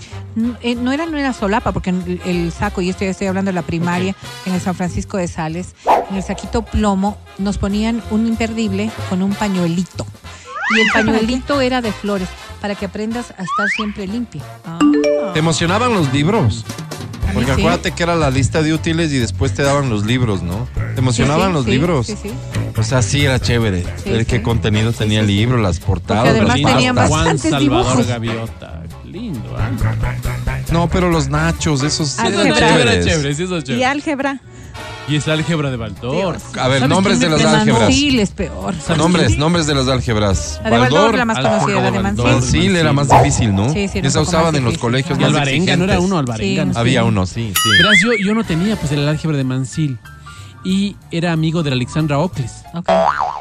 Eh, 0.61 0.75
No 0.75 0.91
era, 0.91 1.05
no 1.05 1.17
era 1.17 1.33
solapa, 1.33 1.71
porque 1.71 1.89
el, 1.91 2.21
el 2.25 2.51
saco, 2.51 2.81
y 2.81 2.89
esto 2.89 3.03
ya 3.03 3.11
estoy 3.11 3.27
hablando 3.27 3.49
de 3.49 3.53
la 3.55 3.61
primaria, 3.61 4.15
en 4.45 4.53
el 4.53 4.61
San 4.61 4.75
Francisco 4.75 5.17
de 5.17 5.27
Sales, 5.27 5.75
en 6.09 6.15
el 6.17 6.23
saquito 6.23 6.63
plomo, 6.63 7.17
nos 7.37 7.57
ponían 7.57 8.01
un 8.11 8.27
imperdible 8.27 8.91
con 9.09 9.21
un 9.21 9.33
pañuelito. 9.33 10.05
Y 10.75 10.81
el 10.81 10.87
pañuelito 10.93 11.61
era 11.61 11.81
de 11.81 11.91
flores, 11.91 12.27
para 12.61 12.75
que 12.75 12.85
aprendas 12.85 13.31
a 13.31 13.43
estar 13.43 13.67
siempre 13.75 14.07
limpia. 14.07 14.41
¿Te 15.33 15.39
emocionaban 15.39 15.93
los 15.93 16.11
libros? 16.13 16.65
Porque 17.33 17.53
sí. 17.53 17.61
acuérdate 17.61 17.91
que 17.93 18.03
era 18.03 18.15
la 18.15 18.29
lista 18.29 18.61
de 18.61 18.73
útiles 18.73 19.11
y 19.13 19.17
después 19.17 19.53
te 19.53 19.63
daban 19.63 19.89
los 19.89 20.05
libros, 20.05 20.41
¿no? 20.43 20.67
¿Te 20.95 20.99
emocionaban 20.99 21.47
Sí, 21.47 21.51
sí, 21.51 21.53
los 21.53 21.65
sí, 21.65 21.71
libros? 21.71 22.07
Sí, 22.07 22.15
sí. 22.23 22.31
O 22.77 22.83
sea, 22.83 23.01
sí 23.01 23.23
era 23.23 23.39
chévere. 23.39 23.85
Sí, 24.03 24.09
ver 24.09 24.25
qué 24.25 24.41
contenido 24.41 24.91
tenía 24.91 25.21
el 25.21 25.27
libro, 25.27 25.57
las 25.57 25.79
portadas, 25.79 26.23
Porque 26.25 26.39
además 26.39 26.59
las 26.61 26.73
tenían. 26.73 26.95
Juan 26.95 27.09
bastantes 27.09 27.51
Salvador 27.51 27.85
dibujos. 27.85 28.07
Gaviota. 28.07 28.83
Lindo, 29.05 29.55
¿ah? 29.57 29.69
No, 30.71 30.89
pero 30.89 31.09
los 31.09 31.27
nachos, 31.29 31.83
esos 31.83 32.17
eran 32.19 32.33
Eso 32.33 32.43
era 32.43 32.57
chéveres. 32.69 33.05
chévere, 33.05 33.35
sí, 33.35 33.43
eso 33.43 33.57
es 33.57 33.69
Y 33.69 33.83
álgebra. 33.83 34.39
Y 35.11 35.17
es 35.17 35.27
álgebra 35.27 35.69
de 35.69 35.75
Baldor. 35.75 36.37
A 36.57 36.67
ver, 36.69 36.79
¿Sabes 36.79 36.87
nombres 36.87 37.19
de 37.19 37.27
las 37.29 37.43
álgebras. 37.43 37.81
Mancil 37.83 38.19
es 38.21 38.29
peor. 38.31 38.73
Nombres, 38.97 39.37
nombres 39.37 39.67
de 39.67 39.75
las 39.75 39.89
álgebras. 39.89 40.61
La 40.63 40.69
de 40.69 40.77
Baldor, 40.79 41.15
la 41.17 41.25
más 41.25 41.37
conocida, 41.39 41.81
la 41.81 41.91
de 41.91 41.99
Mancil. 41.99 42.23
Mancil 42.25 42.75
era 42.77 42.93
más 42.93 43.09
difícil, 43.09 43.53
¿no? 43.53 43.73
Sí, 43.73 43.89
sí, 43.89 43.99
Esa 44.01 44.21
usaban 44.21 44.55
en 44.55 44.63
los 44.63 44.77
colegios 44.77 45.17
Y 45.17 45.21
más 45.21 45.31
Alvarenga, 45.31 45.75
¿no 45.75 45.83
era 45.83 45.99
uno? 45.99 46.17
Alvarenga. 46.17 46.61
Sí. 46.63 46.67
no 46.67 46.73
sé. 46.73 46.79
Había 46.79 47.03
uno, 47.03 47.25
sí, 47.25 47.51
sí. 47.61 47.69
Verás, 47.77 47.97
yo, 48.01 48.11
yo 48.25 48.33
no 48.33 48.45
tenía 48.45 48.77
pues 48.77 48.91
el 48.93 49.05
álgebra 49.05 49.35
de 49.35 49.43
Mancil. 49.43 49.99
Y 50.63 50.95
era 51.11 51.33
amigo 51.33 51.61
de 51.61 51.71
la 51.71 51.75
Alexandra 51.75 52.17
Ocles. 52.19 52.63
Ok. 52.73 52.87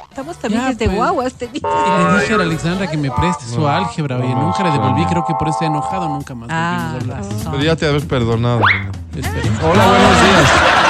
Estamos 0.09 0.39
también 0.39 0.63
Ya, 0.63 0.69
desde 0.71 0.87
pues. 0.87 0.97
guagua 0.97 1.27
este 1.29 1.47
día. 1.47 1.61
Y 1.63 2.15
le 2.15 2.21
dije 2.23 2.35
a 2.35 2.37
la 2.39 2.43
Alexandra 2.43 2.91
que 2.91 2.97
me 2.97 3.11
preste 3.13 3.45
su 3.45 3.69
álgebra. 3.69 4.17
Oye, 4.17 4.35
nunca 4.35 4.65
le 4.65 4.71
devolví. 4.73 5.05
Creo 5.05 5.25
que 5.25 5.35
por 5.39 5.49
eso 5.49 5.59
he 5.63 5.67
enojado. 5.67 6.09
Nunca 6.09 6.35
más 6.35 6.49
Ah, 6.51 6.95
volvimos 6.95 7.15
a 7.15 7.19
hablar. 7.21 7.33
razón. 7.37 7.53
Podría 7.53 7.77
te 7.77 7.87
haber 7.87 8.09
perdonado. 8.09 8.57
Hola, 8.59 9.87
buenos 9.87 10.23
días. 10.23 10.90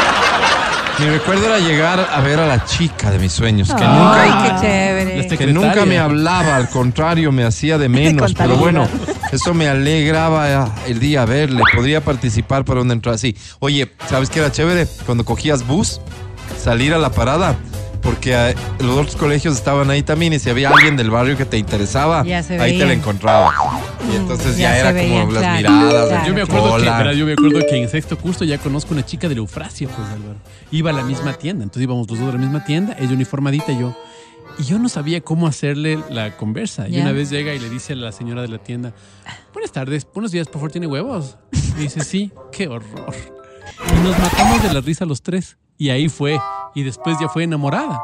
Mi 1.01 1.07
recuerdo 1.07 1.47
era 1.47 1.59
llegar 1.61 2.11
a 2.13 2.21
ver 2.21 2.39
a 2.41 2.47
la 2.47 2.63
chica 2.67 3.11
de 3.11 3.19
mis 3.19 3.33
sueños, 3.33 3.73
que 3.73 3.83
Ay, 3.83 4.29
nunca, 4.29 4.43
qué 4.43 4.61
chévere. 4.61 5.37
Que 5.39 5.47
nunca 5.47 5.87
me 5.87 5.99
hablaba, 5.99 6.57
al 6.57 6.69
contrario, 6.69 7.33
me 7.33 7.43
hacía 7.43 7.79
de 7.79 7.89
menos. 7.89 8.35
Pero 8.35 8.57
bueno, 8.57 8.87
eso 9.33 9.55
me 9.55 9.67
alegraba 9.67 10.75
el 10.87 11.01
día 11.01 11.25
verle. 11.25 11.63
Podría 11.75 12.03
participar 12.03 12.67
para 12.67 12.83
una 12.83 12.93
entrada 12.93 13.15
así. 13.15 13.35
Oye, 13.61 13.91
¿sabes 14.11 14.29
qué 14.29 14.41
era 14.41 14.53
chévere? 14.53 14.87
Cuando 15.07 15.25
cogías 15.25 15.67
bus, 15.67 16.03
salir 16.63 16.93
a 16.93 16.99
la 16.99 17.11
parada. 17.11 17.57
Porque 18.03 18.33
eh, 18.35 18.55
los 18.81 18.97
otros 18.97 19.17
colegios 19.17 19.55
estaban 19.55 19.91
ahí 19.91 20.03
también 20.03 20.33
y 20.33 20.39
si 20.39 20.49
había 20.51 20.71
alguien 20.71 20.97
del 20.97 21.11
barrio 21.11 21.37
que 21.37 21.45
te 21.45 21.59
interesaba, 21.59 22.21
ahí 22.21 22.79
te 22.79 22.87
la 22.87 22.93
encontraba. 22.93 23.53
Y 24.11 24.17
entonces 24.17 24.57
Ya 24.57 24.71
ya, 24.73 24.79
era 24.79 24.93
veían, 24.93 25.21
como 25.21 25.33
las 25.33 25.43
claro, 25.43 25.57
miradas. 25.59 26.09
claro. 26.09 26.27
Yo 26.27 26.35
me 26.35 26.43
acuerdo 26.43 26.77
que, 26.79 26.83
verás, 26.85 27.17
yo 27.17 27.27
me 27.27 27.33
acuerdo 27.35 27.59
que 27.69 27.77
en 27.77 27.89
sexto 27.89 28.17
curso 28.19 28.45
ya 28.45 28.59
conozco 28.59 28.95
una 28.95 29.05
chica 29.05 29.29
de 29.29 29.35
la 29.35 29.41
Eufrasia, 29.41 29.89
pues 29.89 30.09
Álvaro. 30.09 30.37
Iba 30.71 30.91
a 30.91 30.93
la 30.95 31.03
misma 31.03 31.35
tienda, 31.35 31.63
entonces 31.63 31.83
íbamos 31.83 32.09
los 32.11 32.19
dos 32.19 32.29
a 32.31 32.33
la 32.33 32.39
misma 32.39 32.65
tienda, 32.65 32.97
ella 32.99 33.13
uniformadita 33.13 33.73
y 33.73 33.81
yo. 33.81 33.97
Y 34.59 34.65
yo 34.65 34.79
no 34.79 34.89
sabía 34.89 35.21
cómo 35.21 35.47
hacerle 35.47 35.99
la 36.11 36.37
conversa. 36.37 36.89
Y 36.89 36.93
Ya. 36.93 37.03
una 37.03 37.13
vez 37.13 37.31
llega 37.31 37.55
y 37.55 37.59
le 37.59 37.69
dice 37.71 37.93
a 37.93 37.97
la 37.97 38.13
señora 38.13 38.43
de 38.43 38.49
la 38.49 38.59
tienda, 38.59 38.93
buenas 39.53 39.73
tardes, 39.73 40.07
buenos 40.13 40.33
días, 40.33 40.47
por 40.47 40.55
favor, 40.57 40.73
¿tiene 40.73 40.87
huevos? 40.87 41.37
Y 41.79 41.83
dice, 41.83 42.03
sí, 42.05 42.33
qué 42.51 42.67
horror. 42.69 43.15
Y 43.97 44.01
nos 44.03 44.19
matamos 44.19 44.63
de 44.63 44.73
la 44.75 44.81
risa 44.81 45.05
los 45.05 45.23
tres. 45.23 45.57
Y 45.81 45.89
ahí 45.89 46.11
fue. 46.11 46.39
Y 46.75 46.83
después 46.83 47.17
ya 47.19 47.31
fue 47.31 47.45
enamorada. 47.45 47.99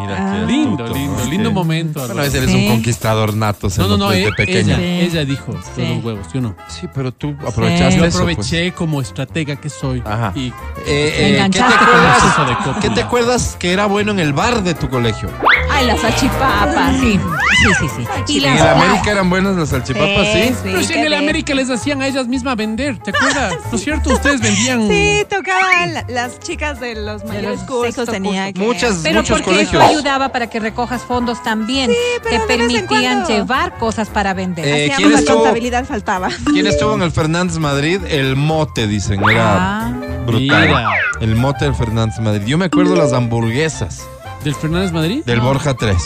Mira 0.00 0.16
Ah. 0.18 0.32
qué 0.46 0.46
Lindo, 0.52 0.84
astuto, 0.84 0.94
lindo, 0.98 1.18
¿no? 1.24 1.30
lindo 1.30 1.48
Sí. 1.50 1.54
momento. 1.54 2.06
Bueno, 2.06 2.22
ese 2.22 2.38
eres 2.38 2.50
Sí. 2.50 2.56
un 2.56 2.68
conquistador 2.68 3.34
nato, 3.34 3.68
se 3.70 3.80
No, 3.80 3.88
no, 3.88 3.96
no, 3.96 4.10
desde 4.10 4.28
eh, 4.28 4.32
pequeña. 4.36 4.76
ella, 4.76 4.76
Sí. 4.76 5.06
ella 5.16 5.24
dijo 5.24 5.52
Sí. 5.76 5.82
los 5.94 6.04
huevos, 6.04 6.26
yo 6.32 6.40
no. 6.40 6.56
Sí, 6.68 6.86
pero 6.94 7.12
tú 7.12 7.34
aprovechaste 7.46 7.98
Yo 7.98 8.04
eso, 8.04 8.22
pues. 8.22 8.36
aproveché 8.36 8.72
como 8.72 9.00
estratega 9.00 9.56
que 9.56 9.68
soy. 9.70 10.02
Ajá. 10.04 10.32
Y 10.34 10.48
Eh, 10.48 10.52
eh, 10.86 11.48
¿qué, 11.50 11.58
te 11.58 11.64
acuerdas. 11.64 12.78
¿Qué 12.80 12.90
te 12.90 13.02
acuerdas 13.02 13.56
que 13.58 13.72
era 13.72 13.86
bueno 13.86 14.12
en 14.12 14.20
el 14.20 14.32
bar 14.32 14.62
de 14.62 14.74
tu 14.74 14.88
colegio? 14.88 15.28
Ay, 15.70 15.86
las 15.86 16.00
salchipapas. 16.00 16.96
Sí, 17.00 17.18
sí, 17.18 17.74
sí. 17.80 17.86
sí. 18.26 18.32
Y 18.34 18.44
En 18.44 18.54
las, 18.54 18.60
el 18.62 18.68
América 18.68 19.10
eran 19.10 19.28
buenas 19.30 19.56
las 19.56 19.68
salchipapas, 19.70 20.26
¿sí? 20.32 20.54
Pero 20.62 20.82
si 20.82 20.92
en 20.94 21.04
el 21.04 21.14
América 21.14 21.54
les 21.54 21.68
hacían 21.70 22.00
a 22.02 22.06
ellas 22.06 22.26
mismas 22.26 22.56
vender, 22.56 22.98
¿te 22.98 23.10
acuerdas? 23.10 23.54
¿No 23.70 23.76
es 23.76 23.84
cierto? 23.84 24.10
Ustedes 24.12 24.40
vendían. 24.40 24.88
Sí, 24.88 25.24
tocaban 25.28 25.94
la- 25.94 26.04
las 26.08 26.38
chicas 26.40 26.80
de 26.80 26.94
los 26.94 27.24
mayores 27.24 27.60
cursos. 27.60 28.08
Muchas, 28.56 29.04
muchos 29.12 29.42
colegios. 29.42 29.82
Ayudaba 29.88 30.28
para 30.30 30.48
que 30.48 30.60
recojas 30.60 31.02
fondos 31.02 31.42
también. 31.42 31.90
pero 32.22 32.40
Te 32.46 32.46
permitían 32.56 33.26
llevar 33.26 33.76
cosas 33.78 34.08
para 34.08 34.34
vender. 34.34 34.66
Eh, 34.66 34.72
Hacíamos 34.92 34.96
¿quién 34.98 35.12
la 35.12 35.18
estuvo? 35.18 35.36
contabilidad, 35.38 35.84
faltaba. 35.84 36.28
¿Quién 36.52 36.66
estuvo 36.66 36.94
en 36.94 37.02
el 37.02 37.10
Fernández 37.12 37.58
Madrid? 37.58 38.00
El 38.08 38.36
mote, 38.36 38.86
dicen. 38.86 39.22
Era 39.28 39.86
Ah. 39.88 39.92
brutal. 40.26 40.68
Mira. 40.68 40.90
El 41.20 41.34
mote 41.36 41.64
del 41.64 41.74
Fernández 41.74 42.18
Madrid. 42.20 42.42
Yo 42.46 42.58
me 42.58 42.66
acuerdo 42.66 42.94
las 42.94 43.12
hamburguesas 43.12 44.02
¿Del 44.44 44.54
Fernández 44.54 44.92
Madrid? 44.92 45.24
del 45.24 45.40
Borja 45.40 45.74
3. 45.74 45.96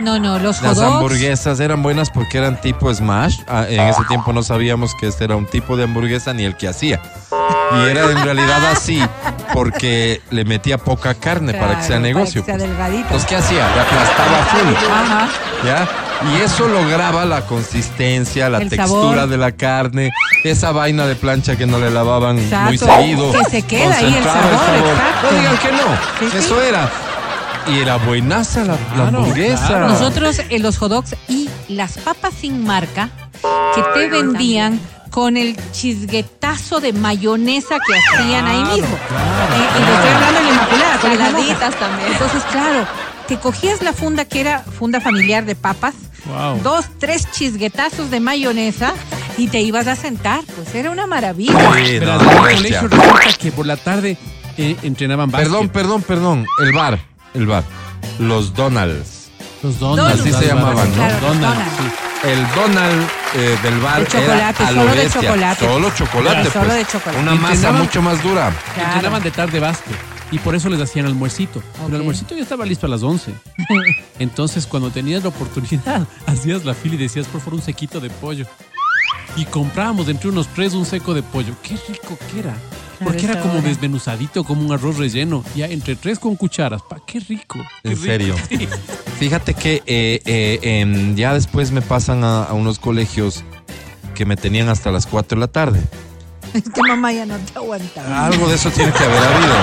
No, 0.00 0.18
no, 0.18 0.38
los 0.38 0.62
Las 0.62 0.78
hamburguesas 0.78 1.60
eran 1.60 1.82
buenas 1.82 2.08
porque 2.10 2.38
eran 2.38 2.58
tipo 2.60 2.92
smash. 2.92 3.40
Ah, 3.46 3.66
en 3.68 3.80
ese 3.80 4.02
tiempo 4.08 4.32
no 4.32 4.42
sabíamos 4.42 4.94
que 4.94 5.06
este 5.08 5.24
era 5.24 5.36
un 5.36 5.46
tipo 5.46 5.76
de 5.76 5.84
hamburguesa 5.84 6.32
ni 6.32 6.44
el 6.44 6.56
que 6.56 6.68
hacía. 6.68 7.00
Y 7.76 7.88
era 7.90 8.10
en 8.10 8.24
realidad 8.24 8.64
así 8.72 9.00
porque 9.52 10.20
le 10.30 10.44
metía 10.44 10.78
poca 10.78 11.14
carne 11.14 11.54
para 11.54 11.78
que 11.78 11.84
sea 11.84 11.98
negocio. 11.98 12.44
Para 12.44 12.58
que 12.58 12.60
sea 12.64 12.68
pues. 12.68 12.78
delgadito. 12.78 13.02
Entonces, 13.04 13.28
¿qué 13.28 13.36
hacía? 13.36 13.68
Le 13.74 13.80
aplastaba 13.80 14.44
full. 14.46 14.74
Ajá. 14.92 15.28
¿Ya? 15.64 15.88
Y 16.32 16.42
eso 16.42 16.68
lograba 16.68 17.24
la 17.24 17.42
consistencia, 17.46 18.50
la 18.50 18.58
El 18.58 18.68
textura 18.68 18.90
sabor. 19.14 19.28
de 19.28 19.36
la 19.38 19.52
carne, 19.52 20.10
esa 20.44 20.70
vaina 20.70 21.06
de 21.06 21.16
plancha 21.16 21.56
que 21.56 21.66
no 21.66 21.78
le 21.78 21.90
lavaban 21.90 22.36
muy 22.36 22.76
seguido. 22.78 23.32
Que 23.32 23.44
se 23.44 23.62
queda 23.62 23.96
ahí 23.96 24.14
el 24.16 24.24
sabor, 24.24 24.52
exacto. 24.52 25.28
No 25.32 25.38
digan 25.38 25.58
que 25.58 25.72
no. 25.72 25.78
Sí, 26.18 26.28
sí. 26.32 26.38
Eso 26.38 26.62
era. 26.62 26.90
Y 27.68 27.78
era 27.78 27.96
buenaza 27.96 28.60
la, 28.64 28.72
la 28.72 28.78
Claro, 28.94 29.18
hamburguesa. 29.18 29.66
claro. 29.66 29.88
Nosotros 29.88 30.40
en 30.48 30.62
los 30.62 30.76
hot 30.78 30.90
dogs 30.90 31.16
y 31.28 31.48
las 31.68 31.98
papas 31.98 32.34
sin 32.38 32.64
marca 32.66 33.08
que 33.74 33.82
te 33.94 34.08
vendían 34.08 34.78
con 35.10 35.36
el 35.36 35.56
chisguetazo 35.72 36.80
de 36.80 36.92
mayonesa 36.92 37.76
que 37.86 37.98
hacían 37.98 38.46
ahí 38.46 38.62
mismo. 38.64 38.96
Eh, 38.96 39.68
y 39.76 39.84
le 39.84 39.92
estoy 39.94 40.08
hablando 40.08 40.38
de 40.38 40.44
la 40.44 40.50
Inmaculada. 40.50 41.00
Saladitas 41.00 41.74
también. 41.78 42.12
Entonces, 42.12 42.42
claro, 42.50 42.86
te 43.28 43.38
cogías 43.38 43.82
la 43.82 43.92
funda 43.92 44.24
que 44.24 44.40
era 44.40 44.60
funda 44.60 45.00
familiar 45.00 45.44
de 45.44 45.54
papas, 45.56 45.94
Wow. 46.26 46.60
dos, 46.62 46.84
tres 46.98 47.30
chisguetazos 47.32 48.10
de 48.10 48.20
mayonesa 48.20 48.92
y 49.38 49.48
te 49.48 49.60
ibas 49.60 49.86
a 49.86 49.96
sentar. 49.96 50.42
Pues 50.54 50.74
era 50.74 50.90
una 50.90 51.06
maravilla. 51.06 51.52
Sí, 51.74 51.96
Pero 51.98 52.18
colegio 52.18 52.88
resulta 52.88 53.32
que 53.40 53.52
por 53.52 53.66
la 53.66 53.76
tarde 53.76 54.18
eh, 54.58 54.76
entrenaban 54.82 55.30
básquet. 55.30 55.48
Perdón, 55.50 55.68
perdón, 55.70 56.02
perdón. 56.02 56.46
El 56.62 56.72
bar, 56.72 56.98
el 57.34 57.46
bar. 57.46 57.64
Los 58.18 58.54
Donalds. 58.54 59.30
Los 59.62 59.78
donuts. 59.78 60.20
Así 60.20 60.32
se 60.32 60.46
llamaban, 60.46 60.88
¿no? 60.96 61.28
Donuts. 61.28 61.58
sí. 61.78 62.09
El 62.22 62.46
Donald 62.54 63.08
eh, 63.34 63.56
del 63.62 63.80
bar 63.80 64.00
De 64.00 64.06
chocolate, 64.06 64.62
era 64.62 64.68
a 64.68 64.72
lo 64.72 64.80
solo 64.82 64.94
de 64.94 65.10
chocolate. 65.10 65.64
Solo 65.66 65.90
chocolate, 65.90 66.34
Claro, 66.36 66.50
solo 66.52 66.64
pues. 66.66 66.76
de 66.76 66.84
chocolate. 66.92 67.18
Una 67.22 67.34
masa 67.34 67.72
mucho 67.72 68.02
más 68.02 68.22
dura. 68.22 68.52
Claro. 68.74 68.88
Entrenaban 68.90 69.22
de 69.22 69.30
tarde 69.30 69.60
básquet. 69.60 69.96
Y 70.30 70.38
por 70.38 70.54
eso 70.54 70.68
les 70.68 70.80
hacían 70.80 71.06
almuercito. 71.06 71.60
Pero 71.72 71.84
Ok. 71.84 71.88
el 71.90 71.96
almuercito 71.96 72.36
ya 72.36 72.42
estaba 72.42 72.66
listo 72.66 72.86
a 72.86 72.88
las 72.90 73.02
11. 73.02 73.32
Entonces, 74.18 74.66
cuando 74.66 74.90
tenías 74.90 75.22
la 75.22 75.30
oportunidad, 75.30 76.06
hacías 76.26 76.64
la 76.64 76.74
fila 76.74 76.96
y 76.96 76.98
decías, 76.98 77.26
por 77.26 77.40
favor, 77.40 77.54
un 77.54 77.62
sequito 77.62 78.00
de 78.00 78.10
pollo. 78.10 78.46
Y 79.36 79.44
comprábamos 79.46 80.08
entre 80.08 80.28
unos 80.28 80.46
tres 80.48 80.74
un 80.74 80.84
seco 80.84 81.14
de 81.14 81.22
pollo. 81.22 81.54
Qué 81.62 81.76
rico 81.88 82.18
que 82.30 82.40
era. 82.40 82.54
Porque 83.02 83.24
era 83.26 83.40
como 83.40 83.60
desmenuzadito, 83.62 84.44
como 84.44 84.62
un 84.64 84.72
arroz 84.72 84.98
relleno. 84.98 85.42
Ya 85.56 85.66
entre 85.66 85.96
tres 85.96 86.18
con 86.18 86.36
cucharas. 86.36 86.82
Pa, 86.82 86.98
qué 87.06 87.20
rico. 87.20 87.58
qué 87.82 87.90
En 87.90 87.94
rico. 87.94 88.04
serio. 88.04 88.34
Sí. 88.48 88.68
Fíjate 89.18 89.54
que 89.54 89.82
eh, 89.86 90.20
eh, 90.24 90.58
em, 90.62 91.14
ya 91.14 91.34
después 91.34 91.72
me 91.72 91.82
pasan 91.82 92.24
a, 92.24 92.44
a 92.44 92.52
unos 92.54 92.78
colegios 92.78 93.44
que 94.14 94.24
me 94.24 94.36
tenían 94.36 94.68
hasta 94.68 94.90
las 94.90 95.06
4 95.06 95.36
de 95.36 95.40
la 95.40 95.48
tarde. 95.48 95.80
Este 96.54 96.82
mamá 96.82 97.12
ya 97.12 97.26
no 97.26 97.36
te 97.38 97.56
aguanta. 97.58 98.26
Algo 98.26 98.48
de 98.48 98.54
eso 98.56 98.70
tiene 98.70 98.92
que 98.92 99.04
haber 99.04 99.18
habido. 99.22 99.54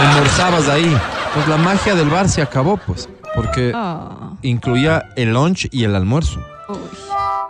Almorzabas 0.00 0.68
ahí. 0.68 0.96
Pues 1.34 1.46
la 1.48 1.56
magia 1.56 1.94
del 1.94 2.08
bar 2.10 2.28
se 2.28 2.42
acabó, 2.42 2.76
pues. 2.76 3.08
Porque 3.34 3.72
Oh. 3.74 4.36
incluía 4.42 5.04
el 5.16 5.32
lunch 5.32 5.68
y 5.70 5.84
el 5.84 5.94
almuerzo. 5.94 6.40
Uy. 6.68 6.76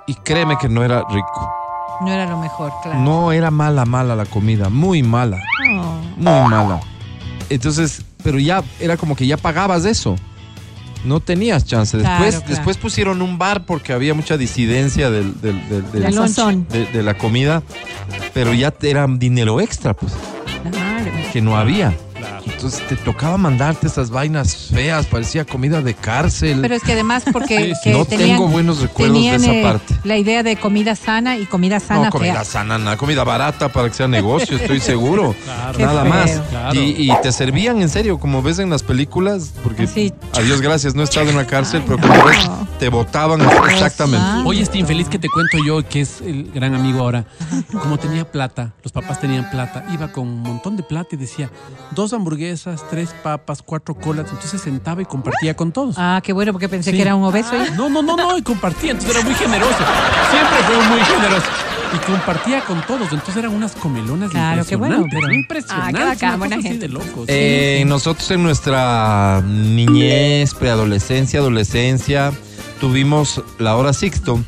Y 0.06 0.14
créeme 0.14 0.58
que 0.58 0.68
no 0.68 0.84
era 0.84 1.02
rico. 1.08 1.54
No 2.00 2.08
era 2.12 2.26
lo 2.26 2.38
mejor, 2.38 2.72
claro. 2.82 2.98
No 3.00 3.32
era 3.32 3.50
mala, 3.50 3.84
mala 3.84 4.16
la 4.16 4.24
comida. 4.26 4.68
Muy 4.68 5.02
mala. 5.02 5.38
Oh. 5.76 6.00
Muy 6.16 6.50
mala. 6.50 6.80
Entonces, 7.48 8.02
pero 8.22 8.38
ya 8.38 8.62
era 8.78 8.96
como 8.96 9.16
que 9.16 9.26
ya 9.26 9.36
pagabas 9.36 9.84
eso. 9.84 10.16
No 11.04 11.20
tenías 11.20 11.64
chance. 11.64 11.96
Después, 11.96 12.18
Claro, 12.18 12.30
claro. 12.40 12.46
después 12.54 12.76
pusieron 12.76 13.22
un 13.22 13.38
bar 13.38 13.64
porque 13.64 13.92
había 13.94 14.12
mucha 14.14 14.36
disidencia 14.36 15.10
del, 15.10 15.40
del- 15.40 15.68
del- 15.68 15.90
del- 15.92 16.02
de, 16.68 16.86
de 16.86 17.02
la 17.02 17.14
comida. 17.16 17.62
Pero 18.34 18.52
ya 18.52 18.72
era 18.82 19.06
dinero 19.08 19.60
extra, 19.60 19.94
pues, 19.94 20.12
Claro. 20.70 21.10
que 21.32 21.40
no 21.40 21.56
había. 21.56 21.96
Entonces 22.46 22.86
te 22.88 22.96
tocaba 22.96 23.36
mandarte 23.36 23.86
esas 23.86 24.10
vainas 24.10 24.54
feas, 24.72 25.06
parecía 25.06 25.44
comida 25.44 25.80
de 25.82 25.94
cárcel. 25.94 26.58
Pero 26.60 26.74
es 26.74 26.82
que 26.82 26.92
además 26.92 27.22
porque 27.32 27.58
Sí, 27.58 27.72
sí. 27.74 27.80
que 27.84 27.92
no 27.92 28.04
tenían, 28.04 28.28
tengo 28.30 28.48
buenos 28.48 28.80
recuerdos 28.80 29.16
de 29.22 29.34
esa 29.34 29.52
eh, 29.52 29.62
parte. 29.62 29.94
la 30.04 30.16
idea 30.16 30.42
de 30.42 30.56
comida 30.56 30.94
sana 30.96 31.36
y 31.38 31.46
comida 31.46 31.80
sana 31.80 32.04
No, 32.06 32.10
comida 32.10 32.32
fea. 32.34 32.44
sana, 32.44 32.78
nada, 32.78 32.96
comida 32.96 33.24
barata 33.24 33.70
para 33.70 33.88
que 33.88 33.94
sea 33.94 34.08
negocio, 34.08 34.56
estoy 34.56 34.80
seguro. 34.80 35.34
Claro. 35.44 35.78
Nada 35.78 36.04
más. 36.04 36.30
Claro. 36.50 36.74
Y, 36.80 37.10
y 37.10 37.12
te 37.22 37.32
servían 37.32 37.80
en 37.82 37.88
serio, 37.88 38.18
como 38.18 38.42
ves 38.42 38.58
en 38.58 38.70
las 38.70 38.82
películas, 38.82 39.52
porque 39.62 39.84
Así. 39.84 40.12
a 40.36 40.40
Dios 40.40 40.60
gracias, 40.60 40.94
no 40.94 41.02
he 41.02 41.04
estado 41.04 41.30
en 41.30 41.36
la 41.36 41.46
cárcel, 41.46 41.82
Ay, 41.82 41.86
pero 41.88 41.98
no. 41.98 42.14
como 42.14 42.24
ves, 42.28 42.50
te 42.78 42.88
botaban 42.88 43.40
exactamente. 43.70 44.26
Oye, 44.44 44.62
este 44.62 44.78
infeliz 44.78 45.08
que 45.08 45.18
te 45.18 45.28
cuento 45.28 45.58
yo, 45.66 45.86
que 45.86 46.00
es 46.02 46.20
el 46.20 46.50
gran 46.52 46.74
amigo 46.74 47.00
ahora, 47.00 47.24
como 47.82 47.98
tenía 47.98 48.30
plata, 48.30 48.72
los 48.82 48.92
papás 48.92 49.20
tenían 49.20 49.50
plata, 49.50 49.84
iba 49.92 50.08
con 50.12 50.26
un 50.28 50.40
montón 50.42 50.76
de 50.76 50.82
plata 50.82 51.08
y 51.12 51.16
decía, 51.16 51.50
dos 51.92 52.12
hamburguesas, 52.12 52.29
tres 52.90 53.10
papas, 53.22 53.62
cuatro 53.62 53.94
colas, 53.94 54.26
entonces 54.26 54.50
se 54.50 54.58
sentaba 54.58 55.02
y 55.02 55.04
compartía 55.04 55.54
con 55.54 55.72
todos. 55.72 55.96
Ah, 55.98 56.20
qué 56.22 56.32
bueno, 56.32 56.52
porque 56.52 56.68
pensé 56.68 56.90
Sí. 56.90 56.96
que 56.96 57.02
era 57.02 57.14
un 57.14 57.24
obeso. 57.24 57.54
¿eh? 57.54 57.66
No, 57.76 57.88
no, 57.88 58.02
no, 58.02 58.16
no, 58.16 58.36
y 58.38 58.42
compartía, 58.42 58.92
entonces 58.92 59.16
era 59.16 59.24
muy 59.24 59.34
generoso. 59.34 59.76
Siempre 60.30 60.58
fue 60.66 60.88
muy 60.88 61.00
generoso. 61.00 61.46
Y 61.92 61.98
compartía 62.06 62.60
con 62.64 62.80
todos, 62.86 63.02
entonces 63.12 63.36
eran 63.36 63.52
unas 63.52 63.72
comelonas 63.72 64.30
Claro, 64.30 64.64
qué 64.64 64.76
bueno, 64.76 64.98
impresionantes. 64.98 65.40
impresionantes. 65.40 65.94
Ah, 65.94 65.98
qué 65.98 66.04
bacán, 66.04 66.28
una 66.28 66.36
buena 66.38 66.62
gente. 66.62 66.78
de 66.86 66.88
locos. 66.88 67.24
Eh, 67.26 67.82
nosotros 67.86 68.30
en 68.30 68.44
nuestra 68.44 69.42
niñez, 69.44 70.54
preadolescencia, 70.54 71.40
adolescencia, 71.40 72.32
tuvimos 72.80 73.42
la 73.58 73.74
hora 73.76 73.92
sixto. 73.92 74.38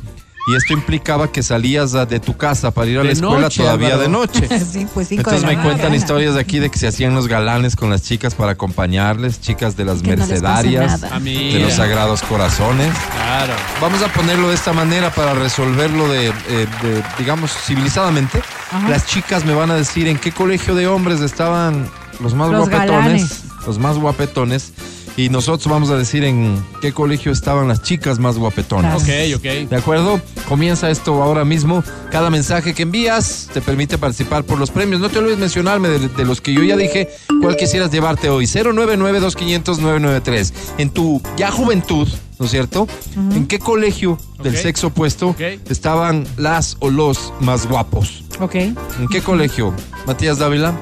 Y 0.45 0.55
esto 0.57 0.73
implicaba 0.73 1.31
que 1.31 1.41
salías 1.41 1.93
de 1.93 2.19
tu 2.19 2.35
casa 2.35 2.71
para 2.71 2.87
ir 2.89 2.97
a 2.99 3.03
la 3.03 3.07
De 3.07 3.13
escuela 3.13 3.39
noche, 3.41 3.61
todavía 3.63 3.93
Álvaro. 3.93 4.01
de 4.03 4.09
noche. 4.09 4.47
sí, 4.71 4.85
pues 4.93 5.07
cinco 5.07 5.29
Entonces 5.31 5.41
de 5.49 5.55
me 5.55 5.63
cuentan 5.63 5.93
historias 5.95 6.33
de 6.35 6.41
aquí 6.41 6.59
de 6.59 6.69
que 6.69 6.77
se 6.77 6.87
hacían 6.87 7.15
los 7.15 7.27
galanes 7.29 7.77
con 7.77 7.89
las 7.89 8.01
chicas 8.03 8.35
para 8.35 8.51
acompañarles, 8.51 9.39
chicas 9.39 9.77
de 9.77 9.85
las 9.85 10.01
Que 10.01 10.15
mercedarias. 10.17 11.03
Ah, 11.09 11.19
de 11.21 11.59
los 11.61 11.73
sagrados 11.73 12.21
corazones. 12.23 12.93
Claro. 13.15 13.53
Vamos 13.79 14.01
a 14.01 14.07
ponerlo 14.11 14.49
de 14.49 14.55
esta 14.55 14.73
manera 14.73 15.11
para 15.13 15.33
resolverlo 15.33 16.09
de, 16.09 16.27
eh, 16.27 16.33
de, 16.81 17.03
digamos, 17.17 17.51
civilizadamente. 17.51 18.41
Ajá. 18.71 18.89
Las 18.89 19.05
chicas 19.05 19.45
me 19.45 19.53
van 19.53 19.71
a 19.71 19.75
decir 19.75 20.07
en 20.07 20.17
qué 20.17 20.31
colegio 20.33 20.75
de 20.75 20.87
hombres 20.87 21.21
estaban 21.21 21.89
los 22.19 22.33
más 22.33 22.49
Los 22.51 22.67
guapetones, 22.69 22.89
galanes. 22.91 23.43
los 23.65 23.79
más 23.79 23.97
guapetones, 23.97 24.73
y 25.15 25.29
nosotros 25.29 25.71
vamos 25.71 25.89
a 25.89 25.97
decir 25.97 26.23
en 26.23 26.63
qué 26.81 26.91
colegio 26.91 27.31
estaban 27.31 27.67
las 27.67 27.81
chicas 27.83 28.19
más 28.19 28.37
guapetonas. 28.37 29.01
Ok, 29.01 29.09
ok. 29.35 29.69
¿De 29.69 29.75
acuerdo? 29.75 30.19
Comienza 30.49 30.89
esto 30.89 31.21
ahora 31.21 31.45
mismo. 31.45 31.83
Cada 32.11 32.29
mensaje 32.29 32.73
que 32.73 32.83
envías 32.83 33.49
te 33.53 33.61
permite 33.61 33.97
participar 33.97 34.43
por 34.43 34.59
los 34.59 34.71
premios. 34.71 35.01
No 35.01 35.09
te 35.09 35.19
olvides 35.19 35.37
mencionarme 35.37 35.89
de, 35.89 36.09
de 36.09 36.25
los 36.25 36.41
que 36.41 36.53
yo 36.53 36.63
ya 36.63 36.75
dije 36.77 37.09
cuál 37.41 37.55
quisieras 37.57 37.91
llevarte 37.91 38.29
hoy. 38.29 38.45
099-2500-993. 38.45 40.53
En 40.77 40.89
tu 40.89 41.21
ya 41.37 41.51
juventud, 41.51 42.07
¿no 42.39 42.45
es 42.45 42.51
cierto? 42.51 42.87
¿En 43.15 43.47
qué 43.47 43.59
colegio 43.59 44.17
del 44.41 44.57
sexo 44.57 44.87
opuesto 44.87 45.35
estaban 45.69 46.25
las 46.37 46.77
o 46.79 46.89
los 46.89 47.33
más 47.39 47.67
guapos? 47.67 48.23
Ok. 48.39 48.55
¿En 48.55 49.07
qué 49.11 49.21
colegio? 49.21 49.73
Matías 50.05 50.39
Dávila. 50.39 50.73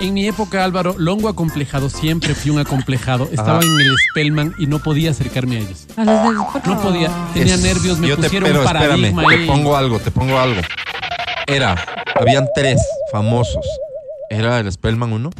En 0.00 0.14
mi 0.14 0.26
época, 0.26 0.64
Álvaro, 0.64 0.94
longo 0.96 1.28
acomplejado, 1.28 1.90
siempre 1.90 2.34
fui 2.34 2.50
un 2.50 2.58
acomplejado. 2.58 3.24
Estaba 3.30 3.58
Ajá. 3.58 3.66
en 3.66 3.80
el 3.80 3.94
Spellman 4.10 4.54
y 4.58 4.66
no 4.66 4.78
podía 4.78 5.10
acercarme 5.10 5.56
a 5.56 5.58
ellos. 5.60 5.86
A 5.96 6.04
los 6.04 6.22
del- 6.22 6.34
No 6.72 6.80
podía, 6.80 7.10
tenía 7.34 7.54
Es- 7.56 7.60
nervios, 7.60 7.98
me 7.98 8.08
yo 8.08 8.16
te- 8.16 8.22
pusieron 8.22 8.48
pero 8.48 8.60
un 8.62 8.66
espérame, 8.66 9.14
te 9.28 9.46
pongo 9.46 9.76
algo, 9.76 9.98
te 9.98 10.10
pongo 10.10 10.38
algo. 10.38 10.60
Era, 11.46 11.76
habían 12.18 12.46
tres 12.54 12.80
famosos. 13.12 13.64
Era 14.30 14.58
el 14.60 14.72
Spellman 14.72 15.12
uno, 15.12 15.30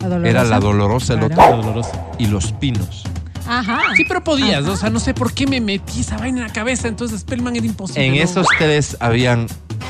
La 0.00 0.08
dolorosa. 0.08 0.30
era 0.30 0.44
la 0.44 0.58
Dolorosa 0.60 1.12
el 1.14 1.22
otro 1.24 1.42
Era 1.42 1.56
doloroso. 1.56 1.92
y 2.18 2.26
los 2.26 2.50
Pinos. 2.52 3.04
Ajá. 3.48 3.80
Sí, 3.96 4.04
pero 4.08 4.24
podías, 4.24 4.64
o 4.66 4.76
sea, 4.76 4.90
no 4.90 4.98
sé 4.98 5.14
por 5.14 5.32
qué 5.32 5.46
me 5.46 5.60
metí 5.60 6.00
esa 6.00 6.16
vaina 6.18 6.38
en 6.40 6.46
la 6.48 6.52
cabeza, 6.52 6.88
entonces 6.88 7.20
Spellman 7.20 7.54
era 7.54 7.66
imposible. 7.66 8.04
En 8.06 8.16
¿no? 8.16 8.22
esos 8.22 8.46
tres 8.58 8.96
habían 8.98 9.46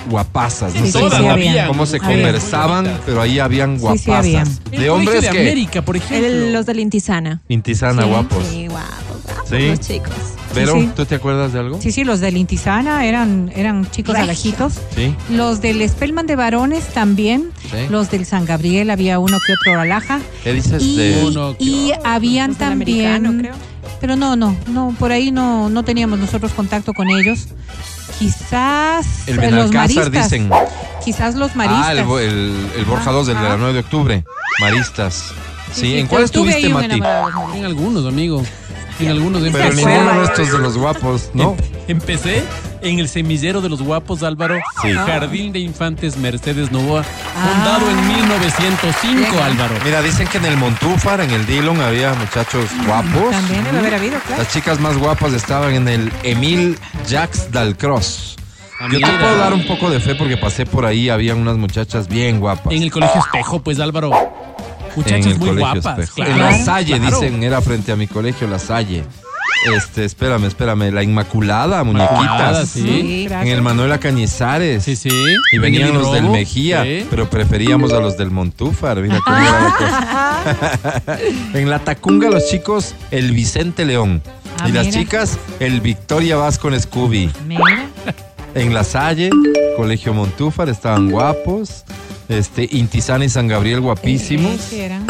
guapazas. 0.08 0.74
No 0.74 0.80
Sí, 0.86 0.92
sé 0.92 0.98
sí, 0.98 1.04
cómo, 1.04 1.16
sí, 1.20 1.26
había. 1.26 1.66
cómo 1.66 1.86
se 1.86 1.96
Había. 1.96 2.08
conversaban, 2.10 2.98
pero 3.04 3.20
ahí 3.22 3.38
habían 3.38 3.76
Sí, 3.76 3.80
guapazas. 3.82 4.04
sí, 4.04 4.10
había. 4.12 4.44
El 4.72 4.80
De 4.80 4.90
hombres 4.90 5.22
de 5.22 5.30
que 5.30 5.40
América, 5.40 5.82
por 5.82 5.96
ejemplo. 5.96 6.26
El- 6.26 6.52
los 6.52 6.66
de. 6.66 6.76
Intisana 7.48 8.02
Sí, 8.02 8.08
guapos. 8.08 8.44
Sí, 8.50 8.66
guapos, 8.68 9.22
guapos 9.24 9.48
Sí. 9.48 9.66
los 9.68 9.80
chicos. 9.80 10.12
Pero, 10.54 10.72
sí. 10.74 10.88
¿tú 10.96 11.04
te 11.04 11.16
acuerdas 11.16 11.52
de 11.52 11.58
algo? 11.58 11.80
Sí, 11.82 11.92
sí, 11.92 12.04
los 12.04 12.20
del 12.20 12.36
Intisana 12.38 13.04
eran, 13.04 13.52
eran 13.54 13.90
chicos 13.90 14.14
alajitos. 14.14 14.74
Sí. 14.94 15.14
Los 15.30 15.60
del 15.60 15.86
Spellman 15.88 16.26
de 16.26 16.36
varones 16.36 16.84
también. 16.94 17.50
Sí. 17.70 17.76
Los 17.90 18.10
del 18.10 18.24
San 18.24 18.46
Gabriel 18.46 18.88
había 18.90 19.18
uno 19.18 19.36
que 19.46 19.52
otro 19.52 19.80
alaja. 19.80 20.20
¿Qué 20.44 20.52
dices 20.54 20.82
Y, 20.82 20.96
de 20.96 21.24
Uno 21.26 21.56
que 21.58 21.64
y 21.64 21.92
habían 22.04 22.54
también. 22.54 23.38
creo. 23.40 23.54
Pero 24.00 24.16
no, 24.16 24.36
no, 24.36 24.54
no, 24.68 24.94
por 24.98 25.10
ahí 25.12 25.30
no, 25.30 25.68
no 25.68 25.82
teníamos 25.82 26.18
nosotros 26.18 26.52
contacto 26.52 26.92
con 26.94 27.08
ellos. 27.10 27.48
Quizás 28.18 29.06
el 29.26 29.36
los 29.36 29.44
Benalcázar 29.44 30.10
maristas. 30.10 30.30
dicen? 30.30 30.50
Quizás 31.04 31.34
los 31.34 31.54
maristas. 31.54 31.86
Ah, 31.88 31.92
el, 31.92 31.98
el, 31.98 32.70
el 32.76 32.84
Borja 32.86 33.10
2 33.12 33.26
del 33.26 33.36
de 33.36 33.42
la 33.42 33.48
Ajá. 33.48 33.56
9 33.58 33.72
de 33.74 33.80
octubre. 33.80 34.24
Maristas. 34.60 35.32
Sí, 35.72 35.80
sí, 35.82 35.98
¿en 35.98 36.06
cuál 36.06 36.22
estuviste, 36.24 36.68
Mati? 36.70 37.00
En 37.54 37.64
algunos, 37.64 38.06
amigo. 38.06 38.42
En 38.98 39.08
algunos. 39.10 39.42
Pero 39.52 39.74
ninguno 39.74 40.20
de 40.20 40.24
estos 40.24 40.52
de 40.52 40.58
los 40.58 40.78
guapos, 40.78 41.30
¿no? 41.34 41.56
Em- 41.88 41.98
Empecé 41.98 42.42
en 42.88 42.98
el 42.98 43.08
semillero 43.08 43.60
de 43.60 43.68
los 43.68 43.82
guapos, 43.82 44.22
Álvaro. 44.22 44.58
Sí. 44.82 44.92
Jardín 44.92 45.52
de 45.52 45.58
Infantes 45.60 46.16
Mercedes 46.16 46.70
Novoa, 46.72 47.02
Ah. 47.36 47.48
fundado 47.52 47.90
en 47.90 48.08
1905, 48.08 49.30
Bien. 49.32 49.42
Álvaro. 49.42 49.74
Mira, 49.84 50.02
dicen 50.02 50.26
que 50.28 50.38
en 50.38 50.44
el 50.46 50.56
Montúfar, 50.56 51.20
en 51.20 51.30
el 51.30 51.46
Dillon, 51.46 51.80
había 51.80 52.14
muchachos 52.14 52.66
guapos. 52.86 53.30
También 53.30 53.64
debe 53.64 53.78
haber 53.78 53.94
habido, 53.94 54.18
claro. 54.20 54.42
Las 54.42 54.52
chicas 54.52 54.80
más 54.80 54.96
guapas 54.98 55.32
estaban 55.32 55.74
en 55.74 55.88
el 55.88 56.12
Emil 56.22 56.78
Jacques 57.08 57.50
Dalcross. 57.52 58.36
Ah, 58.80 58.88
Yo 58.92 58.98
te 59.00 59.06
puedo 59.06 59.36
dar 59.38 59.54
un 59.54 59.66
poco 59.66 59.88
de 59.90 60.00
fe 60.00 60.14
porque 60.14 60.36
pasé 60.36 60.66
por 60.66 60.84
ahí, 60.84 61.08
había 61.08 61.34
unas 61.34 61.56
muchachas 61.56 62.08
bien 62.08 62.40
guapas. 62.40 62.72
En 62.72 62.82
el 62.82 62.90
colegio 62.90 63.20
Espejo, 63.20 63.60
pues, 63.62 63.80
Álvaro. 63.80 64.10
En 64.12 65.02
Muchachas 65.02 65.26
el 65.26 65.38
muy 65.38 65.48
colegio 65.48 65.72
guapas. 65.82 65.98
Espejo. 65.98 66.14
claro. 66.14 66.30
En 66.32 66.38
la 66.58 66.64
Salle, 66.64 66.98
Claro. 66.98 67.20
dicen, 67.20 67.42
era 67.42 67.60
frente 67.60 67.92
a 67.92 67.96
mi 67.96 68.06
colegio, 68.06 68.46
la 68.48 68.58
Salle. 68.58 69.04
Este, 69.76 70.04
espérame, 70.04 70.44
espérame. 70.44 70.92
La 70.92 71.02
Inmaculada, 71.02 71.82
Inmaculada, 71.82 72.64
muñequitas. 72.64 72.68
sí. 72.68 73.26
En 73.30 73.48
el 73.48 73.62
Manuela 73.62 73.98
Cañizares. 73.98 74.84
Sí, 74.84 74.96
sí. 74.96 75.10
Y 75.52 75.58
venían 75.58 75.94
los 75.94 76.12
del 76.12 76.28
Mejía, 76.28 76.82
sí. 76.84 77.06
pero 77.10 77.28
preferíamos 77.28 77.92
a 77.92 78.00
los 78.00 78.16
del 78.16 78.30
Montúfar. 78.30 79.00
Mira 79.00 79.18
cómo 79.24 79.36
era 79.36 79.60
la 79.60 79.76
cosa. 79.76 81.18
en 81.54 81.70
la 81.70 81.78
Tacunga, 81.80 82.30
los 82.30 82.48
chicos, 82.48 82.94
el 83.10 83.32
Vicente 83.32 83.84
León. 83.84 84.22
Ah, 84.60 84.68
y 84.68 84.72
las 84.72 84.86
mira. 84.86 84.98
chicas, 84.98 85.38
el 85.60 85.80
Victoria 85.80 86.36
Vasco 86.36 86.68
con 86.68 86.80
Scooby. 86.80 87.30
Mira. 87.46 87.86
En 88.54 88.72
La 88.72 88.84
Salle, 88.84 89.28
Colegio 89.76 90.14
Montúfar, 90.14 90.68
estaban 90.70 91.10
guapos. 91.10 91.84
Este, 92.28 92.66
Intizana 92.72 93.24
y 93.24 93.28
San 93.28 93.48
Gabriel, 93.48 93.80
guapísimos. 93.80 94.72
Era. 94.72 95.00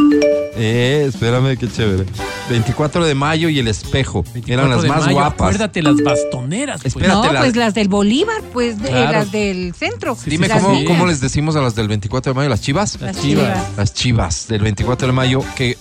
Eh, 0.58 1.04
espérame, 1.08 1.56
qué 1.58 1.68
chévere. 1.70 2.04
24 2.48 3.04
de 3.04 3.14
mayo 3.14 3.48
y 3.48 3.58
el 3.58 3.68
espejo. 3.68 4.24
Eran 4.46 4.68
24 4.68 4.68
las 4.70 4.82
de 4.82 4.88
más 4.88 5.00
mayo, 5.00 5.12
guapas. 5.14 5.34
Acuérdate 5.48 5.82
las 5.82 5.96
bastoneras. 6.02 6.80
pues. 6.82 6.94
Espérate, 6.96 7.26
no, 7.26 7.32
la- 7.32 7.40
pues 7.40 7.56
las 7.56 7.74
del 7.74 7.88
Bolívar, 7.88 8.40
pues 8.52 8.80
de- 8.80 8.88
Claro. 8.88 9.12
las 9.12 9.32
del 9.32 9.74
centro. 9.74 10.16
Dime 10.24 10.48
Las 10.48 10.62
cómo, 10.62 10.74
mías. 10.74 10.86
cómo 10.88 11.06
les 11.06 11.20
decimos 11.20 11.56
a 11.56 11.60
las 11.60 11.74
del 11.74 11.88
24 11.88 12.32
de 12.32 12.36
mayo, 12.36 12.48
las 12.48 12.60
chivas. 12.62 12.94
Las 13.00 13.16
Las 13.16 13.22
chivas. 13.24 13.44
chivas. 13.44 13.76
Las 13.76 13.94
chivas 13.94 14.48
del 14.48 14.62
24 14.62 15.06
de 15.08 15.12
mayo, 15.12 15.42
que 15.56 15.76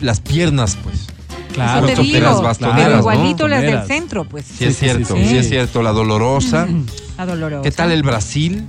las 0.00 0.20
piernas, 0.20 0.76
pues. 0.82 1.06
Claro. 1.52 1.86
Eso 1.88 2.02
te 2.02 2.20
las 2.20 2.42
bastoneras, 2.42 2.82
pero 2.84 2.94
¿no? 2.96 2.98
igualito 3.00 3.48
las 3.48 3.62
del 3.62 3.86
centro, 3.86 4.24
pues. 4.24 4.44
Sí, 4.44 4.64
es 4.64 4.74
Sí, 4.76 4.84
cierto, 4.86 5.14
sí, 5.16 5.22
sí, 5.22 5.28
sí. 5.30 5.36
es 5.36 5.48
cierto. 5.48 5.82
La 5.82 5.92
dolorosa. 5.92 6.66
La 7.16 7.26
dolorosa. 7.26 7.62
¿Qué 7.62 7.70
tal 7.70 7.92
el 7.92 8.02
Brasil? 8.02 8.64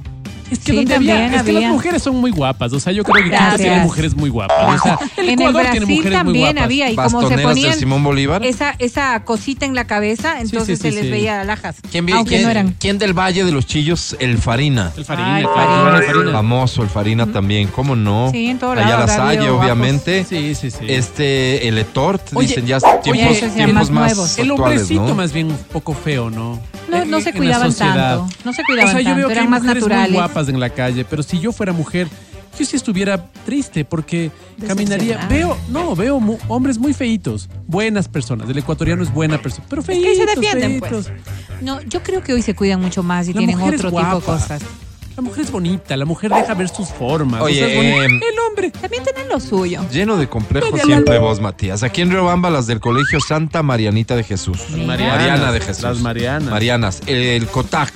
Es 0.52 0.60
que, 0.60 0.72
Sí, 0.72 0.78
donde 0.78 0.96
había- 0.96 1.36
es 1.38 1.44
que 1.44 1.52
las 1.54 1.64
mujeres 1.72 2.04
son 2.04 2.18
muy 2.18 2.30
guapas. 2.32 2.72
O 2.74 2.80
sea, 2.80 2.94
yo 2.94 3.04
creo 3.04 3.24
que 3.24 3.30
Gracias. 3.30 3.62
tiene 3.62 3.80
mujeres 3.80 4.16
muy 4.16 4.30
guapas. 4.30 4.80
O 4.80 4.84
sea, 4.84 5.00
el 5.18 5.30
en 5.30 5.42
el 5.42 5.54
Brasil 5.54 6.04
también 6.12 6.46
guapas. 6.46 6.64
había, 6.64 6.90
y 6.92 6.96
como 6.96 7.28
se 7.28 7.38
ponían 7.40 7.74
Simón 7.80 8.04
Bolívar. 8.04 8.46
esa, 8.46 8.76
esa 8.78 9.24
cosita 9.24 9.66
en 9.66 9.74
la 9.74 9.86
cabeza, 9.88 10.40
entonces 10.40 10.78
sí, 10.78 10.84
se 10.84 10.90
sí, 10.92 10.96
les 10.98 11.06
sí. 11.06 11.12
veía 11.12 11.42
alhajas. 11.42 11.78
¿Quién, 11.92 12.06
quién- 12.26 12.44
no 12.44 12.50
eran. 12.50 12.76
quién 12.80 13.00
del 13.00 13.14
Valle 13.18 13.44
de 13.44 13.52
los 13.52 13.66
Chillos? 13.66 14.16
El 14.20 14.38
Farina. 14.38 14.92
El 14.96 15.04
Farina, 15.06 15.36
Ay, 15.36 15.44
claro, 15.44 15.56
Farina. 15.58 15.98
el 15.98 16.06
Farina. 16.14 16.32
Famoso, 16.32 16.84
el 16.84 16.90
Farina 16.90 17.26
también, 17.28 17.68
¿cómo 17.70 17.96
no? 17.96 18.30
Sí, 18.32 18.48
en 18.48 18.60
todo 18.60 18.74
Allá 18.74 18.86
lado 18.86 19.00
la 19.00 19.08
Salle, 19.08 19.50
obviamente. 19.50 20.24
Sí, 20.26 20.54
sí, 20.54 20.70
sí. 20.70 20.86
Este, 20.88 21.68
el 21.68 21.78
Etort, 21.80 22.22
Oye, 22.36 22.48
dicen 22.50 22.68
ya 22.68 22.80
tiempos, 23.02 23.40
tiempos 23.56 23.90
más 23.90 24.38
el 24.38 24.52
hombrecito 24.52 25.16
más 25.16 25.32
bien 25.34 25.48
un 25.48 25.58
poco 25.58 25.94
feo, 25.94 26.30
¿no? 26.30 26.60
No, 26.88 26.98
En- 27.02 27.10
no 27.10 27.20
se 27.20 27.34
cuidaban 27.34 27.74
tanto. 27.74 28.28
No 28.44 28.54
se 28.54 28.64
cuidaban 28.64 28.90
O 28.90 28.92
sea, 28.92 29.02
yo 29.02 29.06
tanto. 29.06 29.18
veo 29.18 29.28
que 29.28 29.34
eran 29.34 29.46
hay 29.46 29.50
más 29.50 29.64
naturales. 29.64 30.12
Guapas 30.36 30.50
en 30.54 30.60
la 30.60 30.70
calle, 30.70 31.06
pero 31.06 31.24
si 31.24 31.40
yo 31.40 31.52
fuera 31.52 31.72
mujer, 31.74 32.08
yo 32.60 32.66
sí 32.66 32.76
estuviera 32.76 33.26
triste 33.46 33.86
porque 33.86 34.32
caminaría. 34.68 35.26
Veo, 35.30 35.58
no, 35.70 35.96
veo 35.96 36.20
mu- 36.20 36.38
hombres 36.48 36.78
muy 36.78 36.94
feitos, 36.94 37.50
buenas 37.68 38.08
personas. 38.08 38.50
El 38.50 38.58
ecuatoriano 38.58 39.02
es 39.04 39.14
buena 39.14 39.42
persona, 39.42 39.66
pero 39.70 39.82
feitos. 39.82 40.06
ahí 40.10 40.16
se 40.16 40.26
defienden, 40.26 40.80
feitos. 40.82 41.12
No, 41.62 41.82
yo 41.84 42.02
creo 42.04 42.22
que 42.22 42.34
hoy 42.34 42.42
se 42.42 42.54
cuidan 42.54 42.82
mucho 42.82 43.02
más 43.04 43.28
y 43.30 43.34
La 43.34 43.40
tienen 43.40 43.60
es 43.60 43.76
otro 43.76 43.90
tipo 43.92 44.16
de 44.16 44.22
cosas. 44.22 44.62
La 45.16 45.22
mujer 45.22 45.46
es 45.46 45.52
bonita, 45.52 45.96
la 45.96 46.04
mujer 46.04 46.30
deja 46.30 46.54
ver 46.54 46.68
sus 46.68 46.90
formas. 46.90 47.40
o 47.42 47.46
Oye, 47.46 47.56
sea, 47.56 47.68
es 47.70 48.06
em, 48.06 48.16
el 48.16 48.40
hombre. 48.50 48.70
También 48.72 49.02
tienen 49.04 49.30
lo 49.30 49.40
suyo. 49.40 49.82
Lleno 49.90 50.18
de 50.18 50.28
complejos 50.28 50.82
siempre 50.82 51.18
vos, 51.20 51.40
Matías. 51.40 51.84
Aquí 51.84 52.02
en 52.02 52.12
Riobamba, 52.12 52.50
las 52.50 52.68
del 52.68 52.82
Colegio 52.82 53.22
Santa 53.22 53.64
Marianita 53.64 54.18
de 54.18 54.24
Jesús. 54.26 54.60
Mariana 54.86 55.54
de 55.54 55.62
Jesús. 55.62 55.84
Las 55.84 56.00
Marianas. 56.02 56.50
Marianas. 56.52 57.02
El 57.08 57.48
COTAC. 57.48 57.94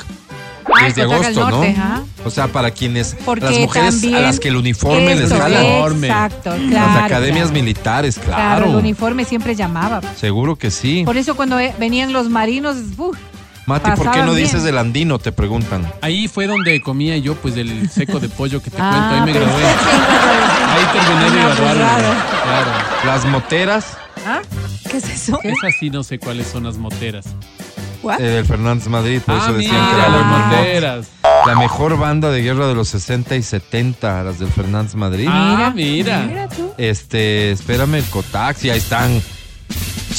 Ah, 0.79 0.85
Desde 0.85 1.01
al 1.01 1.11
agosto, 1.11 1.49
norte, 1.49 1.73
¿no? 1.73 1.83
ajá. 1.83 2.03
O 2.25 2.29
sea, 2.29 2.47
para 2.47 2.71
quienes, 2.71 3.15
Porque 3.25 3.45
las 3.45 3.59
mujeres 3.59 4.03
a 4.03 4.19
las 4.19 4.39
que 4.39 4.47
el 4.49 4.55
uniforme 4.57 5.15
les 5.15 5.31
jala. 5.31 5.61
Exacto, 5.87 6.51
claro. 6.51 6.69
las 6.69 7.03
academias 7.05 7.45
claro. 7.47 7.53
militares, 7.53 8.15
Claro, 8.15 8.35
claro. 8.35 8.65
el 8.71 8.75
uniforme 8.75 9.25
siempre 9.25 9.55
llamaba. 9.55 10.01
Seguro 10.15 10.55
que 10.55 10.71
sí. 10.71 11.03
Por 11.05 11.17
eso 11.17 11.35
cuando 11.35 11.59
eh, 11.59 11.73
venían 11.79 12.13
los 12.13 12.29
marinos, 12.29 12.77
uf, 12.97 13.17
Mati, 13.65 13.91
¿por 13.91 14.09
qué 14.11 14.19
no 14.23 14.33
bien. 14.33 14.45
dices 14.47 14.63
del 14.63 14.77
andino? 14.79 15.19
Te 15.19 15.31
preguntan. 15.31 15.91
Ahí 16.01 16.27
fue 16.27 16.47
donde 16.47 16.81
comía 16.81 17.17
yo, 17.17 17.35
pues, 17.35 17.55
el 17.55 17.87
seco 17.89 18.19
de 18.19 18.27
pollo 18.29 18.63
que 18.63 18.71
te 18.71 18.77
Ah, 18.79 18.89
cuento. 18.89 19.15
Ahí 19.15 19.21
me 19.25 19.39
gradué. 19.39 19.63
Ahí 19.63 20.85
terminé 20.93 21.31
de 21.31 21.37
graduarme. 21.45 21.83
Claro. 21.83 22.71
Las 23.05 23.25
moteras 23.25 23.97
¿Ah? 24.25 24.41
¿Qué 24.89 24.97
es 24.97 25.07
eso? 25.09 25.39
Esas 25.43 25.73
sí 25.79 25.89
no 25.89 26.03
sé 26.03 26.19
cuáles 26.19 26.47
son 26.47 26.63
las 26.63 26.77
moteras. 26.77 27.25
¿What? 28.01 28.19
eh, 28.19 28.23
del 28.23 28.45
Fernández 28.45 28.87
Madrid, 28.87 29.21
por 29.25 29.35
ah, 29.35 29.39
eso 29.43 29.53
decían 29.53 29.73
mira, 29.75 29.87
que 29.89 29.95
era 29.95 30.09
las 30.09 30.17
buen 30.17 30.29
mambo. 30.29 30.55
moteras. 30.57 31.07
La 31.45 31.55
mejor 31.55 31.97
banda 31.97 32.31
de 32.31 32.41
guerra 32.41 32.67
de 32.67 32.75
los 32.75 32.89
60 32.89 33.35
y 33.35 33.43
70, 33.43 34.23
las 34.23 34.39
del 34.39 34.49
Fernández 34.49 34.95
Madrid. 34.95 35.27
Ah, 35.29 35.71
mira. 35.73 36.19
Mira 36.27 36.47
tú. 36.49 36.73
Este, 36.77 37.51
espérame, 37.51 37.95
el 37.95 38.05
Cotaxi, 38.05 38.69
ahí 38.69 38.77
están. 38.79 39.21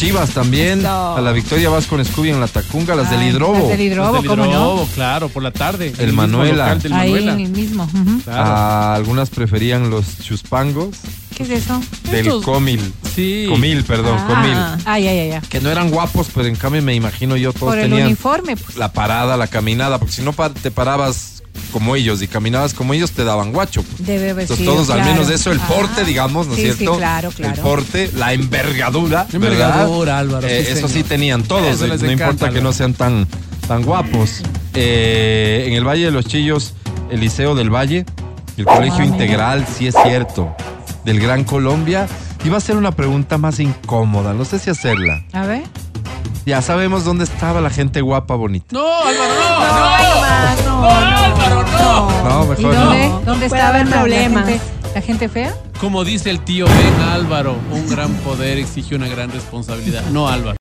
Chivas 0.01 0.31
también. 0.31 0.83
No. 0.83 1.15
A 1.17 1.21
la 1.21 1.31
Victoria 1.33 1.69
vas 1.69 1.87
con 1.87 2.03
Scooby 2.03 2.31
en 2.31 2.41
la 2.41 2.49
Tacunga, 2.49 2.95
las 2.95 3.11
del 3.11 3.23
Hidrobo. 3.23 3.59
las 3.59 3.69
del 3.69 3.81
Hidrobo, 3.83 4.13
Los 4.13 4.23
del 4.23 4.31
¿cómo 4.31 4.45
no? 4.47 4.51
Hidrobo, 4.51 4.89
claro, 4.95 5.29
por 5.29 5.43
la 5.43 5.51
tarde. 5.51 5.93
El 5.99 6.07
mismo 6.07 6.23
Manuela. 6.23 6.75
del 6.75 6.93
Ahí 6.95 7.11
Manuela. 7.13 7.33
en 7.35 7.41
el 7.41 7.49
mismo. 7.51 7.87
Claro. 8.25 8.43
Ah, 8.47 8.95
algunas 8.95 9.29
preferían 9.29 9.91
los 9.91 10.19
chuspangos 10.23 10.97
¿Qué 11.37 11.43
es 11.43 11.51
eso? 11.51 11.79
del 12.11 12.27
Estos- 12.29 12.45
Comil. 12.45 12.95
Sí. 13.15 13.45
Comil, 13.51 13.85
perdón, 13.85 14.17
Ah. 14.19 14.27
Comil. 14.27 14.57
Ay, 14.87 15.07
ay, 15.07 15.19
ay. 15.19 15.31
ay. 15.33 15.41
Que 15.51 15.61
no 15.61 15.69
eran 15.71 15.91
guapos, 15.91 16.29
pero 16.35 16.47
en 16.49 16.57
cambio 16.57 16.81
me 16.81 16.95
imagino 16.95 17.37
yo 17.37 17.53
todos 17.53 17.69
Por 17.73 17.79
el 17.79 17.91
tenían 17.91 18.07
uniforme. 18.07 18.57
pues. 18.57 18.79
la 18.79 18.93
parada, 18.95 19.37
la 19.37 19.49
caminada, 19.49 19.99
porque 19.99 20.15
si 20.15 20.23
no 20.23 20.33
pa- 20.33 20.49
te 20.49 20.71
parabas 20.71 21.40
como 21.73 21.95
ellos 21.95 22.21
y 22.23 22.27
caminabas 22.29 22.75
como 22.75 22.95
ellos, 22.95 23.13
te 23.13 23.23
daban 23.25 23.53
guacho. 23.53 23.83
pues. 23.83 24.07
Debe 24.07 24.31
haber 24.31 24.43
Entonces 24.43 24.59
sido, 24.65 24.75
todos, 24.75 24.91
al 24.91 25.05
menos 25.05 25.29
eso, 25.31 25.53
el 25.53 25.61
Ah. 25.61 25.69
porte, 25.69 26.05
digamos, 26.05 26.47
¿no 26.49 26.55
es 26.55 26.61
Sí, 26.61 26.67
sí, 26.71 26.77
cierto? 26.79 26.97
claro, 26.97 27.31
claro. 27.31 27.55
El 27.55 27.61
porte, 27.61 28.11
la 28.17 28.33
envergadura. 28.33 29.27
La 29.31 29.37
envergadura, 29.37 30.17
¿verdad? 30.17 30.19
Álvaro, 30.19 30.47
Eh, 30.49 30.65
sí, 30.67 30.73
eso 30.79 30.89
sí 30.89 31.03
tenían 31.05 31.43
todos, 31.45 31.81
eh, 31.83 31.87
no 31.87 31.95
encanta, 31.95 32.13
importa 32.13 32.51
que 32.51 32.61
no 32.61 32.73
sean 32.73 32.95
tan, 32.95 33.27
tan 33.69 33.83
guapos. 33.85 34.43
Eh, 34.75 35.65
en 35.69 35.75
el 35.75 35.85
Valle 35.87 36.07
de 36.07 36.11
los 36.11 36.27
Chillos, 36.27 36.75
el 37.11 37.21
Liceo 37.21 37.55
del 37.55 37.71
Valle, 37.71 38.05
el 38.57 38.65
Colegio 38.65 38.95
Ah, 38.95 39.03
mira. 39.03 39.07
Integral, 39.07 39.67
sí 39.77 39.87
es 39.87 39.95
cierto, 40.03 40.55
del 41.05 41.21
Gran 41.21 41.45
Colombia. 41.45 42.09
Iba 42.45 42.57
a 42.57 42.61
ser 42.61 42.77
una 42.77 42.91
pregunta 42.93 43.37
más 43.39 43.61
incómoda, 43.61 44.33
no 44.33 44.45
sé 44.45 44.59
si 44.59 44.71
hacerla. 44.71 45.25
A 45.33 45.45
ver. 45.47 45.63
Ya 46.47 46.63
sabemos 46.63 47.05
dónde 47.05 47.25
estaba 47.25 47.61
la 47.61 47.71
gente 47.71 48.01
guapa, 48.01 48.35
bonita. 48.35 48.67
No, 48.71 48.81
Álvaro, 49.05 49.35
no. 49.35 49.61
No, 50.65 51.01
no, 51.01 51.27
Álvaro, 51.27 51.65
no. 51.73 52.25
No, 52.25 52.45
¿Y 52.45 52.49
mejor 52.49 52.75
dónde? 52.75 53.09
no. 53.09 53.21
¿Dónde 53.25 53.47
estaba. 53.47 53.79
La 53.85 54.05
gente, 54.07 54.61
la 54.95 55.01
gente 55.01 55.29
fea? 55.29 55.55
Como 55.81 56.05
dice 56.05 56.31
el 56.31 56.41
tío 56.41 56.67
Ben 56.67 57.01
Álvaro, 57.09 57.57
un 57.71 57.89
gran 57.89 58.13
poder 58.17 58.59
exige 58.59 58.95
una 58.97 59.09
gran 59.09 59.31
responsabilidad. 59.31 60.03
No, 60.11 60.29
Álvaro. 60.29 60.57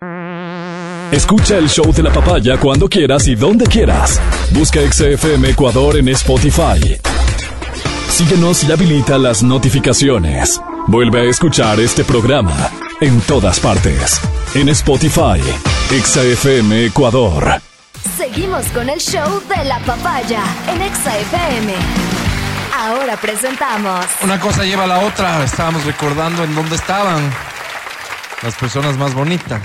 Escucha 1.12 1.58
el 1.58 1.68
show 1.70 1.92
de 1.92 2.04
la 2.04 2.12
papaya 2.14 2.58
cuando 2.58 2.88
quieras 2.88 3.28
y 3.28 3.36
donde 3.36 3.66
quieras. 3.66 4.22
Busca 4.52 4.80
XFM 4.80 5.50
Ecuador 5.50 5.98
en 5.98 6.10
Spotify. 6.10 6.98
Síguenos 8.10 8.64
y 8.66 8.72
habilita 8.72 9.18
las 9.18 9.42
notificaciones. 9.42 10.62
Vuelve 10.92 11.20
a 11.20 11.24
escuchar 11.26 11.80
este 11.80 12.04
programa 12.04 12.68
en 13.00 13.22
todas 13.22 13.60
partes. 13.60 14.20
En 14.56 14.70
Spotify, 14.70 15.40
XFM 15.92 16.86
Ecuador. 16.88 17.62
Seguimos 18.18 18.66
con 18.74 18.90
el 18.90 19.00
show 19.00 19.40
de 19.56 19.66
la 19.66 19.78
papaya 19.82 20.42
en 20.68 20.82
Exa 20.82 21.16
FM. 21.16 21.74
Ahora 22.76 23.18
presentamos 23.18 24.04
Una 24.24 24.40
cosa 24.40 24.64
lleva 24.64 24.86
a 24.86 24.88
la 24.88 25.06
otra. 25.06 25.44
Estábamos 25.44 25.86
recordando 25.86 26.44
en 26.44 26.56
dónde 26.56 26.76
estaban 26.76 27.22
las 28.42 28.56
personas 28.56 28.98
más 28.98 29.14
bonitas. 29.14 29.62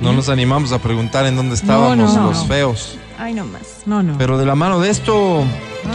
No 0.00 0.14
nos 0.14 0.30
animamos 0.30 0.72
a 0.72 0.78
preguntar 0.78 1.26
en 1.26 1.36
dónde 1.36 1.54
estábamos 1.54 2.14
no, 2.14 2.28
los 2.28 2.38
no. 2.38 2.46
feos. 2.46 2.98
Ay, 3.18 3.34
no 3.34 3.44
más. 3.44 3.82
No, 3.84 4.02
no. 4.02 4.16
Pero 4.16 4.38
de 4.38 4.46
la 4.46 4.54
mano 4.54 4.80
de 4.80 4.88
esto, 4.88 5.44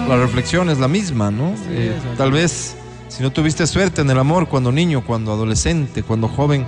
la 0.08 0.18
reflexión 0.18 0.70
es 0.70 0.78
la 0.78 0.88
misma, 0.88 1.32
¿no? 1.32 1.56
Eh, 1.70 1.98
es, 1.98 2.18
tal 2.18 2.32
vez 2.32 2.77
si 3.08 3.24
no 3.24 3.32
tuviste 3.32 3.66
suerte 3.68 4.02
en 4.02 4.10
el 4.10 4.20
amor 4.20 4.48
cuando 4.48 4.72
niño, 4.72 5.04
cuando 5.06 5.32
adolescente, 5.32 6.04
cuando 6.04 6.28
joven, 6.28 6.66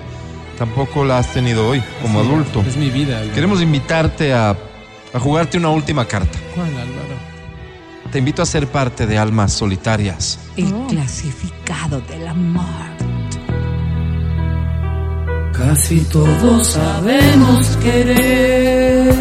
tampoco 0.57 1.03
la 1.03 1.17
has 1.17 1.33
tenido 1.33 1.67
hoy 1.67 1.83
como 2.01 2.19
adulto. 2.19 2.61
Es 2.61 2.77
mi 2.77 2.89
vida. 2.89 3.17
Álvaro. 3.17 3.33
Queremos 3.33 3.61
invitarte 3.61 4.33
a, 4.33 4.51
a 5.13 5.19
jugarte 5.19 5.57
una 5.57 5.69
última 5.69 6.05
carta. 6.05 6.37
¿Cuál, 6.55 6.69
Álvaro? 6.69 7.29
Te 8.11 8.19
invito 8.19 8.41
a 8.41 8.45
ser 8.45 8.67
parte 8.67 9.05
de 9.05 9.17
Almas 9.17 9.53
Solitarias. 9.53 10.39
El 10.57 10.73
clasificado 10.87 12.01
del 12.01 12.27
amor. 12.27 12.65
Casi 15.53 15.99
todos 16.05 16.67
sabemos 16.67 17.77
querer, 17.83 19.13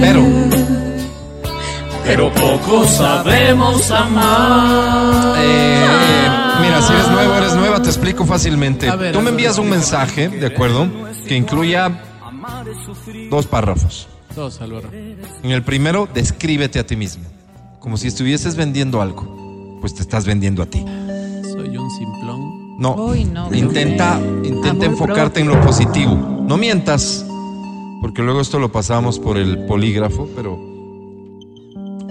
Pero 0.00 0.41
pero 2.04 2.32
poco 2.32 2.86
sabemos 2.86 3.90
amar. 3.90 5.34
Eh, 5.38 5.86
mira, 6.62 6.82
si 6.82 6.92
eres 6.92 7.08
nuevo, 7.10 7.34
eres 7.34 7.54
nueva, 7.54 7.82
te 7.82 7.88
explico 7.88 8.24
fácilmente. 8.24 8.90
Ver, 8.94 9.12
Tú 9.12 9.20
me 9.20 9.30
envías 9.30 9.58
un 9.58 9.70
mensaje, 9.70 10.28
¿de 10.28 10.46
acuerdo? 10.46 10.88
Que 11.26 11.36
incluya 11.36 12.02
dos 13.30 13.46
párrafos. 13.46 14.08
Dos, 14.34 14.60
Álvaro. 14.60 14.90
En 14.92 15.50
el 15.50 15.62
primero, 15.62 16.08
descríbete 16.12 16.78
a 16.78 16.86
ti 16.86 16.96
mismo. 16.96 17.24
Como 17.80 17.96
si 17.96 18.08
estuvieses 18.08 18.56
vendiendo 18.56 19.02
algo. 19.02 19.78
Pues 19.80 19.94
te 19.94 20.02
estás 20.02 20.24
vendiendo 20.24 20.62
a 20.62 20.66
ti. 20.66 20.84
Soy 21.42 21.76
un 21.76 21.90
simplón. 21.90 22.78
No. 22.78 22.94
Uy, 22.94 23.24
no, 23.24 23.52
intenta 23.52 24.18
intenta 24.42 24.86
enfocarte 24.86 25.40
en 25.40 25.48
lo 25.48 25.60
positivo. 25.60 26.14
No 26.14 26.56
mientas, 26.56 27.24
porque 28.00 28.22
luego 28.22 28.40
esto 28.40 28.58
lo 28.58 28.72
pasamos 28.72 29.18
por 29.18 29.36
el 29.36 29.66
polígrafo, 29.66 30.28
pero 30.34 30.71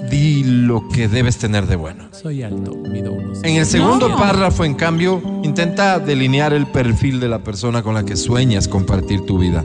di 0.10 0.44
lo 0.44 0.88
que 0.90 1.08
debes 1.08 1.38
tener 1.38 1.68
de 1.68 1.76
bueno. 1.76 2.06
Soy 2.12 2.44
alto, 2.44 2.76
mido 2.76 3.14
unos. 3.14 3.44
En 3.44 3.56
el 3.56 3.66
segundo 3.66 4.16
párrafo, 4.16 4.66
en 4.66 4.74
cambio, 4.74 5.22
intenta 5.44 6.00
delinear 6.00 6.54
el 6.54 6.68
perfil 6.68 7.20
de 7.20 7.28
la 7.28 7.44
persona 7.44 7.84
con 7.84 7.94
la 7.94 8.04
que 8.04 8.16
sueñas 8.16 8.68
compartir 8.68 9.26
tu 9.26 9.38
vida. 9.38 9.64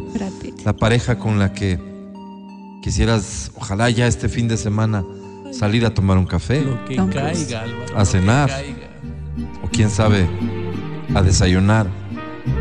La 0.65 0.73
pareja 0.75 1.19
con 1.19 1.39
la 1.39 1.53
que 1.53 1.79
quisieras, 2.83 3.51
ojalá 3.57 3.91
ya 3.91 4.07
este 4.07 4.29
fin 4.29 4.49
de 4.49 4.57
semana, 4.57 5.05
salir 5.53 5.85
a 5.87 5.95
tomar 5.95 6.19
un 6.19 6.27
café. 6.27 6.63
Lo 6.63 6.85
que 6.85 6.97
Tom 6.97 7.11
Cruise. 7.11 7.45
caiga, 7.45 7.63
Álvaro. 7.63 7.85
A 7.95 7.99
lo 7.99 7.99
que 7.99 8.07
cenar. 8.07 8.49
caiga. 8.49 8.89
O 9.63 9.69
quién 9.69 9.91
sabe, 9.91 10.27
a 11.15 11.23
desayunar 11.23 11.87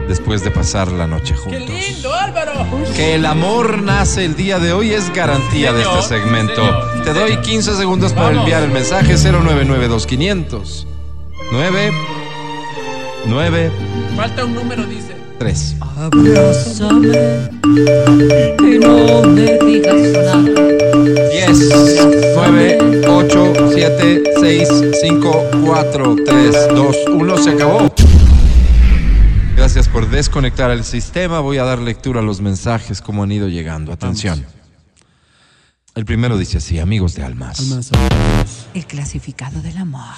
después 0.08 0.44
de 0.44 0.52
pasar 0.52 0.92
la 0.92 1.08
noche 1.08 1.34
¡Qué 1.34 1.40
juntos. 1.40 1.70
lindo, 1.70 2.14
Álvaro! 2.14 2.52
Que 2.96 3.16
el 3.16 3.26
amor 3.26 3.82
nace 3.82 4.26
el 4.26 4.36
día 4.36 4.60
de 4.60 4.74
hoy 4.74 4.92
es 4.94 5.14
garantía 5.14 5.74
de 5.74 5.82
este 5.82 6.02
segmento. 6.02 6.62
Te 7.04 7.14
doy 7.14 7.30
señor. 7.30 7.44
15 7.44 7.76
segundos 7.76 8.14
para 8.14 8.38
enviar 8.38 8.64
el 8.64 8.72
mensaje 8.72 9.16
0992 9.18 10.88
9 11.52 11.92
9 13.28 13.72
Falta 14.16 14.46
un 14.46 14.54
número, 14.56 14.86
dice. 14.86 15.16
3. 15.40 15.76
Abrázame 15.98 17.50
y 18.60 18.80
no 18.80 19.22
me 19.24 19.58
digas 19.66 19.96
nada. 19.96 20.42
10, 21.32 22.34
9, 22.36 22.78
8, 23.08 23.54
7, 23.74 24.24
6, 24.40 24.70
5, 25.02 25.44
4, 25.66 26.16
3, 26.26 26.68
2, 26.74 26.96
1. 27.10 27.38
Se 27.38 27.50
acabó. 27.50 27.95
Gracias 29.76 29.94
por 29.94 30.10
desconectar 30.10 30.72
el 30.72 30.86
sistema. 30.86 31.42
Voy 31.42 31.58
a 31.58 31.66
dar 31.66 31.80
lectura 31.80 32.22
a 32.22 32.24
los 32.24 32.40
mensajes 32.40 33.02
como 33.02 33.24
han 33.24 33.32
ido 33.34 33.50
llegando. 33.50 33.92
Atención. 33.92 34.46
El 35.96 36.06
primero 36.06 36.38
dice 36.38 36.60
así, 36.60 36.80
amigos 36.80 37.14
de 37.14 37.26
almas. 37.26 37.92
El 38.74 38.86
clasificado 38.86 39.62
del 39.62 39.76
amor. 39.76 40.16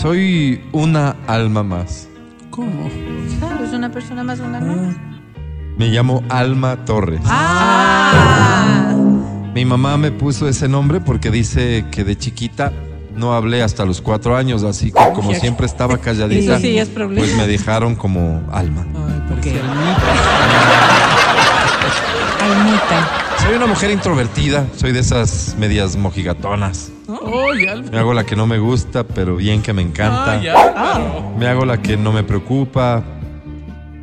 Soy 0.00 0.62
una 0.70 1.16
alma 1.26 1.64
más. 1.64 2.06
¿Cómo? 2.50 2.88
Claro, 3.40 3.64
es 3.64 3.72
una 3.72 3.90
persona 3.90 4.22
más 4.22 4.38
una 4.38 4.60
no. 4.60 4.94
Me 5.76 5.88
llamo 5.88 6.22
Alma 6.28 6.84
Torres. 6.84 7.22
Ah. 7.24 8.94
Mi 9.52 9.64
mamá 9.64 9.96
me 9.96 10.12
puso 10.12 10.46
ese 10.46 10.68
nombre 10.68 11.00
porque 11.00 11.32
dice 11.32 11.86
que 11.90 12.04
de 12.04 12.16
chiquita 12.16 12.72
no 13.16 13.34
hablé 13.34 13.62
hasta 13.62 13.84
los 13.84 14.00
cuatro 14.00 14.36
años, 14.36 14.62
así 14.64 14.92
que 14.92 15.12
como 15.14 15.32
siempre 15.34 15.66
estaba 15.66 15.98
calladita, 15.98 16.52
Eso 16.56 16.60
sí 16.62 16.78
es 16.78 16.88
problema. 16.88 17.24
pues 17.26 17.36
me 17.36 17.46
dejaron 17.46 17.94
como 17.94 18.42
Alma. 18.52 18.84
Ay, 18.94 19.22
Ok. 19.38 19.46
almita. 19.46 20.12
Almita. 22.40 23.08
Soy 23.46 23.54
una 23.56 23.66
mujer 23.66 23.90
introvertida, 23.90 24.66
soy 24.76 24.92
de 24.92 25.00
esas 25.00 25.54
medias 25.58 25.96
mojigatonas. 25.96 26.90
¡Ay, 27.08 27.82
Me 27.90 27.98
hago 27.98 28.14
la 28.14 28.24
que 28.24 28.36
no 28.36 28.46
me 28.46 28.58
gusta, 28.58 29.04
pero 29.04 29.36
bien 29.36 29.60
que 29.62 29.72
me 29.72 29.82
encanta. 29.82 30.32
¡Ay, 30.38 30.48
Álvaro! 30.48 31.32
Me 31.38 31.46
hago 31.46 31.64
la 31.64 31.80
que 31.82 31.96
no 31.96 32.12
me 32.12 32.22
preocupa, 32.22 33.02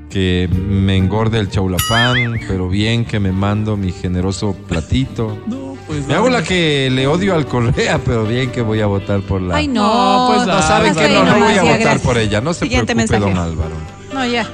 que 0.10 0.48
me 0.52 0.96
engorde 0.98 1.40
el 1.40 1.50
chaulafán, 1.50 2.40
pero 2.48 2.70
bien 2.70 3.06
que 3.06 3.20
me 3.20 3.32
mando 3.32 3.78
mi 3.78 3.92
generoso 3.92 4.54
platito. 4.68 5.38
No, 5.48 5.71
pues. 5.92 6.08
Me 6.08 6.14
hago 6.16 6.30
la 6.30 6.38
Álvaro. 6.38 6.48
que 6.48 6.90
le 6.92 7.08
odio 7.08 7.36
al 7.36 7.46
Correa, 7.46 8.00
pero 8.04 8.24
bien 8.26 8.52
que 8.52 8.62
voy 8.62 8.82
a 8.82 8.86
votar 8.88 9.22
por 9.22 9.42
la... 9.42 9.56
Ay, 9.56 9.68
no. 9.68 9.82
No, 10.30 10.34
pues, 10.36 10.48
No 10.48 10.62
saben 10.62 10.96
que 10.96 11.10
no, 11.10 11.24
no 11.24 11.40
voy 11.40 11.54
a 11.58 11.62
votar 11.64 11.80
gracias. 11.80 12.02
por 12.02 12.18
ella. 12.18 12.42
No 12.42 12.54
se 12.54 12.62
Siguiente 12.66 12.94
preocupe, 12.96 13.20
mensaje. 13.20 13.34
don 13.36 13.44
Álvaro. 13.44 13.76
No, 14.14 14.26
ya. 14.26 14.48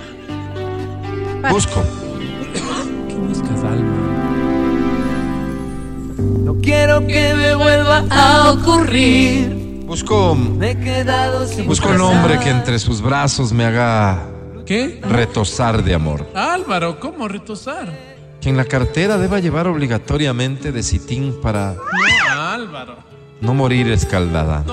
Va. 1.46 1.50
Busco. 1.52 1.84
¿Qué 3.08 3.14
buscas, 3.16 3.64
Alma? 3.64 3.94
No 6.44 6.56
quiero 6.62 7.06
que 7.06 7.34
me 7.36 7.56
vuelva 7.56 8.04
a 8.10 8.52
ocurrir. 8.52 9.56
Busco, 9.86 10.36
Me 10.36 10.72
he 10.72 10.80
quedado 10.80 11.48
sin 11.48 11.66
busco 11.66 11.88
un 11.90 12.02
hombre 12.02 12.40
que 12.40 12.50
entre 12.50 12.78
sus 12.80 13.02
brazos 13.02 13.54
me 13.54 13.64
haga 13.66 14.26
¿Qué? 14.66 15.00
retosar 15.02 15.82
de 15.84 15.94
amor. 15.94 16.28
Álvaro, 16.36 17.00
¿cómo 17.00 17.28
retosar? 17.30 17.94
Que 18.42 18.50
en 18.50 18.58
la 18.58 18.66
cartera 18.66 19.18
deba 19.18 19.40
llevar 19.40 19.68
obligatoriamente 19.68 20.72
de 20.72 20.84
citín 20.84 21.36
para 21.42 21.74
No, 21.76 22.42
Álvaro. 22.42 22.98
no 23.42 23.54
morir 23.54 23.92
escaldada. 23.92 24.64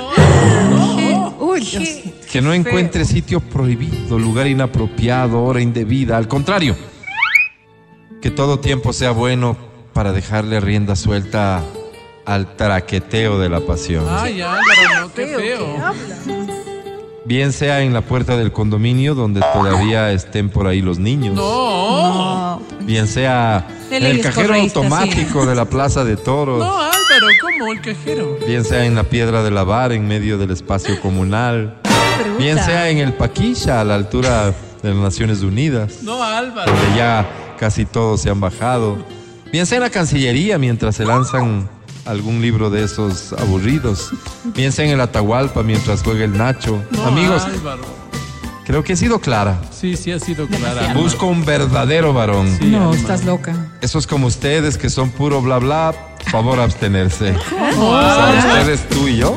Que 2.30 2.42
no 2.42 2.52
encuentre 2.52 3.04
sitio 3.04 3.40
prohibido, 3.40 4.18
lugar 4.18 4.46
inapropiado, 4.46 5.42
hora 5.44 5.60
indebida. 5.60 6.16
Al 6.16 6.28
contrario, 6.28 6.76
que 8.20 8.30
todo 8.30 8.58
tiempo 8.58 8.92
sea 8.92 9.12
bueno 9.12 9.56
para 9.92 10.12
dejarle 10.12 10.60
rienda 10.60 10.96
suelta 10.96 11.62
al 12.26 12.56
traqueteo 12.56 13.38
de 13.38 13.48
la 13.48 13.60
pasión. 13.60 14.04
Ay, 14.08 14.40
Álvaro, 14.40 14.62
no, 15.02 15.12
qué 15.14 15.26
feo. 15.26 15.66
Bien 17.26 17.52
sea 17.52 17.80
en 17.82 17.94
la 17.94 18.02
puerta 18.02 18.36
del 18.36 18.52
condominio 18.52 19.14
donde 19.14 19.40
todavía 19.40 20.12
estén 20.12 20.50
por 20.50 20.66
ahí 20.66 20.82
los 20.82 20.98
niños. 20.98 21.34
No. 21.34 22.58
No. 22.58 22.62
Bien 22.80 23.08
sea 23.08 23.66
en 23.90 24.02
el 24.04 24.20
cajero 24.20 24.54
automático 24.54 25.46
de 25.46 25.54
la 25.54 25.64
plaza 25.64 26.04
de 26.04 26.16
toros. 26.16 26.58
No, 26.58 26.76
Álvaro, 26.76 27.26
¿cómo? 27.40 27.72
El 27.72 27.80
cajero. 27.80 28.36
Bien 28.46 28.64
sea 28.64 28.84
en 28.84 28.94
la 28.94 29.04
piedra 29.04 29.42
de 29.42 29.50
lavar 29.50 29.92
en 29.92 30.06
medio 30.06 30.36
del 30.36 30.50
espacio 30.50 31.00
comunal. 31.00 31.80
Bien 32.38 32.58
sea 32.58 32.90
en 32.90 32.98
el 32.98 33.14
Paquisha 33.14 33.80
a 33.80 33.84
la 33.84 33.94
altura 33.94 34.52
de 34.82 34.90
las 34.90 34.98
Naciones 34.98 35.42
Unidas. 35.42 36.02
No, 36.02 36.22
Álvaro. 36.22 36.70
donde 36.70 36.96
ya 36.96 37.26
casi 37.58 37.86
todos 37.86 38.20
se 38.20 38.28
han 38.28 38.40
bajado. 38.40 38.98
Bien 39.50 39.64
sea 39.64 39.76
en 39.76 39.84
la 39.84 39.90
Cancillería 39.90 40.58
mientras 40.58 40.96
se 40.96 41.04
lanzan 41.04 41.68
algún 42.06 42.40
libro 42.42 42.70
de 42.70 42.84
esos 42.84 43.32
aburridos. 43.34 44.10
Bien 44.54 44.72
sea 44.72 44.84
en 44.84 44.92
el 44.92 45.00
Atahualpa 45.00 45.62
mientras 45.62 46.02
juega 46.02 46.24
el 46.24 46.36
Nacho. 46.36 46.82
No, 46.90 47.04
Amigos, 47.06 47.44
Álvaro. 47.44 47.82
creo 48.64 48.82
que 48.84 48.92
he 48.92 48.96
sido 48.96 49.18
clara. 49.20 49.60
Sí, 49.70 49.96
sí 49.96 50.12
ha 50.12 50.18
sido 50.20 50.46
clara. 50.46 50.92
Busco 50.94 51.26
un 51.26 51.44
verdadero 51.44 52.12
varón. 52.12 52.54
Sí, 52.58 52.66
No, 52.66 52.84
Alma. 52.90 52.96
estás 52.96 53.24
loca. 53.24 53.54
Esos 53.80 54.06
como 54.06 54.26
ustedes 54.26 54.76
que 54.78 54.90
son 54.90 55.10
puro 55.10 55.40
bla 55.40 55.58
bla, 55.58 55.94
favor 56.30 56.60
abstenerse. 56.60 57.34
¿Cómo, 57.74 57.90
O 57.90 58.00
sea, 58.00 58.28
Álvaro? 58.28 58.48
ustedes 58.60 58.88
tú 58.88 59.08
y 59.08 59.16
yo. 59.18 59.34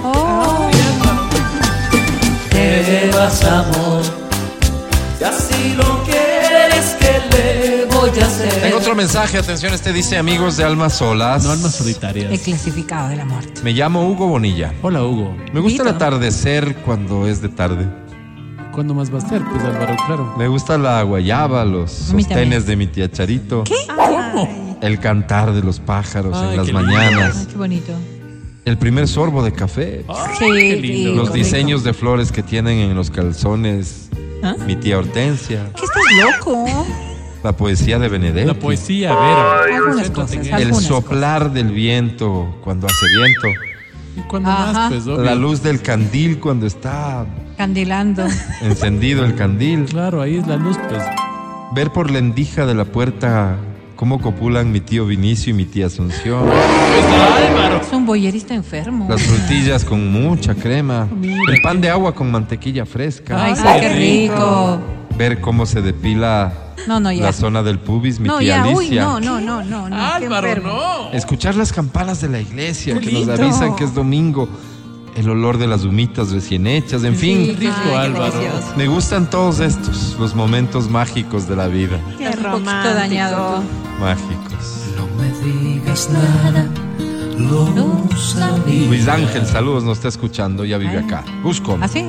¿Qué 2.52 3.10
vas, 3.14 3.44
amor? 3.44 4.02
Si 5.18 5.24
así 5.24 5.74
lo 5.76 6.04
¿qué 7.30 7.78
le 7.80 7.86
voy 7.86 8.10
a 8.20 8.26
hacer? 8.26 8.50
Tengo 8.62 8.78
otro 8.78 8.96
mensaje, 8.96 9.38
atención, 9.38 9.74
este 9.74 9.94
dice 9.94 10.18
amigos 10.18 10.58
de 10.58 10.64
almas 10.64 10.94
solas. 10.94 11.44
No 11.44 11.52
almas 11.52 11.76
solitarias. 11.76 12.32
El 12.32 12.40
clasificado 12.40 13.10
del 13.10 13.20
amor. 13.22 13.44
Me 13.64 13.72
llamo 13.74 14.08
Hugo 14.08 14.28
Bonilla. 14.28 14.74
Hola, 14.82 15.04
Hugo. 15.04 15.36
Me 15.54 15.60
gusta 15.60 15.84
el 15.84 15.90
atardecer 15.90 16.76
cuando 16.86 17.28
es 17.28 17.42
de 17.42 17.50
tarde. 17.50 17.88
¿Cuándo 18.72 18.94
más 18.94 19.12
va 19.14 19.18
a 19.18 19.22
ser? 19.22 19.42
Pues, 19.44 19.64
Álvaro, 19.64 19.96
claro. 20.06 20.36
Me 20.38 20.48
gusta 20.48 20.78
la 20.78 21.02
guayaba, 21.02 21.66
los 21.66 21.92
sostenes 21.92 22.66
de 22.68 22.76
mi 22.76 22.86
tía 22.88 23.10
Charito. 23.12 23.64
¿Cómo? 23.96 24.78
El 24.82 25.00
cantar 25.00 25.52
de 25.54 25.64
los 25.64 25.80
pájaros 25.80 26.36
Ay, 26.38 26.50
en 26.52 26.58
las 26.58 26.66
qué 26.68 26.74
lindo. 26.74 26.88
mañanas. 26.92 27.38
Ay, 27.40 27.46
qué 27.48 27.58
bonito. 27.58 27.94
El 28.66 28.78
primer 28.78 29.08
sorbo 29.08 29.44
de 29.44 29.52
café. 29.54 30.06
Ay, 30.08 30.36
Sí, 30.38 30.46
qué 30.46 30.76
lindo. 30.76 31.14
los 31.16 31.34
diseños 31.34 31.84
de 31.84 31.94
flores 31.94 32.32
que 32.32 32.44
tienen 32.44 32.78
en 32.78 32.94
los 32.96 33.10
calzones. 33.10 34.10
¿Ah? 34.44 34.56
Mi 34.66 34.76
tía 34.76 34.98
Hortensia. 34.98 35.72
¿Qué 35.76 35.86
estás 35.86 36.04
loco? 36.40 36.66
La 37.44 37.54
poesía 37.56 38.00
de 38.00 38.10
Benedetti. 38.10 38.48
La 38.48 38.54
poesía, 38.54 39.10
Vero. 39.16 39.76
Algunas 39.88 40.10
cosas, 40.12 40.48
El 40.48 40.74
soplar 40.76 41.52
del 41.52 41.72
viento 41.72 42.58
cuando 42.64 42.88
hace 42.88 43.06
viento. 43.18 43.60
¿Y 44.18 44.22
cuándo 44.22 44.50
Ajá. 44.50 44.74
más? 44.90 44.94
Pues. 44.94 45.06
La 45.06 45.36
luz 45.36 45.62
del 45.62 45.82
candil 45.82 46.40
cuando 46.40 46.66
está 46.66 47.26
Candilando. 47.58 48.26
encendido 48.62 49.24
el 49.26 49.36
candil. 49.36 49.86
Claro, 49.86 50.22
ahí 50.22 50.38
es 50.38 50.48
la 50.48 50.58
luz, 50.58 50.78
pues. 50.90 51.04
Ver 51.76 51.92
por 51.92 52.10
la 52.12 52.20
endija 52.20 52.66
de 52.66 52.74
la 52.74 52.86
puerta 52.86 53.58
cómo 53.98 54.22
copulan 54.22 54.72
mi 54.72 54.80
tío 54.80 55.06
Vinicio 55.06 55.50
y 55.50 55.54
mi 55.54 55.66
tía 55.66 55.88
Asunción. 55.88 56.48
Es 57.82 57.92
un 57.92 58.06
boyerista 58.06 58.54
enfermo. 58.54 59.08
Las 59.10 59.22
frutillas 59.22 59.84
con 59.84 60.10
mucha 60.12 60.56
crema. 60.56 61.08
El 61.22 61.62
pan 61.62 61.82
de 61.82 61.90
agua 61.90 62.16
con 62.16 62.32
mantequilla 62.32 62.86
fresca. 62.86 63.44
Ay, 63.44 63.56
sí, 63.56 63.64
Ay, 63.66 63.82
qué 63.82 63.90
rico. 64.30 64.80
Ver 65.18 65.42
cómo 65.42 65.66
se 65.66 65.82
depila 65.82 66.54
No, 66.88 67.00
no, 67.00 67.12
ya. 67.12 67.24
la 67.24 67.34
zona 67.34 67.64
del 67.64 67.80
pubis, 67.80 68.20
mi 68.20 68.28
No, 68.28 68.38
tía 68.38 68.58
ya, 68.64 68.68
uy, 68.68 68.86
Alicia. 68.86 69.02
no, 69.02 69.20
no, 69.20 69.42
no, 69.42 69.64
no, 69.64 69.90
no. 69.90 69.96
qué 69.96 70.26
Álvaro, 70.26 70.56
no. 70.62 71.12
Escuchar 71.12 71.56
las 71.56 71.74
campanas 71.74 72.22
de 72.22 72.30
la 72.30 72.40
iglesia 72.40 72.94
Qué 73.00 73.10
que 73.10 73.12
nos 73.26 73.28
avisan 73.40 73.76
que 73.76 73.84
es 73.84 73.94
domingo. 73.96 74.48
El 75.18 75.30
olor 75.30 75.58
de 75.58 75.66
las 75.68 75.84
humitas 75.84 76.32
recién 76.32 76.68
hechas, 76.68 77.04
en 77.04 77.16
fin. 77.16 77.58
rico, 77.60 77.74
Ay, 77.90 77.96
Álvaro. 77.96 78.40
Me 78.78 78.88
gustan 78.88 79.28
todos 79.30 79.60
estos, 79.60 80.16
los 80.20 80.36
momentos 80.36 80.90
mágicos 80.90 81.48
de 81.50 81.56
la 81.56 81.68
vida. 81.68 82.00
Qué 82.20 82.32
romántico. 82.32 82.94
dañado. 82.94 83.64
Mágicos. 84.00 84.84
No 84.96 85.08
me 85.20 85.32
digas 85.74 86.10
nada, 86.12 86.70
amigos. 87.36 88.88
Luis 88.90 89.08
Ángel, 89.08 89.46
saludos, 89.48 89.84
nos 89.84 89.98
está 89.98 90.08
escuchando, 90.10 90.66
ya 90.66 90.78
vive 90.78 91.00
acá. 91.00 91.24
Busco. 91.42 91.78
¿Así? 91.82 92.06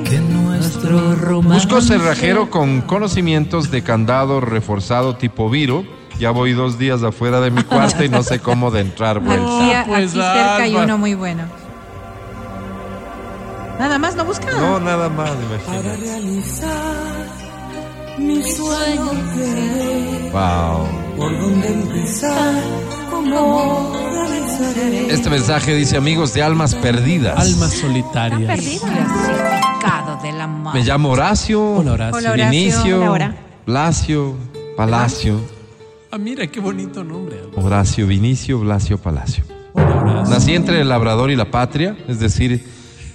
Romance. 1.19 1.65
Busco 1.65 1.81
cerrajero 1.81 2.49
con 2.51 2.81
conocimientos 2.81 3.71
de 3.71 3.81
candado 3.81 4.39
reforzado 4.39 5.15
tipo 5.15 5.49
Viro. 5.49 5.83
Ya 6.19 6.31
voy 6.31 6.51
dos 6.53 6.77
días 6.77 7.01
afuera 7.01 7.39
de 7.39 7.49
mi 7.49 7.63
cuarto 7.63 8.03
y 8.03 8.09
no 8.09 8.23
sé 8.23 8.39
cómo 8.39 8.69
de 8.71 8.81
entrar 8.81 9.19
vuelta. 9.23 9.43
Aquí, 9.57 9.71
Ah, 9.73 9.83
pues, 9.87 10.11
aquí 10.11 10.19
cerca 10.19 10.55
hay 10.57 10.71
Alba. 10.73 10.83
uno 10.83 10.97
muy 10.97 11.13
bueno. 11.15 11.43
Nada 13.79 13.97
más, 13.97 14.15
no 14.15 14.25
busca. 14.25 14.45
No, 14.51 14.79
nada 14.79 15.07
más, 15.09 15.29
Para 15.31 15.41
imagínate. 15.45 15.97
realizar 15.97 17.25
mi 18.17 18.43
sueño 18.43 19.11
que 19.33 20.29
Wow. 20.33 20.87
por 21.17 21.39
dónde 21.39 21.67
empezar, 21.73 22.61
cómo 23.09 23.93
realizaré. 24.11 25.13
Este 25.13 25.29
mensaje 25.29 25.73
dice 25.75 25.95
amigos 25.95 26.33
de 26.33 26.43
almas 26.43 26.75
perdidas. 26.75 27.39
Almas 27.39 27.71
solitarias. 27.71 28.59
Clasificado 28.59 30.21
de 30.21 30.31
la 30.33 30.47
mano. 30.47 30.73
Me 30.73 30.83
llamo 30.83 31.09
Horacio. 31.11 31.63
Hola, 31.75 31.93
Horacio. 31.93 32.17
Hola, 32.17 32.31
Horacio. 32.33 32.51
Vinicio. 32.51 33.11
Hola. 33.13 33.35
Blasio. 33.65 34.35
Palacio. 34.75 35.39
Ah, 36.11 36.17
mira, 36.17 36.47
qué 36.47 36.59
bonito 36.59 37.03
nombre. 37.03 37.37
Horacio 37.55 38.07
Vinicio 38.07 38.59
Blasio 38.59 38.97
Palacio. 38.97 39.43
Hola, 39.73 39.95
Horacio. 40.01 40.33
Nací 40.33 40.53
entre 40.55 40.81
el 40.81 40.89
labrador 40.89 41.31
y 41.31 41.35
la 41.37 41.49
patria, 41.51 41.97
es 42.07 42.19
decir, 42.19 42.65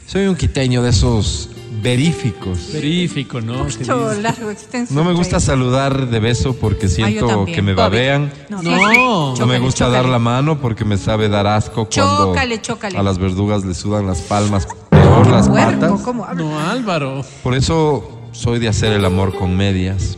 soy 0.06 0.26
un 0.26 0.36
quiteño 0.36 0.82
de 0.82 0.90
esos 0.90 1.50
veríficos. 1.82 2.72
Verífico, 2.72 3.40
¿no? 3.40 3.64
Mucho 3.64 4.14
largo, 4.20 4.50
extenso. 4.50 4.94
No 4.94 5.04
me 5.04 5.12
gusta 5.12 5.38
saludar 5.40 6.08
de 6.08 6.20
beso 6.20 6.54
porque 6.56 6.88
siento 6.88 7.26
también. 7.26 7.54
que 7.54 7.62
me 7.62 7.74
babean. 7.74 8.32
No, 8.48 8.62
No. 8.62 9.34
No 9.36 9.46
me 9.46 9.58
gusta 9.58 9.80
chócale. 9.86 9.96
dar 9.96 10.06
la 10.06 10.18
mano 10.18 10.58
porque 10.60 10.84
me 10.84 10.96
sabe 10.96 11.28
dar 11.28 11.46
asco 11.46 11.88
cuando 11.92 12.26
Chócale, 12.32 12.60
chócale. 12.62 12.98
a 12.98 13.02
las 13.02 13.18
verdugas 13.18 13.64
le 13.64 13.74
sudan 13.74 14.06
las 14.06 14.20
palmas, 14.22 14.66
peor 14.88 15.26
las 15.26 15.48
Puerco, 15.48 15.98
patas. 16.14 16.36
No, 16.36 16.58
Álvaro. 16.58 17.22
Por 17.42 17.54
eso 17.54 18.08
soy 18.32 18.58
de 18.60 18.68
hacer 18.68 18.92
el 18.92 19.04
amor 19.04 19.36
con 19.36 19.56
medias. 19.56 20.16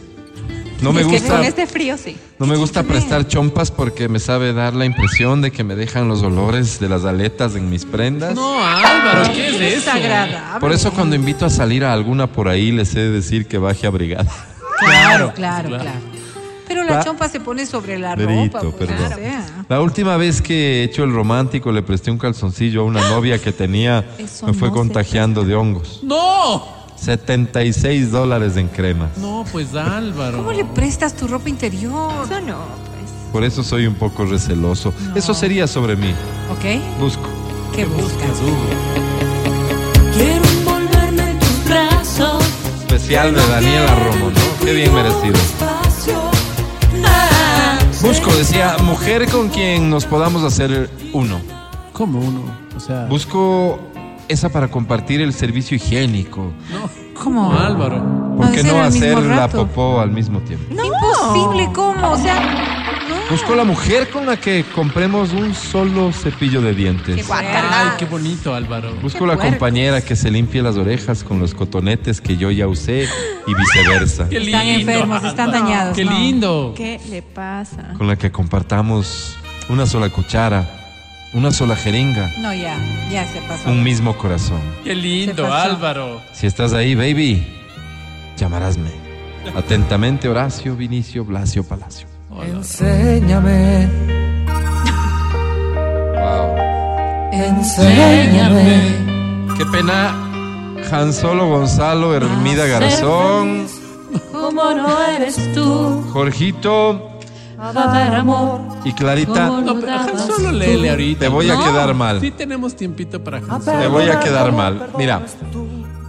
No 0.80 0.92
me 0.92 1.00
es 1.00 1.06
que 1.06 1.18
gusta, 1.18 1.36
con 1.36 1.44
este 1.44 1.66
frío 1.66 1.96
sí. 1.96 2.16
no 2.38 2.46
me 2.46 2.56
gusta 2.56 2.82
prestar 2.82 3.26
chompas 3.26 3.70
porque 3.70 4.08
me 4.08 4.18
sabe 4.18 4.52
dar 4.52 4.74
la 4.74 4.84
impresión 4.84 5.40
de 5.40 5.50
que 5.50 5.64
me 5.64 5.74
dejan 5.74 6.06
los 6.08 6.22
olores 6.22 6.78
de 6.80 6.88
las 6.88 7.04
aletas 7.04 7.56
en 7.56 7.70
mis 7.70 7.84
prendas. 7.86 8.34
No, 8.34 8.62
Álvaro, 8.62 9.32
¿qué 9.32 9.48
es 9.48 9.54
eso? 9.54 9.90
Desagradable. 9.90 10.60
Por 10.60 10.72
eso 10.72 10.92
cuando 10.92 11.16
invito 11.16 11.46
a 11.46 11.50
salir 11.50 11.84
a 11.84 11.92
alguna 11.92 12.26
por 12.26 12.48
ahí 12.48 12.72
les 12.72 12.94
he 12.94 13.00
de 13.00 13.10
decir 13.10 13.46
que 13.46 13.56
baje 13.58 13.86
abrigada. 13.86 14.30
Claro, 14.80 15.32
claro, 15.34 15.68
claro. 15.68 15.82
claro. 15.84 16.00
Pero 16.68 16.82
la 16.84 16.96
Va- 16.96 17.04
chompa 17.04 17.28
se 17.28 17.40
pone 17.40 17.64
sobre 17.64 17.96
la 17.98 18.14
ropa. 18.16 18.60
pues, 18.60 18.74
perdón. 18.74 19.12
La 19.68 19.80
última 19.80 20.16
vez 20.18 20.42
que 20.42 20.80
he 20.80 20.84
hecho 20.84 21.04
el 21.04 21.12
romántico 21.14 21.72
le 21.72 21.82
presté 21.82 22.10
un 22.10 22.18
calzoncillo 22.18 22.82
a 22.82 22.84
una 22.84 23.08
novia 23.08 23.38
que 23.40 23.52
tenía, 23.52 24.04
Eso 24.18 24.46
me 24.48 24.52
fue 24.52 24.68
no 24.68 24.74
contagiando 24.74 25.44
de 25.44 25.54
hongos. 25.54 26.00
No. 26.02 26.75
76 26.96 28.10
dólares 28.10 28.56
en 28.56 28.68
cremas. 28.68 29.16
No, 29.18 29.44
pues 29.52 29.74
Álvaro. 29.74 30.38
¿Cómo 30.38 30.52
le 30.52 30.64
prestas 30.64 31.14
tu 31.14 31.28
ropa 31.28 31.48
interior? 31.48 32.24
Eso 32.24 32.40
no, 32.40 32.58
pues. 32.58 33.10
Por 33.32 33.44
eso 33.44 33.62
soy 33.62 33.86
un 33.86 33.94
poco 33.94 34.24
receloso. 34.24 34.92
Eso 35.14 35.34
sería 35.34 35.66
sobre 35.66 35.96
mí. 35.96 36.12
¿Ok? 36.50 37.00
Busco. 37.00 37.28
¿Qué 37.74 37.84
buscas? 37.84 38.38
Quiero 40.14 40.44
envolverme 40.44 41.30
en 41.30 41.38
tus 41.38 41.64
brazos. 41.68 42.44
Especial 42.80 43.34
de 43.34 43.46
Daniela 43.46 43.94
Romo, 43.94 44.30
¿no? 44.30 44.64
Qué 44.64 44.72
bien 44.72 44.94
merecido. 44.94 45.38
Busco, 48.02 48.32
decía, 48.36 48.76
mujer 48.82 49.28
con 49.28 49.48
quien 49.48 49.90
nos 49.90 50.04
podamos 50.04 50.42
hacer 50.44 50.88
uno. 51.12 51.40
¿Cómo 51.92 52.20
uno? 52.20 52.42
O 52.76 52.80
sea. 52.80 53.06
Busco 53.06 53.80
esa 54.28 54.48
para 54.50 54.68
compartir 54.68 55.20
el 55.20 55.32
servicio 55.32 55.76
higiénico. 55.76 56.52
No. 56.70 56.88
¿Cómo? 57.22 57.52
No, 57.52 57.58
Álvaro. 57.58 58.36
¿Por 58.36 58.52
qué 58.52 58.62
no 58.62 58.80
hacer 58.82 59.16
la 59.18 59.48
popó 59.48 60.00
al 60.00 60.10
mismo 60.10 60.40
tiempo? 60.40 60.66
Imposible, 60.70 61.70
¿cómo? 61.72 62.10
O 62.12 62.16
sea, 62.18 62.72
Busco 63.30 63.56
la 63.56 63.64
mujer 63.64 64.08
con 64.10 64.24
la 64.24 64.36
que 64.36 64.64
compremos 64.72 65.32
un 65.32 65.52
solo 65.52 66.12
cepillo 66.12 66.60
de 66.60 66.74
dientes. 66.74 67.28
Ay, 67.28 67.88
qué 67.98 68.04
bonito, 68.04 68.54
Álvaro. 68.54 68.94
Busco 69.02 69.26
la 69.26 69.36
compañera 69.36 70.00
que 70.00 70.14
se 70.14 70.30
limpie 70.30 70.62
las 70.62 70.76
orejas 70.76 71.24
con 71.24 71.40
los 71.40 71.52
cotonetes 71.52 72.20
que 72.20 72.36
yo 72.36 72.52
ya 72.52 72.68
usé 72.68 73.08
y 73.48 73.54
viceversa. 73.54 74.28
Qué 74.28 74.36
Están 74.38 74.66
lindo, 74.66 74.92
enfermos, 74.92 75.24
están 75.24 75.48
Álvaro. 75.48 75.64
dañados, 75.64 75.96
Qué 75.96 76.04
no. 76.04 76.10
lindo. 76.12 76.74
¿Qué 76.76 77.00
le 77.10 77.22
pasa? 77.22 77.94
Con 77.98 78.06
la 78.06 78.14
que 78.16 78.30
compartamos 78.30 79.36
una 79.68 79.86
sola 79.86 80.08
cuchara, 80.08 80.85
una 81.32 81.50
sola 81.50 81.76
jeringa, 81.76 82.32
no, 82.38 82.52
ya, 82.54 82.76
ya 83.10 83.26
se 83.26 83.40
pasó. 83.42 83.68
un 83.70 83.82
mismo 83.82 84.16
corazón. 84.16 84.60
Qué 84.84 84.94
lindo. 84.94 85.52
Álvaro. 85.52 86.20
Si 86.32 86.46
estás 86.46 86.72
ahí, 86.72 86.94
baby, 86.94 87.46
llamarásme. 88.36 88.90
Atentamente, 89.54 90.28
Horacio 90.28 90.74
Vinicio 90.76 91.24
Blasio 91.24 91.62
Palacio. 91.64 92.06
Enséñame, 92.42 93.88
Wow. 96.14 96.56
enséñame. 97.32 98.96
Qué 99.56 99.64
pena, 99.66 100.14
Han 100.90 101.12
Solo 101.12 101.48
Gonzalo, 101.48 102.14
Hermida 102.14 102.66
Garzón, 102.66 103.66
Como 104.32 104.62
no 104.74 105.02
eres 105.08 105.36
tú, 105.54 106.04
Jorgito 106.12 107.15
a 107.58 107.72
dar 107.72 108.14
amor. 108.14 108.60
y 108.84 108.92
Clarita. 108.92 109.46
No, 109.48 109.74
pero 109.80 109.92
Han 109.92 110.18
solo 110.26 110.52
léele 110.52 110.90
ahorita. 110.90 111.20
Te 111.20 111.28
voy 111.28 111.50
a 111.50 111.54
No. 111.54 111.64
quedar 111.64 111.94
mal. 111.94 112.20
Sí 112.20 112.30
tenemos 112.30 112.74
tiempito 112.76 113.22
para 113.22 113.38
Han 113.38 113.62
Te 113.64 113.86
voy 113.88 114.08
a 114.08 114.20
quedar 114.20 114.52
mal. 114.52 114.90
Mira, 114.98 115.22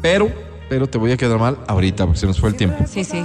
pero, 0.01 0.29
pero 0.69 0.87
te 0.87 0.97
voy 0.97 1.11
a 1.11 1.17
quedar 1.17 1.39
mal 1.39 1.57
ahorita 1.67 2.05
porque 2.05 2.19
se 2.19 2.27
nos 2.27 2.39
fue 2.39 2.49
el 2.49 2.55
tiempo. 2.55 2.83
Sí, 2.89 3.03
sí. 3.03 3.23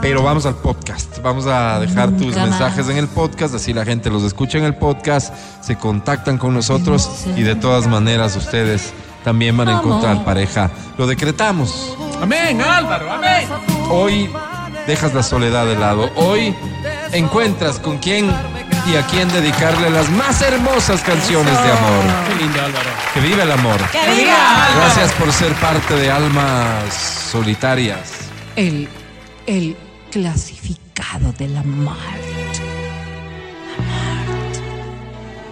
Pero 0.00 0.22
vamos 0.22 0.46
al 0.46 0.54
podcast. 0.54 1.18
Vamos 1.22 1.46
a 1.46 1.78
dejar 1.80 2.08
tus 2.12 2.28
Nunca 2.28 2.42
mensajes 2.46 2.86
más. 2.86 2.90
en 2.90 2.96
el 2.98 3.06
podcast, 3.08 3.54
así 3.54 3.74
la 3.74 3.84
gente 3.84 4.08
los 4.10 4.22
escucha 4.22 4.56
en 4.58 4.64
el 4.64 4.74
podcast, 4.74 5.32
se 5.60 5.76
contactan 5.76 6.38
con 6.38 6.54
nosotros 6.54 7.26
y 7.36 7.42
de 7.42 7.54
todas 7.54 7.86
maneras 7.86 8.34
ustedes 8.34 8.94
también 9.24 9.56
van 9.58 9.68
a 9.68 9.78
encontrar 9.78 10.24
pareja. 10.24 10.70
Lo 10.96 11.06
decretamos. 11.06 11.94
Amén, 12.20 12.62
Álvaro, 12.62 13.12
amén. 13.12 13.46
Hoy 13.90 14.30
dejas 14.86 15.12
la 15.12 15.22
soledad 15.22 15.66
de 15.66 15.76
lado. 15.76 16.08
Hoy 16.16 16.56
encuentras 17.12 17.78
con 17.78 17.98
quién 17.98 18.26
y 18.86 18.96
a 18.96 19.06
quién 19.06 19.28
dedicarle 19.28 19.90
las 19.90 20.08
más 20.10 20.40
hermosas 20.42 21.00
canciones 21.02 21.52
de 21.52 21.70
amor. 21.70 22.04
Qué 22.28 22.42
lindo, 22.42 22.60
Álvaro. 22.62 22.90
Que 23.14 23.20
viva 23.20 23.42
el 23.42 23.52
amor. 23.52 23.78
¡Que 23.90 24.14
viva! 24.14 24.68
Gracias 24.76 25.12
por 25.12 25.32
ser 25.32 25.52
parte 25.54 25.94
de 25.94 26.10
Almas 26.10 26.94
Solitarias. 27.30 28.12
El, 28.56 28.88
el 29.46 29.76
clasificado 30.10 31.32
de 31.32 31.48
la 31.48 31.62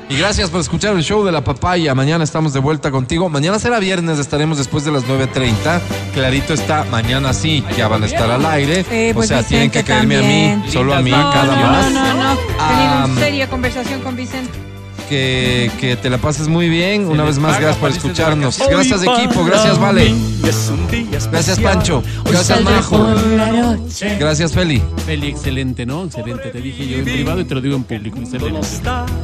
Y 0.09 0.16
gracias 0.16 0.51
por 0.51 0.61
escuchar 0.61 0.95
el 0.95 1.03
show 1.03 1.24
de 1.24 1.33
la 1.33 1.43
papaya. 1.43 1.95
Mañana 1.95 2.23
estamos 2.23 2.53
de 2.53 2.61
vuelta 2.61 2.93
contigo. 2.93 3.28
Mañana 3.28 3.59
será 3.59 3.81
viernes, 3.81 4.19
estaremos 4.20 4.57
después 4.57 4.85
de 4.85 4.93
las 4.93 5.05
9.30. 5.05 5.81
Clarito 6.15 6.55
está, 6.55 6.85
mañana 6.85 7.33
sí, 7.33 7.65
ya 7.77 7.89
van 7.89 8.05
a 8.05 8.07
estar 8.07 8.31
al 8.31 8.47
aire. 8.47 8.85
Eh, 8.91 9.11
o 9.11 9.15
pues 9.15 9.28
sea, 9.28 9.43
tienen 9.43 9.70
que 9.70 9.83
caerme 9.83 10.16
a 10.16 10.23
mí, 10.23 10.70
solo 10.70 10.95
a 10.95 11.03
mí, 11.03 11.11
No, 11.11 11.33
cada 11.33 11.57
no, 11.57 11.62
más. 11.62 11.93
No, 11.93 12.15
no, 12.15 12.35
no. 12.35 12.41
Ah, 12.59 13.03
Tenemos 13.03 13.20
seria 13.20 13.49
conversación 13.49 14.01
con 14.03 14.15
Vicente. 14.15 14.66
Que, 15.09 15.70
que 15.81 15.97
te 15.97 16.11
la 16.11 16.19
pases 16.19 16.49
muy 16.49 16.69
bien. 16.69 17.07
Una 17.07 17.23
vez 17.23 17.39
más, 17.39 17.61
gracias 17.61 17.77
por 17.77 17.91
escucharnos. 17.91 18.59
Gracias, 18.69 19.03
equipo. 19.03 19.45
Gracias, 19.45 19.78
Vale. 19.78 20.12
Gracias, 21.31 21.61
Pancho. 21.61 22.03
Gracias, 22.24 22.61
Majo. 22.62 23.07
Gracias, 24.19 24.53
Feli. 24.53 24.83
Feli, 25.05 25.28
excelente, 25.28 25.87
¿no? 25.87 26.05
Excelente. 26.05 26.51
Te 26.51 26.61
dije 26.61 26.87
yo 26.89 26.99
en 26.99 27.05
privado 27.05 27.41
y 27.41 27.45
te 27.45 27.55
lo 27.55 27.61
digo 27.61 27.77
en 27.77 27.85
público. 27.85 28.19
Excelente. 28.19 28.61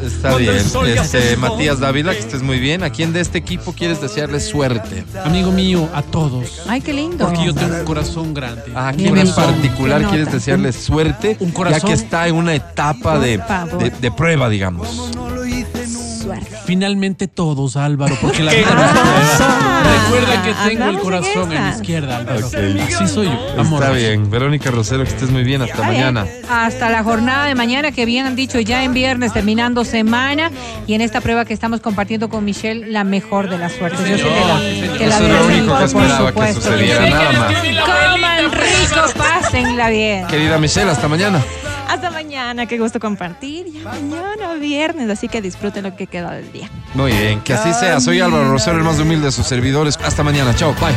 Está 0.04 0.36
bien. 0.36 0.56
Este, 0.56 1.36
Matías 1.36 1.80
Dávila, 1.80 2.12
que 2.12 2.20
estés 2.20 2.42
muy 2.42 2.58
bien. 2.58 2.82
¿A 2.82 2.90
quién 2.90 3.12
de 3.12 3.20
este 3.20 3.38
equipo 3.38 3.72
quieres 3.72 4.00
desearle 4.00 4.40
suerte? 4.40 5.04
Amigo 5.24 5.50
mío, 5.50 5.88
a 5.94 6.02
todos. 6.02 6.62
Ay, 6.68 6.80
qué 6.80 6.92
lindo. 6.92 7.26
Porque 7.26 7.44
yo 7.44 7.54
tengo 7.54 7.74
un 7.76 7.84
corazón 7.84 8.34
grande. 8.34 8.62
¿A 8.74 8.92
Qué 8.92 8.98
quién 9.04 9.18
en 9.18 9.34
particular 9.34 10.02
quieres 10.08 10.30
desearle 10.32 10.72
suerte? 10.72 11.36
un 11.40 11.48
ya 11.48 11.54
corazón. 11.54 11.88
que 11.88 11.94
está 11.94 12.28
en 12.28 12.36
una 12.36 12.54
etapa 12.54 13.18
de, 13.18 13.38
de, 13.78 13.90
de 14.00 14.10
prueba, 14.12 14.48
digamos. 14.48 15.10
Finalmente 16.64 17.26
todos, 17.26 17.76
Álvaro, 17.76 18.16
porque 18.20 18.42
la 18.42 18.52
vida 18.52 18.74
no 18.74 18.84
es 18.84 18.90
prueba. 18.92 19.82
Recuerda 19.82 20.42
que 20.42 20.70
tengo 20.70 20.84
el 20.84 20.94
en 20.94 21.00
corazón 21.00 21.52
en 21.52 21.62
la 21.62 21.70
izquierda, 21.70 22.16
Álvaro. 22.18 22.46
Así 22.46 23.08
soy 23.08 23.26
yo, 23.26 23.60
amor. 23.60 23.82
Está 23.82 23.94
bien. 23.94 24.30
Verónica 24.30 24.70
Rosero, 24.70 25.02
que 25.04 25.10
estés 25.10 25.30
muy 25.30 25.42
bien. 25.42 25.62
Hasta 25.62 25.82
mañana. 25.82 26.26
Hasta 26.48 26.88
la 26.88 27.02
jornada 27.02 27.46
de 27.46 27.54
mañana, 27.54 27.90
que 27.90 28.04
bien 28.04 28.26
han 28.26 28.36
dicho 28.36 28.60
ya 28.60 28.84
en 28.84 28.94
viernes, 28.94 29.32
terminando 29.32 29.84
semana. 29.84 30.50
Y 30.86 30.94
en 30.94 31.00
esta 31.00 31.20
prueba 31.20 31.44
que 31.44 31.52
estamos 31.52 31.80
compartiendo 31.80 32.28
con 32.28 32.44
Michelle, 32.44 32.86
la 32.86 33.04
mejor 33.04 33.50
de 33.50 33.58
las 33.58 33.72
suertes. 33.72 34.08
Yo 34.08 34.16
sé 34.18 34.24
que 34.24 34.28
la, 34.28 34.98
que 34.98 35.06
la 35.06 35.16
Eso 35.16 35.26
es 35.26 35.32
lo 35.32 35.46
único 35.46 35.78
que 35.78 35.80
por 35.80 35.84
esperaba 35.84 36.18
que 36.18 36.28
supuesto 36.28 36.60
sucediera, 36.60 37.10
nada 37.10 37.32
más. 37.32 37.52
Coman 38.12 38.52
rico, 38.52 39.18
pásenla 39.18 39.88
bien. 39.88 40.26
Querida 40.28 40.58
Michelle, 40.58 40.90
hasta 40.90 41.08
mañana. 41.08 41.42
Hasta 41.92 42.08
mañana, 42.08 42.64
qué 42.64 42.78
gusto 42.78 42.98
compartir. 42.98 43.66
Ya 43.70 43.84
mañana 43.84 44.54
viernes, 44.54 45.10
así 45.10 45.28
que 45.28 45.42
disfruten 45.42 45.82
lo 45.82 45.94
que 45.94 46.06
queda 46.06 46.30
del 46.30 46.50
día. 46.50 46.70
Muy 46.94 47.12
bien, 47.12 47.42
que 47.42 47.52
así 47.52 47.70
sea. 47.74 48.00
Soy 48.00 48.18
Álvaro 48.18 48.50
Rosero, 48.50 48.78
el 48.78 48.82
más 48.82 48.98
humilde 48.98 49.26
de 49.26 49.32
sus 49.32 49.46
servidores. 49.46 49.98
Hasta 50.02 50.22
mañana. 50.22 50.54
Chao. 50.54 50.74
Bye. 50.80 50.94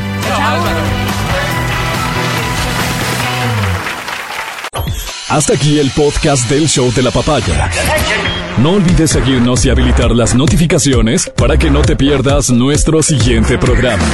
Hasta 5.28 5.54
aquí 5.54 5.80
el 5.80 5.92
podcast 5.92 6.50
del 6.50 6.70
show 6.70 6.90
de 6.94 7.02
la 7.02 7.12
papaya. 7.12 7.70
No 8.60 8.72
olvides 8.76 9.12
seguirnos 9.12 9.66
y 9.66 9.72
habilitar 9.72 10.12
las 10.12 10.34
notificaciones 10.34 11.30
para 11.36 11.58
que 11.58 11.70
no 11.70 11.82
te 11.82 11.98
pierdas 11.98 12.52
nuestro 12.52 13.04
siguiente 13.04 13.58
programa. 13.58 14.06